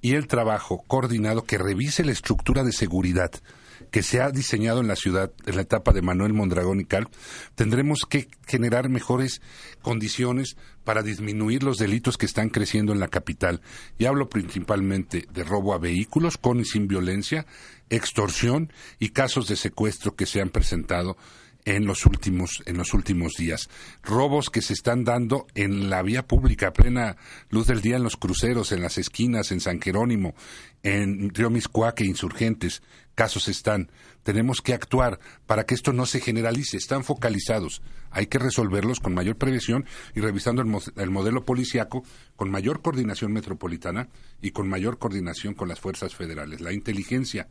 y 0.00 0.14
el 0.14 0.28
trabajo 0.28 0.84
coordinado 0.86 1.42
que 1.42 1.58
revise 1.58 2.04
la 2.04 2.12
estructura 2.12 2.62
de 2.62 2.70
seguridad 2.70 3.32
que 3.90 4.04
se 4.04 4.20
ha 4.20 4.30
diseñado 4.30 4.80
en 4.80 4.86
la 4.86 4.94
ciudad 4.94 5.32
en 5.44 5.56
la 5.56 5.62
etapa 5.62 5.92
de 5.92 6.02
Manuel 6.02 6.34
Mondragón 6.34 6.78
y 6.78 6.84
Cal, 6.84 7.08
tendremos 7.56 8.06
que 8.08 8.28
generar 8.46 8.88
mejores 8.88 9.42
condiciones 9.82 10.56
para 10.84 11.02
disminuir 11.02 11.62
los 11.62 11.78
delitos 11.78 12.18
que 12.18 12.26
están 12.26 12.48
creciendo 12.48 12.92
en 12.92 13.00
la 13.00 13.08
capital. 13.08 13.60
Y 13.98 14.06
hablo 14.06 14.28
principalmente 14.28 15.26
de 15.32 15.44
robo 15.44 15.74
a 15.74 15.78
vehículos 15.78 16.38
con 16.38 16.60
y 16.60 16.64
sin 16.64 16.88
violencia, 16.88 17.46
extorsión 17.90 18.72
y 18.98 19.10
casos 19.10 19.48
de 19.48 19.56
secuestro 19.56 20.14
que 20.14 20.26
se 20.26 20.40
han 20.40 20.50
presentado 20.50 21.16
en 21.64 21.86
los 21.86 22.06
últimos 22.06 22.62
en 22.66 22.76
los 22.76 22.92
últimos 22.94 23.34
días. 23.34 23.68
Robos 24.02 24.50
que 24.50 24.62
se 24.62 24.72
están 24.72 25.04
dando 25.04 25.46
en 25.54 25.90
la 25.90 26.02
vía 26.02 26.26
pública 26.26 26.68
a 26.68 26.72
plena 26.72 27.16
luz 27.50 27.66
del 27.66 27.80
día 27.80 27.96
en 27.96 28.02
los 28.02 28.16
cruceros, 28.16 28.72
en 28.72 28.82
las 28.82 28.98
esquinas, 28.98 29.52
en 29.52 29.60
San 29.60 29.80
Jerónimo, 29.80 30.34
en 30.82 31.30
Río 31.30 31.50
Miscuaque, 31.50 32.04
insurgentes. 32.04 32.82
Casos 33.14 33.48
están. 33.48 33.90
Tenemos 34.22 34.60
que 34.60 34.72
actuar 34.72 35.18
para 35.46 35.64
que 35.64 35.74
esto 35.74 35.92
no 35.92 36.06
se 36.06 36.20
generalice. 36.20 36.76
Están 36.76 37.04
focalizados. 37.04 37.82
Hay 38.10 38.26
que 38.26 38.38
resolverlos 38.38 39.00
con 39.00 39.14
mayor 39.14 39.36
prevención 39.36 39.84
y 40.14 40.20
revisando 40.20 40.62
el, 40.62 40.74
el 40.96 41.10
modelo 41.10 41.44
policiaco 41.44 42.04
con 42.36 42.50
mayor 42.50 42.82
coordinación 42.82 43.32
metropolitana 43.32 44.08
y 44.40 44.52
con 44.52 44.68
mayor 44.68 44.98
coordinación 44.98 45.54
con 45.54 45.68
las 45.68 45.80
fuerzas 45.80 46.14
federales. 46.14 46.60
La 46.60 46.72
inteligencia 46.72 47.48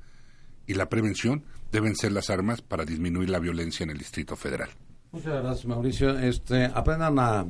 y 0.68 0.74
la 0.74 0.90
prevención 0.90 1.44
deben 1.72 1.96
ser 1.96 2.12
las 2.12 2.30
armas 2.30 2.62
para 2.62 2.86
disminuir 2.86 3.30
la 3.30 3.40
violencia 3.40 3.84
en 3.84 3.92
el 3.92 3.98
Distrito 3.98 4.36
Federal. 4.36 4.70
Muchas 5.12 5.44
gracias, 5.44 5.66
Mauricio. 5.66 6.18
Este, 6.18 6.66
aprendan 6.66 7.20
a 7.20 7.46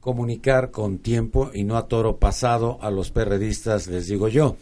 comunicar 0.00 0.72
con 0.72 0.98
tiempo 0.98 1.50
y 1.54 1.62
no 1.62 1.76
a 1.76 1.86
toro 1.86 2.16
pasado 2.16 2.78
a 2.82 2.90
los 2.90 3.10
perredistas, 3.10 3.86
les 3.86 4.08
digo 4.08 4.28
yo. 4.28 4.56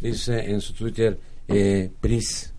Dice 0.00 0.50
en 0.50 0.60
su 0.60 0.72
Twitter, 0.72 1.20
eh, 1.52 1.90
Pris. 2.00 2.52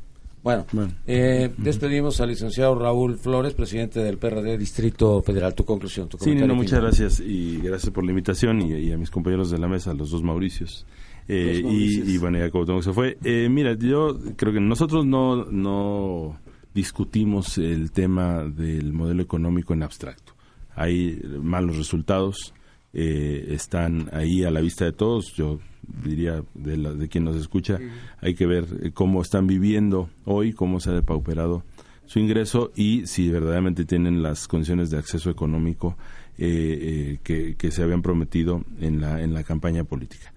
Bueno, 0.44 0.66
eh, 1.08 1.54
despedimos 1.58 2.20
al 2.20 2.30
licenciado 2.30 2.76
Raúl 2.76 3.18
Flores, 3.18 3.54
presidente 3.54 4.02
del 4.02 4.18
PRD 4.18 4.58
Distrito 4.58 5.22
Federal. 5.22 5.56
Tu 5.56 5.64
conclusión, 5.64 6.10
tu 6.10 6.18
Sí, 6.18 6.32
muchas 6.34 6.82
gracias 6.82 7.22
y 7.22 7.62
gracias 7.62 7.94
por 7.94 8.04
la 8.04 8.12
invitación 8.12 8.62
y, 8.62 8.92
a 8.92 8.98
mis 8.98 9.10
compañeros 9.10 9.50
de 9.52 9.58
la 9.58 9.70
mesa, 9.70 9.94
los 9.94 10.12
dos 10.12 10.22
Mauricios. 10.22 10.86
Eh, 11.30 11.64
y, 11.66 12.18
bueno, 12.18 12.40
ya 12.40 12.52
como 12.52 12.82
se 12.82 12.92
fue. 12.92 13.18
Eh, 13.24 13.48
mira, 13.50 13.76
yo 13.76 14.20
creo 14.36 14.52
que 14.52 14.60
nosotros 14.60 15.06
no, 15.06 15.46
no 15.46 16.38
discutimos 16.74 17.58
el 17.58 17.92
tema 17.92 18.44
del 18.44 18.92
modelo 18.92 19.24
económico 19.24 19.74
en 19.74 19.84
abstracto. 19.84 20.34
Hay 20.76 21.22
malos 21.42 21.78
resultados, 21.78 22.54
eh, 22.92 23.46
están 23.50 24.10
ahí 24.12 24.44
a 24.44 24.52
la 24.52 24.60
vista 24.60 24.84
de 24.84 24.92
todos. 24.92 25.34
Yo 25.36 25.60
diría 26.04 26.44
de, 26.54 26.78
de 26.78 27.08
quien 27.08 27.24
nos 27.24 27.36
escucha, 27.36 27.80
hay 28.22 28.36
que 28.36 28.46
ver 28.46 28.92
cómo 28.94 29.22
están 29.22 29.48
viviendo 29.48 30.10
hoy, 30.26 30.54
cómo 30.54 30.80
se 30.80 30.90
ha 30.90 30.94
depauperado 30.94 31.64
su 32.06 32.20
ingreso 32.20 32.72
y 32.76 33.08
si 33.08 33.30
verdaderamente 33.30 33.86
tienen 33.86 34.22
las 34.22 34.48
condiciones 34.48 34.90
de 34.90 34.98
acceso 34.98 35.30
económico 35.30 35.96
que, 36.38 37.20
que, 37.58 37.72
se 37.72 37.84
habían 37.84 38.02
prometido 38.02 38.64
en 38.80 39.00
la, 39.00 39.22
en 39.22 39.34
la 39.34 39.44
campaña 39.44 39.84
política. 39.84 40.34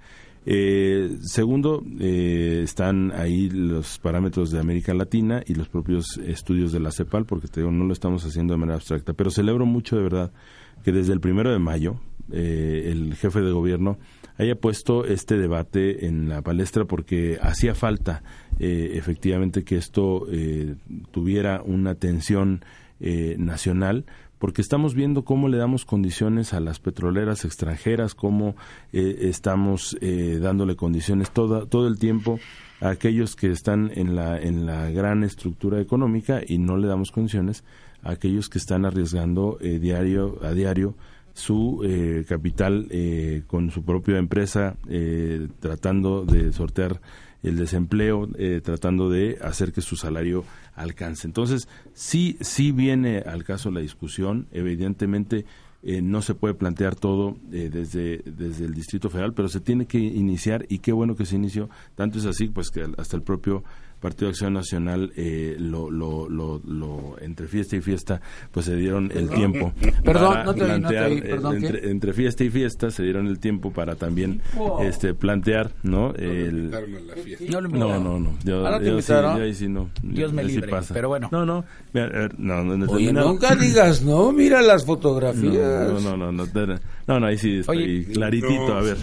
Eh, 0.48 1.18
segundo, 1.22 1.82
eh, 1.98 2.60
están 2.62 3.10
ahí 3.12 3.50
los 3.50 3.98
parámetros 3.98 4.52
de 4.52 4.60
América 4.60 4.94
Latina 4.94 5.42
y 5.44 5.54
los 5.54 5.68
propios 5.68 6.18
estudios 6.18 6.70
de 6.70 6.78
la 6.78 6.92
CEPAL, 6.92 7.26
porque 7.26 7.48
te 7.48 7.60
digo, 7.60 7.72
no 7.72 7.84
lo 7.84 7.92
estamos 7.92 8.24
haciendo 8.24 8.54
de 8.54 8.58
manera 8.58 8.76
abstracta, 8.76 9.12
pero 9.12 9.30
celebro 9.30 9.66
mucho 9.66 9.96
de 9.96 10.02
verdad 10.02 10.32
que 10.84 10.92
desde 10.92 11.12
el 11.12 11.20
primero 11.20 11.50
de 11.50 11.58
mayo 11.58 11.96
eh, 12.30 12.90
el 12.92 13.14
jefe 13.16 13.40
de 13.40 13.50
gobierno 13.50 13.98
haya 14.38 14.54
puesto 14.56 15.04
este 15.04 15.36
debate 15.38 16.06
en 16.06 16.28
la 16.28 16.42
palestra 16.42 16.84
porque 16.84 17.38
hacía 17.40 17.74
falta 17.74 18.22
efectivamente 18.58 19.64
que 19.64 19.76
esto 19.76 20.26
tuviera 21.10 21.62
una 21.62 21.90
atención 21.90 22.64
nacional 22.98 24.06
porque 24.38 24.60
estamos 24.60 24.94
viendo 24.94 25.24
cómo 25.24 25.48
le 25.48 25.56
damos 25.56 25.84
condiciones 25.84 26.52
a 26.52 26.60
las 26.60 26.78
petroleras 26.78 27.44
extranjeras, 27.44 28.14
cómo 28.14 28.54
eh, 28.92 29.18
estamos 29.22 29.96
eh, 30.00 30.38
dándole 30.40 30.76
condiciones 30.76 31.30
todo, 31.30 31.66
todo 31.66 31.88
el 31.88 31.98
tiempo 31.98 32.38
a 32.80 32.90
aquellos 32.90 33.36
que 33.36 33.50
están 33.50 33.90
en 33.94 34.14
la, 34.14 34.38
en 34.38 34.66
la 34.66 34.90
gran 34.90 35.24
estructura 35.24 35.80
económica 35.80 36.40
y 36.46 36.58
no 36.58 36.76
le 36.76 36.86
damos 36.86 37.10
condiciones 37.10 37.64
a 38.02 38.10
aquellos 38.10 38.48
que 38.48 38.58
están 38.58 38.84
arriesgando 38.84 39.58
eh, 39.60 39.78
diario 39.78 40.38
a 40.42 40.52
diario 40.52 40.94
su 41.36 41.82
capital 42.28 42.88
con 43.46 43.70
su 43.70 43.84
propia 43.84 44.18
empresa, 44.18 44.76
tratando 45.60 46.24
de 46.24 46.52
sortear 46.52 47.00
el 47.42 47.56
desempleo, 47.56 48.28
tratando 48.62 49.10
de 49.10 49.38
hacer 49.42 49.72
que 49.72 49.82
su 49.82 49.96
salario 49.96 50.44
alcance. 50.74 51.26
Entonces, 51.26 51.68
sí, 51.92 52.36
sí 52.40 52.72
viene 52.72 53.18
al 53.18 53.44
caso 53.44 53.70
la 53.70 53.80
discusión, 53.80 54.46
evidentemente 54.50 55.44
eh, 55.88 56.02
no 56.02 56.20
se 56.20 56.34
puede 56.34 56.54
plantear 56.54 56.96
todo 56.96 57.36
eh, 57.52 57.70
desde, 57.72 58.20
desde 58.24 58.64
el 58.64 58.74
Distrito 58.74 59.08
Federal, 59.08 59.34
pero 59.34 59.48
se 59.48 59.60
tiene 59.60 59.86
que 59.86 59.98
iniciar 59.98 60.66
y 60.68 60.78
qué 60.78 60.90
bueno 60.90 61.14
que 61.14 61.26
se 61.26 61.36
inició, 61.36 61.70
tanto 61.94 62.18
es 62.18 62.24
así 62.24 62.48
pues 62.48 62.70
que 62.70 62.84
hasta 62.98 63.16
el 63.16 63.22
propio 63.22 63.62
Partido 64.00 64.26
de 64.28 64.30
Acción 64.30 64.52
Nacional 64.52 65.12
eh, 65.16 65.56
lo, 65.58 65.90
lo, 65.90 66.28
lo, 66.28 67.16
entre 67.20 67.46
fiesta 67.48 67.76
y 67.76 67.80
fiesta 67.80 68.20
pues 68.50 68.66
se 68.66 68.76
dieron 68.76 69.10
el 69.14 69.30
tiempo 69.30 69.72
perdón, 70.04 70.44
no 70.44 70.54
te, 70.54 70.78
no 70.78 70.88
perdón, 70.88 71.56
entre, 71.56 71.90
entre, 71.90 72.12
fiesta 72.12 72.44
y 72.44 72.50
fiesta 72.50 72.90
se 72.90 73.02
dieron 73.02 73.26
el 73.26 73.38
tiempo 73.38 73.70
para 73.72 73.96
también 73.96 74.42
este 74.80 75.14
plantear 75.14 75.70
no, 75.82 76.12
el 76.14 76.70
no, 76.70 77.60
no 77.60 77.98
no 77.98 78.18
no 78.20 78.38
yo, 78.44 78.80
yo, 78.80 79.00
sí, 79.02 79.12
yo 79.12 79.42
ahí 79.42 79.54
sí 79.54 79.68
no 79.68 79.90
Dios 80.02 80.32
me 80.32 80.44
libre 80.44 80.68
pasa. 80.68 80.92
pero 80.92 81.08
bueno 81.08 81.28
no 81.32 81.44
no 81.46 81.64
no, 81.92 82.64
no, 82.64 82.92
Oye, 82.92 83.12
nunca 83.12 83.54
digas 83.56 84.02
no 84.02 84.30
mira 84.32 84.60
las 84.60 84.84
fotografías 84.84 85.90
no 85.92 86.00
no 86.00 86.16
no 86.16 86.32
no 86.32 86.46
no, 87.06 87.20
no 87.20 87.26
ahí 87.26 87.38
sí 87.38 87.58
estoy 87.60 87.76
Oye, 87.76 88.04
claritito 88.12 88.74
a 88.74 88.82
ver 88.82 88.96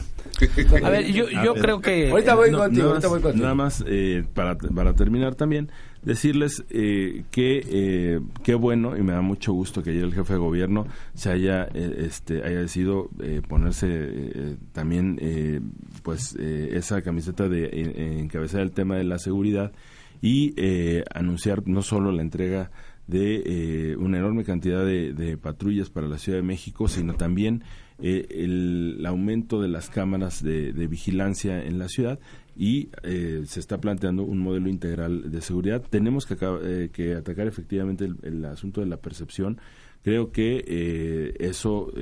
a 0.83 0.89
ver, 0.89 1.11
yo, 1.11 1.29
yo 1.29 1.53
creo 1.55 1.79
que... 1.81 2.09
Ahorita 2.09 2.35
voy 2.35 2.51
contigo, 2.51 2.89
ahorita 2.89 3.07
voy 3.07 3.21
contigo. 3.21 3.43
Nada 3.43 3.55
más, 3.55 3.83
eh, 3.87 4.23
para, 4.33 4.57
para 4.57 4.93
terminar 4.93 5.35
también, 5.35 5.69
decirles 6.03 6.63
eh, 6.69 7.23
que 7.31 7.63
eh, 7.65 8.19
qué 8.43 8.55
bueno 8.55 8.97
y 8.97 9.01
me 9.01 9.13
da 9.13 9.21
mucho 9.21 9.53
gusto 9.53 9.81
que 9.83 9.91
ayer 9.91 10.03
el 10.03 10.13
jefe 10.13 10.33
de 10.33 10.39
gobierno 10.39 10.85
se 11.13 11.31
haya 11.31 11.63
eh, 11.73 12.05
este 12.05 12.43
haya 12.43 12.59
decidido 12.59 13.09
eh, 13.21 13.41
ponerse 13.47 13.87
eh, 13.89 14.55
también 14.73 15.19
pues 16.03 16.35
esa 16.35 17.01
camiseta 17.01 17.47
de 17.47 18.19
encabezar 18.19 18.61
el 18.61 18.71
tema 18.71 18.97
de 18.97 19.03
la 19.03 19.17
seguridad 19.17 19.71
y 20.21 20.55
anunciar 21.13 21.67
no 21.67 21.81
solo 21.81 22.11
la 22.11 22.21
entrega 22.21 22.71
de 23.07 23.95
una 23.99 24.17
enorme 24.17 24.43
cantidad 24.43 24.85
de, 24.85 25.13
de, 25.13 25.37
patrullas 25.37 25.89
para 25.89 26.07
la 26.07 26.17
Ciudad 26.17 26.39
de 26.39 26.43
México, 26.43 26.87
sino 26.87 27.13
también 27.13 27.63
eh, 28.05 28.27
el, 28.43 29.01
aumento 29.05 29.61
de 29.61 29.69
las 29.69 29.89
cámaras 29.89 30.43
de, 30.43 30.73
vigilancia 30.87 31.63
en 31.63 31.79
la 31.79 31.87
ciudad 31.87 32.19
y 32.53 32.89
eh, 33.03 33.43
se 33.47 33.61
está 33.61 33.79
planteando 33.79 34.23
un 34.23 34.39
modelo 34.39 34.67
integral 34.67 35.31
de 35.31 35.39
seguridad. 35.39 35.81
Tenemos 35.89 36.25
que, 36.25 36.35
eh, 36.41 36.89
que 36.91 37.13
atacar 37.15 37.47
efectivamente 37.47 38.09
el, 38.23 38.43
asunto 38.43 38.81
de 38.81 38.87
la 38.87 38.97
percepción. 38.97 39.57
Creo 40.03 40.33
que 40.33 41.33
eso 41.39 41.93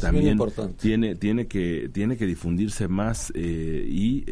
también 0.00 0.38
tiene 0.80 1.16
tiene 1.16 1.46
que 1.48 1.90
tiene 1.92 2.16
que 2.16 2.24
difundirse 2.24 2.88
más 2.88 3.30
y 3.36 4.24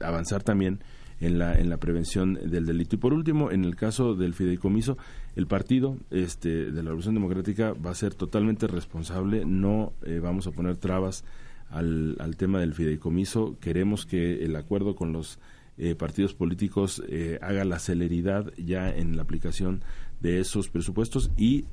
avanzar 0.00 0.44
también 0.44 0.78
en 1.24 1.38
la, 1.38 1.58
en 1.58 1.70
la 1.70 1.78
prevención 1.78 2.34
del 2.34 2.66
delito. 2.66 2.96
Y 2.96 2.98
por 2.98 3.14
último, 3.14 3.50
en 3.50 3.64
el 3.64 3.76
caso 3.76 4.14
del 4.14 4.34
fideicomiso, 4.34 4.98
el 5.36 5.46
partido 5.46 5.96
este, 6.10 6.70
de 6.70 6.82
la 6.82 6.90
Revolución 6.90 7.14
Democrática 7.14 7.72
va 7.72 7.90
a 7.90 7.94
ser 7.94 8.14
totalmente 8.14 8.66
responsable, 8.66 9.44
no 9.44 9.92
eh, 10.02 10.20
vamos 10.22 10.46
a 10.46 10.52
poner 10.52 10.76
trabas 10.76 11.24
al, 11.70 12.16
al, 12.20 12.36
tema 12.36 12.60
del 12.60 12.74
fideicomiso, 12.74 13.56
queremos 13.58 14.04
que 14.04 14.44
el 14.44 14.54
acuerdo 14.54 14.94
con 14.94 15.12
los 15.12 15.38
eh, 15.76 15.94
partidos 15.94 16.34
políticos 16.34 17.02
eh, 17.08 17.38
haga 17.42 17.64
la 17.64 17.78
celeridad 17.78 18.52
ya 18.56 18.90
en 18.90 19.16
la 19.16 19.22
aplicación 19.22 19.82
de 20.20 20.40
esos 20.40 20.68
presupuestos. 20.68 21.30
Y 21.36 21.64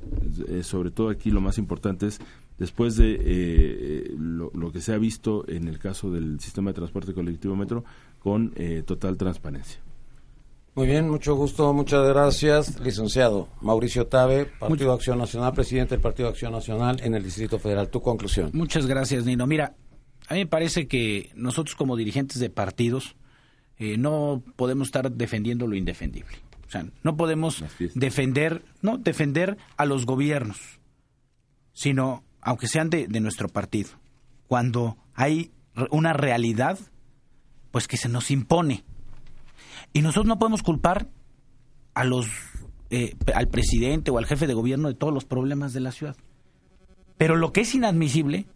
sobre 0.62 0.90
todo 0.90 1.08
aquí 1.10 1.30
lo 1.30 1.40
más 1.40 1.56
importante 1.56 2.06
es 2.06 2.20
después 2.58 2.96
de 2.96 4.12
lo, 4.18 4.50
lo, 4.54 4.72
que 4.72 4.80
se 4.80 4.92
ha 4.92 4.98
visto 4.98 5.48
en 5.48 5.68
el 5.68 5.78
caso 5.78 6.10
del 6.10 6.38
sistema 6.40 6.70
de 6.70 6.74
transporte 6.74 7.14
colectivo 7.14 7.56
metro 7.56 7.84
con 8.22 8.54
total 8.86 9.16
transparencia. 9.16 9.80
Muy 10.74 10.86
bien, 10.86 11.10
mucho 11.10 11.34
gusto, 11.34 11.74
muchas 11.74 12.08
gracias, 12.08 12.80
licenciado 12.80 13.48
Mauricio 13.60 14.06
Tabe, 14.06 14.46
Partido 14.46 14.94
Acción 14.94 15.18
Nacional, 15.18 15.52
presidente 15.52 15.94
del 15.94 16.00
Partido 16.00 16.30
Acción 16.30 16.52
Nacional 16.52 16.98
en 17.02 17.14
el 17.14 17.22
Distrito 17.22 17.58
Federal. 17.58 17.90
Tu 17.90 18.00
conclusión. 18.00 18.50
Muchas 18.54 18.86
gracias, 18.86 19.26
Nino. 19.26 19.46
Mira, 19.46 19.74
a 20.28 20.32
mí 20.32 20.40
me 20.40 20.46
parece 20.46 20.88
que 20.88 21.30
nosotros 21.34 21.76
como 21.76 21.94
dirigentes 21.94 22.38
de 22.38 22.48
partidos 22.48 23.16
eh, 23.76 23.98
no 23.98 24.42
podemos 24.56 24.88
estar 24.88 25.12
defendiendo 25.12 25.66
lo 25.66 25.76
indefendible. 25.76 26.38
O 26.66 26.70
sea, 26.70 26.86
no 27.02 27.18
podemos 27.18 27.62
defender, 27.94 28.62
no 28.80 28.96
defender 28.96 29.58
a 29.76 29.84
los 29.84 30.06
gobiernos, 30.06 30.80
sino, 31.74 32.24
aunque 32.40 32.66
sean 32.66 32.88
de, 32.88 33.08
de 33.08 33.20
nuestro 33.20 33.50
partido, 33.50 33.90
cuando 34.46 34.96
hay 35.12 35.50
una 35.90 36.14
realidad, 36.14 36.78
pues 37.72 37.88
que 37.88 37.96
se 37.96 38.08
nos 38.08 38.30
impone 38.30 38.84
y 39.92 40.02
nosotros 40.02 40.26
no 40.26 40.38
podemos 40.38 40.62
culpar 40.62 41.08
a 41.94 42.04
los, 42.04 42.26
eh, 42.90 43.14
al 43.34 43.48
presidente 43.48 44.10
o 44.10 44.18
al 44.18 44.26
jefe 44.26 44.46
de 44.46 44.54
gobierno 44.54 44.88
de 44.88 44.94
todos 44.94 45.12
los 45.12 45.24
problemas 45.24 45.72
de 45.72 45.80
la 45.80 45.92
ciudad. 45.92 46.16
Pero 47.18 47.36
lo 47.36 47.52
que 47.52 47.62
es 47.62 47.74
inadmisible 47.74 48.46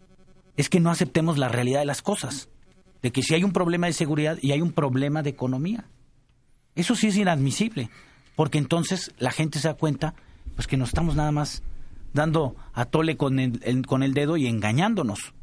es 0.55 0.69
que 0.69 0.79
no 0.79 0.89
aceptemos 0.89 1.37
la 1.37 1.47
realidad 1.47 1.79
de 1.79 1.85
las 1.85 2.01
cosas. 2.01 2.49
De 3.03 3.11
que 3.11 3.21
si 3.21 3.35
hay 3.35 3.43
un 3.43 3.53
problema 3.53 3.87
de 3.87 3.93
seguridad 3.93 4.39
y 4.41 4.51
hay 4.51 4.61
un 4.61 4.71
problema 4.71 5.21
de 5.21 5.29
economía. 5.29 5.85
Eso 6.75 6.95
sí 6.95 7.07
es 7.07 7.17
inadmisible. 7.17 7.89
Porque 8.35 8.57
entonces 8.57 9.13
la 9.19 9.31
gente 9.31 9.59
se 9.59 9.67
da 9.67 9.75
cuenta 9.75 10.15
pues 10.55 10.67
que 10.67 10.77
nos 10.77 10.89
estamos 10.89 11.15
nada 11.15 11.31
más 11.31 11.61
dando 12.13 12.55
a 12.73 12.85
tole 12.85 13.15
con 13.15 13.39
el, 13.39 13.85
con 13.85 14.01
el 14.01 14.13
dedo 14.13 14.37
y 14.37 14.47
engañándonos. 14.47 15.33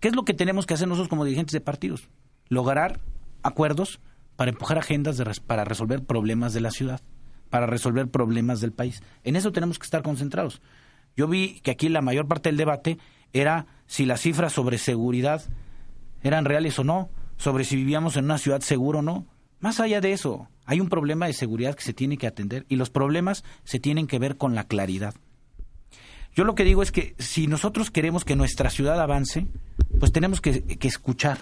¿Qué 0.00 0.08
es 0.08 0.16
lo 0.16 0.24
que 0.24 0.34
tenemos 0.34 0.66
que 0.66 0.74
hacer 0.74 0.88
nosotros 0.88 1.08
como 1.08 1.24
dirigentes 1.24 1.52
de 1.52 1.60
partidos? 1.60 2.08
Lograr 2.48 3.00
acuerdos 3.42 4.00
para 4.36 4.50
empujar 4.50 4.78
agendas 4.78 5.20
para 5.46 5.64
resolver 5.64 6.04
problemas 6.04 6.52
de 6.52 6.60
la 6.60 6.70
ciudad, 6.70 7.00
para 7.50 7.66
resolver 7.66 8.08
problemas 8.08 8.60
del 8.60 8.72
país. 8.72 9.02
En 9.24 9.34
eso 9.34 9.50
tenemos 9.50 9.78
que 9.78 9.84
estar 9.84 10.02
concentrados. 10.02 10.62
Yo 11.16 11.26
vi 11.26 11.60
que 11.60 11.72
aquí 11.72 11.88
la 11.88 12.02
mayor 12.02 12.28
parte 12.28 12.48
del 12.48 12.56
debate 12.56 12.98
era 13.32 13.66
si 13.86 14.06
las 14.06 14.20
cifras 14.20 14.52
sobre 14.52 14.78
seguridad 14.78 15.42
eran 16.22 16.44
reales 16.44 16.78
o 16.78 16.84
no, 16.84 17.10
sobre 17.36 17.64
si 17.64 17.74
vivíamos 17.74 18.16
en 18.16 18.26
una 18.26 18.38
ciudad 18.38 18.60
segura 18.60 19.00
o 19.00 19.02
no. 19.02 19.26
Más 19.60 19.80
allá 19.80 20.00
de 20.00 20.12
eso, 20.12 20.48
hay 20.64 20.80
un 20.80 20.88
problema 20.88 21.26
de 21.26 21.32
seguridad 21.32 21.74
que 21.74 21.82
se 21.82 21.92
tiene 21.92 22.16
que 22.16 22.28
atender 22.28 22.64
y 22.68 22.76
los 22.76 22.90
problemas 22.90 23.42
se 23.64 23.80
tienen 23.80 24.06
que 24.06 24.20
ver 24.20 24.36
con 24.36 24.54
la 24.54 24.64
claridad. 24.64 25.14
Yo 26.34 26.44
lo 26.44 26.54
que 26.54 26.62
digo 26.62 26.82
es 26.82 26.92
que 26.92 27.16
si 27.18 27.48
nosotros 27.48 27.90
queremos 27.90 28.24
que 28.24 28.36
nuestra 28.36 28.70
ciudad 28.70 29.00
avance, 29.00 29.48
pues 29.98 30.12
tenemos 30.12 30.40
que, 30.40 30.62
que 30.62 30.86
escuchar 30.86 31.38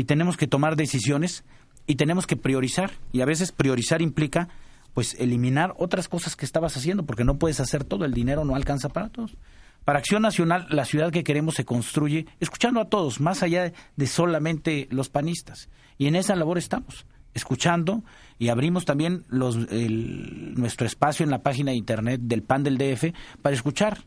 y 0.00 0.04
tenemos 0.04 0.38
que 0.38 0.46
tomar 0.46 0.76
decisiones 0.76 1.44
y 1.86 1.96
tenemos 1.96 2.26
que 2.26 2.34
priorizar 2.34 2.90
y 3.12 3.20
a 3.20 3.26
veces 3.26 3.52
priorizar 3.52 4.00
implica 4.00 4.48
pues 4.94 5.14
eliminar 5.18 5.74
otras 5.76 6.08
cosas 6.08 6.36
que 6.36 6.46
estabas 6.46 6.74
haciendo 6.74 7.04
porque 7.04 7.22
no 7.22 7.38
puedes 7.38 7.60
hacer 7.60 7.84
todo, 7.84 8.06
el 8.06 8.14
dinero 8.14 8.46
no 8.46 8.56
alcanza 8.56 8.88
para 8.88 9.10
todos. 9.10 9.36
Para 9.84 9.98
Acción 9.98 10.22
Nacional, 10.22 10.66
la 10.70 10.86
ciudad 10.86 11.12
que 11.12 11.22
queremos 11.22 11.54
se 11.56 11.66
construye 11.66 12.24
escuchando 12.40 12.80
a 12.80 12.86
todos, 12.86 13.20
más 13.20 13.42
allá 13.42 13.74
de 13.94 14.06
solamente 14.06 14.88
los 14.90 15.10
panistas. 15.10 15.68
Y 15.98 16.06
en 16.06 16.16
esa 16.16 16.34
labor 16.34 16.56
estamos, 16.56 17.04
escuchando 17.34 18.02
y 18.38 18.48
abrimos 18.48 18.86
también 18.86 19.26
nuestro 19.28 20.86
espacio 20.86 21.24
en 21.24 21.30
la 21.30 21.42
página 21.42 21.72
de 21.72 21.76
internet 21.76 22.22
del 22.24 22.42
PAN 22.42 22.62
del 22.62 22.78
DF 22.78 23.12
para 23.42 23.54
escuchar 23.54 24.04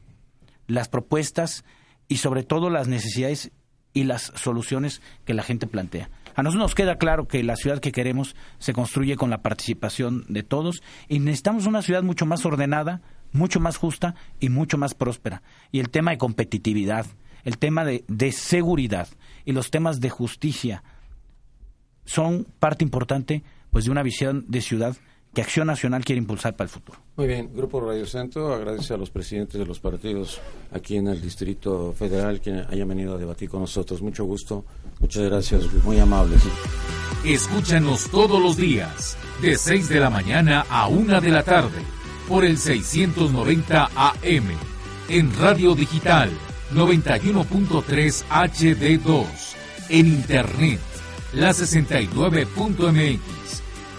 las 0.66 0.90
propuestas 0.90 1.64
y 2.08 2.18
sobre 2.18 2.42
todo 2.42 2.72
las 2.72 2.88
necesidades 2.88 3.52
y 3.94 4.04
las 4.04 4.32
soluciones 4.36 5.02
que 5.26 5.34
la 5.34 5.44
gente 5.44 5.68
plantea. 5.68 6.10
A 6.36 6.42
nosotros 6.42 6.64
nos 6.64 6.76
queda 6.76 6.98
claro 6.98 7.28
que 7.28 7.44
la 7.44 7.56
ciudad 7.56 7.80
que 7.80 7.92
queremos 7.92 8.36
se 8.58 8.74
construye 8.74 9.16
con 9.16 9.30
la 9.30 9.42
participación 9.42 10.26
de 10.28 10.44
todos 10.44 10.82
y 11.08 11.20
necesitamos 11.20 11.68
una 11.68 11.82
ciudad 11.82 12.04
mucho 12.04 12.26
más 12.26 12.46
ordenada, 12.46 13.02
mucho 13.32 13.60
más 13.60 13.78
justa 13.78 14.16
y 14.40 14.50
mucho 14.50 14.78
más 14.78 14.96
próspera. 14.96 15.44
Y 15.72 15.80
el 15.80 15.90
tema 15.90 16.12
de 16.12 16.18
competitividad, 16.18 17.06
el 17.44 17.58
tema 17.58 17.86
de, 17.86 18.04
de 18.08 18.32
seguridad 18.32 19.08
y 19.46 19.52
los 19.52 19.70
temas 19.70 20.00
de 20.00 20.10
justicia 20.10 20.84
son 22.06 22.48
parte 22.60 22.84
importante 22.84 23.44
pues 23.70 23.86
de 23.86 23.92
una 23.92 24.04
visión 24.04 24.46
de 24.48 24.62
ciudad 24.62 24.98
que 25.34 25.42
Acción 25.42 25.68
Nacional 25.68 26.06
quiere 26.06 26.20
impulsar 26.20 26.56
para 26.56 26.66
el 26.66 26.70
futuro. 26.70 27.00
Muy 27.16 27.28
bien, 27.28 27.52
Grupo 27.54 27.82
Radio 27.82 28.06
Centro 28.06 28.54
agradece 28.54 28.94
a 28.94 28.98
los 28.98 29.10
presidentes 29.10 29.60
de 29.60 29.66
los 29.66 29.80
partidos 29.80 30.40
aquí 30.72 30.98
en 30.98 31.08
el 31.08 31.22
Distrito 31.22 31.94
Federal 31.98 32.40
que 32.40 32.64
hayan 32.70 32.88
venido 32.88 33.16
a 33.16 33.18
debatir 33.18 33.50
con 33.50 33.62
nosotros. 33.62 34.02
Mucho 34.02 34.26
gusto, 34.26 34.64
muchas 35.00 35.24
gracias, 35.24 35.74
muy 35.84 36.00
amables. 36.00 36.44
Escúchanos 37.26 38.10
todos 38.10 38.42
los 38.42 38.58
días, 38.58 39.18
de 39.42 39.58
6 39.58 39.90
de 39.90 40.00
la 40.00 40.10
mañana 40.10 40.66
a 40.70 40.88
1 40.88 41.22
de 41.22 41.30
la 41.30 41.44
tarde, 41.44 41.82
por 42.28 42.46
el 42.46 42.58
690 42.58 43.90
AM 43.96 44.48
en 45.10 45.38
radio 45.38 45.76
digital 45.76 46.32
91.3 46.74 48.24
HD2, 48.30 49.26
en 49.90 50.08
internet 50.08 50.80
la69.mx 51.34 53.43